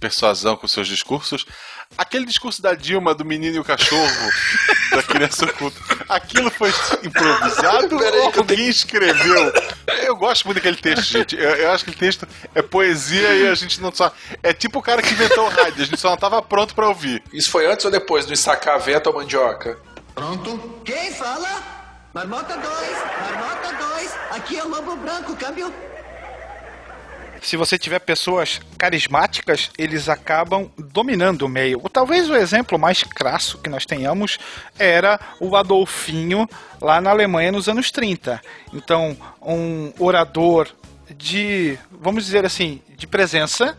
persuasão, 0.00 0.56
com 0.56 0.68
seus 0.68 0.86
discursos. 0.86 1.46
Aquele 1.96 2.26
discurso 2.26 2.60
da 2.60 2.74
Dilma, 2.74 3.14
do 3.14 3.24
menino 3.24 3.56
e 3.56 3.58
o 3.58 3.64
cachorro, 3.64 4.30
da 4.92 5.02
criança 5.02 5.44
oculta, 5.46 5.80
aquilo 6.08 6.50
foi 6.50 6.72
improvisado 7.02 7.96
Peraí 7.98 8.20
ou 8.20 8.30
eu 8.32 8.38
alguém 8.38 8.68
escreveu? 8.68 9.52
Eu 10.02 10.16
gosto 10.16 10.44
muito 10.44 10.56
daquele 10.56 10.76
texto, 10.76 11.04
gente. 11.04 11.36
Eu, 11.36 11.50
eu 11.50 11.70
acho 11.70 11.84
que 11.84 11.90
aquele 11.90 12.06
texto 12.06 12.28
é 12.54 12.60
poesia 12.60 13.34
e 13.34 13.48
a 13.48 13.54
gente 13.54 13.80
não 13.80 13.92
só. 13.92 14.12
É 14.42 14.52
tipo 14.52 14.78
o 14.78 14.82
cara 14.82 15.00
que 15.00 15.12
inventou 15.12 15.46
o 15.46 15.48
rádio, 15.48 15.82
a 15.82 15.86
gente 15.86 16.00
só 16.00 16.08
não 16.08 16.14
estava 16.14 16.42
pronto 16.42 16.74
para 16.74 16.88
ouvir. 16.88 17.22
Isso 17.32 17.50
foi 17.50 17.70
antes 17.70 17.84
ou 17.84 17.90
depois 17.90 18.26
do 18.26 18.32
ensacar 18.32 18.78
vento 18.80 19.06
ou 19.06 19.14
mandioca? 19.14 19.78
Pronto? 20.14 20.80
Quem 20.84 21.12
fala? 21.12 21.76
Marmota 22.12 22.56
2, 22.56 22.64
Marmota 23.30 23.74
2, 23.94 24.14
aqui 24.30 24.58
é 24.58 24.64
o 24.64 24.68
Lobo 24.68 24.96
Branco, 24.96 25.36
câmbio. 25.36 25.72
Se 27.46 27.56
você 27.56 27.78
tiver 27.78 28.00
pessoas 28.00 28.60
carismáticas, 28.76 29.70
eles 29.78 30.08
acabam 30.08 30.68
dominando 30.76 31.42
o 31.42 31.48
meio. 31.48 31.78
Ou 31.80 31.88
talvez 31.88 32.28
o 32.28 32.34
exemplo 32.34 32.76
mais 32.76 33.04
crasso 33.04 33.58
que 33.58 33.70
nós 33.70 33.86
tenhamos 33.86 34.36
era 34.76 35.20
o 35.38 35.54
Adolfinho 35.54 36.48
lá 36.80 37.00
na 37.00 37.10
Alemanha 37.10 37.52
nos 37.52 37.68
anos 37.68 37.92
30. 37.92 38.42
Então, 38.74 39.16
um 39.40 39.92
orador 40.00 40.66
de, 41.16 41.78
vamos 41.88 42.24
dizer 42.24 42.44
assim, 42.44 42.82
de 42.96 43.06
presença 43.06 43.78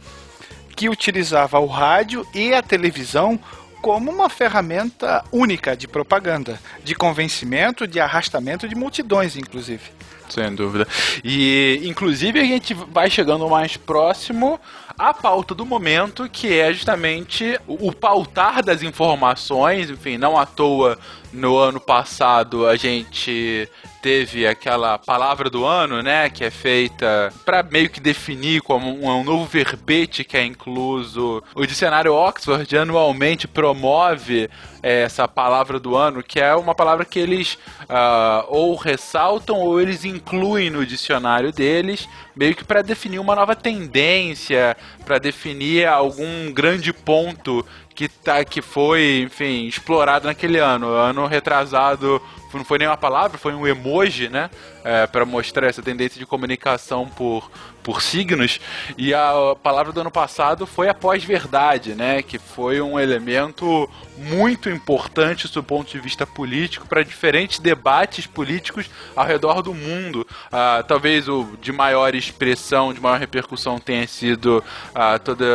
que 0.74 0.88
utilizava 0.88 1.60
o 1.60 1.66
rádio 1.66 2.26
e 2.34 2.54
a 2.54 2.62
televisão 2.62 3.38
como 3.82 4.10
uma 4.10 4.30
ferramenta 4.30 5.26
única 5.30 5.76
de 5.76 5.90
propaganda, 5.90 6.58
de 6.86 6.96
convencimento, 6.96 7.86
de 7.86 8.00
arrastamento 8.00 8.66
de 8.66 8.76
multidões, 8.76 9.36
inclusive. 9.36 9.97
Sem 10.30 10.54
dúvida. 10.56 10.88
E, 11.24 11.82
inclusive, 11.84 12.40
a 12.40 12.44
gente 12.44 12.74
vai 12.74 13.10
chegando 13.10 13.48
mais 13.50 13.78
próximo 13.78 14.60
à 14.98 15.14
pauta 15.14 15.54
do 15.54 15.66
momento, 15.66 16.28
que 16.30 16.60
é 16.60 16.74
justamente 16.74 17.60
o, 17.68 17.88
o 17.88 17.94
pautar 17.94 18.64
das 18.64 18.84
informações. 18.84 19.90
Enfim, 19.90 20.18
não 20.18 20.38
à 20.38 20.46
toa, 20.46 20.98
no 21.32 21.58
ano 21.58 21.80
passado, 21.80 22.68
a 22.68 22.76
gente 22.76 23.70
teve 24.02 24.48
aquela 24.48 24.98
palavra 24.98 25.50
do 25.50 25.66
ano, 25.66 26.02
né, 26.02 26.30
que 26.30 26.44
é 26.44 26.50
feita 26.50 27.34
para 27.44 27.62
meio 27.64 27.90
que 27.90 28.00
definir 28.00 28.62
como 28.62 28.90
um, 28.90 29.10
um, 29.10 29.24
novo 29.24 29.46
verbete 29.46 30.24
que 30.24 30.38
é 30.38 30.46
incluso. 30.46 31.44
O 31.54 31.66
dicionário 31.66 32.14
Oxford 32.14 32.78
anualmente 32.78 33.48
promove 33.48 34.50
é, 34.82 35.02
essa 35.02 35.28
palavra 35.28 35.80
do 35.80 35.96
ano, 35.96 36.24
que 36.24 36.40
é 36.40 36.56
uma 36.56 36.74
palavra 36.74 37.04
que 37.04 37.20
eles 37.20 37.56
uh, 37.84 38.46
ou 38.48 38.76
ressaltam 38.76 39.58
ou 39.58 39.82
eles 39.82 40.06
incluem 40.06 40.70
no 40.70 40.86
dicionário 40.86 41.52
deles, 41.52 42.08
meio 42.36 42.56
que 42.56 42.64
para 42.64 42.82
definir 42.82 43.20
uma 43.20 43.36
nova 43.36 43.56
tendência, 43.56 44.78
para 45.06 45.18
definir 45.18 45.86
algum 45.88 46.52
grande 46.54 46.94
ponto 46.94 47.66
que, 47.98 48.08
tá, 48.08 48.46
que 48.46 48.62
foi, 48.62 49.24
enfim, 49.26 49.66
explorado 49.66 50.28
naquele 50.28 50.60
ano. 50.60 50.90
Ano 50.90 51.26
retrasado 51.26 52.22
não 52.54 52.64
foi 52.64 52.78
nem 52.78 52.88
uma 52.88 52.98
palavra, 52.98 53.38
foi 53.38 53.54
um 53.54 53.68
emoji, 53.68 54.30
né? 54.30 54.50
É, 54.84 55.06
para 55.06 55.26
mostrar 55.26 55.68
essa 55.68 55.82
tendência 55.82 56.18
de 56.18 56.26
comunicação 56.26 57.08
por, 57.08 57.52
por 57.84 58.02
signos. 58.02 58.60
E 58.98 59.14
a 59.14 59.56
palavra 59.62 59.92
do 59.92 60.02
ano 60.02 60.12
passado 60.12 60.66
foi 60.66 60.88
a 60.88 60.94
pós-verdade, 60.94 61.94
né? 61.94 62.22
Que 62.22 62.38
foi 62.38 62.80
um 62.82 63.00
elemento 63.00 63.90
muito 64.18 64.70
importante 64.70 65.48
do 65.48 65.64
ponto 65.64 65.92
de 65.92 66.00
vista 66.00 66.26
político 66.26 66.88
para 66.88 67.04
diferentes 67.04 67.60
debates 67.60 68.26
políticos 68.26 68.90
ao 69.16 69.26
redor 69.26 69.62
do 69.62 69.74
mundo. 69.74 70.26
Ah, 70.52 70.84
talvez 70.88 71.28
o 71.28 71.48
de 71.62 71.72
maior 71.72 72.16
expressão, 72.16 72.94
de 72.94 73.00
maior 73.00 73.20
repercussão 73.20 73.80
tenha 73.80 74.08
sido 74.08 74.64
ah, 74.94 75.20
toda 75.20 75.46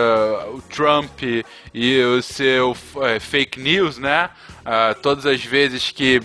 o 0.54 0.62
Trump 0.62 1.22
e 1.74 2.02
o 2.02 2.22
seu 2.22 2.76
é, 3.02 3.18
fake 3.18 3.60
news, 3.60 3.98
né? 3.98 4.30
Ah, 4.64 4.94
todas 5.00 5.26
as 5.26 5.44
vezes 5.44 5.90
que 5.90 6.20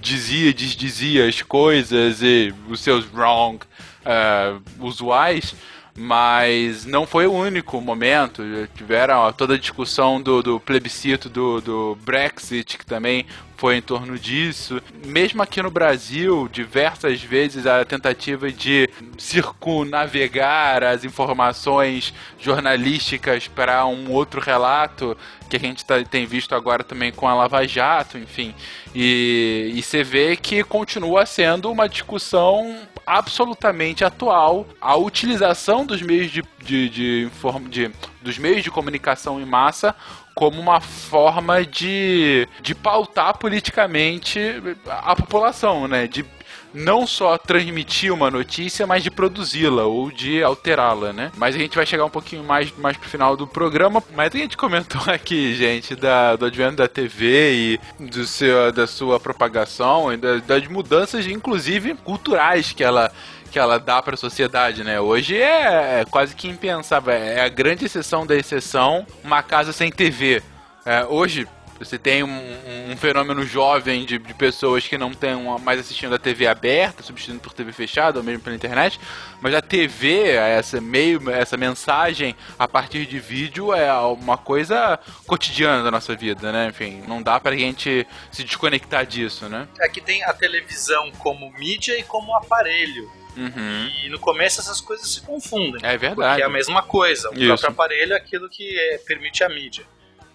dizia, 0.00 0.52
desdizia 0.52 1.28
as 1.28 1.42
coisas 1.42 2.22
e 2.22 2.54
os 2.68 2.80
seus 2.80 3.04
wrong 3.12 3.58
uh, 4.04 4.62
usuais, 4.86 5.54
mas 5.98 6.86
não 6.86 7.04
foi 7.04 7.26
o 7.26 7.32
único 7.32 7.80
momento. 7.80 8.42
Tiveram 8.74 9.32
toda 9.32 9.54
a 9.54 9.58
discussão 9.58 10.22
do, 10.22 10.42
do 10.42 10.60
plebiscito 10.60 11.28
do, 11.28 11.60
do 11.60 11.98
Brexit, 12.04 12.78
que 12.78 12.86
também 12.86 13.26
foi 13.56 13.76
em 13.76 13.82
torno 13.82 14.16
disso. 14.16 14.80
Mesmo 15.04 15.42
aqui 15.42 15.60
no 15.60 15.70
Brasil, 15.70 16.48
diversas 16.50 17.20
vezes 17.20 17.66
a 17.66 17.84
tentativa 17.84 18.52
de 18.52 18.88
circunavegar 19.18 20.84
as 20.84 21.04
informações 21.04 22.14
jornalísticas 22.38 23.48
para 23.48 23.84
um 23.84 24.12
outro 24.12 24.40
relato 24.40 25.16
que 25.50 25.56
a 25.56 25.60
gente 25.60 25.84
tá, 25.84 26.02
tem 26.04 26.24
visto 26.24 26.54
agora 26.54 26.84
também 26.84 27.10
com 27.10 27.26
a 27.26 27.34
Lava 27.34 27.66
Jato, 27.66 28.16
enfim. 28.16 28.54
E, 28.94 29.72
e 29.74 29.82
você 29.82 30.04
vê 30.04 30.36
que 30.36 30.62
continua 30.62 31.26
sendo 31.26 31.68
uma 31.68 31.88
discussão 31.88 32.86
absolutamente 33.08 34.04
atual 34.04 34.66
a 34.80 34.96
utilização 34.96 35.86
dos 35.86 36.02
meios 36.02 36.30
de, 36.30 36.42
de, 36.62 36.88
de, 36.88 37.30
de, 37.70 37.90
dos 38.20 38.38
meios 38.38 38.62
de 38.62 38.70
comunicação 38.70 39.40
em 39.40 39.46
massa 39.46 39.94
como 40.34 40.60
uma 40.60 40.80
forma 40.80 41.64
de, 41.64 42.46
de 42.62 42.74
pautar 42.74 43.36
politicamente 43.38 44.38
a 44.86 45.16
população, 45.16 45.88
né? 45.88 46.06
De 46.06 46.24
não 46.72 47.06
só 47.06 47.36
transmitir 47.38 48.12
uma 48.12 48.30
notícia, 48.30 48.86
mas 48.86 49.02
de 49.02 49.10
produzi-la 49.10 49.84
ou 49.84 50.10
de 50.10 50.42
alterá-la, 50.42 51.12
né? 51.12 51.32
Mas 51.36 51.54
a 51.54 51.58
gente 51.58 51.76
vai 51.76 51.86
chegar 51.86 52.04
um 52.04 52.10
pouquinho 52.10 52.44
mais, 52.44 52.72
mais 52.76 52.96
pro 52.96 53.08
final 53.08 53.36
do 53.36 53.46
programa. 53.46 54.02
Mas 54.14 54.34
a 54.34 54.38
gente 54.38 54.56
comentou 54.56 55.00
aqui, 55.06 55.54
gente, 55.54 55.94
da, 55.94 56.36
do 56.36 56.46
advento 56.46 56.76
da 56.76 56.88
TV 56.88 57.78
e 57.98 58.04
do 58.04 58.26
seu, 58.26 58.72
da 58.72 58.86
sua 58.86 59.18
propagação 59.18 60.12
e 60.12 60.16
da, 60.16 60.36
das 60.38 60.66
mudanças, 60.66 61.26
inclusive 61.26 61.94
culturais 61.94 62.72
que 62.72 62.84
ela 62.84 63.10
que 63.50 63.58
ela 63.58 63.78
dá 63.78 64.02
para 64.02 64.14
a 64.14 64.18
sociedade, 64.18 64.84
né? 64.84 65.00
Hoje 65.00 65.34
é, 65.36 66.00
é, 66.00 66.04
quase 66.04 66.36
que 66.36 66.46
impensável, 66.46 67.14
é 67.14 67.40
a 67.40 67.48
grande 67.48 67.86
exceção 67.86 68.26
da 68.26 68.36
exceção, 68.36 69.06
uma 69.24 69.42
casa 69.42 69.72
sem 69.72 69.90
TV. 69.90 70.42
É, 70.84 71.06
hoje 71.06 71.48
você 71.78 71.98
tem 71.98 72.22
um, 72.22 72.90
um 72.90 72.96
fenômeno 72.96 73.44
jovem 73.44 74.04
de, 74.04 74.18
de, 74.18 74.34
pessoas 74.34 74.86
que 74.86 74.98
não 74.98 75.10
estão 75.10 75.58
mais 75.58 75.80
assistindo 75.80 76.14
a 76.14 76.18
TV 76.18 76.46
aberta, 76.46 77.02
substituindo 77.02 77.40
por 77.40 77.52
TV 77.52 77.72
fechada 77.72 78.18
ou 78.18 78.24
mesmo 78.24 78.42
pela 78.42 78.56
internet, 78.56 78.98
mas 79.40 79.54
a 79.54 79.62
TV, 79.62 80.30
essa 80.32 80.80
meio, 80.80 81.30
essa 81.30 81.56
mensagem 81.56 82.34
a 82.58 82.66
partir 82.66 83.06
de 83.06 83.18
vídeo 83.18 83.72
é 83.72 83.92
uma 83.92 84.36
coisa 84.36 84.98
cotidiana 85.26 85.82
da 85.82 85.90
nossa 85.90 86.14
vida, 86.16 86.52
né? 86.52 86.68
Enfim, 86.68 87.02
não 87.06 87.22
dá 87.22 87.38
pra 87.38 87.56
gente 87.56 88.06
se 88.30 88.44
desconectar 88.44 89.06
disso, 89.06 89.48
né? 89.48 89.68
É 89.80 89.88
que 89.88 90.00
tem 90.00 90.24
a 90.24 90.32
televisão 90.32 91.10
como 91.18 91.50
mídia 91.52 91.98
e 91.98 92.02
como 92.02 92.34
aparelho. 92.34 93.10
Uhum. 93.36 93.90
E 94.04 94.08
no 94.08 94.18
começo 94.18 94.60
essas 94.60 94.80
coisas 94.80 95.08
se 95.08 95.20
confundem. 95.20 95.80
É 95.84 95.96
verdade. 95.96 96.30
Porque 96.30 96.42
é 96.42 96.44
a 96.44 96.48
mesma 96.48 96.82
coisa. 96.82 97.30
O 97.30 97.34
Isso. 97.34 97.46
próprio 97.46 97.70
aparelho 97.70 98.12
é 98.14 98.16
aquilo 98.16 98.48
que 98.48 98.76
é, 98.76 98.98
permite 98.98 99.44
a 99.44 99.48
mídia. 99.48 99.84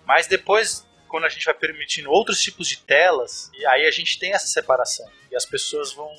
Mas 0.06 0.26
depois, 0.28 0.88
quando 1.14 1.26
a 1.26 1.30
gente 1.30 1.46
vai 1.46 1.54
permitindo 1.54 2.10
outros 2.10 2.42
tipos 2.42 2.68
de 2.68 2.78
telas, 2.78 3.52
e 3.54 3.64
aí 3.68 3.86
a 3.86 3.92
gente 3.92 4.18
tem 4.18 4.34
essa 4.34 4.48
separação. 4.48 5.08
E 5.34 5.36
as 5.36 5.48
pessoas 5.48 5.92
vão 5.92 6.12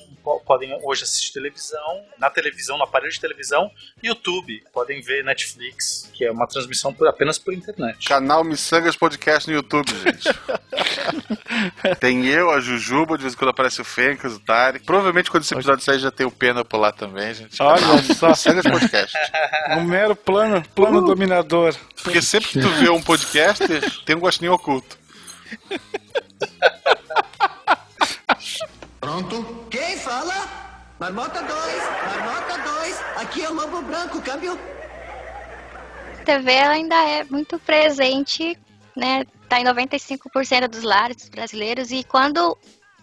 podem 0.45 0.77
hoje 0.83 1.05
assistir 1.05 1.33
televisão, 1.33 2.05
na 2.19 2.29
televisão, 2.29 2.77
no 2.77 2.83
aparelho 2.83 3.13
de 3.13 3.21
televisão, 3.21 3.71
YouTube, 4.03 4.61
podem 4.73 5.01
ver 5.03 5.23
Netflix, 5.23 6.11
que 6.13 6.25
é 6.25 6.33
uma 6.33 6.49
transmissão 6.49 6.93
por, 6.93 7.07
apenas 7.07 7.39
por 7.39 7.55
internet. 7.55 8.09
Canal 8.09 8.43
Missangas 8.43 8.97
Podcast 8.97 9.49
no 9.49 9.55
YouTube, 9.55 9.87
gente. 10.03 10.29
tem 12.01 12.27
eu, 12.27 12.51
a 12.51 12.59
Jujuba, 12.59 13.17
de 13.17 13.23
vez 13.23 13.35
em 13.35 13.37
quando 13.37 13.51
aparece 13.51 13.81
o 13.81 13.85
Fencas, 13.85 14.35
o 14.35 14.41
Tarek. 14.41 14.85
Provavelmente 14.85 15.31
quando 15.31 15.45
esse 15.45 15.55
episódio 15.55 15.85
sair 15.85 16.01
já 16.01 16.11
tem 16.11 16.27
o 16.27 16.31
Pena 16.33 16.65
por 16.65 16.79
lá 16.79 16.91
também, 16.91 17.33
gente. 17.35 17.63
Olha 17.63 18.03
só. 18.15 18.31
Missangas 18.31 18.65
Podcast. 18.65 19.17
Um 19.79 19.85
mero 19.85 20.17
plano, 20.17 20.61
plano 20.75 20.99
Uh. 20.99 21.07
dominador. 21.07 21.73
Porque 22.03 22.21
sempre 22.21 22.49
que 22.49 22.61
tu 22.61 22.69
vê 22.69 22.91
um 22.91 23.01
podcaster, 23.01 23.81
tem 24.05 24.17
um 24.17 24.21
gostinho 24.21 24.55
oculto. 24.55 24.99
Pronto? 29.05 29.67
Quem 29.71 29.99
fala? 29.99 30.33
Marmota 30.99 31.43
2, 31.43 31.51
Marmota 32.09 32.59
2, 32.81 33.01
aqui 33.17 33.43
é 33.43 33.51
o 33.51 33.53
Lobo 33.53 33.83
Branco, 33.83 34.19
câmbio. 34.23 34.59
A 36.21 36.25
TV 36.25 36.51
ela 36.51 36.73
ainda 36.73 36.95
é 36.95 37.23
muito 37.25 37.59
presente, 37.59 38.59
né? 38.97 39.27
Tá 39.47 39.61
em 39.61 39.65
95% 39.65 40.69
dos 40.69 40.83
lares 40.83 41.29
brasileiros 41.29 41.93
e 41.93 42.03
quando 42.03 42.57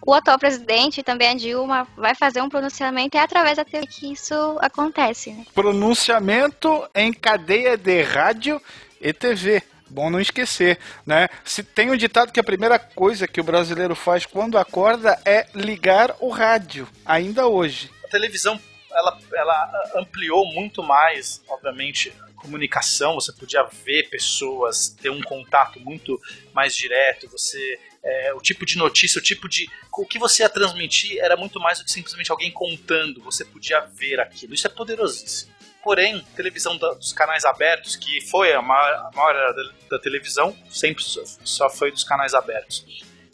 o 0.04 0.12
atual 0.12 0.40
presidente, 0.40 1.04
também 1.04 1.28
a 1.28 1.34
Dilma, 1.34 1.86
vai 1.96 2.16
fazer 2.16 2.42
um 2.42 2.48
pronunciamento 2.48 3.16
é 3.16 3.20
através 3.20 3.58
da 3.58 3.64
TV 3.64 3.86
que 3.86 4.12
isso 4.12 4.34
acontece, 4.60 5.30
né? 5.30 5.46
Pronunciamento 5.54 6.84
em 6.96 7.12
cadeia 7.12 7.76
de 7.76 8.02
rádio 8.02 8.60
e 9.00 9.12
TV. 9.12 9.62
Bom 9.92 10.08
não 10.08 10.18
esquecer, 10.18 10.78
né? 11.04 11.28
Se 11.44 11.62
tem 11.62 11.90
um 11.90 11.96
ditado 11.98 12.32
que 12.32 12.40
a 12.40 12.44
primeira 12.44 12.78
coisa 12.78 13.28
que 13.28 13.42
o 13.42 13.44
brasileiro 13.44 13.94
faz 13.94 14.24
quando 14.24 14.56
acorda 14.56 15.20
é 15.22 15.46
ligar 15.54 16.16
o 16.18 16.30
rádio, 16.30 16.88
ainda 17.04 17.46
hoje. 17.46 17.90
A 18.02 18.08
televisão 18.08 18.58
ela, 18.90 19.18
ela 19.34 19.90
ampliou 19.94 20.46
muito 20.54 20.82
mais, 20.82 21.42
obviamente, 21.46 22.10
comunicação. 22.36 23.16
Você 23.16 23.34
podia 23.34 23.64
ver 23.84 24.08
pessoas, 24.08 24.88
ter 24.88 25.10
um 25.10 25.20
contato 25.20 25.78
muito 25.78 26.18
mais 26.54 26.74
direto. 26.74 27.28
Você 27.28 27.78
é, 28.02 28.32
o 28.32 28.40
tipo 28.40 28.64
de 28.64 28.78
notícia, 28.78 29.18
o 29.18 29.22
tipo 29.22 29.46
de 29.46 29.68
o 29.92 30.06
que 30.06 30.18
você 30.18 30.42
ia 30.42 30.48
transmitir 30.48 31.18
era 31.18 31.36
muito 31.36 31.60
mais 31.60 31.78
do 31.78 31.84
que 31.84 31.92
simplesmente 31.92 32.30
alguém 32.30 32.50
contando. 32.50 33.22
Você 33.24 33.44
podia 33.44 33.80
ver 33.80 34.20
aquilo. 34.20 34.54
Isso 34.54 34.66
é 34.66 34.70
poderosíssimo. 34.70 35.52
Porém, 35.82 36.24
televisão 36.36 36.76
da- 36.78 36.94
dos 36.94 37.12
canais 37.12 37.44
abertos, 37.44 37.96
que 37.96 38.20
foi 38.22 38.52
a 38.52 38.62
maior, 38.62 39.10
a 39.12 39.16
maior 39.16 39.34
era 39.34 39.52
da, 39.52 39.62
da 39.90 39.98
televisão, 39.98 40.56
sempre 40.70 41.02
só- 41.02 41.68
foi 41.70 41.90
dos 41.90 42.04
canais 42.04 42.34
abertos, 42.34 42.84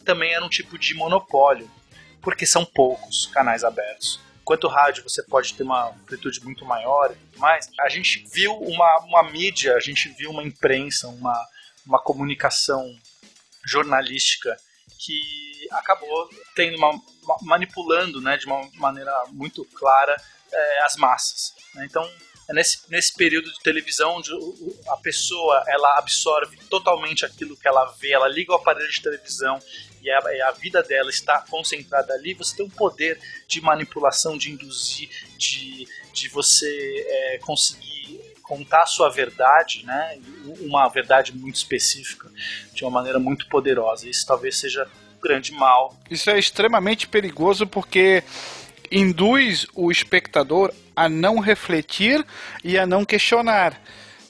também 0.05 0.33
era 0.33 0.45
um 0.45 0.49
tipo 0.49 0.79
de 0.79 0.95
monopólio, 0.95 1.71
porque 2.23 2.47
são 2.47 2.65
poucos 2.65 3.27
canais 3.27 3.65
abertos. 3.65 4.19
Enquanto 4.41 4.67
rádio 4.67 5.03
você 5.03 5.23
pode 5.23 5.53
ter 5.53 5.63
uma 5.63 5.91
amplitude 5.91 6.43
muito 6.43 6.65
maior 6.65 7.11
e 7.13 7.15
tudo 7.17 7.39
mais, 7.39 7.69
a 7.81 7.89
gente 7.91 8.27
viu 8.33 8.55
uma, 8.57 8.97
uma 9.05 9.23
mídia, 9.25 9.77
a 9.77 9.81
gente 9.81 10.09
viu 10.09 10.31
uma 10.31 10.43
imprensa, 10.43 11.07
uma, 11.09 11.39
uma 11.87 11.99
comunicação 12.01 12.99
jornalística 13.67 14.57
que 14.99 15.21
acabou 15.73 16.29
tendo 16.55 16.77
uma, 16.79 16.93
ma- 17.25 17.37
manipulando 17.43 18.21
né, 18.21 18.37
de 18.39 18.47
uma 18.47 18.69
maneira 18.75 19.13
muito 19.29 19.65
clara 19.67 20.17
eh, 20.51 20.79
as 20.83 20.97
massas. 20.97 21.55
né? 21.75 21.85
Então 21.85 22.09
nesse, 22.53 22.81
nesse 22.89 23.15
período 23.15 23.53
de 23.53 23.61
televisão 23.61 24.17
onde 24.17 24.31
a 24.89 24.97
pessoa 24.97 25.63
ela 25.69 25.99
absorve 25.99 26.57
totalmente 26.69 27.25
aquilo 27.25 27.57
que 27.57 27.69
ela 27.69 27.85
vê, 28.01 28.13
ela 28.13 28.29
liga 28.29 28.53
o 28.53 28.57
aparelho 28.57 28.91
de 28.91 29.03
televisão 29.03 29.59
e 30.03 30.11
a, 30.11 30.49
a 30.49 30.53
vida 30.53 30.83
dela 30.83 31.11
está 31.11 31.41
concentrada 31.41 32.13
ali, 32.15 32.35
você 32.35 32.57
tem 32.57 32.67
um 32.67 32.71
poder 32.71 33.21
de 33.47 33.61
manipulação, 33.61 34.39
de 34.39 34.51
induzir, 34.51 35.09
de, 35.37 35.87
de 36.13 36.29
você 36.29 37.07
é, 37.09 37.39
conseguir 37.39 37.89
contar 38.43 38.83
a 38.85 38.87
sua 38.87 39.11
verdade, 39.11 39.85
né? 39.85 40.19
Uma 40.61 40.89
verdade 40.89 41.37
muito 41.37 41.57
específica, 41.57 42.31
de 42.73 42.83
uma 42.83 42.91
maneira 42.91 43.19
muito 43.19 43.47
poderosa. 43.49 44.09
Isso 44.09 44.27
talvez 44.27 44.57
seja 44.57 44.89
um 45.15 45.21
grande 45.21 45.53
mal 45.53 45.95
Isso 46.11 46.31
é 46.31 46.39
extremamente 46.39 47.07
perigoso 47.07 47.67
porque 47.67 48.23
induz 48.91 49.67
o 49.75 49.91
espectador 49.91 50.73
a 50.95 51.09
não 51.09 51.39
refletir 51.39 52.25
e 52.65 52.79
a 52.79 52.87
não 52.87 53.05
questionar 53.05 53.81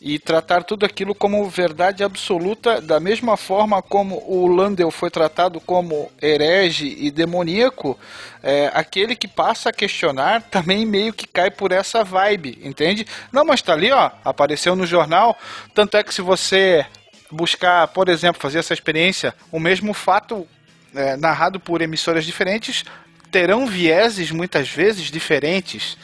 e 0.00 0.18
tratar 0.18 0.62
tudo 0.62 0.86
aquilo 0.86 1.14
como 1.14 1.48
verdade 1.48 2.04
absoluta, 2.04 2.80
da 2.80 3.00
mesma 3.00 3.36
forma 3.36 3.82
como 3.82 4.22
o 4.26 4.46
Landel 4.46 4.90
foi 4.90 5.10
tratado 5.10 5.60
como 5.60 6.10
herege 6.22 6.96
e 7.00 7.10
demoníaco, 7.10 7.98
é, 8.42 8.70
aquele 8.74 9.16
que 9.16 9.26
passa 9.26 9.70
a 9.70 9.72
questionar 9.72 10.42
também 10.42 10.86
meio 10.86 11.12
que 11.12 11.26
cai 11.26 11.50
por 11.50 11.72
essa 11.72 12.04
vibe, 12.04 12.60
entende? 12.62 13.06
Não, 13.32 13.44
mas 13.44 13.60
tá 13.60 13.72
ali, 13.72 13.90
ó, 13.90 14.10
apareceu 14.24 14.76
no 14.76 14.86
jornal, 14.86 15.36
tanto 15.74 15.96
é 15.96 16.04
que 16.04 16.14
se 16.14 16.22
você 16.22 16.86
buscar, 17.30 17.88
por 17.88 18.08
exemplo, 18.08 18.40
fazer 18.40 18.60
essa 18.60 18.72
experiência, 18.72 19.34
o 19.50 19.58
mesmo 19.58 19.92
fato 19.92 20.46
é, 20.94 21.16
narrado 21.16 21.58
por 21.58 21.82
emissoras 21.82 22.24
diferentes 22.24 22.84
terão 23.30 23.66
vieses 23.66 24.30
muitas 24.30 24.68
vezes 24.68 25.10
diferentes. 25.10 25.96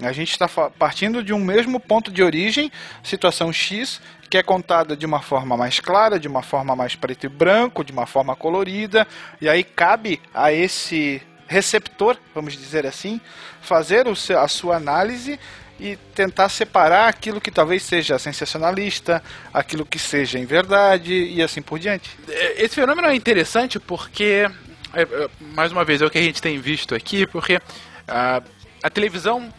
A 0.00 0.12
gente 0.12 0.30
está 0.30 0.48
partindo 0.48 1.22
de 1.22 1.32
um 1.32 1.38
mesmo 1.38 1.78
ponto 1.78 2.10
de 2.10 2.22
origem, 2.22 2.72
situação 3.02 3.52
X, 3.52 4.00
que 4.30 4.38
é 4.38 4.42
contada 4.42 4.96
de 4.96 5.04
uma 5.04 5.20
forma 5.20 5.56
mais 5.56 5.80
clara, 5.80 6.18
de 6.18 6.28
uma 6.28 6.42
forma 6.42 6.74
mais 6.74 6.94
preto 6.94 7.26
e 7.26 7.28
branco, 7.28 7.84
de 7.84 7.92
uma 7.92 8.06
forma 8.06 8.34
colorida, 8.34 9.06
e 9.40 9.48
aí 9.48 9.64
cabe 9.64 10.20
a 10.32 10.52
esse 10.52 11.20
receptor, 11.46 12.16
vamos 12.32 12.54
dizer 12.54 12.86
assim, 12.86 13.20
fazer 13.60 14.06
a 14.06 14.48
sua 14.48 14.76
análise 14.76 15.38
e 15.80 15.96
tentar 16.14 16.48
separar 16.48 17.08
aquilo 17.08 17.40
que 17.40 17.50
talvez 17.50 17.82
seja 17.82 18.18
sensacionalista, 18.18 19.22
aquilo 19.52 19.84
que 19.84 19.98
seja 19.98 20.38
em 20.38 20.44
verdade 20.44 21.12
e 21.12 21.42
assim 21.42 21.60
por 21.60 21.78
diante. 21.78 22.10
É, 22.28 22.62
Esse 22.62 22.76
fenômeno 22.76 23.08
é 23.08 23.14
interessante 23.14 23.80
porque, 23.80 24.48
mais 25.40 25.72
uma 25.72 25.84
vez, 25.84 26.02
é 26.02 26.06
o 26.06 26.10
que 26.10 26.18
a 26.18 26.22
gente 26.22 26.40
tem 26.42 26.58
visto 26.58 26.94
aqui, 26.94 27.26
porque 27.26 27.60
ah, 28.08 28.42
a 28.82 28.90
televisão, 28.90 29.52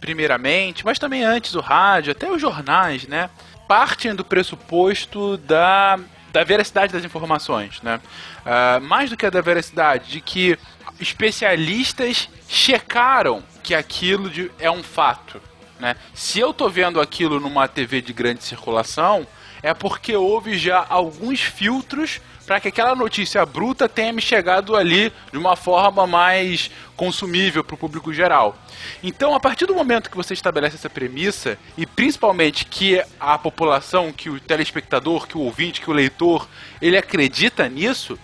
primeiramente, 0.00 0.84
mas 0.84 0.98
também 0.98 1.22
antes 1.24 1.54
o 1.54 1.60
rádio, 1.60 2.12
até 2.12 2.30
os 2.30 2.40
jornais, 2.40 3.06
né, 3.06 3.28
partem 3.68 4.14
do 4.14 4.24
pressuposto 4.24 5.36
da, 5.38 5.98
da 6.32 6.42
veracidade 6.44 6.92
das 6.92 7.04
informações, 7.04 7.80
né? 7.82 8.00
Ah, 8.44 8.80
mais 8.80 9.10
do 9.10 9.16
que 9.16 9.26
a 9.26 9.30
da 9.30 9.40
veracidade, 9.40 10.10
de 10.10 10.20
que 10.20 10.58
especialistas 10.98 12.28
checaram 12.48 13.42
que 13.62 13.74
aquilo 13.74 14.30
de- 14.30 14.50
é 14.58 14.70
um 14.70 14.82
fato, 14.82 15.40
né? 15.78 15.94
Se 16.14 16.40
eu 16.40 16.52
tô 16.54 16.68
vendo 16.68 17.00
aquilo 17.00 17.38
numa 17.38 17.68
TV 17.68 18.00
de 18.00 18.12
grande 18.12 18.42
circulação, 18.42 19.26
é 19.62 19.74
porque 19.74 20.16
houve 20.16 20.56
já 20.58 20.84
alguns 20.88 21.40
filtros 21.42 22.20
para 22.50 22.58
que 22.58 22.66
aquela 22.66 22.96
notícia 22.96 23.46
bruta 23.46 23.88
tenha 23.88 24.12
me 24.12 24.20
chegado 24.20 24.74
ali 24.74 25.12
de 25.30 25.38
uma 25.38 25.54
forma 25.54 26.04
mais 26.04 26.68
consumível 26.96 27.62
para 27.62 27.76
o 27.76 27.78
público 27.78 28.12
geral. 28.12 28.58
Então, 29.04 29.36
a 29.36 29.38
partir 29.38 29.66
do 29.66 29.74
momento 29.76 30.10
que 30.10 30.16
você 30.16 30.34
estabelece 30.34 30.74
essa 30.74 30.90
premissa, 30.90 31.56
e 31.78 31.86
principalmente 31.86 32.64
que 32.64 33.00
a 33.20 33.38
população, 33.38 34.12
que 34.12 34.28
o 34.28 34.40
telespectador, 34.40 35.28
que 35.28 35.38
o 35.38 35.42
ouvinte, 35.42 35.80
que 35.80 35.88
o 35.88 35.92
leitor, 35.92 36.48
ele 36.82 36.96
acredita 36.96 37.68
nisso, 37.68 38.18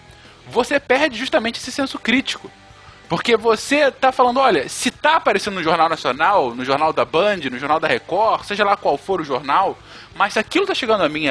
você 0.49 0.81
perde 0.81 1.17
justamente 1.17 1.61
esse 1.61 1.71
senso 1.71 1.97
crítico. 1.97 2.51
Porque 3.09 3.37
você 3.37 3.93
tá 3.93 4.11
falando, 4.11 4.41
olha, 4.41 4.69
se 4.69 4.91
tá 4.91 5.15
aparecendo 5.15 5.55
no 5.55 5.63
Jornal 5.63 5.89
Nacional, 5.89 6.53
no 6.53 6.65
Jornal 6.65 6.93
da 6.93 7.05
Band, 7.05 7.37
no 7.49 7.61
Jornal 7.61 7.79
da 7.79 7.87
Record, 7.87 8.43
seja 8.43 8.65
lá 8.65 8.77
qual 8.77 8.99
for 8.99 9.21
o 9.21 9.25
jornal, 9.25 9.79
mas 10.17 10.33
se 10.33 10.39
aquilo 10.39 10.67
tá 10.67 10.75
chegando 10.75 11.03
a 11.05 11.09
mim 11.09 11.27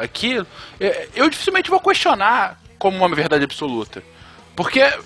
aqui, 0.00 0.44
é, 0.80 1.08
eu 1.14 1.28
dificilmente 1.28 1.70
vou 1.70 1.80
questionar 1.80 2.60
como 2.78 2.96
uma 2.96 3.14
verdade 3.14 3.44
absoluta. 3.44 4.02
Porque, 4.58 4.80
eh, 4.80 4.98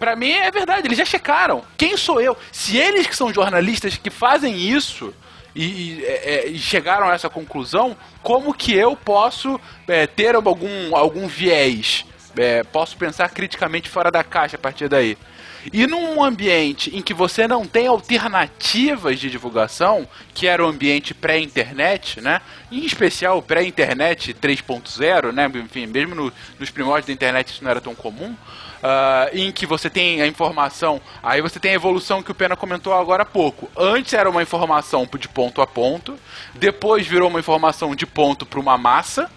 pra 0.00 0.16
mim, 0.16 0.32
é 0.32 0.50
verdade, 0.50 0.88
eles 0.88 0.98
já 0.98 1.04
checaram. 1.04 1.62
Quem 1.76 1.96
sou 1.96 2.20
eu? 2.20 2.36
Se 2.50 2.76
eles 2.76 3.06
que 3.06 3.14
são 3.14 3.32
jornalistas 3.32 3.96
que 3.96 4.10
fazem 4.10 4.56
isso 4.56 5.14
e, 5.54 5.64
e, 5.64 6.04
é, 6.04 6.34
é, 6.34 6.48
e 6.48 6.58
chegaram 6.58 7.08
a 7.08 7.14
essa 7.14 7.30
conclusão, 7.30 7.96
como 8.20 8.52
que 8.52 8.74
eu 8.74 8.96
posso 8.96 9.60
é, 9.86 10.08
ter 10.08 10.34
algum, 10.34 10.96
algum 10.96 11.28
viés? 11.28 12.04
É, 12.36 12.64
posso 12.64 12.96
pensar 12.96 13.28
criticamente 13.30 13.88
fora 13.88 14.10
da 14.10 14.24
caixa 14.24 14.56
a 14.56 14.58
partir 14.58 14.88
daí. 14.88 15.16
E 15.72 15.86
num 15.86 16.22
ambiente 16.22 16.94
em 16.96 17.02
que 17.02 17.12
você 17.14 17.46
não 17.48 17.66
tem 17.66 17.86
alternativas 17.86 19.18
de 19.18 19.30
divulgação, 19.30 20.08
que 20.34 20.46
era 20.46 20.64
o 20.64 20.68
ambiente 20.68 21.12
pré-internet, 21.14 22.20
né? 22.20 22.40
Em 22.70 22.84
especial 22.84 23.40
pré-internet 23.42 24.32
3.0, 24.34 25.32
né? 25.32 25.50
Enfim, 25.54 25.86
mesmo 25.86 26.14
no- 26.14 26.32
nos 26.58 26.70
primórdios 26.70 27.06
da 27.06 27.12
internet 27.12 27.48
isso 27.52 27.64
não 27.64 27.70
era 27.70 27.80
tão 27.80 27.94
comum. 27.94 28.34
ah, 28.82 29.30
em 29.32 29.50
que 29.50 29.64
você 29.66 29.88
tem 29.88 30.20
a 30.20 30.26
informação, 30.26 31.00
aí 31.22 31.40
você 31.40 31.58
tem 31.58 31.72
a 31.72 31.74
evolução 31.74 32.22
que 32.22 32.30
o 32.30 32.34
Pena 32.34 32.54
comentou 32.54 32.92
agora 32.92 33.22
há 33.22 33.26
pouco. 33.26 33.68
Antes 33.76 34.12
era 34.12 34.28
uma 34.28 34.42
informação 34.42 35.08
de 35.18 35.26
ponto 35.28 35.62
a 35.62 35.66
ponto, 35.66 36.16
depois 36.54 37.06
virou 37.06 37.28
uma 37.28 37.40
informação 37.40 37.96
de 37.96 38.06
ponto 38.06 38.44
para 38.44 38.60
uma 38.60 38.76
massa, 38.76 39.30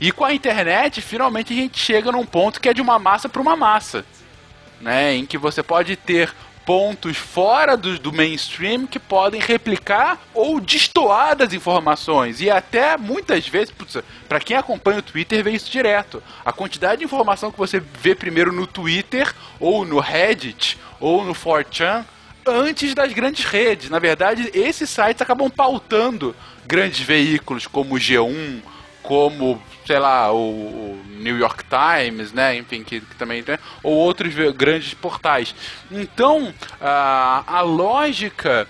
e 0.00 0.10
com 0.10 0.24
a 0.24 0.32
internet, 0.34 1.00
finalmente 1.02 1.52
a 1.52 1.56
gente 1.56 1.78
chega 1.78 2.10
num 2.10 2.24
ponto 2.24 2.58
que 2.60 2.68
é 2.70 2.74
de 2.74 2.80
uma 2.80 2.98
massa 2.98 3.28
para 3.28 3.40
uma 3.42 3.54
massa 3.54 4.04
né, 4.80 5.14
em 5.14 5.26
que 5.26 5.38
você 5.38 5.62
pode 5.62 5.96
ter 5.96 6.34
pontos 6.66 7.16
fora 7.16 7.76
do, 7.76 7.96
do 7.96 8.12
mainstream 8.12 8.88
que 8.88 8.98
podem 8.98 9.40
replicar 9.40 10.20
ou 10.34 10.60
destoar 10.60 11.36
das 11.36 11.52
informações 11.52 12.40
e 12.40 12.50
até 12.50 12.96
muitas 12.96 13.46
vezes, 13.46 13.72
para 14.28 14.40
quem 14.40 14.56
acompanha 14.56 14.98
o 14.98 15.02
Twitter 15.02 15.44
vê 15.44 15.52
isso 15.52 15.70
direto. 15.70 16.20
A 16.44 16.52
quantidade 16.52 16.98
de 16.98 17.04
informação 17.04 17.52
que 17.52 17.58
você 17.58 17.78
vê 17.78 18.16
primeiro 18.16 18.52
no 18.52 18.66
Twitter 18.66 19.32
ou 19.60 19.84
no 19.84 20.00
Reddit 20.00 20.76
ou 20.98 21.24
no 21.24 21.34
4chan 21.34 22.04
antes 22.44 22.94
das 22.94 23.12
grandes 23.12 23.44
redes. 23.44 23.88
Na 23.88 24.00
verdade, 24.00 24.50
esses 24.52 24.90
sites 24.90 25.22
acabam 25.22 25.50
pautando 25.50 26.34
grandes 26.66 27.00
veículos 27.00 27.66
como 27.66 27.94
o 27.94 27.98
G1, 27.98 28.60
como, 29.02 29.62
sei 29.86 29.98
lá, 29.98 30.32
o, 30.32 30.36
o 30.36 31.02
New 31.18 31.38
York 31.38 31.64
Times, 31.64 32.32
né? 32.32 32.56
Enfim, 32.56 32.82
que, 32.82 33.00
que 33.00 33.14
também 33.16 33.42
tem, 33.42 33.58
ou 33.82 33.94
outros 33.94 34.34
grandes 34.54 34.94
portais. 34.94 35.54
Então, 35.90 36.52
a 36.80 37.60
lógica 37.60 38.66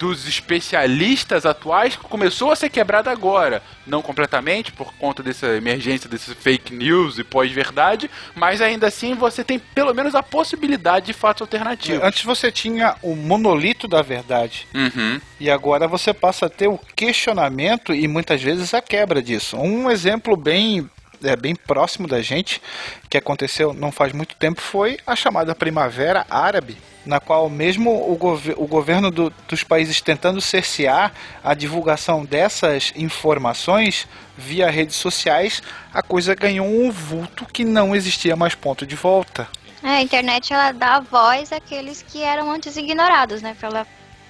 dos 0.00 0.26
especialistas 0.26 1.44
atuais 1.44 1.94
começou 1.94 2.50
a 2.50 2.56
ser 2.56 2.70
quebrada 2.70 3.10
agora. 3.10 3.62
Não 3.86 4.00
completamente, 4.00 4.72
por 4.72 4.94
conta 4.94 5.22
dessa 5.22 5.46
emergência 5.48 6.08
desse 6.08 6.34
fake 6.34 6.74
news 6.74 7.18
e 7.18 7.22
pós-verdade, 7.22 8.10
mas 8.34 8.62
ainda 8.62 8.86
assim 8.86 9.14
você 9.14 9.44
tem 9.44 9.58
pelo 9.58 9.92
menos 9.92 10.14
a 10.14 10.22
possibilidade 10.22 11.06
de 11.06 11.12
fatos 11.12 11.42
alternativos. 11.42 12.02
Antes 12.02 12.24
você 12.24 12.50
tinha 12.50 12.96
o 13.02 13.14
monolito 13.14 13.86
da 13.86 14.00
verdade. 14.00 14.66
Uhum. 14.74 15.20
E 15.38 15.50
agora 15.50 15.86
você 15.86 16.14
passa 16.14 16.46
a 16.46 16.50
ter 16.50 16.68
o 16.68 16.80
questionamento 16.96 17.94
e 17.94 18.08
muitas 18.08 18.40
vezes 18.40 18.72
a 18.72 18.80
quebra 18.80 19.22
disso. 19.22 19.58
Um 19.58 19.90
exemplo 19.90 20.34
bem 20.34 20.88
é, 21.22 21.36
bem 21.36 21.54
próximo 21.54 22.06
da 22.08 22.20
gente, 22.22 22.60
que 23.08 23.16
aconteceu 23.18 23.72
não 23.72 23.90
faz 23.92 24.12
muito 24.12 24.34
tempo, 24.36 24.60
foi 24.60 24.98
a 25.06 25.14
chamada 25.16 25.54
Primavera 25.54 26.26
Árabe, 26.30 26.76
na 27.04 27.18
qual 27.18 27.48
mesmo 27.48 27.90
o, 28.10 28.14
gover 28.16 28.54
o 28.58 28.66
governo 28.66 29.10
do- 29.10 29.32
dos 29.48 29.64
países 29.64 30.00
tentando 30.00 30.40
cercear 30.40 31.12
a 31.42 31.54
divulgação 31.54 32.24
dessas 32.24 32.92
informações 32.94 34.06
via 34.36 34.70
redes 34.70 34.96
sociais, 34.96 35.62
a 35.92 36.02
coisa 36.02 36.34
ganhou 36.34 36.66
um 36.66 36.90
vulto 36.90 37.46
que 37.46 37.64
não 37.64 37.94
existia 37.96 38.36
mais 38.36 38.54
ponto 38.54 38.86
de 38.86 38.94
volta. 38.96 39.48
É, 39.82 39.88
a 39.88 40.02
internet 40.02 40.52
ela 40.52 40.72
dá 40.72 41.00
voz 41.00 41.52
àqueles 41.52 42.02
que 42.02 42.22
eram 42.22 42.50
antes 42.50 42.76
ignorados, 42.76 43.40
né, 43.40 43.56
pela, 43.58 43.86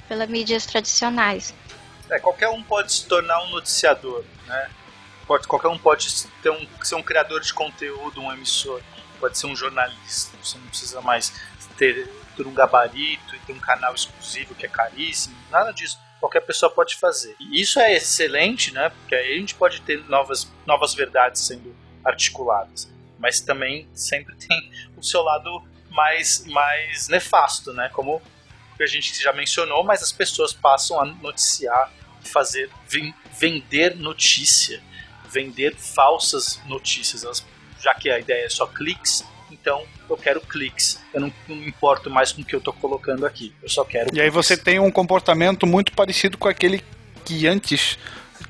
pela 0.08 0.26
mídias 0.26 0.64
tradicionais. 0.64 1.52
É, 2.08 2.18
qualquer 2.20 2.48
um 2.48 2.62
pode 2.62 2.92
se 2.92 3.06
tornar 3.06 3.40
um 3.44 3.50
noticiador, 3.50 4.24
né? 4.46 4.68
Pode, 5.30 5.46
qualquer 5.46 5.68
um 5.68 5.78
pode 5.78 6.08
ter 6.42 6.50
um, 6.50 6.66
ser 6.82 6.96
um 6.96 7.02
criador 7.04 7.40
de 7.40 7.54
conteúdo, 7.54 8.20
um 8.20 8.32
emissor, 8.32 8.82
pode 9.20 9.38
ser 9.38 9.46
um 9.46 9.54
jornalista. 9.54 10.36
Você 10.42 10.58
não 10.58 10.66
precisa 10.66 11.00
mais 11.02 11.32
ter, 11.78 12.08
ter 12.36 12.44
um 12.48 12.52
gabarito 12.52 13.36
e 13.36 13.38
ter 13.38 13.52
um 13.52 13.60
canal 13.60 13.94
exclusivo 13.94 14.56
que 14.56 14.66
é 14.66 14.68
caríssimo, 14.68 15.36
nada 15.48 15.70
disso. 15.70 15.96
Qualquer 16.18 16.40
pessoa 16.40 16.68
pode 16.68 16.96
fazer. 16.96 17.36
E 17.38 17.60
isso 17.60 17.78
é 17.78 17.94
excelente, 17.94 18.74
né? 18.74 18.88
Porque 18.88 19.14
aí 19.14 19.34
a 19.34 19.38
gente 19.38 19.54
pode 19.54 19.80
ter 19.82 20.04
novas, 20.08 20.50
novas 20.66 20.94
verdades 20.94 21.42
sendo 21.42 21.76
articuladas. 22.04 22.90
Mas 23.16 23.40
também 23.40 23.88
sempre 23.94 24.34
tem 24.48 24.72
o 24.96 25.02
seu 25.04 25.22
lado 25.22 25.62
mais, 25.90 26.44
mais 26.46 27.06
nefasto, 27.06 27.72
né? 27.72 27.88
Como 27.92 28.20
a 28.80 28.86
gente 28.86 29.22
já 29.22 29.32
mencionou, 29.32 29.84
mas 29.84 30.02
as 30.02 30.10
pessoas 30.10 30.52
passam 30.52 31.00
a 31.00 31.04
noticiar 31.04 31.88
fazer 32.24 32.68
ven- 32.88 33.14
vender 33.38 33.94
notícia, 33.94 34.82
vender 35.30 35.74
falsas 35.76 36.60
notícias. 36.66 37.24
Elas- 37.24 37.44
já 37.80 37.94
que 37.94 38.10
a 38.10 38.18
ideia 38.18 38.44
é 38.44 38.48
só 38.48 38.66
cliques, 38.66 39.24
então 39.50 39.82
eu 40.08 40.16
quero 40.16 40.40
cliques. 40.40 41.00
Eu 41.14 41.20
não, 41.22 41.32
não 41.48 41.56
me 41.56 41.66
importo 41.66 42.10
mais 42.10 42.32
com 42.32 42.42
o 42.42 42.44
que 42.44 42.54
eu 42.54 42.58
estou 42.58 42.74
colocando 42.74 43.24
aqui. 43.24 43.54
Eu 43.62 43.68
só 43.68 43.84
quero. 43.84 44.08
E 44.14 44.20
aí 44.20 44.30
cliques. 44.30 44.34
você 44.34 44.56
tem 44.56 44.78
um 44.78 44.90
comportamento 44.90 45.66
muito 45.66 45.92
parecido 45.92 46.36
com 46.36 46.48
aquele 46.48 46.84
que 47.24 47.46
antes 47.46 47.98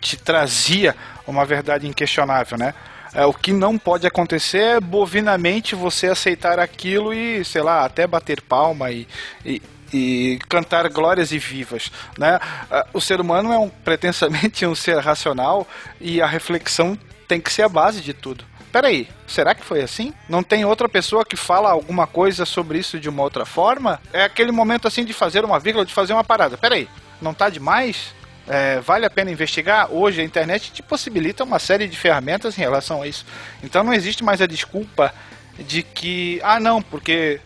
te 0.01 0.17
trazia 0.17 0.97
uma 1.27 1.45
verdade 1.45 1.87
inquestionável, 1.87 2.57
né? 2.57 2.75
É, 3.13 3.25
o 3.27 3.35
que 3.35 3.53
não 3.53 3.77
pode 3.77 4.07
acontecer 4.07 4.59
é 4.77 4.81
bovinamente 4.81 5.75
você 5.75 6.07
aceitar 6.07 6.61
aquilo 6.61 7.13
e, 7.13 7.45
sei 7.45 7.61
lá, 7.61 7.85
até 7.85 8.07
bater 8.07 8.41
palma 8.41 8.93
e, 8.93 9.07
e, 9.45 9.61
e 9.93 10.39
cantar 10.49 10.89
glórias 10.89 11.33
e 11.33 11.39
vivas, 11.39 11.91
né? 12.19 12.39
Ah, 12.71 12.87
O 12.93 13.01
ser 13.01 13.21
humano 13.21 13.53
é 13.53 13.59
um, 13.59 13.69
pretensamente 13.69 14.65
um 14.67 14.75
ser 14.75 14.99
racional 14.99 15.67
e 16.01 16.21
a 16.21 16.27
reflexão 16.27 16.99
tem 17.27 17.41
que 17.41 17.53
ser 17.53 17.63
a 17.63 17.69
base 17.69 18.01
de 18.01 18.13
tudo. 18.13 18.45
Peraí, 18.73 19.09
será 19.27 19.55
que 19.55 19.65
foi 19.65 19.83
assim? 19.83 20.15
Não 20.29 20.43
tem 20.45 20.65
outra 20.65 20.89
pessoa 20.89 21.25
que 21.25 21.37
fala 21.37 21.71
alguma 21.71 22.07
coisa 22.07 22.45
sobre 22.45 22.79
isso 22.79 23.01
de 23.01 23.09
uma 23.09 23.23
outra 23.23 23.45
forma? 23.45 24.01
É 24.13 24.23
aquele 24.23 24.53
momento 24.53 24.87
assim 24.87 25.05
de 25.05 25.13
fazer 25.13 25.45
uma 25.45 25.59
vírgula, 25.59 25.85
de 25.85 25.93
fazer 25.93 26.13
uma 26.13 26.23
parada. 26.23 26.57
Peraí, 26.57 26.89
não 27.21 27.35
tá 27.35 27.49
demais? 27.49 28.15
É, 28.49 28.81
vale 28.81 29.05
a 29.05 29.11
pena 29.11 29.31
investigar? 29.31 29.93
Hoje 29.93 30.21
a 30.21 30.25
internet 30.25 30.73
te 30.73 30.83
possibilita 30.83 31.43
uma 31.45 31.59
série 31.59 31.89
de 31.89 31.97
ferramentas 31.97 32.57
em 32.57 32.61
relação 32.61 33.03
a 33.03 33.09
isso. 33.09 33.27
Então 33.63 33.83
não 33.83 33.93
existe 33.93 34.23
mais 34.23 34.41
a 34.41 34.47
desculpa 34.47 35.13
de 35.59 35.83
que, 35.83 36.41
ah 36.43 36.61
não, 36.61 36.81
porque 36.81 37.41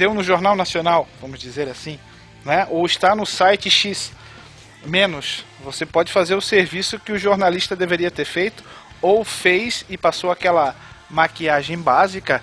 deu 0.00 0.14
no 0.14 0.22
Jornal 0.24 0.56
Nacional, 0.56 1.06
vamos 1.20 1.38
dizer 1.38 1.68
assim, 1.68 2.00
né? 2.42 2.66
ou 2.70 2.86
está 2.86 3.14
no 3.14 3.26
site 3.26 3.68
X. 3.68 4.10
Menos, 4.82 5.44
você 5.62 5.84
pode 5.84 6.10
fazer 6.10 6.34
o 6.34 6.40
serviço 6.40 6.98
que 6.98 7.12
o 7.12 7.18
jornalista 7.18 7.76
deveria 7.76 8.10
ter 8.10 8.24
feito, 8.24 8.64
ou 9.02 9.22
fez 9.26 9.84
e 9.90 9.98
passou 9.98 10.30
aquela 10.30 10.74
maquiagem 11.10 11.78
básica 11.78 12.42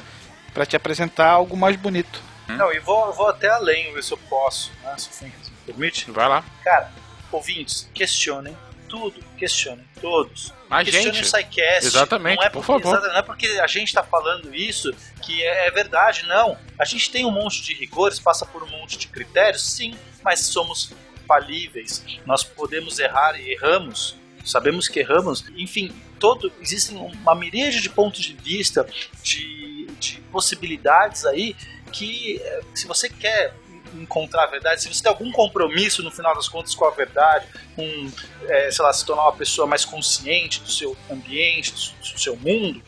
para 0.54 0.68
te 0.68 0.76
apresentar 0.76 1.30
algo 1.32 1.58
mais 1.58 1.76
bonito. 1.76 2.22
Não, 2.48 2.72
e 2.72 2.78
vou, 2.78 3.12
vou 3.12 3.28
até 3.28 3.50
além, 3.50 3.92
ver 3.92 4.04
se 4.04 4.12
eu 4.12 4.20
posso, 4.30 4.72
né? 4.84 4.94
Se 5.00 5.26
me 5.26 5.34
permite. 5.66 6.12
Vai 6.12 6.30
lá. 6.30 6.44
Cara, 6.64 6.92
ouvintes, 7.32 7.90
questionem 7.92 8.56
tudo, 8.88 9.24
questionem 9.38 9.86
todos. 10.02 10.54
A 10.70 10.84
questionem 10.84 11.14
gente. 11.14 11.24
o 11.24 11.26
SciCast. 11.26 11.86
Exatamente, 11.86 12.38
não 12.38 12.44
é 12.44 12.50
por 12.50 12.66
porque, 12.66 12.84
favor. 12.84 12.98
exata- 12.98 13.14
não 13.14 13.20
é 13.20 13.22
porque 13.22 13.48
a 13.48 13.68
gente 13.68 13.88
está 13.88 14.04
falando 14.04 14.54
isso 14.54 14.94
que 15.24 15.44
é, 15.44 15.68
é 15.68 15.72
verdade, 15.72 16.26
não. 16.28 16.58
A 16.80 16.86
gente 16.86 17.10
tem 17.12 17.26
um 17.26 17.32
monte 17.32 17.62
de 17.62 17.74
rigores, 17.74 18.20
passa 18.20 18.46
por 18.46 18.64
um 18.64 18.68
monte 18.68 18.98
de 18.98 19.08
critérios, 19.08 19.64
sim, 19.64 19.96
mas 20.24 20.42
somos 20.42 20.92
falíveis. 21.28 22.04
Nós 22.26 22.44
podemos 22.44 23.00
errar 23.00 23.40
e 23.40 23.52
erramos. 23.54 24.16
Sabemos 24.46 24.88
que 24.88 25.00
erramos. 25.00 25.44
Enfim, 25.58 25.94
todo 26.20 26.52
existem 26.62 26.98
uma 26.98 27.36
miríade 27.36 27.82
de 27.82 27.90
pontos 27.90 28.22
de 28.24 28.34
vista, 28.34 28.88
de, 29.22 29.88
de 30.00 30.22
possibilidades 30.32 31.26
aí 31.26 31.56
que 31.92 32.38
eh, 32.42 32.62
se 32.74 32.88
você 32.88 33.10
quer 33.10 33.54
encontrar 33.96 34.44
a 34.44 34.48
verdade, 34.48 34.82
se 34.82 34.94
você 34.94 35.02
tem 35.02 35.12
algum 35.12 35.32
compromisso 35.32 36.04
no 36.04 36.12
final 36.12 36.36
das 36.36 36.48
contas 36.48 36.76
com 36.76 36.86
a 36.86 36.92
verdade, 36.92 37.48
com, 37.76 38.12
eh, 38.48 38.72
sei 38.72 38.84
lá, 38.84 38.94
se 38.94 39.06
tornar 39.06 39.24
uma 39.24 39.34
pessoa 39.34 39.68
mais 39.68 39.86
consciente 39.86 40.62
do 40.62 40.72
seu 40.72 40.96
ambiente, 41.10 41.72
do 41.74 42.20
seu 42.20 42.36
mundo, 42.36 42.82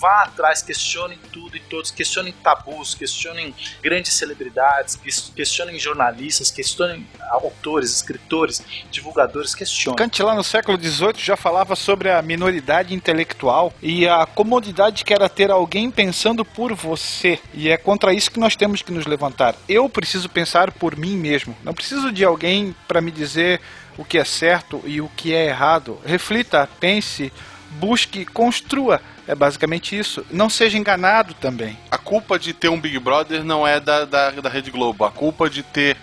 vá 0.00 0.22
atrás, 0.22 0.62
questionem 0.62 1.18
tudo 1.32 1.56
e 1.56 1.60
todos, 1.60 1.90
questionem 1.90 2.32
tabus, 2.42 2.94
questionem 2.94 3.54
grandes 3.82 4.12
celebridades, 4.14 4.96
ques- 4.96 5.30
questionem 5.36 5.78
jornalistas, 5.78 6.50
questionem 6.50 7.06
autores, 7.30 7.90
escritores, 7.94 8.62
divulgadores, 8.90 9.54
questionem. 9.54 9.96
Kant 9.96 10.22
lá 10.22 10.34
no 10.34 10.42
século 10.42 10.78
XVIII 10.80 11.14
já 11.16 11.36
falava 11.36 11.76
sobre 11.76 12.10
a 12.10 12.22
minoridade 12.22 12.94
intelectual 12.94 13.72
e 13.82 14.08
a 14.08 14.24
comodidade 14.26 15.04
que 15.04 15.12
era 15.12 15.28
ter 15.28 15.50
alguém 15.50 15.90
pensando 15.90 16.44
por 16.44 16.72
você. 16.74 17.38
E 17.52 17.68
é 17.68 17.76
contra 17.76 18.12
isso 18.14 18.30
que 18.30 18.40
nós 18.40 18.56
temos 18.56 18.82
que 18.82 18.92
nos 18.92 19.06
levantar. 19.06 19.54
Eu 19.68 19.88
preciso 19.88 20.28
pensar 20.28 20.72
por 20.72 20.96
mim 20.96 21.16
mesmo. 21.16 21.56
Não 21.62 21.74
preciso 21.74 22.10
de 22.10 22.24
alguém 22.24 22.74
para 22.88 23.00
me 23.00 23.10
dizer 23.10 23.60
o 23.98 24.04
que 24.04 24.16
é 24.18 24.24
certo 24.24 24.80
e 24.86 25.00
o 25.00 25.08
que 25.16 25.34
é 25.34 25.46
errado. 25.46 25.98
Reflita, 26.04 26.68
pense, 26.78 27.32
busque, 27.72 28.24
construa. 28.24 29.00
É 29.30 29.34
basicamente 29.36 29.96
isso. 29.96 30.26
Não 30.28 30.50
seja 30.50 30.76
enganado 30.76 31.34
também. 31.34 31.78
A 31.88 31.96
culpa 31.96 32.36
de 32.36 32.52
ter 32.52 32.68
um 32.68 32.80
Big 32.80 32.98
Brother 32.98 33.44
não 33.44 33.64
é 33.64 33.78
da, 33.78 34.04
da, 34.04 34.32
da 34.32 34.48
Rede 34.48 34.72
Globo. 34.72 35.04
A 35.04 35.10
culpa 35.12 35.48
de 35.48 35.62
ter 35.62 35.96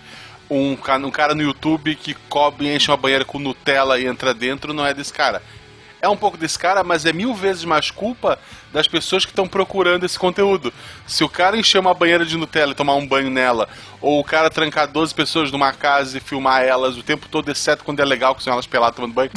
um, 0.48 0.72
um 0.72 1.10
cara 1.10 1.34
no 1.34 1.42
YouTube 1.42 1.94
que 1.94 2.14
cobre 2.30 2.68
e 2.68 2.74
enche 2.74 2.90
uma 2.90 2.96
banheira 2.96 3.26
com 3.26 3.38
Nutella 3.38 4.00
e 4.00 4.06
entra 4.06 4.32
dentro 4.32 4.72
não 4.72 4.86
é 4.86 4.94
desse 4.94 5.12
cara. 5.12 5.42
É 6.00 6.08
um 6.08 6.16
pouco 6.16 6.38
desse 6.38 6.58
cara, 6.58 6.82
mas 6.82 7.04
é 7.04 7.12
mil 7.12 7.34
vezes 7.34 7.66
mais 7.66 7.90
culpa 7.90 8.38
das 8.72 8.88
pessoas 8.88 9.26
que 9.26 9.32
estão 9.32 9.46
procurando 9.46 10.06
esse 10.06 10.18
conteúdo. 10.18 10.72
Se 11.06 11.22
o 11.22 11.28
cara 11.28 11.58
encher 11.58 11.80
uma 11.80 11.92
banheira 11.92 12.24
de 12.24 12.34
Nutella 12.34 12.72
e 12.72 12.74
tomar 12.74 12.94
um 12.94 13.06
banho 13.06 13.28
nela, 13.28 13.68
ou 14.00 14.20
o 14.20 14.24
cara 14.24 14.48
trancar 14.48 14.88
12 14.88 15.14
pessoas 15.14 15.52
numa 15.52 15.74
casa 15.74 16.16
e 16.16 16.20
filmar 16.20 16.62
elas 16.62 16.96
o 16.96 17.02
tempo 17.02 17.28
todo, 17.28 17.50
exceto 17.50 17.84
quando 17.84 18.00
é 18.00 18.06
legal, 18.06 18.34
que 18.34 18.42
são 18.42 18.54
elas 18.54 18.66
peladas 18.66 18.96
tomando 18.96 19.12
banho, 19.12 19.30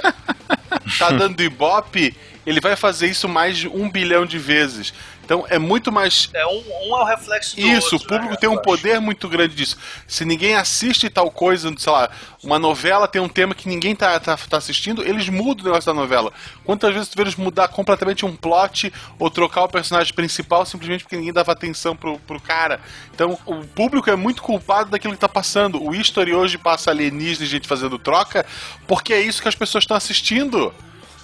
tá 0.98 1.10
dando 1.10 1.42
ibope, 1.42 2.16
ele 2.46 2.60
vai 2.60 2.76
fazer 2.76 3.08
isso 3.08 3.28
mais 3.28 3.58
de 3.58 3.68
um 3.68 3.90
bilhão 3.90 4.26
de 4.26 4.38
vezes. 4.38 4.92
Então 5.24 5.46
é 5.48 5.58
muito 5.58 5.92
mais. 5.92 6.28
É 6.34 6.46
um, 6.46 6.62
um 6.88 6.96
é 6.96 7.00
o 7.00 7.04
reflexo 7.04 7.56
do 7.56 7.62
Isso, 7.62 7.94
outro, 7.94 7.96
o 7.96 8.08
público 8.08 8.32
né, 8.32 8.36
tem 8.36 8.48
um 8.48 8.56
poder 8.56 9.00
muito 9.00 9.28
grande 9.28 9.54
disso. 9.54 9.78
Se 10.06 10.24
ninguém 10.24 10.56
assiste 10.56 11.08
tal 11.08 11.30
coisa, 11.30 11.72
sei 11.78 11.92
lá, 11.92 12.10
uma 12.42 12.58
novela 12.58 13.06
tem 13.06 13.22
um 13.22 13.28
tema 13.28 13.54
que 13.54 13.68
ninguém 13.68 13.94
tá, 13.94 14.18
tá, 14.18 14.36
tá 14.36 14.56
assistindo, 14.56 15.02
eles 15.02 15.28
mudam 15.28 15.64
o 15.64 15.68
negócio 15.68 15.86
da 15.86 15.94
novela. 15.98 16.32
Quantas 16.64 16.92
vezes 16.92 17.08
tu 17.08 17.16
vê 17.16 17.22
eles 17.22 17.36
mudar 17.36 17.68
completamente 17.68 18.26
um 18.26 18.34
plot 18.34 18.92
ou 19.18 19.30
trocar 19.30 19.62
o 19.62 19.68
personagem 19.68 20.12
principal 20.12 20.66
simplesmente 20.66 21.04
porque 21.04 21.16
ninguém 21.16 21.32
dava 21.32 21.52
atenção 21.52 21.94
pro, 21.94 22.18
pro 22.18 22.40
cara? 22.40 22.80
Então 23.14 23.38
o 23.46 23.64
público 23.64 24.10
é 24.10 24.16
muito 24.16 24.42
culpado 24.42 24.90
daquilo 24.90 25.14
que 25.14 25.20
tá 25.20 25.28
passando. 25.28 25.82
O 25.82 25.94
History 25.94 26.34
hoje 26.34 26.58
passa 26.58 26.90
alienígena 26.90 27.46
e 27.46 27.48
gente 27.48 27.68
fazendo 27.68 27.98
troca 27.98 28.44
porque 28.88 29.12
é 29.12 29.20
isso 29.20 29.40
que 29.40 29.48
as 29.48 29.54
pessoas 29.54 29.84
estão 29.84 29.96
assistindo. 29.96 30.74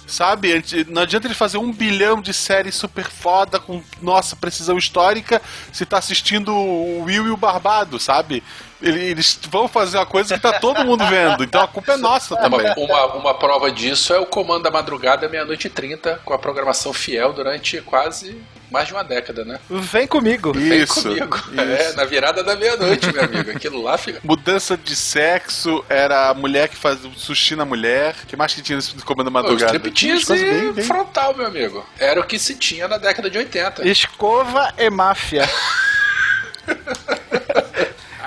Sabe? 0.09 0.63
Não 0.87 1.03
adianta 1.03 1.27
ele 1.27 1.33
fazer 1.35 1.57
um 1.59 1.71
bilhão 1.71 2.19
de 2.21 2.33
séries 2.33 2.73
super 2.75 3.05
foda 3.09 3.59
com 3.59 3.81
nossa 4.01 4.35
precisão 4.35 4.77
histórica 4.77 5.41
se 5.71 5.85
tá 5.85 5.99
assistindo 5.99 6.53
o 6.53 7.03
Will 7.03 7.27
e 7.27 7.29
o 7.29 7.37
Barbado, 7.37 7.99
sabe? 7.99 8.43
Ele- 8.81 9.03
Eles 9.03 9.39
vão 9.49 9.67
fazer 9.67 9.97
uma 9.97 10.05
coisa 10.05 10.33
que 10.35 10.41
tá 10.41 10.59
todo 10.59 10.83
mundo 10.83 11.05
vendo, 11.05 11.43
então 11.43 11.61
a 11.61 11.67
culpa 11.67 11.93
é 11.93 11.97
nossa 11.97 12.35
também. 12.37 12.61
Uma, 12.61 13.05
uma, 13.05 13.05
uma 13.15 13.33
prova 13.35 13.71
disso 13.71 14.13
é 14.13 14.19
o 14.19 14.25
Comando 14.25 14.63
da 14.63 14.71
Madrugada, 14.71 15.29
meia-noite 15.29 15.67
e 15.67 15.69
trinta, 15.69 16.19
com 16.25 16.33
a 16.33 16.39
programação 16.39 16.91
fiel 16.91 17.31
durante 17.33 17.79
quase 17.81 18.41
mais 18.71 18.87
de 18.87 18.93
uma 18.93 19.03
década, 19.03 19.43
né? 19.43 19.59
Vem 19.69 20.07
comigo. 20.07 20.53
Vem 20.53 20.81
Isso. 20.83 21.01
comigo. 21.03 21.37
isso. 21.37 21.49
É, 21.59 21.93
na 21.93 22.05
virada 22.05 22.43
da 22.43 22.55
meia-noite, 22.55 23.11
meu 23.11 23.23
amigo. 23.23 23.51
Aquilo 23.51 23.81
lá 23.81 23.97
fica. 23.97 24.19
Mudança 24.23 24.77
de 24.77 24.95
sexo, 24.95 25.83
era 25.89 26.29
a 26.29 26.33
mulher 26.33 26.67
que 26.69 26.75
faz 26.75 27.03
o 27.05 27.11
sushi 27.15 27.55
na 27.55 27.65
mulher. 27.65 28.15
O 28.23 28.27
que 28.27 28.35
mais 28.35 28.53
que 28.53 28.61
tinha 28.61 28.75
nesse 28.75 28.93
comando 29.03 29.31
madrugada? 29.31 29.75
striptease 29.75 30.25
bem- 30.33 30.71
bem- 30.73 30.85
frontal, 30.85 31.35
meu 31.35 31.45
amigo. 31.47 31.85
Era 31.99 32.19
o 32.19 32.23
que 32.23 32.37
se 32.39 32.55
tinha 32.55 32.87
na 32.87 32.97
década 32.97 33.29
de 33.29 33.37
80. 33.37 33.87
Escova 33.87 34.73
e 34.77 34.89
máfia. 34.89 35.47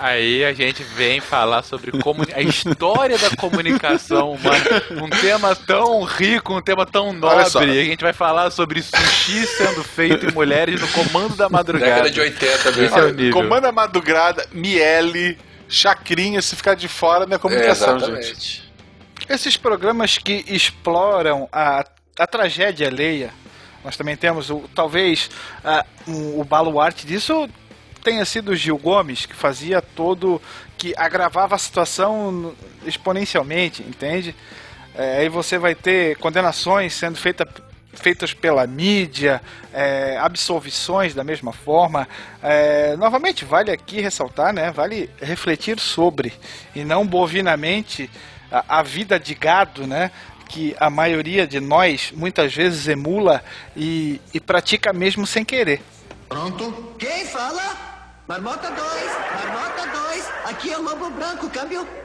Aí 0.04 0.44
a 0.44 0.52
gente 0.52 0.82
vem 0.82 1.20
falar 1.20 1.62
sobre 1.62 1.92
comuni- 1.92 2.32
a 2.34 2.40
história 2.42 3.16
da 3.16 3.30
comunicação 3.36 4.32
humana. 4.32 4.82
Um 4.90 5.08
tema 5.08 5.54
tão 5.54 6.02
rico, 6.02 6.56
um 6.56 6.60
tema 6.60 6.84
tão 6.84 7.08
Olha 7.10 7.44
nobre. 7.48 7.80
A 7.80 7.84
gente 7.84 8.00
vai 8.02 8.12
falar 8.12 8.50
sobre 8.50 8.82
sushi 8.82 9.46
sendo 9.46 9.84
feito 9.84 10.26
em 10.26 10.32
mulheres 10.32 10.80
no 10.80 10.88
comando 10.88 11.36
da 11.36 11.48
madrugada. 11.48 11.92
Década 12.02 12.10
de 12.10 12.20
80, 12.20 12.72
meu 12.72 12.84
Esse 12.84 12.94
é 12.94 12.96
o 12.96 13.04
amigo. 13.04 13.16
nível. 13.22 13.32
Comando 13.42 13.62
da 13.62 13.70
madrugada, 13.72 14.44
Miele, 14.50 15.38
Chacrinha, 15.68 16.42
se 16.42 16.56
ficar 16.56 16.74
de 16.74 16.88
fora 16.88 17.24
não 17.24 17.32
é 17.34 17.36
É, 17.36 17.38
comunicação, 17.38 17.98
gente. 18.00 18.08
exatamente. 18.10 18.72
Esses 19.28 19.56
programas 19.56 20.18
que 20.18 20.44
exploram 20.48 21.48
a, 21.52 21.84
a 22.18 22.26
tragédia 22.26 22.88
alheia, 22.88 23.30
nós 23.84 23.96
também 23.96 24.16
temos 24.16 24.50
o, 24.50 24.64
talvez 24.74 25.30
ah, 25.64 25.84
um- 26.08 26.40
o 26.40 26.44
baluarte 26.44 27.06
disso 27.06 27.48
tenha 28.02 28.24
sido 28.24 28.54
Gil 28.54 28.76
Gomes, 28.76 29.26
que 29.26 29.34
fazia 29.34 29.80
todo. 29.80 30.40
que 30.76 30.92
agravava 30.96 31.54
a 31.54 31.58
situação 31.58 32.54
exponencialmente, 32.84 33.82
entende? 33.82 34.34
É, 34.94 35.18
aí 35.18 35.28
você 35.28 35.56
vai 35.56 35.74
ter 35.74 36.16
condenações 36.16 36.92
sendo 36.92 37.16
feita, 37.16 37.46
feitas 37.94 38.34
pela 38.34 38.66
mídia, 38.66 39.40
é, 39.72 40.18
absolvições 40.20 41.14
da 41.14 41.22
mesma 41.22 41.52
forma. 41.52 42.08
É, 42.42 42.96
novamente, 42.96 43.44
vale 43.44 43.70
aqui 43.70 44.00
ressaltar, 44.00 44.52
né? 44.52 44.72
Vale 44.72 45.08
refletir 45.20 45.78
sobre, 45.78 46.32
e 46.74 46.84
não 46.84 47.06
bovinamente 47.06 48.10
a, 48.50 48.80
a 48.80 48.82
vida 48.82 49.20
de 49.20 49.34
gado, 49.34 49.86
né? 49.86 50.10
Que 50.48 50.74
a 50.78 50.90
maioria 50.90 51.46
de 51.46 51.60
nós 51.60 52.12
muitas 52.14 52.52
vezes 52.52 52.88
emula 52.88 53.42
e, 53.76 54.20
e 54.34 54.40
pratica 54.40 54.92
mesmo 54.92 55.26
sem 55.26 55.44
querer. 55.44 55.80
Pronto? 56.28 56.94
Quem 56.98 57.24
fala? 57.24 57.91
Marmota 58.28 58.70
2, 58.70 58.78
Marmota 59.34 59.86
2, 59.86 60.30
aqui 60.44 60.72
é 60.72 60.78
o 60.78 60.82
Lobo 60.82 61.10
Branco, 61.10 61.50
câmbio. 61.50 62.01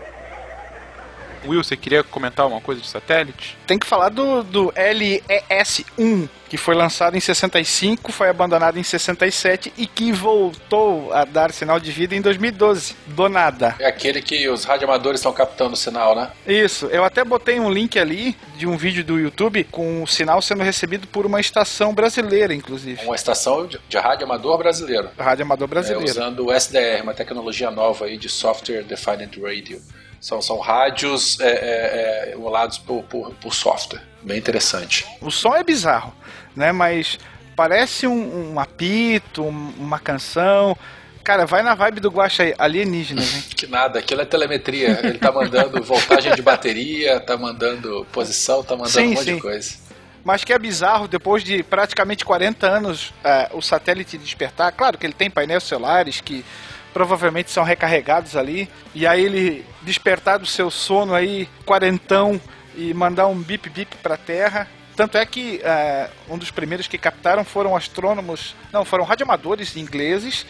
Will, 1.46 1.64
você 1.64 1.76
queria 1.78 2.04
comentar 2.04 2.44
alguma 2.44 2.62
coisa 2.62 2.82
de 2.82 2.88
satélite? 2.88 3.58
Tem 3.68 3.78
que 3.78 3.86
falar 3.86 4.10
do, 4.10 4.44
do 4.44 4.72
LES-1, 4.74 6.30
que 6.50 6.58
foi 6.58 6.76
lançado 6.76 7.16
em 7.18 7.20
65, 7.20 8.12
foi 8.12 8.30
abandonado 8.30 8.78
em 8.80 8.84
67 8.84 9.74
e 9.78 9.86
que 9.86 10.12
voltou 10.12 11.12
a 11.14 11.26
dar 11.26 11.52
sinal 11.52 11.80
de 11.80 11.92
vida 11.92 12.16
em 12.16 12.22
2012. 12.22 12.96
Do 13.08 13.28
nada. 13.30 13.76
É 13.80 13.86
aquele 13.88 14.22
que 14.22 14.48
os 14.50 14.64
radioamadores 14.64 15.20
estão 15.20 15.34
captando 15.34 15.74
o 15.74 15.78
sinal, 15.78 16.16
né? 16.16 16.32
Isso, 16.48 16.86
eu 16.88 17.04
até 17.04 17.24
botei 17.24 17.60
um 17.60 17.70
link 17.72 17.98
ali 18.00 18.36
de 18.56 18.66
um 18.66 18.78
vídeo 18.78 19.04
do 19.04 19.20
YouTube 19.20 19.64
com 19.66 20.04
o 20.04 20.08
sinal 20.08 20.42
sendo 20.42 20.64
recebido 20.64 21.08
por 21.08 21.26
uma 21.26 21.40
estação 21.40 21.94
brasileira, 21.94 22.54
inclusive. 22.54 23.04
Uma 23.06 23.16
estação 23.16 23.68
de, 23.68 23.80
de 23.90 23.98
rádio 23.98 24.26
amador 24.26 24.58
brasileiro. 24.58 25.10
Rádio 25.18 25.44
amador 25.44 25.68
É, 25.68 25.70
brasileiro. 25.70 26.06
usando 26.10 26.46
o 26.46 26.52
SDR, 26.54 27.02
uma 27.04 27.14
tecnologia 27.14 27.70
nova 27.72 28.06
aí 28.06 28.18
de 28.18 28.30
Software 28.30 28.84
Defined 28.84 29.40
Radio. 29.42 29.82
São, 30.20 30.42
são 30.42 30.60
rádios 30.60 31.40
é, 31.40 31.48
é, 31.48 32.30
é, 32.30 32.34
emulados 32.34 32.78
por, 32.78 33.04
por, 33.04 33.32
por 33.36 33.54
software. 33.54 34.02
Bem 34.24 34.38
interessante. 34.38 35.06
O 35.22 35.30
som 35.32 35.56
é 35.56 35.64
bizarro, 35.64 36.14
né? 36.56 36.72
Mas 36.72 37.20
parece 37.56 38.08
um, 38.08 38.54
um 38.54 38.60
apito, 38.60 39.44
um- 39.44 39.74
uma 39.78 40.00
canção. 40.00 40.76
Cara, 41.24 41.46
vai 41.46 41.62
na 41.62 41.76
vibe 41.76 42.00
do 42.00 42.10
Guaxa 42.10 42.44
aí, 42.44 42.56
alienígena, 42.58 43.22
hein? 43.22 43.44
Que 43.56 43.68
nada, 43.68 44.00
aquilo 44.00 44.22
é 44.22 44.26
telemetria. 44.26 45.00
Ele 45.04 45.18
tá 45.18 45.32
mandando 45.32 45.82
voltagem 45.84 46.34
de 46.34 46.42
bateria, 46.42 47.20
tá 47.20 47.38
mandando 47.38 48.06
posição, 48.12 48.64
tá 48.64 48.76
mandando 48.76 48.92
Sim, 48.92 49.08
um 49.08 49.14
monte 49.14 49.24
sim. 49.24 49.36
de 49.36 49.42
coisa. 49.42 49.76
Mas 50.24 50.44
que 50.44 50.52
é 50.52 50.60
bizarro, 50.60 51.08
depois 51.08 51.44
de 51.44 51.64
praticamente 51.64 52.26
40 52.26 52.68
anos 52.68 53.14
é, 53.24 53.50
o 53.54 53.62
satélite 53.62 54.18
despertar. 54.18 54.72
Claro 54.74 54.98
que 54.98 55.06
ele 55.06 55.14
tem 55.14 55.30
painéis 55.30 55.64
solares 55.64 56.20
que 56.20 56.44
provavelmente 56.94 57.52
são 57.52 57.64
recarregados 57.64 58.36
ali. 58.36 58.70
E 58.94 59.06
aí 59.06 59.24
ele 59.24 59.66
despertar 59.82 60.40
do 60.40 60.46
seu 60.46 60.70
sono 60.70 61.14
aí, 61.14 61.48
quarentão, 61.66 62.40
e 62.76 62.94
mandar 62.94 63.28
um 63.28 63.42
bip-bip 63.42 63.98
pra 63.98 64.18
Terra. 64.18 64.68
Tanto 64.96 65.18
é 65.18 65.26
que 65.26 65.62
é, 65.64 66.10
um 66.28 66.38
dos 66.38 66.52
primeiros 66.52 66.88
que 66.88 66.98
captaram 66.98 67.44
foram 67.44 67.76
astrônomos, 67.76 68.56
não, 68.74 68.84
foram 68.84 69.04
radioamadores 69.04 69.76
ingleses 69.76 70.46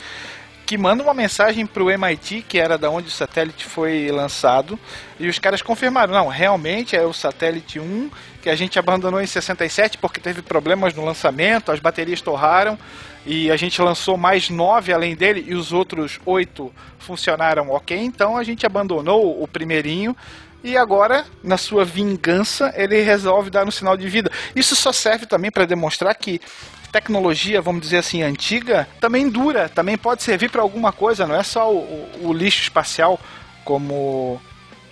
que 0.67 0.77
mandam 0.77 1.05
uma 1.05 1.13
mensagem 1.13 1.65
para 1.65 1.81
o 1.81 1.89
MIT, 1.89 2.41
que 2.41 2.59
era 2.59 2.77
da 2.77 2.89
onde 2.89 3.07
o 3.07 3.11
satélite 3.11 3.63
foi 3.63 4.11
lançado, 4.11 4.77
e 5.17 5.29
os 5.29 5.39
caras 5.39 5.61
confirmaram, 5.61 6.13
não, 6.13 6.27
realmente 6.27 6.93
é 6.93 7.03
o 7.03 7.13
satélite 7.13 7.79
1 7.79 8.11
que 8.41 8.49
a 8.49 8.55
gente 8.55 8.77
abandonou 8.77 9.21
em 9.21 9.25
67 9.25 9.97
porque 9.97 10.19
teve 10.19 10.41
problemas 10.41 10.93
no 10.93 11.05
lançamento, 11.05 11.71
as 11.71 11.79
baterias 11.79 12.19
torraram 12.19 12.77
e 13.25 13.49
a 13.49 13.55
gente 13.55 13.81
lançou 13.81 14.17
mais 14.17 14.49
nove 14.49 14.91
além 14.91 15.15
dele 15.15 15.45
e 15.47 15.55
os 15.55 15.71
outros 15.71 16.19
oito 16.25 16.73
funcionaram 16.99 17.69
ok, 17.69 17.97
então 17.97 18.35
a 18.35 18.43
gente 18.43 18.65
abandonou 18.65 19.41
o 19.41 19.47
primeirinho 19.47 20.13
e 20.63 20.75
agora, 20.75 21.25
na 21.41 21.55
sua 21.55 21.85
vingança, 21.85 22.73
ele 22.75 22.99
resolve 23.01 23.49
dar 23.49 23.65
um 23.65 23.71
sinal 23.71 23.95
de 23.95 24.09
vida. 24.09 24.29
Isso 24.55 24.75
só 24.75 24.91
serve 24.91 25.25
também 25.25 25.49
para 25.49 25.65
demonstrar 25.65 26.13
que 26.15 26.41
tecnologia, 27.01 27.61
vamos 27.61 27.81
dizer 27.81 27.97
assim, 27.97 28.23
antiga, 28.23 28.87
também 28.99 29.29
dura, 29.29 29.69
também 29.69 29.95
pode 29.97 30.23
servir 30.23 30.49
para 30.49 30.61
alguma 30.63 30.91
coisa, 30.91 31.27
não 31.27 31.35
é 31.35 31.43
só 31.43 31.71
o, 31.71 32.09
o- 32.23 32.33
lixo 32.33 32.63
espacial 32.63 33.19
como 33.63 34.41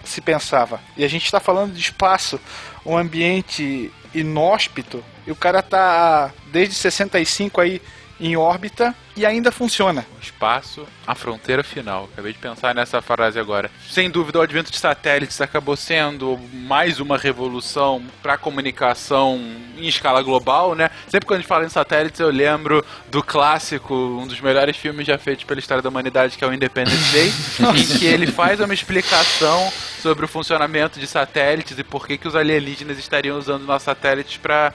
se 0.03 0.21
pensava. 0.21 0.79
E 0.95 1.03
a 1.03 1.07
gente 1.07 1.25
está 1.25 1.39
falando 1.39 1.73
de 1.73 1.81
espaço, 1.81 2.39
um 2.85 2.95
ambiente 2.95 3.91
inóspito, 4.13 5.03
e 5.25 5.31
o 5.31 5.35
cara 5.35 5.63
tá 5.63 6.31
desde 6.51 6.75
65 6.75 7.59
aí 7.59 7.81
em 8.19 8.37
órbita 8.37 8.93
e 9.15 9.25
ainda 9.25 9.51
funciona. 9.51 10.05
O 10.17 10.21
espaço, 10.21 10.85
a 11.07 11.15
fronteira 11.15 11.63
final. 11.63 12.09
Acabei 12.11 12.33
de 12.33 12.39
pensar 12.39 12.75
nessa 12.75 13.01
frase 13.01 13.39
agora. 13.39 13.71
Sem 13.89 14.09
dúvida, 14.09 14.39
o 14.39 14.41
advento 14.41 14.71
de 14.71 14.77
satélites 14.77 15.39
acabou 15.39 15.75
sendo 15.77 16.37
mais 16.53 16.99
uma 16.99 17.17
revolução 17.17 18.03
para 18.21 18.33
a 18.33 18.37
comunicação 18.37 19.39
em 19.77 19.87
escala 19.87 20.21
global, 20.21 20.75
né? 20.75 20.89
Sempre 21.07 21.27
quando 21.27 21.39
a 21.39 21.41
gente 21.41 21.47
fala 21.47 21.65
em 21.65 21.69
satélites, 21.69 22.19
eu 22.19 22.29
lembro 22.29 22.83
do 23.09 23.23
clássico, 23.23 23.93
um 23.93 24.27
dos 24.27 24.41
melhores 24.41 24.75
filmes 24.75 25.07
já 25.07 25.17
feitos 25.17 25.45
pela 25.45 25.59
história 25.59 25.81
da 25.81 25.89
humanidade, 25.89 26.37
que 26.37 26.43
é 26.43 26.47
o 26.47 26.53
Independence 26.53 27.11
Day, 27.11 27.31
em 27.75 27.97
que 27.97 28.05
ele 28.05 28.27
faz 28.27 28.59
uma 28.59 28.73
explicação 28.73 29.71
sobre 30.01 30.25
o 30.25 30.27
funcionamento 30.27 30.99
de 30.99 31.07
satélites 31.07 31.79
e 31.79 31.83
por 31.83 32.05
que, 32.05 32.17
que 32.17 32.27
os 32.27 32.35
alienígenas 32.35 32.99
estariam 32.99 33.39
usando 33.39 33.63
nossos 33.63 33.85
satélites 33.85 34.37
para 34.37 34.71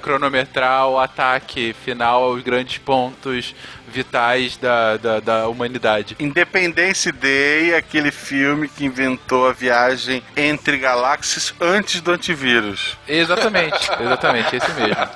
cronometrar 0.00 0.88
o 0.88 0.98
ataque 0.98 1.74
final 1.84 2.22
aos 2.24 2.42
grandes 2.42 2.78
pontos 2.78 3.54
vitais 3.96 4.56
da, 4.58 4.96
da, 4.98 5.20
da 5.20 5.48
humanidade. 5.48 6.16
Independence 6.20 7.10
Day 7.10 7.72
é 7.72 7.78
aquele 7.78 8.10
filme 8.10 8.68
que 8.68 8.84
inventou 8.84 9.48
a 9.48 9.52
viagem 9.52 10.22
entre 10.36 10.76
galáxias 10.76 11.54
antes 11.60 12.00
do 12.02 12.12
antivírus. 12.12 12.96
Exatamente, 13.08 13.90
exatamente, 13.98 14.56
esse 14.56 14.70
mesmo. 14.72 15.08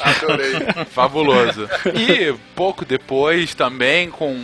Adorei. 0.00 0.54
Fabuloso. 0.90 1.68
E 1.94 2.32
pouco 2.54 2.84
depois, 2.84 3.54
também 3.54 4.10
com 4.10 4.38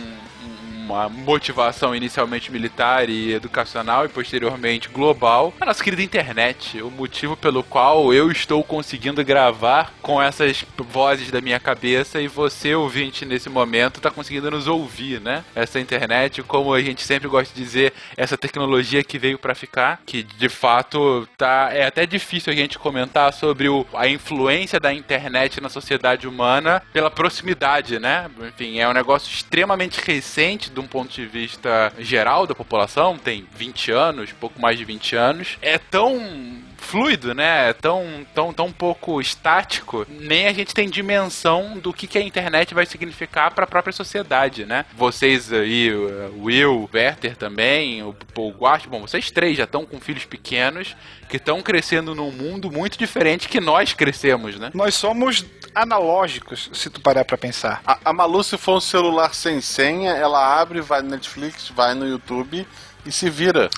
uma 0.83 1.07
motivação 1.07 1.95
inicialmente 1.95 2.51
militar 2.51 3.09
e 3.09 3.33
educacional 3.33 4.05
e 4.05 4.09
posteriormente 4.09 4.89
global, 4.89 5.53
a 5.59 5.65
nossa 5.65 5.83
querida 5.83 6.03
internet, 6.03 6.81
o 6.81 6.91
motivo 6.91 7.37
pelo 7.37 7.63
qual 7.63 8.13
eu 8.13 8.31
estou 8.31 8.63
conseguindo 8.63 9.23
gravar 9.23 9.93
com 10.01 10.21
essas 10.21 10.65
vozes 10.77 11.31
da 11.31 11.39
minha 11.39 11.59
cabeça 11.59 12.19
e 12.21 12.27
você, 12.27 12.75
ouvinte, 12.75 13.25
nesse 13.25 13.49
momento, 13.49 13.97
está 13.97 14.11
conseguindo 14.11 14.51
nos 14.51 14.67
ouvir, 14.67 15.21
né? 15.21 15.43
Essa 15.55 15.79
internet, 15.79 16.43
como 16.43 16.73
a 16.73 16.81
gente 16.81 17.01
sempre 17.01 17.27
gosta 17.27 17.53
de 17.53 17.63
dizer, 17.63 17.93
essa 18.17 18.37
tecnologia 18.37 19.03
que 19.03 19.17
veio 19.17 19.39
para 19.39 19.55
ficar, 19.55 20.01
que 20.05 20.23
de 20.23 20.49
fato 20.49 21.27
tá 21.37 21.69
é 21.71 21.85
até 21.85 22.05
difícil 22.05 22.51
a 22.51 22.55
gente 22.55 22.77
comentar 22.77 23.31
sobre 23.33 23.69
o, 23.69 23.85
a 23.93 24.07
influência 24.07 24.79
da 24.79 24.93
internet 24.93 25.61
na 25.61 25.69
sociedade 25.69 26.27
humana 26.27 26.81
pela 26.91 27.09
proximidade, 27.09 27.99
né? 27.99 28.29
Enfim, 28.47 28.79
é 28.79 28.87
um 28.87 28.93
negócio 28.93 29.31
extremamente 29.31 30.01
recente 30.01 30.69
de 30.73 30.79
um 30.83 30.87
ponto 30.87 31.11
de 31.11 31.25
vista 31.25 31.91
geral 31.99 32.45
da 32.45 32.53
população, 32.53 33.17
tem 33.17 33.45
20 33.55 33.91
anos, 33.91 34.31
pouco 34.33 34.61
mais 34.61 34.77
de 34.77 34.85
20 34.85 35.15
anos. 35.15 35.57
É 35.61 35.77
tão 35.77 36.61
fluido, 36.83 37.33
né? 37.33 37.69
É 37.69 37.73
tão, 37.73 38.25
tão, 38.35 38.53
tão 38.53 38.71
pouco 38.71 39.19
estático, 39.19 40.05
nem 40.09 40.47
a 40.47 40.53
gente 40.53 40.73
tem 40.73 40.89
dimensão 40.89 41.77
do 41.79 41.93
que, 41.93 42.05
que 42.05 42.17
a 42.17 42.21
internet 42.21 42.73
vai 42.73 42.85
significar 42.85 43.51
para 43.51 43.63
a 43.63 43.67
própria 43.67 43.93
sociedade, 43.93 44.65
né? 44.65 44.85
Vocês 44.95 45.51
aí, 45.51 45.91
o 45.91 46.43
Will, 46.43 46.81
o 46.81 46.89
Werther 46.93 47.35
também, 47.35 48.03
o 48.03 48.13
Paul 48.33 48.51
Guast, 48.51 48.87
bom, 48.87 49.01
vocês 49.01 49.31
três 49.31 49.57
já 49.57 49.63
estão 49.63 49.85
com 49.85 49.99
filhos 49.99 50.25
pequenos 50.25 50.95
que 51.29 51.37
estão 51.37 51.61
crescendo 51.61 52.13
num 52.13 52.31
mundo 52.31 52.69
muito 52.69 52.97
diferente 52.97 53.47
que 53.47 53.59
nós 53.59 53.93
crescemos, 53.93 54.59
né? 54.59 54.69
Nós 54.73 54.93
somos 54.93 55.45
analógicos, 55.73 56.69
se 56.73 56.89
tu 56.89 57.01
parar 57.01 57.25
pra 57.25 57.37
pensar. 57.37 57.81
A, 57.87 57.97
a 58.05 58.13
Malu, 58.13 58.43
se 58.43 58.57
for 58.57 58.77
um 58.77 58.81
celular 58.81 59.33
sem 59.33 59.59
senha, 59.61 60.11
ela 60.11 60.61
abre, 60.61 60.81
vai 60.81 61.01
no 61.01 61.09
Netflix, 61.09 61.69
vai 61.69 61.95
no 61.95 62.07
YouTube 62.07 62.67
e 63.05 63.11
se 63.11 63.29
vira. 63.29 63.69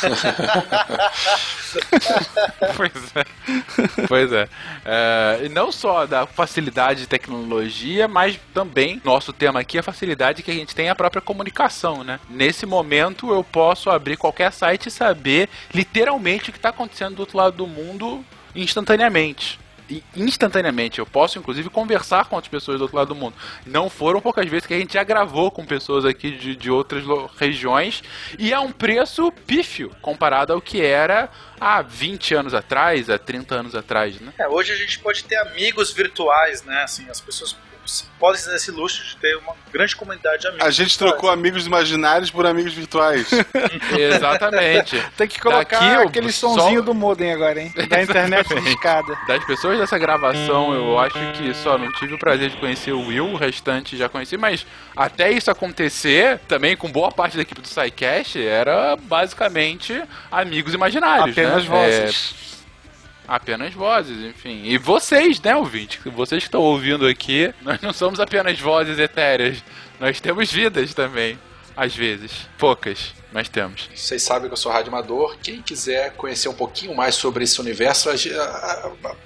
pois 2.76 2.92
é. 3.14 3.24
Pois 4.08 4.32
é. 4.32 4.48
É, 4.84 5.40
E 5.44 5.48
não 5.48 5.70
só 5.70 6.06
da 6.06 6.26
facilidade 6.26 7.00
de 7.00 7.06
tecnologia, 7.06 8.08
mas 8.08 8.38
também, 8.54 9.00
nosso 9.04 9.32
tema 9.32 9.60
aqui, 9.60 9.76
é 9.76 9.80
a 9.80 9.84
facilidade 9.84 10.42
que 10.42 10.50
a 10.50 10.54
gente 10.54 10.74
tem 10.74 10.88
a 10.88 10.94
própria 10.94 11.22
comunicação, 11.22 12.02
né? 12.02 12.18
Nesse 12.28 12.66
momento 12.66 13.30
eu 13.30 13.44
posso 13.44 13.90
abrir 13.90 14.16
qualquer 14.16 14.52
site 14.52 14.86
e 14.86 14.90
saber 14.90 15.48
literalmente 15.74 16.50
o 16.50 16.52
que 16.52 16.58
está 16.58 16.70
acontecendo 16.70 17.16
do 17.16 17.20
outro 17.20 17.36
lado 17.36 17.56
do 17.56 17.66
mundo 17.66 18.24
instantaneamente. 18.54 19.58
Instantaneamente. 20.16 20.98
Eu 20.98 21.06
posso, 21.06 21.38
inclusive, 21.38 21.68
conversar 21.70 22.26
com 22.26 22.36
outras 22.36 22.50
pessoas 22.50 22.78
do 22.78 22.82
outro 22.82 22.96
lado 22.96 23.08
do 23.08 23.14
mundo. 23.14 23.34
Não 23.66 23.90
foram 23.90 24.20
poucas 24.20 24.48
vezes 24.48 24.66
que 24.66 24.74
a 24.74 24.78
gente 24.78 24.94
já 24.94 25.04
gravou 25.04 25.50
com 25.50 25.64
pessoas 25.64 26.04
aqui 26.04 26.30
de, 26.30 26.56
de 26.56 26.70
outras 26.70 27.04
regiões 27.36 28.02
e 28.38 28.52
a 28.52 28.60
um 28.60 28.72
preço 28.72 29.30
pífio 29.46 29.90
comparado 30.00 30.52
ao 30.52 30.60
que 30.60 30.80
era 30.80 31.28
há 31.60 31.82
20 31.82 32.34
anos 32.34 32.54
atrás, 32.54 33.10
há 33.10 33.18
30 33.18 33.54
anos 33.54 33.74
atrás, 33.74 34.20
né? 34.20 34.32
É, 34.38 34.48
hoje 34.48 34.72
a 34.72 34.76
gente 34.76 34.98
pode 34.98 35.24
ter 35.24 35.36
amigos 35.36 35.92
virtuais, 35.92 36.62
né? 36.62 36.82
Assim, 36.82 37.08
as 37.10 37.20
pessoas 37.20 37.56
podem 38.18 38.42
ter 38.42 38.54
esse 38.54 38.70
luxo 38.70 39.02
de 39.04 39.16
ter 39.16 39.36
uma 39.36 39.54
grande 39.72 39.94
comunidade 39.96 40.42
de 40.42 40.48
amigos. 40.48 40.66
A 40.66 40.70
gente 40.70 40.90
virtuais. 40.90 41.12
trocou 41.12 41.30
amigos 41.30 41.66
imaginários 41.66 42.30
por 42.30 42.46
amigos 42.46 42.72
virtuais. 42.72 43.28
Exatamente. 43.98 45.02
Tem 45.16 45.28
que 45.28 45.40
colocar 45.40 45.78
Daqui 45.78 46.08
aquele 46.08 46.32
só- 46.32 46.48
sonzinho 46.54 46.82
do 46.82 46.94
modem 46.94 47.32
agora, 47.32 47.60
hein? 47.60 47.72
Da 47.88 48.02
internet 48.02 48.48
discada. 48.62 49.16
Das 49.26 49.44
pessoas 49.44 49.78
dessa 49.78 49.98
gravação, 49.98 50.72
eu 50.74 50.98
acho 50.98 51.14
que 51.34 51.54
só 51.54 51.78
não 51.78 51.90
tive 51.92 52.14
o 52.14 52.18
prazer 52.18 52.50
de 52.50 52.56
conhecer 52.56 52.92
o 52.92 53.06
Will, 53.06 53.26
o 53.26 53.36
restante 53.36 53.96
já 53.96 54.08
conheci, 54.08 54.36
mas 54.36 54.66
até 54.96 55.30
isso 55.30 55.50
acontecer, 55.50 56.38
também 56.48 56.76
com 56.76 56.90
boa 56.90 57.10
parte 57.10 57.36
da 57.36 57.42
equipe 57.42 57.60
do 57.60 57.68
SciCast, 57.68 58.40
era 58.44 58.96
basicamente 58.96 60.02
amigos 60.30 60.74
imaginários, 60.74 61.36
Apenas 61.36 61.64
né? 61.64 61.70
vozes. 61.70 62.34
É, 62.56 62.59
apenas 63.30 63.72
vozes, 63.72 64.18
enfim. 64.24 64.62
E 64.64 64.76
vocês, 64.76 65.40
né, 65.40 65.54
ouvinte? 65.54 66.00
Vocês 66.04 66.42
que 66.42 66.48
estão 66.48 66.60
ouvindo 66.60 67.06
aqui, 67.06 67.54
nós 67.62 67.80
não 67.80 67.92
somos 67.92 68.18
apenas 68.18 68.58
vozes 68.58 68.98
etéreas, 68.98 69.62
nós 70.00 70.20
temos 70.20 70.50
vidas 70.50 70.92
também. 70.92 71.38
Às 71.80 71.96
vezes. 71.96 72.30
Poucas, 72.58 73.14
mas 73.32 73.48
temos. 73.48 73.88
Vocês 73.94 74.22
sabem 74.22 74.48
que 74.48 74.52
eu 74.52 74.56
sou 74.58 74.70
radioamador. 74.70 75.38
Quem 75.42 75.62
quiser 75.62 76.12
conhecer 76.12 76.46
um 76.50 76.54
pouquinho 76.54 76.94
mais 76.94 77.14
sobre 77.14 77.42
esse 77.42 77.58
universo, 77.58 78.10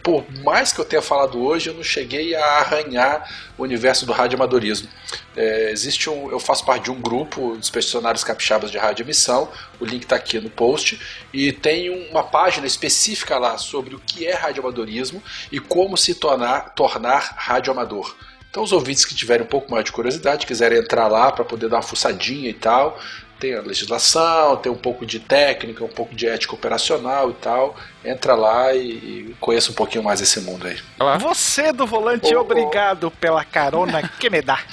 por 0.04 0.24
mais 0.44 0.72
que 0.72 0.80
eu 0.80 0.84
tenha 0.84 1.02
falado 1.02 1.42
hoje, 1.42 1.70
eu 1.70 1.74
não 1.74 1.82
cheguei 1.82 2.32
a 2.36 2.44
arranhar 2.58 3.28
o 3.58 3.64
universo 3.64 4.06
do 4.06 4.12
radioamadorismo. 4.12 4.88
É, 5.36 5.72
existe 5.72 6.08
um, 6.08 6.30
eu 6.30 6.38
faço 6.38 6.64
parte 6.64 6.84
de 6.84 6.92
um 6.92 7.00
grupo 7.00 7.56
dos 7.56 7.70
personagens 7.70 8.22
capixabas 8.22 8.70
de 8.70 8.78
radioemissão. 8.78 9.50
O 9.80 9.84
link 9.84 10.04
está 10.04 10.14
aqui 10.14 10.38
no 10.38 10.48
post 10.48 11.00
e 11.32 11.50
tem 11.50 12.08
uma 12.08 12.22
página 12.22 12.68
específica 12.68 13.36
lá 13.36 13.58
sobre 13.58 13.96
o 13.96 13.98
que 13.98 14.28
é 14.28 14.34
radioamadorismo 14.34 15.20
e 15.50 15.58
como 15.58 15.96
se 15.96 16.14
tornar, 16.14 16.72
tornar 16.76 17.34
radioamador. 17.36 18.14
Então, 18.54 18.62
os 18.62 18.70
ouvintes 18.70 19.04
que 19.04 19.16
tiverem 19.16 19.44
um 19.44 19.48
pouco 19.48 19.68
mais 19.68 19.84
de 19.84 19.90
curiosidade, 19.90 20.46
quiserem 20.46 20.78
entrar 20.78 21.08
lá 21.08 21.32
para 21.32 21.44
poder 21.44 21.68
dar 21.68 21.78
uma 21.78 21.82
fuçadinha 21.82 22.48
e 22.48 22.52
tal, 22.54 22.96
tem 23.40 23.52
a 23.52 23.60
legislação, 23.60 24.56
tem 24.58 24.70
um 24.70 24.76
pouco 24.76 25.04
de 25.04 25.18
técnica, 25.18 25.82
um 25.82 25.88
pouco 25.88 26.14
de 26.14 26.28
ética 26.28 26.54
operacional 26.54 27.30
e 27.30 27.34
tal. 27.34 27.74
Entra 28.04 28.36
lá 28.36 28.72
e, 28.72 28.90
e 29.30 29.36
conheça 29.40 29.72
um 29.72 29.74
pouquinho 29.74 30.04
mais 30.04 30.20
esse 30.20 30.38
mundo 30.42 30.68
aí. 30.68 30.78
Você 31.18 31.72
do 31.72 31.84
volante, 31.84 32.32
Oh, 32.32 32.38
oh. 32.38 32.42
obrigado 32.42 33.10
pela 33.10 33.44
carona 33.44 34.08
que 34.20 34.30
me 34.30 34.40
dá. 34.40 34.60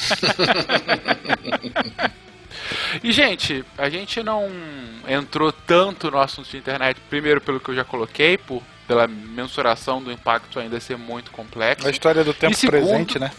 E, 3.03 3.11
gente, 3.11 3.65
a 3.77 3.89
gente 3.89 4.21
não 4.21 4.47
entrou 5.07 5.51
tanto 5.51 6.11
no 6.11 6.19
assunto 6.19 6.49
de 6.49 6.57
internet, 6.57 6.99
primeiro 7.09 7.41
pelo 7.41 7.59
que 7.59 7.69
eu 7.69 7.75
já 7.75 7.83
coloquei, 7.83 8.37
por, 8.37 8.61
pela 8.87 9.07
mensuração 9.07 10.01
do 10.01 10.11
impacto 10.11 10.59
ainda 10.59 10.79
ser 10.79 10.97
muito 10.97 11.31
complexo. 11.31 11.87
A 11.87 11.89
história 11.91 12.23
do 12.23 12.33
tempo 12.33 12.53
segundo- 12.53 12.71
presente, 12.71 13.17
né? 13.17 13.31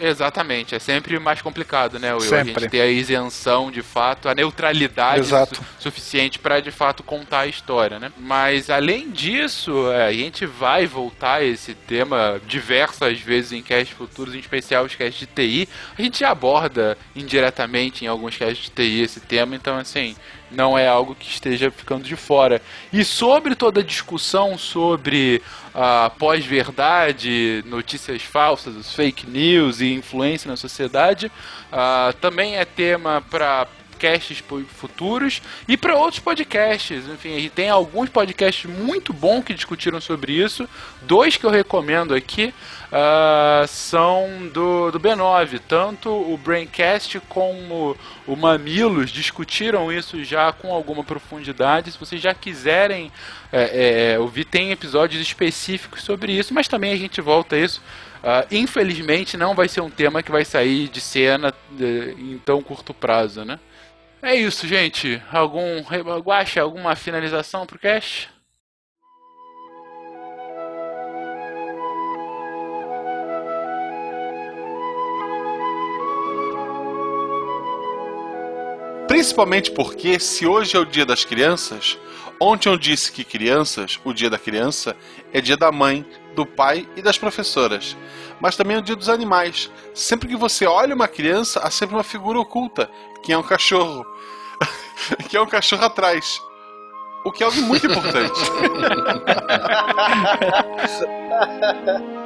Exatamente, 0.00 0.74
é 0.74 0.78
sempre 0.78 1.18
mais 1.18 1.40
complicado, 1.40 1.98
né, 1.98 2.12
Will? 2.12 2.22
A 2.22 2.28
Sempre. 2.28 2.60
gente 2.60 2.68
ter 2.70 2.80
a 2.80 2.86
isenção, 2.86 3.70
de 3.70 3.82
fato, 3.82 4.28
a 4.28 4.34
neutralidade 4.34 5.26
su- 5.26 5.62
suficiente 5.78 6.38
para 6.38 6.60
de 6.60 6.70
fato 6.70 7.02
contar 7.02 7.40
a 7.40 7.46
história, 7.46 7.98
né? 7.98 8.12
Mas 8.18 8.68
além 8.70 9.10
disso, 9.10 9.90
é, 9.90 10.06
a 10.06 10.12
gente 10.12 10.44
vai 10.46 10.86
voltar 10.86 11.36
a 11.36 11.44
esse 11.44 11.74
tema 11.74 12.40
diversas 12.46 13.18
vezes 13.20 13.52
em 13.52 13.62
casts 13.62 13.96
futuros, 13.96 14.34
em 14.34 14.38
especial 14.38 14.84
os 14.84 14.94
casts 14.94 15.18
de 15.18 15.26
TI. 15.26 15.68
A 15.98 16.02
gente 16.02 16.24
aborda 16.24 16.96
indiretamente 17.14 18.04
em 18.04 18.08
alguns 18.08 18.36
casts 18.36 18.64
de 18.64 18.70
TI 18.70 19.00
esse 19.02 19.20
tema, 19.20 19.54
então 19.56 19.76
assim, 19.78 20.14
não 20.50 20.78
é 20.78 20.86
algo 20.86 21.14
que 21.14 21.28
esteja 21.28 21.70
ficando 21.70 22.04
de 22.04 22.16
fora. 22.16 22.60
E 22.92 23.04
sobre 23.04 23.54
toda 23.54 23.80
a 23.80 23.84
discussão 23.84 24.56
sobre 24.56 25.42
a 25.74 26.10
pós-verdade, 26.18 27.62
notícias 27.66 28.22
falsas, 28.22 28.94
fake 28.94 29.26
news 29.26 29.80
e 29.80 29.92
influência 29.92 30.50
na 30.50 30.56
sociedade, 30.56 31.30
ah, 31.72 32.14
também 32.20 32.56
é 32.56 32.64
tema 32.64 33.22
para 33.30 33.66
casts 33.98 34.40
pu- 34.42 34.64
futuros 34.64 35.40
e 35.66 35.76
para 35.76 35.96
outros 35.96 36.20
podcasts. 36.20 37.08
Enfim, 37.08 37.34
a 37.34 37.40
gente 37.40 37.50
tem 37.50 37.70
alguns 37.70 38.10
podcasts 38.10 38.68
muito 38.70 39.12
bons 39.12 39.42
que 39.42 39.54
discutiram 39.54 40.00
sobre 40.00 40.32
isso. 40.32 40.68
Dois 41.02 41.36
que 41.36 41.44
eu 41.44 41.50
recomendo 41.50 42.14
aqui 42.14 42.52
ah, 42.98 43.66
são 43.68 44.48
do, 44.54 44.90
do 44.90 44.98
B9. 44.98 45.60
Tanto 45.68 46.08
o 46.08 46.38
Braincast 46.38 47.20
como 47.28 47.94
o 48.26 48.34
Mamilos 48.34 49.10
discutiram 49.10 49.92
isso 49.92 50.24
já 50.24 50.50
com 50.50 50.72
alguma 50.72 51.04
profundidade. 51.04 51.92
Se 51.92 51.98
vocês 51.98 52.22
já 52.22 52.32
quiserem 52.32 53.12
é, 53.52 54.14
é, 54.14 54.18
ouvir, 54.18 54.46
tem 54.46 54.70
episódios 54.72 55.20
específicos 55.20 56.02
sobre 56.02 56.32
isso, 56.32 56.54
mas 56.54 56.68
também 56.68 56.90
a 56.90 56.96
gente 56.96 57.20
volta 57.20 57.56
a 57.56 57.58
isso. 57.58 57.82
Ah, 58.24 58.46
infelizmente 58.50 59.36
não 59.36 59.54
vai 59.54 59.68
ser 59.68 59.82
um 59.82 59.90
tema 59.90 60.22
que 60.22 60.32
vai 60.32 60.44
sair 60.44 60.88
de 60.88 61.00
cena 61.00 61.52
eh, 61.78 62.14
em 62.18 62.38
tão 62.38 62.62
curto 62.62 62.94
prazo, 62.94 63.44
né? 63.44 63.60
É 64.22 64.34
isso, 64.34 64.66
gente. 64.66 65.22
Algum 65.30 65.82
Guaxa, 66.22 66.62
alguma 66.62 66.96
finalização 66.96 67.66
pro 67.66 67.78
cast? 67.78 68.30
Principalmente 79.08 79.70
porque, 79.70 80.18
se 80.18 80.46
hoje 80.46 80.76
é 80.76 80.80
o 80.80 80.84
dia 80.84 81.06
das 81.06 81.24
crianças, 81.24 81.98
ontem 82.40 82.68
eu 82.68 82.76
disse 82.76 83.12
que 83.12 83.24
crianças, 83.24 84.00
o 84.04 84.12
dia 84.12 84.28
da 84.28 84.38
criança, 84.38 84.96
é 85.32 85.40
dia 85.40 85.56
da 85.56 85.70
mãe, 85.70 86.04
do 86.34 86.44
pai 86.44 86.88
e 86.96 87.02
das 87.02 87.16
professoras. 87.16 87.96
Mas 88.40 88.56
também 88.56 88.76
é 88.76 88.80
o 88.80 88.82
dia 88.82 88.96
dos 88.96 89.08
animais. 89.08 89.70
Sempre 89.94 90.28
que 90.28 90.36
você 90.36 90.66
olha 90.66 90.94
uma 90.94 91.08
criança, 91.08 91.60
há 91.60 91.70
sempre 91.70 91.94
uma 91.94 92.02
figura 92.02 92.38
oculta, 92.38 92.90
que 93.22 93.32
é 93.32 93.38
um 93.38 93.42
cachorro. 93.42 94.04
que 95.30 95.36
é 95.36 95.40
um 95.40 95.46
cachorro 95.46 95.84
atrás. 95.84 96.42
O 97.24 97.32
que 97.32 97.42
é 97.42 97.46
algo 97.46 97.60
muito 97.62 97.86
importante. 97.86 98.40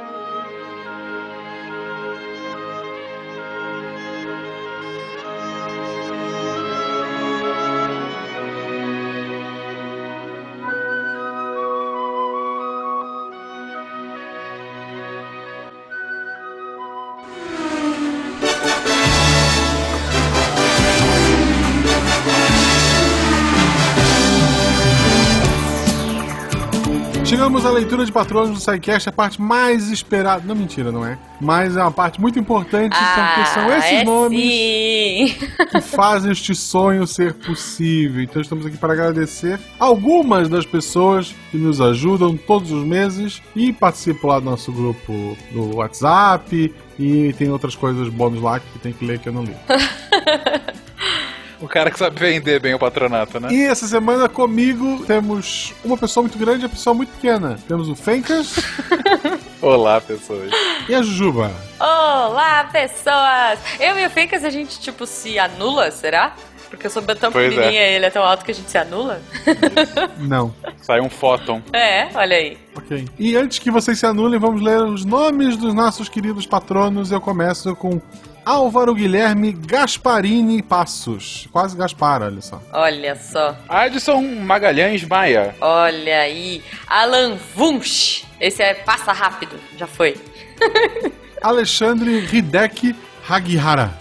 Chegamos 27.31 27.65
à 27.65 27.71
leitura 27.71 28.03
de 28.03 28.11
patronos 28.11 28.49
do 28.49 28.59
SciCast, 28.59 29.07
a 29.07 29.11
parte 29.13 29.41
mais 29.41 29.89
esperada. 29.89 30.43
Não, 30.45 30.53
mentira, 30.53 30.91
não 30.91 31.05
é? 31.05 31.17
Mas 31.39 31.77
é 31.77 31.81
uma 31.81 31.89
parte 31.89 32.19
muito 32.19 32.37
importante, 32.37 32.93
porque 32.93 33.45
são 33.53 33.71
esses 33.71 33.89
é 33.89 34.03
nomes 34.03 34.41
sim. 34.41 35.47
que 35.71 35.79
fazem 35.79 36.33
este 36.33 36.53
sonho 36.53 37.07
ser 37.07 37.33
possível. 37.35 38.21
Então 38.21 38.41
estamos 38.41 38.65
aqui 38.65 38.75
para 38.75 38.91
agradecer 38.91 39.57
algumas 39.79 40.49
das 40.49 40.65
pessoas 40.65 41.33
que 41.51 41.57
nos 41.57 41.79
ajudam 41.79 42.35
todos 42.35 42.69
os 42.69 42.83
meses 42.83 43.41
e 43.55 43.71
participam 43.71 44.27
lá 44.27 44.39
do 44.39 44.45
nosso 44.47 44.69
grupo 44.69 45.37
do 45.53 45.77
WhatsApp 45.77 46.75
e 46.99 47.31
tem 47.37 47.49
outras 47.49 47.75
coisas 47.75 48.09
bônus 48.09 48.41
lá 48.41 48.59
que 48.59 48.77
tem 48.79 48.91
que 48.91 49.05
ler 49.05 49.19
que 49.19 49.29
eu 49.29 49.33
não 49.33 49.45
li. 49.45 49.55
O 51.61 51.67
cara 51.67 51.91
que 51.91 51.99
sabe 51.99 52.19
vender 52.19 52.59
bem 52.59 52.73
o 52.73 52.79
patronato, 52.79 53.39
né? 53.39 53.49
E 53.51 53.61
essa 53.63 53.85
semana 53.87 54.27
comigo 54.27 55.03
temos 55.05 55.73
uma 55.85 55.95
pessoa 55.95 56.23
muito 56.23 56.37
grande 56.37 56.63
e 56.63 56.65
uma 56.65 56.69
pessoa 56.69 56.93
muito 56.95 57.09
pequena. 57.13 57.59
Temos 57.67 57.87
o 57.87 57.95
Fencas 57.95 58.55
Olá, 59.61 60.01
pessoas. 60.01 60.49
e 60.89 60.95
a 60.95 61.03
Jujuba. 61.03 61.51
Olá, 61.79 62.67
pessoas! 62.71 63.59
Eu 63.79 63.97
e 63.99 64.05
o 64.07 64.09
Fencas, 64.09 64.43
a 64.43 64.49
gente, 64.49 64.79
tipo, 64.79 65.05
se 65.05 65.37
anula, 65.37 65.91
será? 65.91 66.33
Porque 66.67 66.87
eu 66.87 66.89
sou 66.89 67.03
tão 67.03 67.31
Pois 67.31 67.45
é. 67.45 67.49
pequenininha 67.49 67.89
e 67.89 67.93
ele 67.95 68.05
é 68.05 68.09
tão 68.09 68.23
alto 68.23 68.43
que 68.43 68.51
a 68.51 68.53
gente 68.55 68.71
se 68.71 68.77
anula? 68.77 69.21
Não. 70.17 70.55
Sai 70.81 70.99
um 70.99 71.09
fóton. 71.09 71.61
É, 71.73 72.07
olha 72.15 72.37
aí. 72.37 72.57
Ok. 72.75 73.07
E 73.19 73.35
antes 73.35 73.59
que 73.59 73.69
vocês 73.69 73.99
se 73.99 74.05
anulem, 74.05 74.39
vamos 74.39 74.61
ler 74.61 74.81
os 74.81 75.03
nomes 75.05 75.57
dos 75.57 75.73
nossos 75.73 76.07
queridos 76.09 76.47
patronos. 76.47 77.11
Eu 77.11 77.19
começo 77.21 77.75
com 77.75 78.01
Álvaro 78.45 78.93
Guilherme 78.95 79.51
Gasparini 79.51 80.61
Passos. 80.61 81.47
Quase 81.51 81.77
Gaspar, 81.77 82.23
olha 82.23 82.41
só. 82.41 82.61
Olha 82.73 83.15
só. 83.15 83.55
Adson 83.69 84.21
Magalhães 84.21 85.03
Maia. 85.03 85.55
Olha 85.61 86.21
aí. 86.21 86.63
Alan 86.87 87.37
Wunsch. 87.55 88.23
Esse 88.39 88.63
é 88.63 88.73
passa 88.73 89.11
rápido. 89.11 89.55
Já 89.77 89.85
foi. 89.87 90.15
Alexandre 91.41 92.27
Hideki 92.31 92.95
Hagihara. 93.27 93.91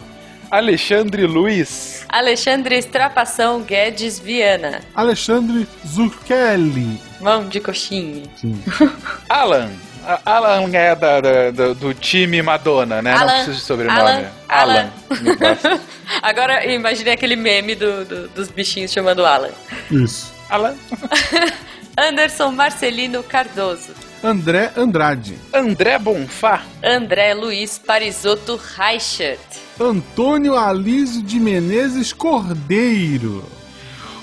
Alexandre 0.51 1.27
Luiz. 1.27 2.05
Alexandre 2.09 2.77
Estrapação 2.77 3.63
Guedes 3.63 4.19
Viana. 4.19 4.81
Alexandre 4.95 5.67
Zucchelli. 5.87 7.01
Mão 7.21 7.49
de 7.49 7.61
coxinha. 7.61 8.25
Sim. 8.37 8.61
Alan. 9.29 9.71
Alan 10.25 10.71
é 10.73 10.95
da, 10.95 11.21
da- 11.21 11.51
do, 11.51 11.75
do 11.75 11.95
time 11.95 12.43
Madonna, 12.43 13.01
né? 13.03 13.13
Não 13.15 13.21
Alan. 13.23 13.33
precisa 13.33 13.57
de 13.57 13.63
sobrenome. 13.63 13.99
Alan. 14.01 14.25
Alan. 14.49 14.91
Basta. 15.39 15.81
Agora 16.23 16.67
imaginei 16.67 17.13
aquele 17.15 17.37
meme 17.37 17.75
do, 17.75 18.05
do- 18.05 18.29
dos 18.29 18.49
bichinhos 18.49 18.91
chamando 18.93 19.25
Alan. 19.25 19.51
Isso. 19.91 20.33
Alan. 20.49 20.75
Anderson 21.97 22.51
Marcelino 22.53 23.23
Cardoso. 23.23 23.93
André 24.23 24.71
Andrade. 24.77 25.37
André 25.53 25.99
Bonfá. 25.99 26.63
André 26.83 27.33
Luiz 27.35 27.79
Parisotto 27.79 28.61
Reichert. 28.77 29.39
Antônio 29.81 30.57
Alísio 30.57 31.23
de 31.23 31.41
Menezes 31.41 32.13
Cordeiro. 32.13 33.45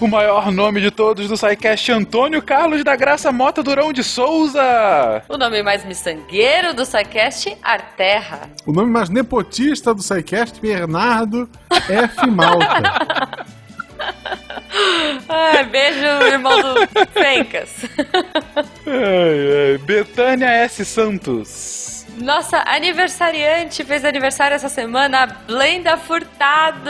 O 0.06 0.08
maior 0.08 0.52
nome 0.52 0.80
de 0.80 0.92
todos 0.92 1.28
do 1.28 1.36
SciCast, 1.36 1.92
Antônio 1.92 2.42
Carlos 2.42 2.84
da 2.84 2.96
Graça 2.96 3.32
Mota 3.32 3.64
Durão 3.64 3.92
de 3.92 4.04
Souza. 4.04 5.24
O 5.28 5.38
nome 5.38 5.64
mais 5.64 5.84
miçangueiro 5.84 6.74
do 6.74 6.86
SciCast, 6.86 7.58
Arterra. 7.64 8.50
O 8.66 8.72
nome 8.72 8.92
mais 8.92 9.10
nepotista 9.10 9.94
do 9.94 10.02
SciCast, 10.02 10.60
Bernardo 10.62 11.50
F. 11.90 12.28
Malta. 12.28 13.48
Ah, 15.28 15.64
beijo, 15.64 16.06
irmão 16.06 16.62
do 16.62 16.88
Fencas. 17.12 17.70
Betânia 19.86 20.48
S. 20.48 20.86
Santos. 20.86 21.97
Nossa 22.18 22.64
aniversariante 22.66 23.84
fez 23.84 24.04
aniversário 24.04 24.56
essa 24.56 24.70
semana, 24.70 25.24
a 25.24 25.26
Blenda 25.28 25.98
Furtado. 25.98 26.90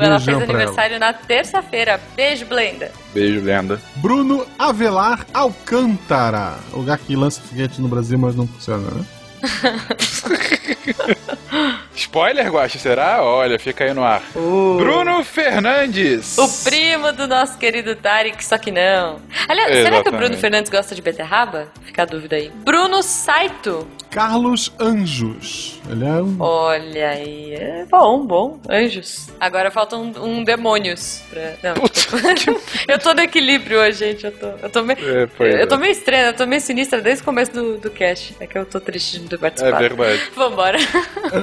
ela 0.00 0.18
Beijão 0.18 0.20
fez 0.20 0.36
pra 0.38 0.44
aniversário 0.44 0.98
na 0.98 1.12
terça-feira. 1.12 2.00
Beijo, 2.16 2.46
Blenda. 2.46 2.90
Beijo, 3.12 3.44
lenda. 3.44 3.80
Bruno 3.96 4.46
Avelar 4.58 5.26
Alcântara. 5.34 6.56
O 6.72 6.78
lugar 6.78 6.98
que 6.98 7.14
lança 7.14 7.42
foguete 7.42 7.80
no 7.80 7.88
Brasil, 7.88 8.18
mas 8.18 8.34
não 8.34 8.46
funciona, 8.46 8.90
né? 8.90 9.04
Spoiler, 11.94 12.50
Guacha, 12.50 12.78
será? 12.78 13.22
Olha, 13.22 13.58
fica 13.58 13.84
aí 13.84 13.92
no 13.92 14.02
ar. 14.02 14.22
Bruno 14.32 15.22
Fernandes. 15.24 16.38
O 16.38 16.48
primo 16.64 17.12
do 17.12 17.26
nosso 17.26 17.58
querido 17.58 17.94
Tarek, 17.94 18.42
só 18.44 18.58
que 18.58 18.70
não. 18.70 19.20
Aliás, 19.48 19.72
será 19.72 19.82
que 19.82 19.86
o 19.86 19.96
Exatamente. 19.96 20.16
Bruno 20.16 20.38
Fernandes 20.38 20.70
gosta 20.70 20.94
de 20.94 21.02
beterraba? 21.02 21.68
Fica 21.84 22.02
a 22.02 22.06
dúvida 22.06 22.36
aí. 22.36 22.50
Bruno 22.64 23.02
Saito. 23.02 23.86
Carlos 24.12 24.70
Anjos. 24.78 25.80
Ele 25.90 26.04
é 26.04 26.22
um. 26.22 26.36
Olha 26.38 27.08
aí. 27.08 27.54
É 27.54 27.86
bom, 27.90 28.26
bom. 28.26 28.60
Anjos. 28.68 29.30
Agora 29.40 29.70
falta 29.70 29.96
um, 29.96 30.12
um 30.22 30.44
demônios. 30.44 31.22
Pra... 31.30 31.54
Não, 31.62 31.74
eu 32.88 32.98
tô 32.98 33.14
no 33.14 33.22
equilíbrio 33.22 33.80
hoje, 33.80 34.00
gente. 34.00 34.26
Eu 34.26 34.32
tô, 34.32 34.46
eu 34.46 34.70
tô 34.70 34.82
meio. 34.82 34.98
É, 34.98 35.62
eu 35.62 35.66
tô 35.66 35.76
é. 35.76 35.78
meio 35.78 35.92
estranha, 35.92 36.26
eu 36.26 36.34
tô 36.34 36.46
meio 36.46 36.60
sinistra 36.60 37.00
desde 37.00 37.22
o 37.22 37.24
começo 37.24 37.52
do, 37.52 37.78
do 37.78 37.90
cast. 37.90 38.36
É 38.38 38.46
que 38.46 38.58
eu 38.58 38.66
tô 38.66 38.78
triste 38.80 39.18
ter 39.32 39.38
participado. 39.38 39.84
É 39.84 39.88
verdade. 39.88 40.22
Vambora. 40.36 40.78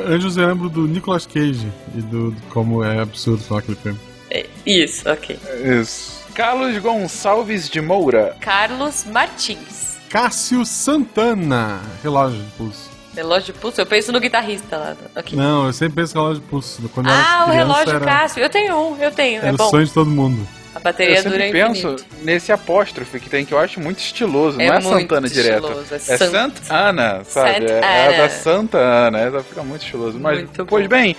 Anjos 0.07 0.37
eu 0.37 0.47
lembro 0.47 0.69
do 0.69 0.81
Nicolas 0.87 1.25
Cage 1.25 1.67
e 1.95 2.01
do, 2.01 2.31
do 2.31 2.41
como 2.49 2.83
é 2.83 2.99
absurdo 3.01 3.43
falar 3.43 3.59
aquele 3.61 3.77
filme. 3.77 3.99
É, 4.29 4.45
Isso, 4.65 5.09
ok. 5.09 5.37
Isso. 5.81 6.19
Carlos 6.33 6.77
Gonçalves 6.77 7.69
de 7.69 7.81
Moura. 7.81 8.35
Carlos 8.39 9.05
Martins. 9.05 9.97
Cássio 10.09 10.63
Santana. 10.65 11.81
Relógio 12.03 12.39
de 12.39 12.51
pulso. 12.51 12.89
Relógio 13.15 13.53
de 13.53 13.59
pulso? 13.59 13.81
Eu 13.81 13.85
penso 13.85 14.11
no 14.11 14.19
guitarrista 14.19 14.77
lá. 14.77 14.95
Não, 15.33 15.65
eu 15.67 15.73
sempre 15.73 15.95
penso 16.01 16.13
em 16.15 16.21
relógio 16.21 16.41
de 16.41 16.47
pulso. 16.47 16.89
Quando 16.93 17.07
eu 17.09 17.13
Ah, 17.13 17.17
era 17.17 17.43
o 17.43 17.45
criança, 17.49 17.57
relógio 17.67 17.95
era, 17.95 18.05
Cássio. 18.05 18.43
Eu 18.43 18.49
tenho 18.49 18.75
um, 18.75 18.97
eu 18.97 19.11
tenho. 19.11 19.39
era 19.39 19.47
é 19.49 19.51
o 19.51 19.57
bom. 19.57 19.69
sonho 19.69 19.85
de 19.85 19.91
todo 19.91 20.09
mundo. 20.09 20.47
A 20.75 20.79
bateria 20.79 21.17
eu 21.17 21.23
sempre 21.23 21.51
penso 21.51 21.87
infinito. 21.93 22.05
nesse 22.23 22.51
apóstrofe 22.51 23.19
que 23.19 23.29
tem, 23.29 23.43
que 23.43 23.53
eu 23.53 23.57
acho 23.59 23.79
muito 23.79 23.97
estiloso. 23.99 24.61
É 24.61 24.67
não 24.67 24.75
é 24.75 24.81
Santana 24.81 25.27
direto. 25.27 25.63
estiloso, 25.67 25.93
é 25.93 25.95
É 25.95 25.99
Sant- 25.99 26.31
Santa 26.31 26.73
Ana, 26.73 27.21
sabe? 27.23 27.51
Sant 27.53 27.63
É, 27.71 27.79
é 27.79 27.83
a 27.83 28.07
Ana. 28.09 28.17
da 28.17 28.29
Santa 28.29 28.77
Ana. 28.77 29.19
Essa 29.19 29.43
fica 29.43 29.63
muito 29.63 29.81
estiloso. 29.83 30.19
Mas, 30.19 30.37
Muito 30.39 30.65
pois 30.67 30.85
bem, 30.87 31.15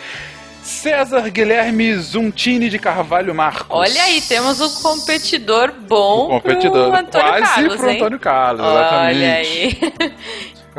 César 0.63 1.29
Guilherme 1.31 1.95
Zuntini 1.97 2.69
de 2.71 2.79
Carvalho 2.79 3.35
Marcos. 3.35 3.67
Olha 3.71 4.03
aí, 4.05 4.21
temos 4.21 4.61
um 4.61 4.71
competidor 4.83 5.73
bom 5.73 6.27
O 6.27 6.41
competidor. 6.41 6.91
pro 6.91 7.01
Antônio 7.01 7.27
Quase 7.29 7.43
Carlos, 7.55 7.77
pro? 7.77 7.91
Antônio 7.91 8.19
Carlos, 8.21 8.67
exatamente. 8.67 9.19
Olha 9.19 9.35
aí. 9.35 10.15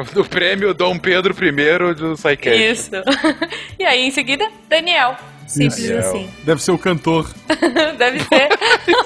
Do 0.14 0.24
prêmio 0.24 0.74
Dom 0.74 0.98
Pedro 0.98 1.36
I 1.46 1.94
do 1.94 2.16
SciCast. 2.16 2.64
Isso. 2.64 2.92
e 3.78 3.84
aí, 3.84 4.08
em 4.08 4.12
seguida, 4.12 4.48
Daniel. 4.70 5.18
Simples 5.52 5.80
Isso. 5.80 5.94
assim. 5.98 6.30
Deve 6.44 6.64
ser 6.64 6.72
o 6.72 6.78
cantor. 6.78 7.30
Deve 7.98 8.20
ser. 8.20 8.50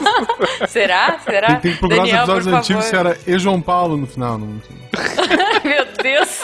Será? 0.69 1.19
Será? 1.23 1.47
Tem, 1.55 1.59
tem 1.59 1.71
que 1.73 1.79
procurar 1.79 2.03
os 2.03 2.09
Daniel, 2.09 2.23
episódios 2.23 2.47
por 2.47 2.53
antigos 2.59 2.85
se 2.85 2.91
favor. 2.91 3.07
era 3.11 3.19
E. 3.25 3.39
João 3.39 3.61
Paulo 3.61 3.97
no 3.97 4.05
final. 4.07 4.37
Não... 4.37 4.47
Meu 5.65 5.85
Deus. 6.01 6.41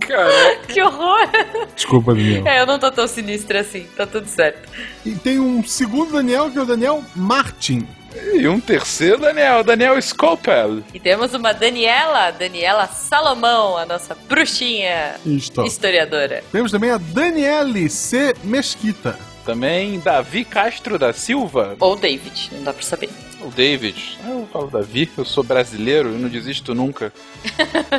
Caraca. 0.00 0.56
que 0.68 0.82
horror. 0.82 1.28
Desculpa, 1.74 2.14
Daniel. 2.14 2.46
É, 2.46 2.60
eu 2.60 2.66
não 2.66 2.78
tô 2.78 2.90
tão 2.90 3.06
sinistra 3.06 3.60
assim. 3.60 3.86
Tá 3.96 4.06
tudo 4.06 4.26
certo. 4.26 4.68
E 5.04 5.12
tem 5.12 5.38
um 5.38 5.62
segundo 5.62 6.12
Daniel, 6.12 6.50
que 6.50 6.58
é 6.58 6.62
o 6.62 6.66
Daniel 6.66 7.04
Martin. 7.14 7.86
E 8.34 8.46
um 8.48 8.60
terceiro 8.60 9.18
Daniel, 9.18 9.62
Daniel 9.64 10.00
Scopel. 10.00 10.82
E 10.92 11.00
temos 11.00 11.32
uma 11.34 11.52
Daniela, 11.52 12.30
Daniela 12.30 12.86
Salomão, 12.86 13.76
a 13.76 13.86
nossa 13.86 14.14
bruxinha 14.28 15.14
Isto. 15.24 15.64
historiadora. 15.64 16.42
Temos 16.52 16.70
também 16.70 16.90
a 16.90 16.98
Daniele 16.98 17.88
C. 17.88 18.34
Mesquita. 18.44 19.18
Também 19.44 19.98
Davi 19.98 20.44
Castro 20.44 20.98
da 20.98 21.12
Silva. 21.12 21.76
Ou 21.80 21.96
David, 21.96 22.50
não 22.52 22.62
dá 22.64 22.72
pra 22.72 22.82
saber. 22.82 23.10
O 23.40 23.50
David. 23.50 24.18
Ah, 24.24 24.28
Eu 24.30 24.48
falo 24.52 24.70
Davi, 24.70 25.10
eu 25.18 25.24
sou 25.24 25.42
brasileiro 25.42 26.10
e 26.10 26.18
não 26.18 26.28
desisto 26.28 26.74
nunca. 26.74 27.12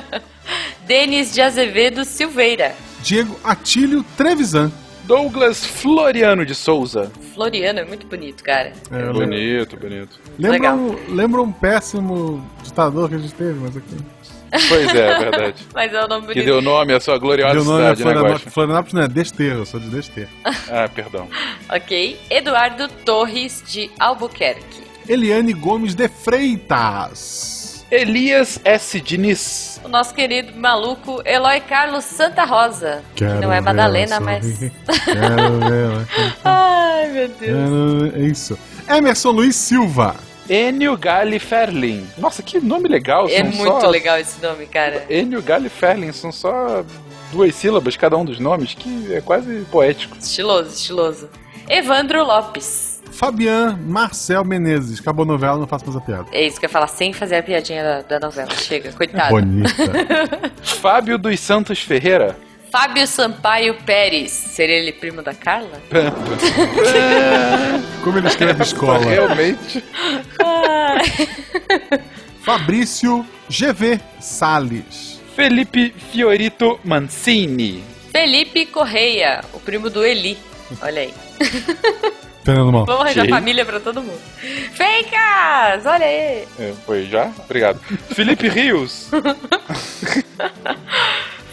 Denis 0.88 1.34
de 1.34 1.42
Azevedo 1.42 2.06
Silveira. 2.06 2.76
Diego 3.02 3.38
Atílio 3.44 4.06
Trevisan. 4.16 4.72
Douglas 5.04 5.66
Floriano 5.66 6.46
de 6.46 6.56
Souza. 6.56 7.12
Floriano 7.34 7.80
é 7.80 7.86
muito 7.86 8.08
bonito, 8.08 8.44
cara. 8.44 8.72
É, 8.92 8.96
lembro- 8.98 9.14
Bonito, 9.14 9.78
bonito. 9.78 10.20
lembra, 10.40 10.52
Legal. 10.58 10.76
um, 10.78 10.96
lembra 11.16 11.42
um 11.42 11.52
péssimo 11.52 12.46
ditador 12.64 13.10
que 13.10 13.16
a 13.16 13.18
gente 13.18 13.34
teve, 13.34 13.60
mas 13.60 13.76
aqui. 13.76 13.96
Pois 14.70 14.94
é, 14.96 15.08
é 15.08 15.20
verdade. 15.20 15.66
Mas 15.74 15.92
é 15.92 16.06
o 16.06 16.08
nome 16.08 16.28
Que 16.28 16.34
bonito. 16.36 16.46
deu 16.46 16.62
nome 16.62 16.94
à 16.94 17.00
sua 17.00 17.18
gloriosa 17.18 17.56
Meu 17.56 17.64
nome 17.64 17.80
é 17.80 17.96
cidade, 17.96 17.98
né, 18.00 18.04
Florianópolis. 18.04 18.42
Guaxa? 18.44 18.52
Florianópolis 18.52 18.94
não 18.94 19.02
é 19.02 19.08
Desterro, 19.08 19.58
eu 19.62 19.66
sou 19.66 19.80
de 19.80 19.90
Desterro. 19.90 20.30
Ah, 20.70 20.88
perdão. 20.94 21.28
Ok. 21.70 22.20
Eduardo 22.30 22.88
Torres 23.04 23.64
de 23.68 23.90
Albuquerque. 24.00 24.84
Eliane 25.10 25.54
Gomes 25.54 25.96
de 25.96 26.08
Freitas. 26.08 27.63
Elias 27.94 28.60
S. 28.66 29.00
Diniz. 29.00 29.80
O 29.84 29.88
nosso 29.88 30.14
querido 30.16 30.52
maluco 30.60 31.22
Eloy 31.26 31.60
Carlos 31.62 32.04
Santa 32.06 32.44
Rosa. 32.44 33.04
Quero 33.16 33.40
não 33.42 33.54
é 33.54 33.62
Madalena, 33.62 34.20
mas. 34.20 34.44
Quero 34.58 35.60
ver 35.60 36.08
Ai, 36.44 37.08
meu 37.10 37.28
Deus. 37.28 37.40
Quero- 37.40 38.16
É 38.16 38.26
isso. 38.26 38.58
Emerson 38.90 39.30
Luiz 39.32 39.56
Silva. 39.56 40.16
Enio 40.50 40.98
Gali 40.98 41.38
Ferlin. 41.40 42.06
Nossa, 42.18 42.42
que 42.42 42.60
nome 42.60 42.90
legal. 42.90 43.28
É 43.30 43.38
são 43.44 43.52
muito 43.52 43.82
só... 43.82 43.90
legal 43.90 44.18
esse 44.18 44.42
nome, 44.44 44.66
cara. 44.66 45.06
Enio 45.10 45.42
Gali 45.42 45.70
Ferlin. 45.70 46.12
São 46.12 46.32
só 46.32 46.84
duas 47.32 47.54
sílabas 47.56 47.96
cada 47.96 48.18
um 48.18 48.26
dos 48.26 48.40
nomes, 48.40 48.74
que 48.74 49.14
é 49.14 49.22
quase 49.22 49.66
poético. 49.72 50.18
Estiloso, 50.18 50.70
estiloso. 50.70 51.30
Evandro 51.70 52.24
Lopes. 52.26 52.93
Fabian 53.24 53.80
Marcel 53.86 54.44
Menezes. 54.44 55.00
Acabou 55.00 55.24
a 55.24 55.26
novela, 55.26 55.58
não 55.58 55.66
faço 55.66 55.86
mais 55.86 55.96
a 55.96 56.02
piada. 56.02 56.26
É 56.34 56.46
isso 56.46 56.60
que 56.60 56.66
eu 56.66 56.68
ia 56.68 56.72
falar, 56.74 56.88
sem 56.88 57.14
fazer 57.14 57.38
a 57.38 57.44
piadinha 57.44 57.82
da, 57.82 58.02
da 58.02 58.28
novela. 58.28 58.54
Chega, 58.54 58.92
coitado. 58.92 59.30
Bonita. 59.30 59.72
Fábio 60.62 61.18
dos 61.18 61.40
Santos 61.40 61.80
Ferreira. 61.80 62.36
Fábio 62.70 63.08
Sampaio 63.08 63.76
Pérez. 63.86 64.30
Seria 64.30 64.76
ele 64.76 64.92
primo 64.92 65.22
da 65.22 65.34
Carla? 65.34 65.82
Como 68.04 68.18
ele 68.18 68.28
escreve 68.28 68.62
escola. 68.66 69.06
Realmente. 69.06 69.82
Fabrício 72.42 73.26
GV 73.48 74.02
Salles. 74.20 75.22
Felipe 75.34 75.96
Fiorito 76.12 76.78
Mancini. 76.84 77.82
Felipe 78.12 78.66
Correia, 78.66 79.46
o 79.54 79.62
primo 79.62 79.90
do 79.90 80.04
Eli. 80.04 80.38
Olha 80.82 81.04
aí. 81.04 81.14
Fernando 82.44 82.72
Mal. 82.72 82.86
Vamos 82.86 83.02
arranjar 83.04 83.28
família 83.30 83.66
pra 83.66 83.80
todo 83.80 84.02
mundo. 84.02 84.20
Fencas! 84.74 85.86
Olha 85.86 86.06
aí. 86.06 86.48
É, 86.60 86.74
foi 86.86 87.06
já? 87.06 87.32
Obrigado. 87.46 87.80
Felipe 88.14 88.48
Rios. 88.50 89.10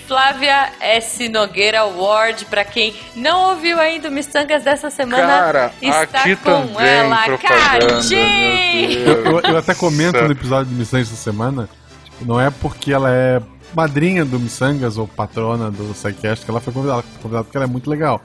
Flávia 0.07 0.73
S. 0.81 1.29
Nogueira 1.29 1.85
Ward, 1.85 2.45
pra 2.47 2.65
quem 2.65 2.93
não 3.15 3.51
ouviu 3.51 3.79
ainda 3.79 4.09
o 4.09 4.11
Mistangas 4.11 4.65
dessa 4.65 4.91
semana, 4.91 5.25
Cara, 5.25 5.73
está 5.81 6.01
aqui 6.23 6.35
com 6.35 6.51
também 6.67 6.85
ela, 6.89 7.39
Cardinho! 7.39 8.99
Eu, 9.07 9.41
eu- 9.41 9.57
até 9.57 9.73
comento 9.73 10.21
no 10.21 10.33
episódio 10.33 10.73
do 10.73 10.75
Missangas 10.77 11.07
essa 11.13 11.17
semana, 11.17 11.69
tipo, 12.05 12.25
não 12.27 12.41
é 12.41 12.51
porque 12.51 12.93
ela 12.93 13.09
é 13.09 13.41
madrinha 13.73 14.25
do 14.25 14.41
Missangas 14.41 14.99
ou 14.99 15.07
patrona 15.07 15.71
do 15.71 15.95
SciCast 15.95 16.45
que 16.45 16.51
ela 16.51 16.61
foi 16.61 16.73
convidada, 16.73 17.05
convidada 17.23 17.45
porque 17.45 17.57
ela 17.57 17.67
é 17.67 17.69
muito 17.71 17.89
legal. 17.89 18.21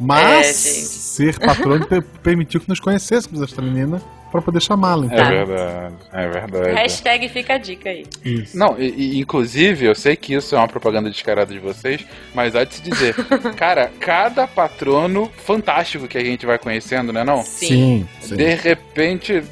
Mas 0.00 0.46
É, 0.46 0.52
ser 0.52 1.38
patrona 1.38 1.84
per- 1.86 2.02
permitiu 2.22 2.60
que 2.60 2.68
nos 2.68 2.80
conhecêssemos 2.80 3.42
esta 3.42 3.60
menina 3.60 4.00
pra 4.30 4.40
poder 4.42 4.60
chamá-la. 4.62 5.04
É 5.04 5.06
Então. 5.06 5.26
verdade, 5.28 5.94
é 6.12 6.28
verdade. 6.28 6.70
Hashtag 6.74 7.28
fica 7.28 7.54
a 7.54 7.58
dica 7.58 7.90
aí. 7.90 8.04
Isso. 8.24 8.56
Não, 8.56 8.76
e, 8.78 9.16
e, 9.16 9.20
inclusive, 9.20 9.86
eu 9.86 9.94
sei 9.94 10.16
que 10.16 10.34
isso 10.34 10.54
é 10.54 10.58
uma 10.58 10.68
propaganda 10.68 11.10
descarada 11.10 11.52
de 11.52 11.58
vocês, 11.58 12.04
mas 12.34 12.54
há 12.54 12.64
de 12.64 12.74
se 12.74 12.82
dizer, 12.82 13.14
cara, 13.56 13.90
cada 14.00 14.46
patrono 14.46 15.30
fantástico 15.44 16.06
que 16.08 16.18
a 16.18 16.24
gente 16.24 16.46
vai 16.46 16.58
conhecendo, 16.58 17.12
né 17.12 17.24
não? 17.24 17.42
Sim, 17.42 18.06
sim. 18.20 18.36
De 18.36 18.54
repente, 18.54 19.42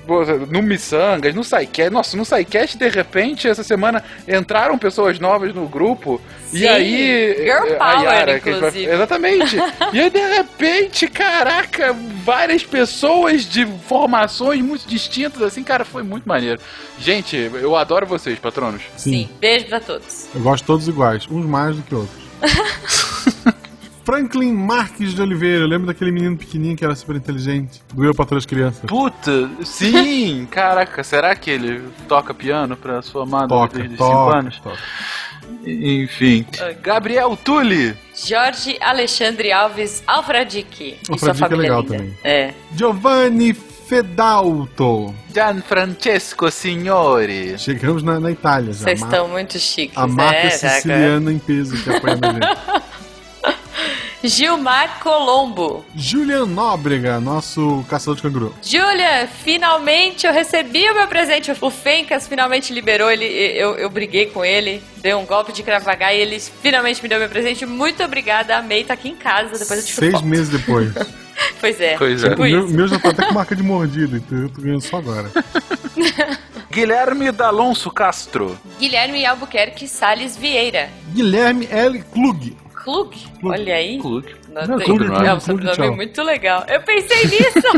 no 0.51 0.63
Missangas, 0.63 1.35
no 1.35 1.43
SciCast, 1.45 1.91
nossa, 1.91 2.17
no 2.17 2.25
SciCast, 2.25 2.77
de 2.79 2.89
repente, 2.89 3.49
essa 3.49 3.63
semana 3.63 4.03
entraram 4.27 4.79
pessoas 4.79 5.19
novas 5.19 5.55
no 5.55 5.67
grupo, 5.67 6.21
e 6.53 6.59
Sim, 6.61 6.67
aí... 6.69 7.35
Girl 7.45 7.67
eh, 7.67 7.75
power, 7.75 8.03
Yara, 8.03 8.33
gente 8.35 8.45
vai- 8.45 8.55
inclusive. 8.57 8.93
Exatamente. 8.93 9.57
e 9.93 10.01
aí, 10.01 10.11
de 10.11 10.19
repente, 10.37 11.07
caraca, 11.09 11.93
várias 12.25 12.65
pessoas 12.65 13.45
de 13.45 13.67
formações 13.87 14.61
muito 14.69 14.87
distintas, 14.89 15.43
assim, 15.43 15.63
cara, 15.65 15.85
foi 15.85 16.03
muito 16.03 16.29
maneiro. 16.29 16.61
Gente, 16.99 17.37
eu 17.37 17.75
adoro 17.77 18.07
vocês, 18.07 18.39
patronos. 18.39 18.83
Sim. 18.97 19.29
Beijo 19.41 19.67
pra 19.67 19.81
todos. 19.81 20.29
Eu 20.35 20.41
gosto 20.43 20.63
de 20.63 20.67
todos 20.67 20.89
iguais, 20.89 21.27
uns 21.31 21.47
mais 21.47 21.77
do 21.77 21.83
que 21.83 21.95
outros. 21.95 22.19
Franklin 24.05 24.55
Marques 24.55 25.13
de 25.15 25.21
Oliveira, 25.21 25.65
eu 25.65 25.69
lembro 25.69 25.87
daquele 25.87 26.11
menino 26.11 26.35
pequenininho 26.35 26.75
que 26.75 26.83
era 26.83 26.95
super 26.95 27.15
inteligente, 27.17 27.83
do 27.93 28.03
Eu 28.05 28.15
para 28.15 28.39
as 28.39 28.47
Crianças. 28.47 28.85
Puta, 28.87 29.51
sim, 29.63 30.49
caraca, 30.51 31.05
será 31.05 31.37
que 31.37 31.51
ele 31.51 31.83
toca 32.09 32.33
piano 32.33 32.75
pra 32.75 33.03
sua 33.03 33.25
amada 33.25 33.49
Toca, 33.49 33.77
desde 33.79 33.97
5 33.99 33.99
toca, 33.99 34.39
anos? 34.39 34.59
toca. 34.61 34.79
Enfim. 35.67 36.47
Gabriel 36.83 37.37
Tulli. 37.37 37.95
Jorge 38.15 38.79
Alexandre 38.81 39.53
Alves 39.53 40.03
Alfradique. 40.07 40.97
E 41.03 41.19
sua 41.19 41.31
Alfradique 41.31 41.45
é 41.45 41.49
família 41.49 41.63
legal 41.63 41.83
linda. 41.83 41.97
também. 41.99 42.19
É. 42.25 42.55
Giovanni 42.75 43.53
Fedalto. 43.89 45.15
Gianfrancesco 45.35 46.51
Signori. 46.51 47.59
Chegamos 47.59 48.03
na, 48.03 48.21
na 48.21 48.31
Itália 48.31 48.73
já. 48.73 48.81
Vocês 48.81 49.01
estão 49.01 49.29
muito 49.29 49.59
chiques, 49.59 49.97
A 49.97 50.07
marca 50.07 50.43
né? 50.45 50.51
Já- 50.51 50.69
siciliana 50.71 51.33
em 51.33 51.39
peso 51.39 51.83
que 51.83 51.91
apoia 51.91 52.19
a 52.21 52.33
gente. 52.33 52.89
Gilmar 54.25 54.99
Colombo. 55.01 55.85
Julian 55.95 56.45
Nóbrega, 56.45 57.21
nosso 57.21 57.85
caçador 57.89 58.17
de 58.17 58.23
canguru. 58.23 58.53
Julia, 58.63 59.29
finalmente 59.45 60.27
eu 60.27 60.33
recebi 60.33 60.91
o 60.91 60.95
meu 60.95 61.07
presente. 61.07 61.53
O 61.61 61.71
Fencas 61.71 62.27
finalmente 62.27 62.73
liberou 62.75 63.11
ele. 63.11 63.25
Eu, 63.25 63.77
eu 63.77 63.89
briguei 63.89 64.27
com 64.27 64.45
ele, 64.45 64.83
dei 64.97 65.15
um 65.15 65.25
golpe 65.25 65.53
de 65.53 65.63
cravagar 65.63 66.13
e 66.15 66.19
ele 66.19 66.41
finalmente 66.41 67.01
me 67.01 67.09
deu 67.09 67.21
meu 67.21 67.29
presente. 67.29 67.65
Muito 67.65 68.03
obrigada, 68.03 68.57
amei, 68.59 68.83
tá 68.85 68.95
aqui 68.95 69.09
em 69.09 69.15
casa. 69.17 69.53
Depois 69.57 69.81
eu 69.81 69.87
te 69.87 69.95
Seis 69.95 70.13
foto. 70.13 70.27
meses 70.27 70.49
depois. 70.49 70.93
Pois 71.61 71.81
é, 71.81 71.97
Pois 71.97 72.23
é. 72.25 72.31
tipo 72.31 72.43
o 72.43 72.45
meu, 72.45 72.67
isso. 72.67 72.75
meu 72.75 72.89
já 72.89 72.99
tá 72.99 73.11
até 73.11 73.27
com 73.27 73.35
marca 73.35 73.55
de 73.55 73.63
mordida, 73.63 74.17
então 74.17 74.39
eu 74.39 74.49
tô 74.49 74.61
ganhando 74.61 74.81
só 74.81 74.99
agora. 74.99 75.31
Guilherme 76.71 77.33
D'Alonso 77.33 77.91
Castro. 77.91 78.59
Guilherme 78.79 79.25
Albuquerque 79.25 79.89
Salles 79.89 80.37
Vieira. 80.37 80.89
Guilherme 81.13 81.67
L. 81.71 82.03
Klug. 82.13 82.57
Klug, 82.85 83.27
olha 83.43 83.75
aí. 83.75 83.99
Klug. 83.99 84.35
Não, 84.49 84.79
Klug, 84.79 84.83
é 84.83 84.85
Klug, 84.85 85.05
um 85.05 85.17
Klug, 85.17 85.41
sobrenome 85.43 85.97
muito 85.97 86.23
legal. 86.23 86.65
Eu 86.69 86.81
pensei 86.83 87.25
nisso. 87.27 87.69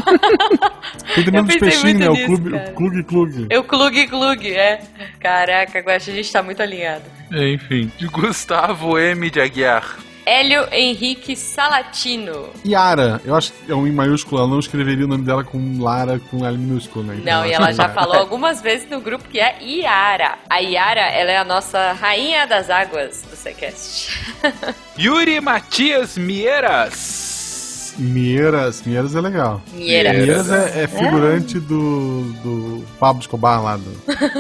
Tem 1.15 1.25
também 1.25 1.41
Eu 1.41 1.45
pensei 1.47 1.61
peixinhos, 1.61 1.99
né? 1.99 2.09
muito 2.09 2.47
O 2.47 2.51
nisso, 2.51 2.71
o 2.71 2.75
Klug 2.75 3.03
Klug. 3.05 3.47
Eu 3.51 3.65
Klug 3.65 4.07
Klug, 4.07 4.51
é. 4.53 4.81
Caraca, 5.19 5.79
agora 5.79 5.97
a 5.97 5.99
gente 5.99 6.31
tá 6.31 6.43
muito 6.43 6.63
alinhado. 6.63 7.05
Enfim. 7.33 7.91
Gustavo 8.13 8.99
M. 8.99 9.31
de 9.31 9.41
Aguiar. 9.41 9.99
Hélio 10.31 10.69
Henrique 10.71 11.35
Salatino. 11.35 12.51
Yara, 12.65 13.21
eu 13.25 13.35
acho 13.35 13.53
que 13.53 13.73
é 13.73 13.75
um 13.75 13.85
em 13.85 13.91
maiúsculo, 13.91 14.41
ela 14.41 14.49
não 14.49 14.61
escreveria 14.61 15.05
o 15.05 15.09
nome 15.09 15.25
dela 15.25 15.43
com 15.43 15.83
Lara 15.83 16.21
com 16.31 16.47
L 16.47 16.57
minúsculo, 16.57 17.05
né? 17.05 17.17
Então 17.21 17.41
Não, 17.41 17.47
e 17.47 17.53
ela 17.53 17.73
já 17.73 17.89
que- 17.89 17.95
falou 17.97 18.15
algumas 18.15 18.61
vezes 18.63 18.89
no 18.89 19.01
grupo 19.01 19.25
que 19.29 19.41
é 19.41 19.57
Iara. 19.61 20.39
A 20.49 20.61
Iara, 20.63 21.01
ela 21.01 21.33
é 21.33 21.37
a 21.37 21.43
nossa 21.45 21.93
rainha 21.95 22.47
das 22.47 22.71
águas 22.71 23.23
do 23.29 23.35
Sequest. 23.35 24.11
Yuri 24.97 25.41
Matias 25.41 26.17
Mieiras. 26.17 27.95
Mieiras, 27.99 28.83
Mieiras 28.83 29.15
é 29.17 29.21
legal. 29.21 29.61
Mieiras. 29.73 30.13
Mieiras 30.17 30.51
é, 30.51 30.85
é 30.85 30.87
figurante 30.87 31.59
do, 31.59 32.23
do 32.43 32.85
Pablo 33.01 33.21
Escobar 33.21 33.61
lá, 33.63 33.77
do, 33.77 33.91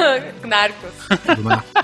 Narcos. 0.47 1.37
do 1.37 1.43
Narco. 1.43 1.67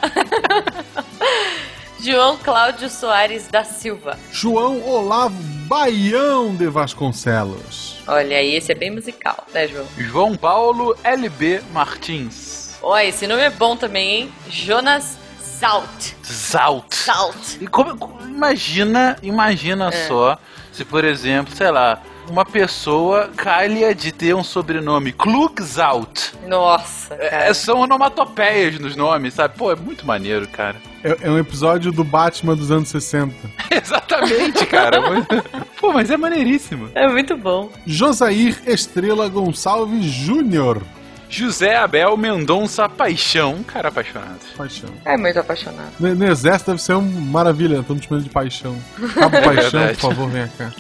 João 2.07 2.37
Cláudio 2.39 2.89
Soares 2.89 3.49
da 3.49 3.65
Silva. 3.65 4.17
João 4.31 4.81
Olavo 4.89 5.35
Baião 5.67 6.55
de 6.55 6.69
Vasconcelos. 6.69 7.97
Olha 8.07 8.37
aí, 8.37 8.55
esse 8.55 8.71
é 8.71 8.77
bem 8.77 8.93
musical, 8.93 9.45
né, 9.53 9.67
João? 9.67 9.85
João 9.99 10.37
Paulo 10.37 10.97
LB 11.03 11.63
Martins. 11.73 12.77
Ó, 12.81 12.97
esse 12.97 13.27
nome 13.27 13.43
é 13.43 13.51
bom 13.51 13.77
também, 13.77 14.21
hein? 14.21 14.33
Jonas 14.49 15.19
Zalt. 15.59 16.13
Zalt. 16.25 16.95
Zalt. 16.95 17.57
E 17.61 17.67
como, 17.67 17.97
como- 17.99 18.21
imagina, 18.23 19.17
imagina 19.21 19.89
É. 19.89 20.07
só 20.07 20.39
se, 20.71 20.85
por 20.85 21.05
exemplo, 21.05 21.53
sei 21.57 21.73
lá, 21.73 22.01
uma 22.29 22.45
pessoa 22.45 23.31
calha 23.37 23.95
de 23.95 24.13
ter 24.13 24.35
um 24.35 24.45
sobrenome 24.45 25.13
Klugzalt. 25.13 26.33
Nossa, 26.47 27.17
cara. 27.17 27.45
É, 27.47 27.55
são 27.55 27.81
onomatopeias 27.81 28.79
nos 28.79 28.97
nomes, 28.97 29.35
sabe? 29.35 29.57
Pô, 29.57 29.71
é 29.73 29.77
muito 29.77 30.07
maneiro, 30.07 30.47
cara. 30.49 30.77
É, 31.05 31.29
é 31.29 31.31
um 31.31 31.39
episódio 31.39 31.93
do 31.93 32.03
Batman 32.03 32.57
dos 32.57 32.73
anos 32.73 32.89
60. 32.89 33.33
Exatamente, 33.71 34.67
cara. 34.67 35.01
Pô, 35.79 35.93
mas 35.93 36.11
é 36.11 36.17
maneiríssimo. 36.17 36.91
É 36.97 37.07
muito 37.07 37.37
bom. 37.37 37.71
Josair 37.87 38.61
Estrela 38.67 39.29
Gonçalves 39.29 40.05
Júnior. 40.05 40.83
José 41.29 41.77
Abel 41.77 42.17
Mendonça 42.17 42.89
Paixão, 42.89 43.55
um 43.55 43.63
cara 43.63 43.89
apaixonado. 43.89 44.41
Paixão. 44.57 44.91
É 45.05 45.17
muito 45.17 45.39
apaixonado. 45.39 45.93
No, 46.01 46.13
no 46.15 46.25
exército 46.25 46.71
deve 46.73 46.83
ser 46.83 46.95
uma 46.95 47.21
maravilha, 47.21 47.79
estamos 47.81 48.05
chamando 48.05 48.25
de 48.25 48.31
paixão. 48.31 48.77
Cabo 49.15 49.31
Paixão, 49.43 49.71
verdade. 49.81 49.99
por 49.99 50.11
favor, 50.13 50.29
venha 50.29 50.51
cá. 50.59 50.73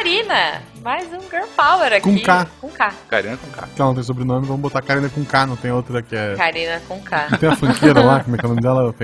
Karina, 0.00 0.62
mais 0.82 1.12
um 1.12 1.20
Girl 1.28 1.44
Power 1.54 1.92
aqui. 1.92 2.00
Com 2.00 2.18
K. 2.18 2.46
Com 2.58 2.70
K. 2.70 2.90
Karina 3.06 3.36
com 3.36 3.50
K. 3.50 3.66
Que 3.76 3.82
ela 3.82 3.88
não 3.90 3.94
tem 3.94 4.02
sobrenome, 4.02 4.46
vamos 4.46 4.62
botar 4.62 4.80
Karina 4.80 5.10
com 5.10 5.22
K, 5.26 5.44
não 5.46 5.56
tem 5.56 5.70
outra 5.70 6.00
que 6.00 6.16
é. 6.16 6.34
Karina 6.36 6.80
com 6.88 6.98
K. 7.02 7.28
Não 7.30 7.36
tem 7.38 7.48
a 7.50 7.54
funkeira 7.54 8.02
lá, 8.02 8.20
como 8.24 8.34
é 8.34 8.38
que 8.38 8.46
é 8.46 8.48
o 8.48 8.48
nome 8.48 8.62
dela? 8.62 8.94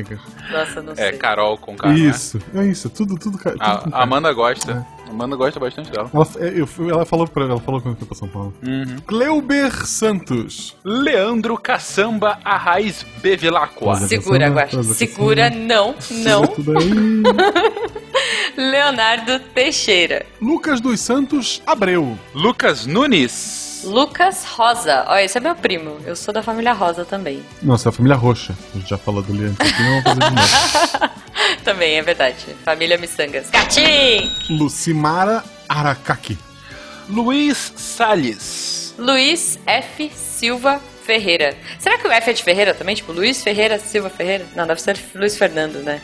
Nossa, 0.50 0.80
não 0.80 0.94
É, 0.94 0.96
sei. 0.96 1.12
Carol 1.18 1.58
com 1.58 1.76
K. 1.76 1.86
né? 1.88 1.94
Isso, 1.96 2.40
é 2.54 2.64
isso, 2.64 2.88
tudo, 2.88 3.14
tudo, 3.18 3.36
tudo 3.36 3.56
com 3.58 3.62
A, 3.62 4.02
Amanda 4.04 4.32
gosta. 4.32 4.86
A 4.95 4.95
Amanda 5.08 5.36
gosta 5.36 5.58
bastante 5.60 5.90
dela. 5.90 6.10
Ela, 6.12 6.26
eu 6.50 6.68
ela 6.90 7.06
falou 7.06 7.26
pra 7.26 7.44
ela 7.44 7.60
falou 7.60 7.80
quando 7.80 7.96
foi 7.96 8.06
pra 8.06 8.16
São 8.16 8.28
Paulo. 8.28 8.54
Uhum. 8.66 8.96
Cleuber 9.06 9.86
Santos. 9.86 10.76
Leandro 10.84 11.56
Caçamba 11.56 12.38
Arraiz 12.44 13.04
Bevilacqua. 13.22 13.96
Segura, 13.96 14.50
Caçamba, 14.50 14.60
Guaxa. 14.60 14.82
Segura, 14.94 15.50
não, 15.50 15.94
não. 16.10 16.46
Tudo 16.46 16.78
aí. 16.78 16.90
Leonardo 18.56 19.38
Teixeira. 19.54 20.24
Lucas 20.40 20.80
dos 20.80 21.00
Santos 21.00 21.62
Abreu. 21.66 22.18
Lucas 22.34 22.86
Nunes. 22.86 23.65
Lucas 23.84 24.44
Rosa. 24.44 25.04
Ó, 25.08 25.16
esse 25.18 25.38
é 25.38 25.40
meu 25.40 25.54
primo. 25.54 25.98
Eu 26.04 26.16
sou 26.16 26.32
da 26.32 26.42
família 26.42 26.72
Rosa 26.72 27.04
também. 27.04 27.42
Nossa, 27.62 27.88
a 27.88 27.92
família 27.92 28.16
Roxa. 28.16 28.54
A 28.74 28.78
gente 28.78 28.88
já 28.88 28.98
falou 28.98 29.22
do 29.22 29.32
Leandro 29.32 29.66
aqui, 29.66 29.82
não 29.82 30.02
fazer 30.02 30.20
de 30.20 30.34
novo. 30.34 31.14
também, 31.64 31.98
é 31.98 32.02
verdade. 32.02 32.56
Família 32.64 32.98
Missangas. 32.98 33.50
Gatim! 33.50 34.30
Lucimara 34.50 35.44
Aracaki. 35.68 36.38
Luiz 37.08 37.72
Salles. 37.76 38.94
Luiz 38.98 39.58
F. 39.66 40.10
Silva 40.14 40.80
Ferreira. 41.04 41.56
Será 41.78 41.98
que 41.98 42.06
o 42.06 42.10
F 42.10 42.30
é 42.30 42.32
de 42.32 42.42
Ferreira 42.42 42.74
também? 42.74 42.96
Tipo, 42.96 43.12
Luiz 43.12 43.42
Ferreira 43.42 43.78
Silva 43.78 44.10
Ferreira? 44.10 44.44
Não, 44.56 44.66
deve 44.66 44.80
ser 44.80 44.98
Luiz 45.14 45.36
Fernando, 45.38 45.82
né? 45.82 46.00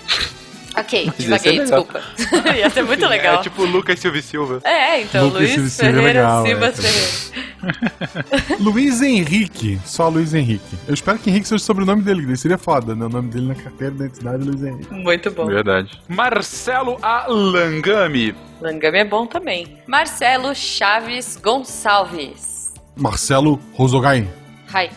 Ok, 0.76 1.04
Mas 1.06 1.16
devaguei, 1.16 1.58
legal. 1.58 1.84
desculpa. 1.84 2.02
Ia 2.56 2.70
ser 2.70 2.82
muito 2.82 3.06
legal. 3.06 3.34
É 3.36 3.42
tipo 3.42 3.64
Lucas 3.64 3.98
Silva 3.98 4.18
e 4.18 4.22
Silva. 4.22 4.60
É, 4.64 5.02
então, 5.02 5.26
Lucas 5.26 5.40
Luiz 5.40 5.72
Silva 5.72 5.88
é 5.88 5.92
Ferreira 5.92 6.20
legal, 6.20 6.46
Silva 6.46 6.66
é. 6.66 6.72
Ferreira. 6.72 8.56
Luiz 8.60 9.02
Henrique. 9.02 9.80
Só 9.84 10.08
Luiz 10.08 10.32
Henrique. 10.34 10.76
Eu 10.88 10.94
espero 10.94 11.18
que 11.18 11.30
Henrique 11.30 11.46
seja 11.46 11.56
o 11.56 11.64
sobrenome 11.64 12.02
dele, 12.02 12.26
que 12.26 12.36
seria 12.36 12.58
foda, 12.58 12.94
né? 12.94 13.04
O 13.04 13.08
nome 13.08 13.28
dele 13.30 13.48
na 13.48 13.54
carteira 13.54 13.94
de 13.94 14.04
identidade 14.04 14.42
é 14.42 14.46
Luiz 14.46 14.62
Henrique. 14.62 14.92
Muito 14.94 15.30
bom. 15.30 15.46
Verdade. 15.46 16.00
Marcelo 16.08 16.98
Alangami. 17.02 18.34
Langame 18.60 18.98
é 18.98 19.04
bom 19.04 19.26
também. 19.26 19.78
Marcelo 19.86 20.54
Chaves 20.54 21.36
Gonçalves. 21.36 22.72
Marcelo 22.96 23.60
Rosogai. 23.74 24.28
Hi. 24.74 24.90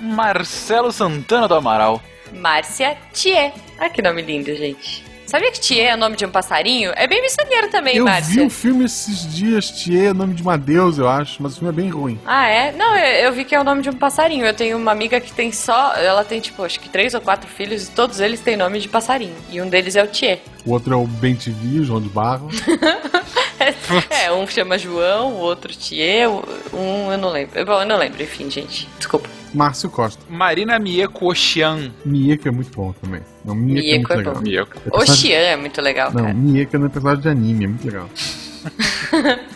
Marcelo 0.00 0.90
Santana 0.92 1.46
do 1.46 1.54
Amaral. 1.54 2.02
Márcia 2.32 2.96
Thier. 3.12 3.52
Ah, 3.78 3.88
que 3.88 4.02
nome 4.02 4.22
lindo, 4.22 4.54
gente. 4.54 5.04
Sabia 5.32 5.50
que 5.50 5.60
Thier 5.60 5.92
é 5.92 5.94
o 5.94 5.96
nome 5.96 6.14
de 6.14 6.26
um 6.26 6.30
passarinho? 6.30 6.92
É 6.94 7.06
bem 7.06 7.22
missioneiro 7.22 7.70
também, 7.70 7.96
eu 7.96 8.04
vi 8.04 8.10
Márcia. 8.10 8.42
um 8.42 8.50
filme 8.50 8.84
esses 8.84 9.34
dias, 9.34 9.70
Thier, 9.70 10.10
é 10.10 10.12
nome 10.12 10.34
de 10.34 10.42
uma 10.42 10.58
deusa, 10.58 11.00
eu 11.00 11.08
acho, 11.08 11.42
mas 11.42 11.54
o 11.54 11.60
filme 11.60 11.70
é 11.70 11.72
bem 11.72 11.88
ruim. 11.88 12.20
Ah, 12.26 12.46
é? 12.48 12.70
Não, 12.72 12.94
eu, 12.94 13.26
eu 13.26 13.32
vi 13.32 13.44
que 13.44 13.54
é 13.54 13.60
o 13.60 13.64
nome 13.64 13.80
de 13.80 13.88
um 13.88 13.94
passarinho. 13.94 14.44
Eu 14.44 14.52
tenho 14.52 14.76
uma 14.76 14.92
amiga 14.92 15.18
que 15.20 15.32
tem 15.32 15.50
só. 15.50 15.94
Ela 15.94 16.22
tem, 16.22 16.38
tipo, 16.38 16.62
acho 16.62 16.78
que 16.78 16.88
três 16.88 17.14
ou 17.14 17.20
quatro 17.20 17.48
filhos 17.48 17.86
e 17.86 17.90
todos 17.92 18.20
eles 18.20 18.40
têm 18.40 18.56
nome 18.56 18.78
de 18.78 18.88
passarinho. 18.88 19.34
E 19.50 19.58
um 19.62 19.68
deles 19.70 19.96
é 19.96 20.02
o 20.02 20.06
Thier. 20.06 20.40
O 20.66 20.72
outro 20.72 20.92
é 20.92 20.96
o 20.96 21.06
Ben 21.06 21.34
TV, 21.34 21.80
o 21.80 21.84
João 21.84 22.00
de 22.00 22.10
Barro. 22.10 22.48
é, 24.10 24.32
um 24.32 24.46
chama 24.46 24.76
João, 24.78 25.32
o 25.34 25.38
outro 25.38 25.72
Thier, 25.76 26.28
um 26.72 27.10
eu 27.12 27.18
não 27.18 27.30
lembro. 27.30 27.64
Bom, 27.64 27.80
eu 27.82 27.86
não 27.86 27.96
lembro, 27.96 28.22
enfim, 28.22 28.50
gente. 28.50 28.88
Desculpa. 28.98 29.28
Márcio 29.54 29.90
Costa. 29.90 30.22
Marina 30.30 30.78
Mieko 30.78 31.30
Oxian. 31.30 31.92
Mieko 32.04 32.48
é 32.48 32.50
muito 32.50 32.70
bom 32.74 32.92
também. 32.92 33.20
Não, 33.44 33.54
Mieko, 33.54 33.80
é 33.80 33.82
muito 33.82 34.08
Mieko 34.08 34.12
é 34.12 34.16
legal. 34.16 34.34
bom. 34.34 34.40
Mieko. 34.40 34.70
É 34.78 34.80
personagem- 34.80 35.12
Oxian 35.12 35.36
é 35.38 35.56
muito 35.56 35.80
legal, 35.82 36.12
Não, 36.12 36.22
cara. 36.22 36.34
Mieko 36.34 36.76
é 36.76 36.78
no 36.78 36.90
personagem 36.90 37.22
de 37.22 37.28
anime, 37.28 37.64
é 37.64 37.68
muito 37.68 37.84
legal. 37.86 38.08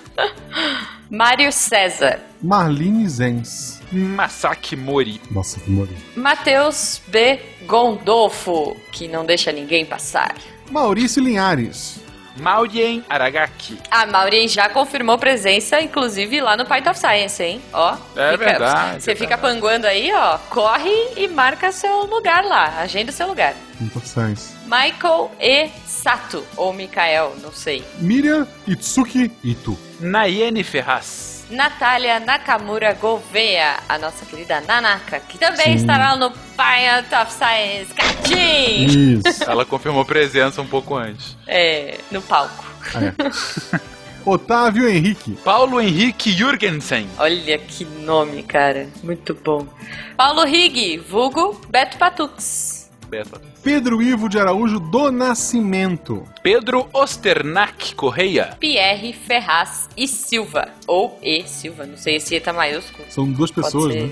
Mário 1.09 1.53
César. 1.53 2.21
Marlene 2.43 3.09
Zenz. 3.09 3.81
Masaki 3.93 4.77
Mori. 4.77 5.21
Que 5.21 5.71
morri. 5.71 5.97
Matheus 6.17 7.01
B. 7.07 7.39
Gondolfo, 7.67 8.77
que 8.93 9.07
não 9.09 9.25
deixa 9.25 9.53
ninguém 9.53 9.87
passar. 9.87 10.35
Maurício 10.71 11.23
Linhares. 11.23 12.01
Maurien 12.37 13.05
Aragaki. 13.09 13.79
A 13.91 14.07
Maureen 14.07 14.49
já 14.49 14.69
confirmou 14.69 15.19
presença, 15.19 15.81
inclusive 15.81 16.41
lá 16.41 16.57
no 16.57 16.65
Point 16.67 16.89
of 16.89 16.99
Science, 16.99 17.43
hein? 17.43 17.63
Ó. 17.73 17.97
É 18.17 18.37
verdade, 18.37 19.03
Você 19.03 19.13
é 19.13 19.17
fica 19.17 19.37
panguando 19.39 19.87
aí, 19.87 20.13
ó. 20.15 20.39
Corre 20.51 20.91
e 21.17 21.29
marca 21.29 21.73
seu 21.73 22.05
lugar 22.05 22.45
lá. 22.45 22.79
Agenda 22.81 23.11
o 23.11 23.15
seu 23.15 23.27
lugar. 23.27 23.55
Importância. 23.81 24.57
Michael 24.65 25.31
E. 25.41 25.69
Sato, 25.87 26.45
ou 26.57 26.73
Mikael, 26.73 27.35
não 27.43 27.53
sei. 27.53 27.85
Miriam 27.99 28.47
Itsuki 28.67 29.31
Ito. 29.43 29.79
Nayene 30.01 30.63
Ferraz. 30.63 31.36
Natália 31.51 32.19
Nakamura 32.19 32.93
Gouveia, 32.95 33.77
a 33.89 33.99
nossa 33.99 34.27
querida 34.27 34.61
Nanaka, 34.63 35.21
que 35.21 35.39
também 35.39 35.67
Sim. 35.67 35.75
estará 35.75 36.17
no 36.17 36.31
Point 36.31 37.15
of 37.15 37.33
Science 37.33 37.95
Catim! 37.95 39.19
Isso. 39.19 39.45
Ela 39.45 39.65
confirmou 39.65 40.05
presença 40.05 40.61
um 40.61 40.67
pouco 40.67 40.97
antes. 40.97 41.37
É, 41.47 41.99
no 42.11 42.21
palco. 42.23 42.65
É. 42.95 43.87
Otávio 44.27 44.89
Henrique. 44.89 45.39
Paulo 45.45 45.81
Henrique 45.81 46.33
Jürgensen. 46.33 47.09
Olha 47.17 47.59
que 47.59 47.85
nome, 47.85 48.43
cara. 48.43 48.89
Muito 49.05 49.33
bom. 49.35 49.69
Paulo 50.17 50.45
Rig, 50.45 50.99
vulgo 50.99 51.61
Beto 51.71 51.97
Patux. 51.97 52.91
Beto. 53.09 53.41
Pedro 53.67 54.01
Ivo 54.01 54.29
de 54.29 54.39
Araújo 54.39 54.79
do 54.79 55.11
Nascimento. 55.11 56.23
Pedro 56.41 56.89
Osternak 56.93 57.97
Correia. 57.97 58.57
Pierre 58.61 59.13
Ferraz 59.13 59.89
e 59.97 60.07
Silva. 60.07 60.69
Ou 60.87 61.19
E 61.21 61.43
Silva, 61.49 61.85
não 61.85 61.97
sei 61.97 62.21
se 62.21 62.39
tá 62.39 62.53
maiúsculo. 62.53 63.05
São 63.11 63.29
duas 63.29 63.51
pessoas, 63.51 63.93
né? 63.93 64.09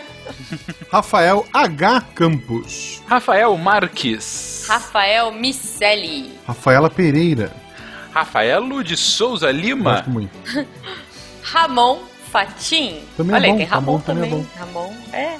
Rafael 0.90 1.44
H. 1.52 2.00
Campos. 2.14 3.02
Rafael 3.06 3.54
Marques. 3.58 4.64
Rafael 4.66 5.32
Micelli. 5.32 6.32
Rafaela 6.46 6.88
Pereira. 6.88 7.52
Rafaelo 8.10 8.82
de 8.82 8.96
Souza 8.96 9.50
Lima. 9.50 9.96
Gosto 9.96 10.10
muito. 10.10 10.32
Ramon 11.42 11.98
Fatim. 12.32 13.02
Também 13.18 13.36
é 13.36 13.38
Olha, 13.38 13.48
bom, 13.50 13.58
tem 13.58 13.66
Ramon, 13.66 13.96
Ramon 13.96 14.00
também 14.00 14.24
é 14.24 14.30
também. 14.30 14.46
Ramon, 14.58 14.94
é. 15.12 15.38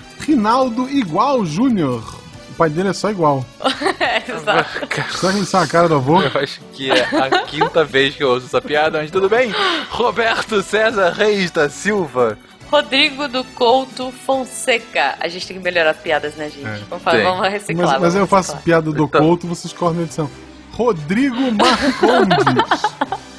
Rinaldo 0.26 0.88
Igual 0.90 1.46
Júnior. 1.46 2.02
O 2.50 2.54
pai 2.56 2.68
dele 2.68 2.88
é 2.88 2.92
só 2.92 3.10
igual. 3.10 3.44
Exato. 4.28 5.18
Será 5.18 5.32
que 5.32 5.56
a 5.56 5.66
cara 5.66 5.88
do 5.88 5.94
avô? 5.94 6.20
Eu 6.20 6.40
acho 6.40 6.60
que 6.72 6.90
é 6.90 7.00
a 7.00 7.42
quinta 7.44 7.84
vez 7.84 8.16
que 8.16 8.24
eu 8.24 8.30
ouço 8.30 8.46
essa 8.46 8.60
piada, 8.60 8.98
mas 8.98 9.10
tudo 9.10 9.28
bem. 9.28 9.54
Roberto 9.90 10.62
César 10.62 11.10
Reis 11.10 11.50
da 11.50 11.68
Silva. 11.68 12.36
Rodrigo 12.70 13.28
do 13.28 13.44
Couto 13.44 14.10
Fonseca. 14.24 15.14
A 15.20 15.28
gente 15.28 15.46
tem 15.46 15.58
que 15.58 15.62
melhorar 15.62 15.90
as 15.90 15.98
piadas, 15.98 16.34
né, 16.34 16.50
gente? 16.50 16.66
É. 16.66 16.80
vamos, 16.90 17.04
Tem. 17.04 17.22
vamos 17.22 17.48
reciclar. 17.48 17.86
Mas, 17.86 18.00
mas 18.00 18.00
vamos 18.00 18.16
eu 18.16 18.26
faço 18.26 18.52
reciclar. 18.52 18.64
piada 18.64 18.92
do 18.92 19.04
Então. 19.04 19.20
Couto, 19.20 19.46
vocês 19.46 19.72
cortam 19.72 19.98
na 19.98 20.02
edição. 20.04 20.28
Rodrigo 20.76 21.50
Marcondes. 21.52 22.82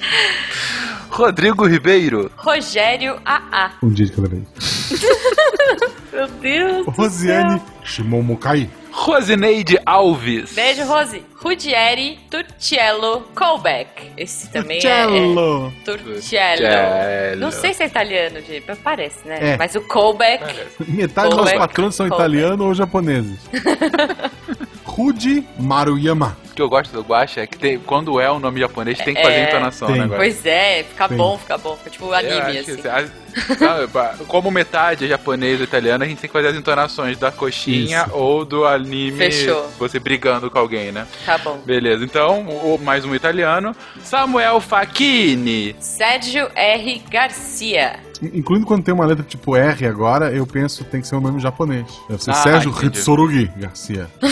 Rodrigo 1.12 1.68
Ribeiro. 1.68 2.32
Rogério 2.36 3.20
AA. 3.24 3.74
um 3.84 3.90
dia 3.90 4.08
de 4.08 4.12
cada 4.12 4.28
vez. 4.28 4.44
Meu 6.12 6.28
Deus. 6.28 6.86
do 6.86 6.92
Rosiane 6.92 7.60
céu. 7.60 7.68
Shimomokai. 7.84 8.68
Rosineide 8.92 9.80
Alves. 9.86 10.54
Beijo, 10.54 10.84
Rose. 10.86 11.24
Rudieri 11.36 12.20
Turciello 12.32 13.28
Colbeck. 13.36 14.12
Esse 14.18 14.50
também 14.50 14.80
é. 14.80 14.82
Turciello. 14.82 15.74
Turciello. 15.86 17.38
Não 17.38 17.52
sei 17.52 17.76
se 17.76 17.84
é 17.84 17.86
italiano, 17.86 18.42
gente. 18.42 18.64
mas 18.68 18.80
Parece, 18.80 19.28
né? 19.28 19.38
É. 19.54 19.58
Mas 19.58 19.76
o 19.76 19.82
Colbeck. 19.82 20.44
Metade 20.88 21.30
dos 21.30 21.36
Colbeck. 21.38 21.60
patrões 21.60 21.94
são 21.94 22.08
italianos 22.08 22.66
ou 22.66 22.74
japoneses. 22.74 23.40
Rudy 24.84 25.48
Maruyama. 25.60 26.36
O 26.58 26.60
que 26.60 26.64
eu 26.64 26.70
gosto 26.70 26.92
do 26.92 27.02
Guacha 27.04 27.42
é 27.42 27.46
que 27.46 27.56
tem, 27.56 27.78
quando 27.78 28.20
é 28.20 28.32
um 28.32 28.40
nome 28.40 28.60
japonês, 28.60 28.98
tem 28.98 29.14
que 29.14 29.22
fazer 29.22 29.36
É. 29.36 29.44
entonação, 29.48 29.90
Tem. 29.90 29.98
né, 30.00 30.06
Guaxa? 30.06 30.16
Pois 30.18 30.44
é, 30.48 30.84
fica 30.90 31.08
Tem. 31.08 31.16
bom, 31.16 31.38
fica 31.38 31.56
bom. 31.56 31.76
Fica 31.78 31.90
tipo 31.92 32.12
anime, 32.12 32.58
assim. 32.58 32.76
que, 32.78 32.82
sabe, 32.82 33.12
como 34.28 34.50
metade 34.50 35.06
é 35.06 35.08
japonês 35.08 35.60
e 35.60 35.64
italiano, 35.64 36.04
a 36.04 36.08
gente 36.08 36.18
tem 36.20 36.28
que 36.28 36.34
fazer 36.34 36.48
as 36.48 36.56
entonações 36.56 37.16
da 37.20 37.32
coxinha 37.32 38.06
Isso. 38.08 38.16
ou 38.16 38.44
do 38.44 38.66
anime 38.66 39.12
Fechou. 39.16 39.70
você 39.78 40.00
brigando 40.00 40.50
com 40.50 40.58
alguém, 40.58 40.92
né? 40.92 41.06
Tá 41.24 41.38
bom. 41.38 41.60
Beleza, 41.64 42.04
então, 42.04 42.42
o- 42.48 42.80
mais 42.82 43.06
um 43.06 43.14
italiano. 43.14 43.76
Samuel 44.04 44.60
Facchini. 44.60 45.76
Sérgio 45.80 46.50
R. 46.56 47.04
Garcia. 47.12 48.00
Incluindo 48.34 48.66
quando 48.66 48.84
tem 48.84 48.96
uma 48.96 49.06
letra 49.06 49.24
tipo 49.24 49.56
R 49.56 49.86
agora, 49.86 50.32
eu 50.32 50.48
penso 50.48 50.84
que 50.84 50.90
tem 50.90 51.02
que 51.02 51.08
ser 51.08 51.18
um 51.18 51.22
nome 51.22 51.40
japonês. 51.40 51.86
Deve 52.10 52.24
ser 52.24 52.32
Ah, 52.32 52.34
Sérgio 52.34 52.72
entendi. 52.72 52.88
Hitsurugi 52.88 53.52
Garcia. 53.58 54.08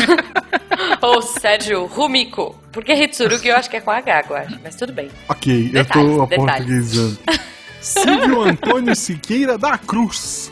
Ou 1.01 1.21
Sérgio 1.21 1.85
Rumiko. 1.85 2.55
Porque 2.71 2.93
Hitsurugi 2.93 3.47
eu 3.49 3.55
acho 3.55 3.69
que 3.69 3.77
é 3.77 3.81
com 3.81 3.91
H 3.91 4.19
agora. 4.19 4.47
Mas 4.63 4.75
tudo 4.75 4.91
bem. 4.93 5.09
Ok, 5.29 5.69
Detalhes, 5.69 6.11
eu 6.11 6.17
tô 6.17 6.23
aportuguesando. 6.23 7.17
Silvio 7.81 8.41
Antônio 8.41 8.95
Siqueira 8.95 9.57
da 9.57 9.77
Cruz. 9.77 10.51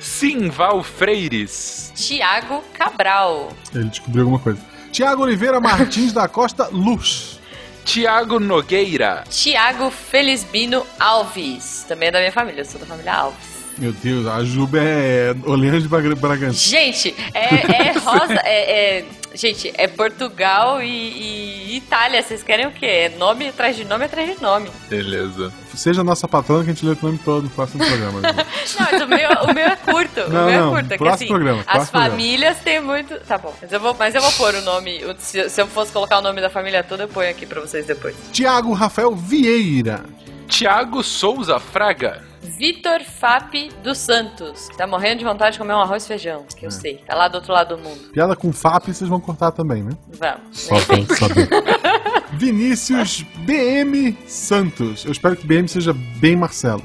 Simval 0.00 0.82
Freires. 0.82 1.92
Tiago 1.94 2.62
Cabral. 2.74 3.52
Ele 3.74 3.84
descobriu 3.88 4.22
alguma 4.24 4.38
coisa. 4.38 4.58
Tiago 4.92 5.22
Oliveira 5.22 5.60
Martins 5.60 6.12
da 6.12 6.26
Costa 6.28 6.68
Luz. 6.70 7.38
Tiago 7.84 8.38
Nogueira. 8.38 9.24
Tiago 9.30 9.90
Felisbino 9.90 10.86
Alves. 10.98 11.84
Também 11.88 12.08
é 12.08 12.12
da 12.12 12.18
minha 12.18 12.32
família, 12.32 12.60
eu 12.60 12.64
sou 12.64 12.80
da 12.80 12.86
família 12.86 13.12
Alves. 13.14 13.50
Meu 13.78 13.92
Deus, 13.92 14.26
a 14.26 14.44
Juba 14.44 14.78
é 14.78 15.34
Oleana 15.46 15.80
de 15.80 15.88
Braga- 15.88 16.14
Bragança. 16.14 16.58
Gente, 16.68 17.14
é, 17.32 17.88
é 17.88 17.92
rosa. 17.98 18.34
É, 18.44 18.98
é- 18.98 19.04
gente, 19.34 19.72
é 19.76 19.86
Portugal 19.86 20.82
e, 20.82 20.86
e 20.86 21.76
Itália. 21.76 22.22
Vocês 22.22 22.42
querem 22.42 22.66
o 22.66 22.72
quê? 22.72 22.86
É 22.86 23.08
nome 23.10 23.48
atrás 23.48 23.76
de 23.76 23.84
nome 23.84 24.04
atrás 24.04 24.36
de 24.36 24.42
nome. 24.42 24.70
Beleza. 24.88 25.52
Seja 25.74 26.02
nossa 26.02 26.26
patrona 26.26 26.64
que 26.64 26.70
a 26.70 26.72
gente 26.74 26.84
lê 26.84 26.92
o 26.92 26.98
nome 27.00 27.18
todo 27.18 27.44
no 27.44 27.50
próximo 27.50 27.84
programa. 27.84 28.20
Não, 28.30 28.32
mas 28.78 29.02
o 29.02 29.06
meu, 29.08 29.30
o 29.50 29.54
meu 29.54 29.66
é 29.66 29.76
curto. 29.76 30.20
Não, 30.28 30.42
o 30.42 30.50
meu 30.50 30.60
não, 30.60 30.76
é 30.76 30.80
curto. 30.80 30.92
é 30.92 30.98
que, 30.98 31.08
assim, 31.08 31.26
programa, 31.28 31.64
As 31.66 31.90
famílias 31.90 32.58
têm 32.58 32.80
muito. 32.80 33.14
Tá 33.20 33.38
bom, 33.38 33.54
mas 33.60 33.72
eu, 33.72 33.80
vou, 33.80 33.94
mas 33.98 34.14
eu 34.14 34.20
vou 34.20 34.32
pôr 34.32 34.54
o 34.54 34.62
nome. 34.62 35.00
Se, 35.18 35.48
se 35.48 35.60
eu 35.60 35.66
fosse 35.66 35.92
colocar 35.92 36.18
o 36.18 36.22
nome 36.22 36.40
da 36.40 36.50
família 36.50 36.82
toda, 36.82 37.04
eu 37.04 37.08
ponho 37.08 37.30
aqui 37.30 37.46
pra 37.46 37.60
vocês 37.60 37.86
depois. 37.86 38.14
Tiago 38.32 38.72
Rafael 38.72 39.14
Vieira. 39.14 40.04
Tiago 40.48 41.02
Souza 41.02 41.58
Fraga. 41.60 42.29
Vitor 42.60 43.00
Fap 43.02 43.54
dos 43.82 43.96
Santos, 43.96 44.68
que 44.68 44.76
tá 44.76 44.86
morrendo 44.86 45.20
de 45.20 45.24
vontade 45.24 45.52
de 45.54 45.58
comer 45.58 45.72
um 45.72 45.80
arroz 45.80 46.04
e 46.04 46.08
feijão, 46.08 46.44
que 46.54 46.66
eu 46.66 46.70
sei. 46.70 46.98
Tá 47.06 47.14
lá 47.14 47.26
do 47.26 47.36
outro 47.36 47.54
lado 47.54 47.74
do 47.74 47.82
mundo. 47.82 48.12
Piada 48.12 48.36
com 48.36 48.52
FAP 48.52 48.88
vocês 48.88 49.08
vão 49.08 49.18
cortar 49.18 49.50
também, 49.50 49.82
né? 49.82 49.92
Vamos. 50.08 50.60
Só 50.60 50.74
pra 50.74 51.16
saber. 51.16 51.48
Vinícius 52.36 53.22
BM 53.46 54.14
Santos. 54.26 55.06
Eu 55.06 55.12
espero 55.12 55.36
que 55.36 55.46
BM 55.46 55.66
seja 55.68 55.94
bem 55.94 56.36
Marcelo. 56.36 56.82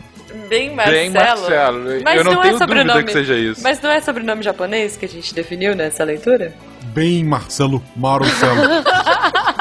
Bem 0.47 0.73
Marcelo. 0.73 0.95
Bem 0.97 1.10
Marcelo. 1.10 1.84
Mas 2.06 2.18
Eu 2.19 2.23
não 2.23 2.34
não, 2.35 2.41
tenho 2.41 2.56
é 2.56 2.57
dúvida 2.57 2.57
sobrenome. 2.57 3.03
que 3.03 3.11
seja 3.11 3.35
isso. 3.35 3.61
Mas 3.61 3.81
não 3.81 3.89
é 3.89 3.99
sobrenome 3.99 4.43
japonês 4.43 4.95
que 4.95 5.03
a 5.03 5.10
gente 5.10 5.35
definiu 5.35 5.76
nessa 5.76 6.06
leitura? 6.06 6.56
Bem 6.93 7.22
Marcelo 7.26 7.84
Marcelo. 7.97 8.61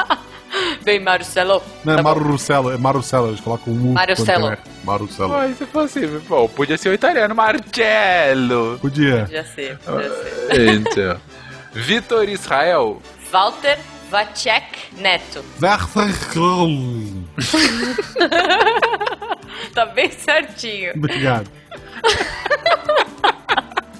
Bem 0.85 0.99
Marcelo. 0.99 1.61
Não 1.83 1.93
é 1.93 1.95
Tá 1.97 2.03
bom. 2.03 2.19
Marcelo, 2.19 2.71
é 2.71 2.77
Marcelo. 2.77 3.27
Eles 3.29 3.39
colocam 3.41 3.73
um. 3.73 3.93
Marcelo. 3.93 4.15
quando 4.15 4.25
tem 4.25 4.51
R. 4.51 4.57
Marcelo. 4.83 5.29
Mas 5.29 5.57
se 5.57 5.65
fosse, 5.65 6.07
bom, 6.29 6.47
podia 6.47 6.77
ser 6.77 6.89
o 6.89 6.93
italiano 6.93 7.33
Marcello. 7.33 8.77
Podia. 8.79 9.25
Já 9.31 9.43
sei, 9.43 9.69
já 9.69 10.53
sei. 10.53 10.67
Então. 10.75 11.19
Vitor 11.73 12.29
Israel. 12.29 13.01
Walter 13.31 13.79
Vacek 14.11 14.77
Neto. 14.97 15.43
Tá 19.73 19.85
bem 19.87 20.09
certinho. 20.11 20.93
Obrigado. 20.95 21.49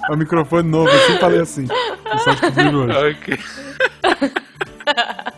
É 0.08 0.12
um 0.12 0.16
microfone 0.16 0.68
novo, 0.68 0.88
eu 0.88 1.00
sempre 1.00 1.18
falei 1.18 1.40
assim. 1.40 1.66
Eu 2.04 2.18
só 2.18 2.30
descobri 2.30 2.74
hoje. 2.74 2.96
Ok. 3.10 3.38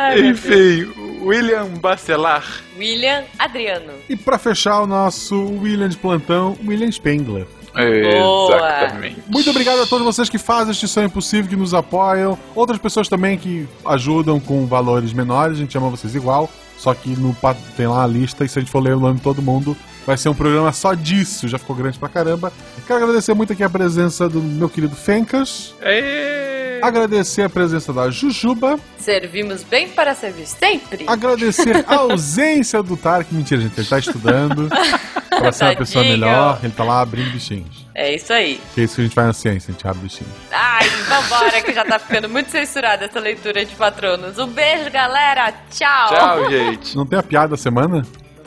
Ai. 0.00 0.28
Enfim, 0.28 0.90
William 1.22 1.66
Bacelar. 1.78 2.44
William 2.78 3.24
Adriano. 3.38 3.92
E 4.08 4.16
pra 4.16 4.38
fechar 4.38 4.80
o 4.80 4.86
nosso 4.86 5.36
William 5.36 5.90
de 5.90 5.98
plantão, 5.98 6.56
William 6.66 6.90
Spengler. 6.90 7.46
Exatamente. 7.76 9.22
Muito 9.28 9.50
obrigado 9.50 9.82
a 9.82 9.86
todos 9.86 10.04
vocês 10.04 10.30
que 10.30 10.38
fazem 10.38 10.72
este 10.72 10.88
sonho 10.88 11.10
possível, 11.10 11.50
que 11.50 11.56
nos 11.56 11.74
apoiam. 11.74 12.38
Outras 12.54 12.78
pessoas 12.78 13.08
também 13.08 13.36
que 13.36 13.68
ajudam 13.84 14.40
com 14.40 14.66
valores 14.66 15.12
menores, 15.12 15.58
a 15.58 15.60
gente 15.60 15.76
ama 15.76 15.90
vocês 15.90 16.14
igual. 16.14 16.50
Só 16.78 16.94
que 16.94 17.10
no, 17.10 17.36
tem 17.76 17.86
lá 17.86 18.02
a 18.02 18.06
lista 18.06 18.42
e 18.42 18.48
se 18.48 18.58
a 18.58 18.62
gente 18.62 18.72
for 18.72 18.80
ler 18.80 18.94
o 18.94 19.00
nome 19.00 19.16
de 19.16 19.22
todo 19.22 19.42
mundo, 19.42 19.76
vai 20.10 20.18
ser 20.18 20.28
um 20.28 20.34
programa 20.34 20.72
só 20.72 20.92
disso. 20.92 21.46
Já 21.46 21.56
ficou 21.56 21.76
grande 21.76 21.96
pra 21.96 22.08
caramba. 22.08 22.52
Quero 22.84 23.04
agradecer 23.04 23.32
muito 23.32 23.52
aqui 23.52 23.62
a 23.62 23.70
presença 23.70 24.28
do 24.28 24.42
meu 24.42 24.68
querido 24.68 24.96
Fencas. 24.96 25.72
Agradecer 26.82 27.42
a 27.42 27.48
presença 27.48 27.92
da 27.92 28.10
Jujuba. 28.10 28.76
Servimos 28.98 29.62
bem 29.62 29.88
para 29.88 30.12
servir 30.14 30.46
sempre. 30.46 31.04
Agradecer 31.06 31.84
a 31.86 31.94
ausência 31.96 32.82
do 32.82 32.96
Tarek. 32.96 33.32
Mentira, 33.32 33.60
gente, 33.60 33.78
ele 33.78 33.86
tá 33.86 33.98
estudando 34.00 34.68
pra 35.28 35.52
ser 35.52 35.64
uma 35.64 35.76
pessoa 35.76 36.02
Tadinho. 36.04 36.18
melhor. 36.26 36.58
Ele 36.60 36.72
tá 36.72 36.82
lá 36.82 37.00
abrindo 37.02 37.30
bichinhos. 37.30 37.86
É 37.94 38.12
isso 38.14 38.32
aí. 38.32 38.60
Que 38.74 38.80
é 38.80 38.84
isso 38.84 38.96
que 38.96 39.02
a 39.02 39.04
gente 39.04 39.14
faz 39.14 39.26
na 39.28 39.32
ciência, 39.32 39.70
a 39.70 39.72
gente 39.72 39.86
abre 39.86 40.02
bichinhos. 40.02 40.32
Ai, 40.50 40.88
vambora, 41.08 41.62
que 41.62 41.72
já 41.72 41.84
tá 41.84 42.00
ficando 42.00 42.28
muito 42.28 42.50
censurada 42.50 43.04
essa 43.04 43.20
leitura 43.20 43.64
de 43.64 43.74
patronos. 43.76 44.38
Um 44.38 44.48
beijo, 44.48 44.90
galera. 44.90 45.52
Tchau. 45.70 46.50
gente. 46.50 46.96
Não 46.96 47.06
tem 47.06 47.18
a 47.18 47.22
piada 47.22 47.48
da 47.48 47.56
semana? 47.56 48.02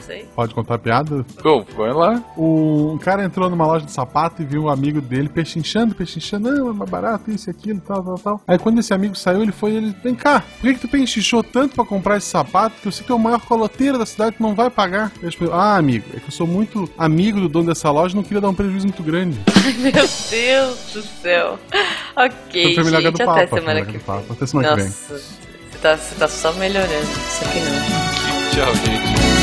Sei. 0.05 0.25
Pode 0.35 0.53
contar 0.53 0.75
a 0.75 0.79
piada? 0.79 1.25
Bom, 1.41 1.65
vai 1.77 1.93
lá. 1.93 2.21
O 2.35 2.91
um 2.93 2.97
cara 2.97 3.23
entrou 3.23 3.49
numa 3.49 3.65
loja 3.65 3.85
de 3.85 3.91
sapato 3.91 4.41
e 4.41 4.45
viu 4.45 4.63
um 4.63 4.69
amigo 4.69 4.99
dele 4.99 5.29
pechinchando, 5.29 5.95
pechinchando, 5.95 6.51
não, 6.51 6.69
é 6.69 6.73
mais 6.73 6.89
barato, 6.89 7.31
isso 7.31 7.49
e 7.49 7.51
aquilo, 7.51 7.81
tal, 7.81 8.03
tal, 8.03 8.19
tal. 8.19 8.41
Aí 8.47 8.57
quando 8.57 8.79
esse 8.79 8.93
amigo 8.93 9.15
saiu, 9.15 9.41
ele 9.41 9.51
foi 9.51 9.71
ele, 9.71 9.95
vem 10.03 10.13
cá, 10.13 10.41
por 10.41 10.67
que, 10.67 10.73
que 10.73 10.79
tu 10.81 10.87
pechinchou 10.87 11.43
tanto 11.43 11.75
pra 11.75 11.85
comprar 11.85 12.17
esse 12.17 12.27
sapato 12.27 12.81
que 12.81 12.87
eu 12.87 12.91
sei 12.91 13.05
que 13.05 13.11
é 13.11 13.15
o 13.15 13.19
maior 13.19 13.39
coloteiro 13.41 13.97
da 13.97 14.05
cidade, 14.05 14.35
tu 14.37 14.43
não 14.43 14.53
vai 14.53 14.69
pagar? 14.69 15.11
Ah, 15.51 15.77
amigo, 15.77 16.05
é 16.13 16.19
que 16.19 16.27
eu 16.27 16.31
sou 16.31 16.47
muito 16.47 16.89
amigo 16.97 17.39
do 17.39 17.47
dono 17.47 17.67
dessa 17.67 17.89
loja 17.89 18.13
e 18.13 18.15
não 18.15 18.23
queria 18.23 18.41
dar 18.41 18.49
um 18.49 18.53
prejuízo 18.53 18.87
muito 18.87 19.03
grande. 19.03 19.39
Meu 19.79 19.91
Deus 19.91 20.93
do 20.93 21.01
céu. 21.21 21.59
Ok, 22.15 22.75
Foi 22.75 22.83
melhor 22.83 23.01
que 23.01 23.07
a 23.07 23.09
gente, 23.09 23.17
do 23.17 23.29
até 23.29 23.45
Papa, 23.45 23.59
semana 23.59 23.85
que 23.85 23.97
vem. 23.97 24.23
Até 24.29 24.45
semana 24.45 24.69
que 24.69 24.75
vem. 24.75 24.85
Nossa, 24.85 25.17
você 25.17 25.77
tá, 25.81 25.97
você 25.97 26.15
tá 26.15 26.27
só 26.27 26.53
melhorando. 26.53 26.93
Isso 26.93 27.45
aqui 27.45 27.59
não. 27.59 28.13
Tchau, 28.51 28.75
gente. 28.75 29.42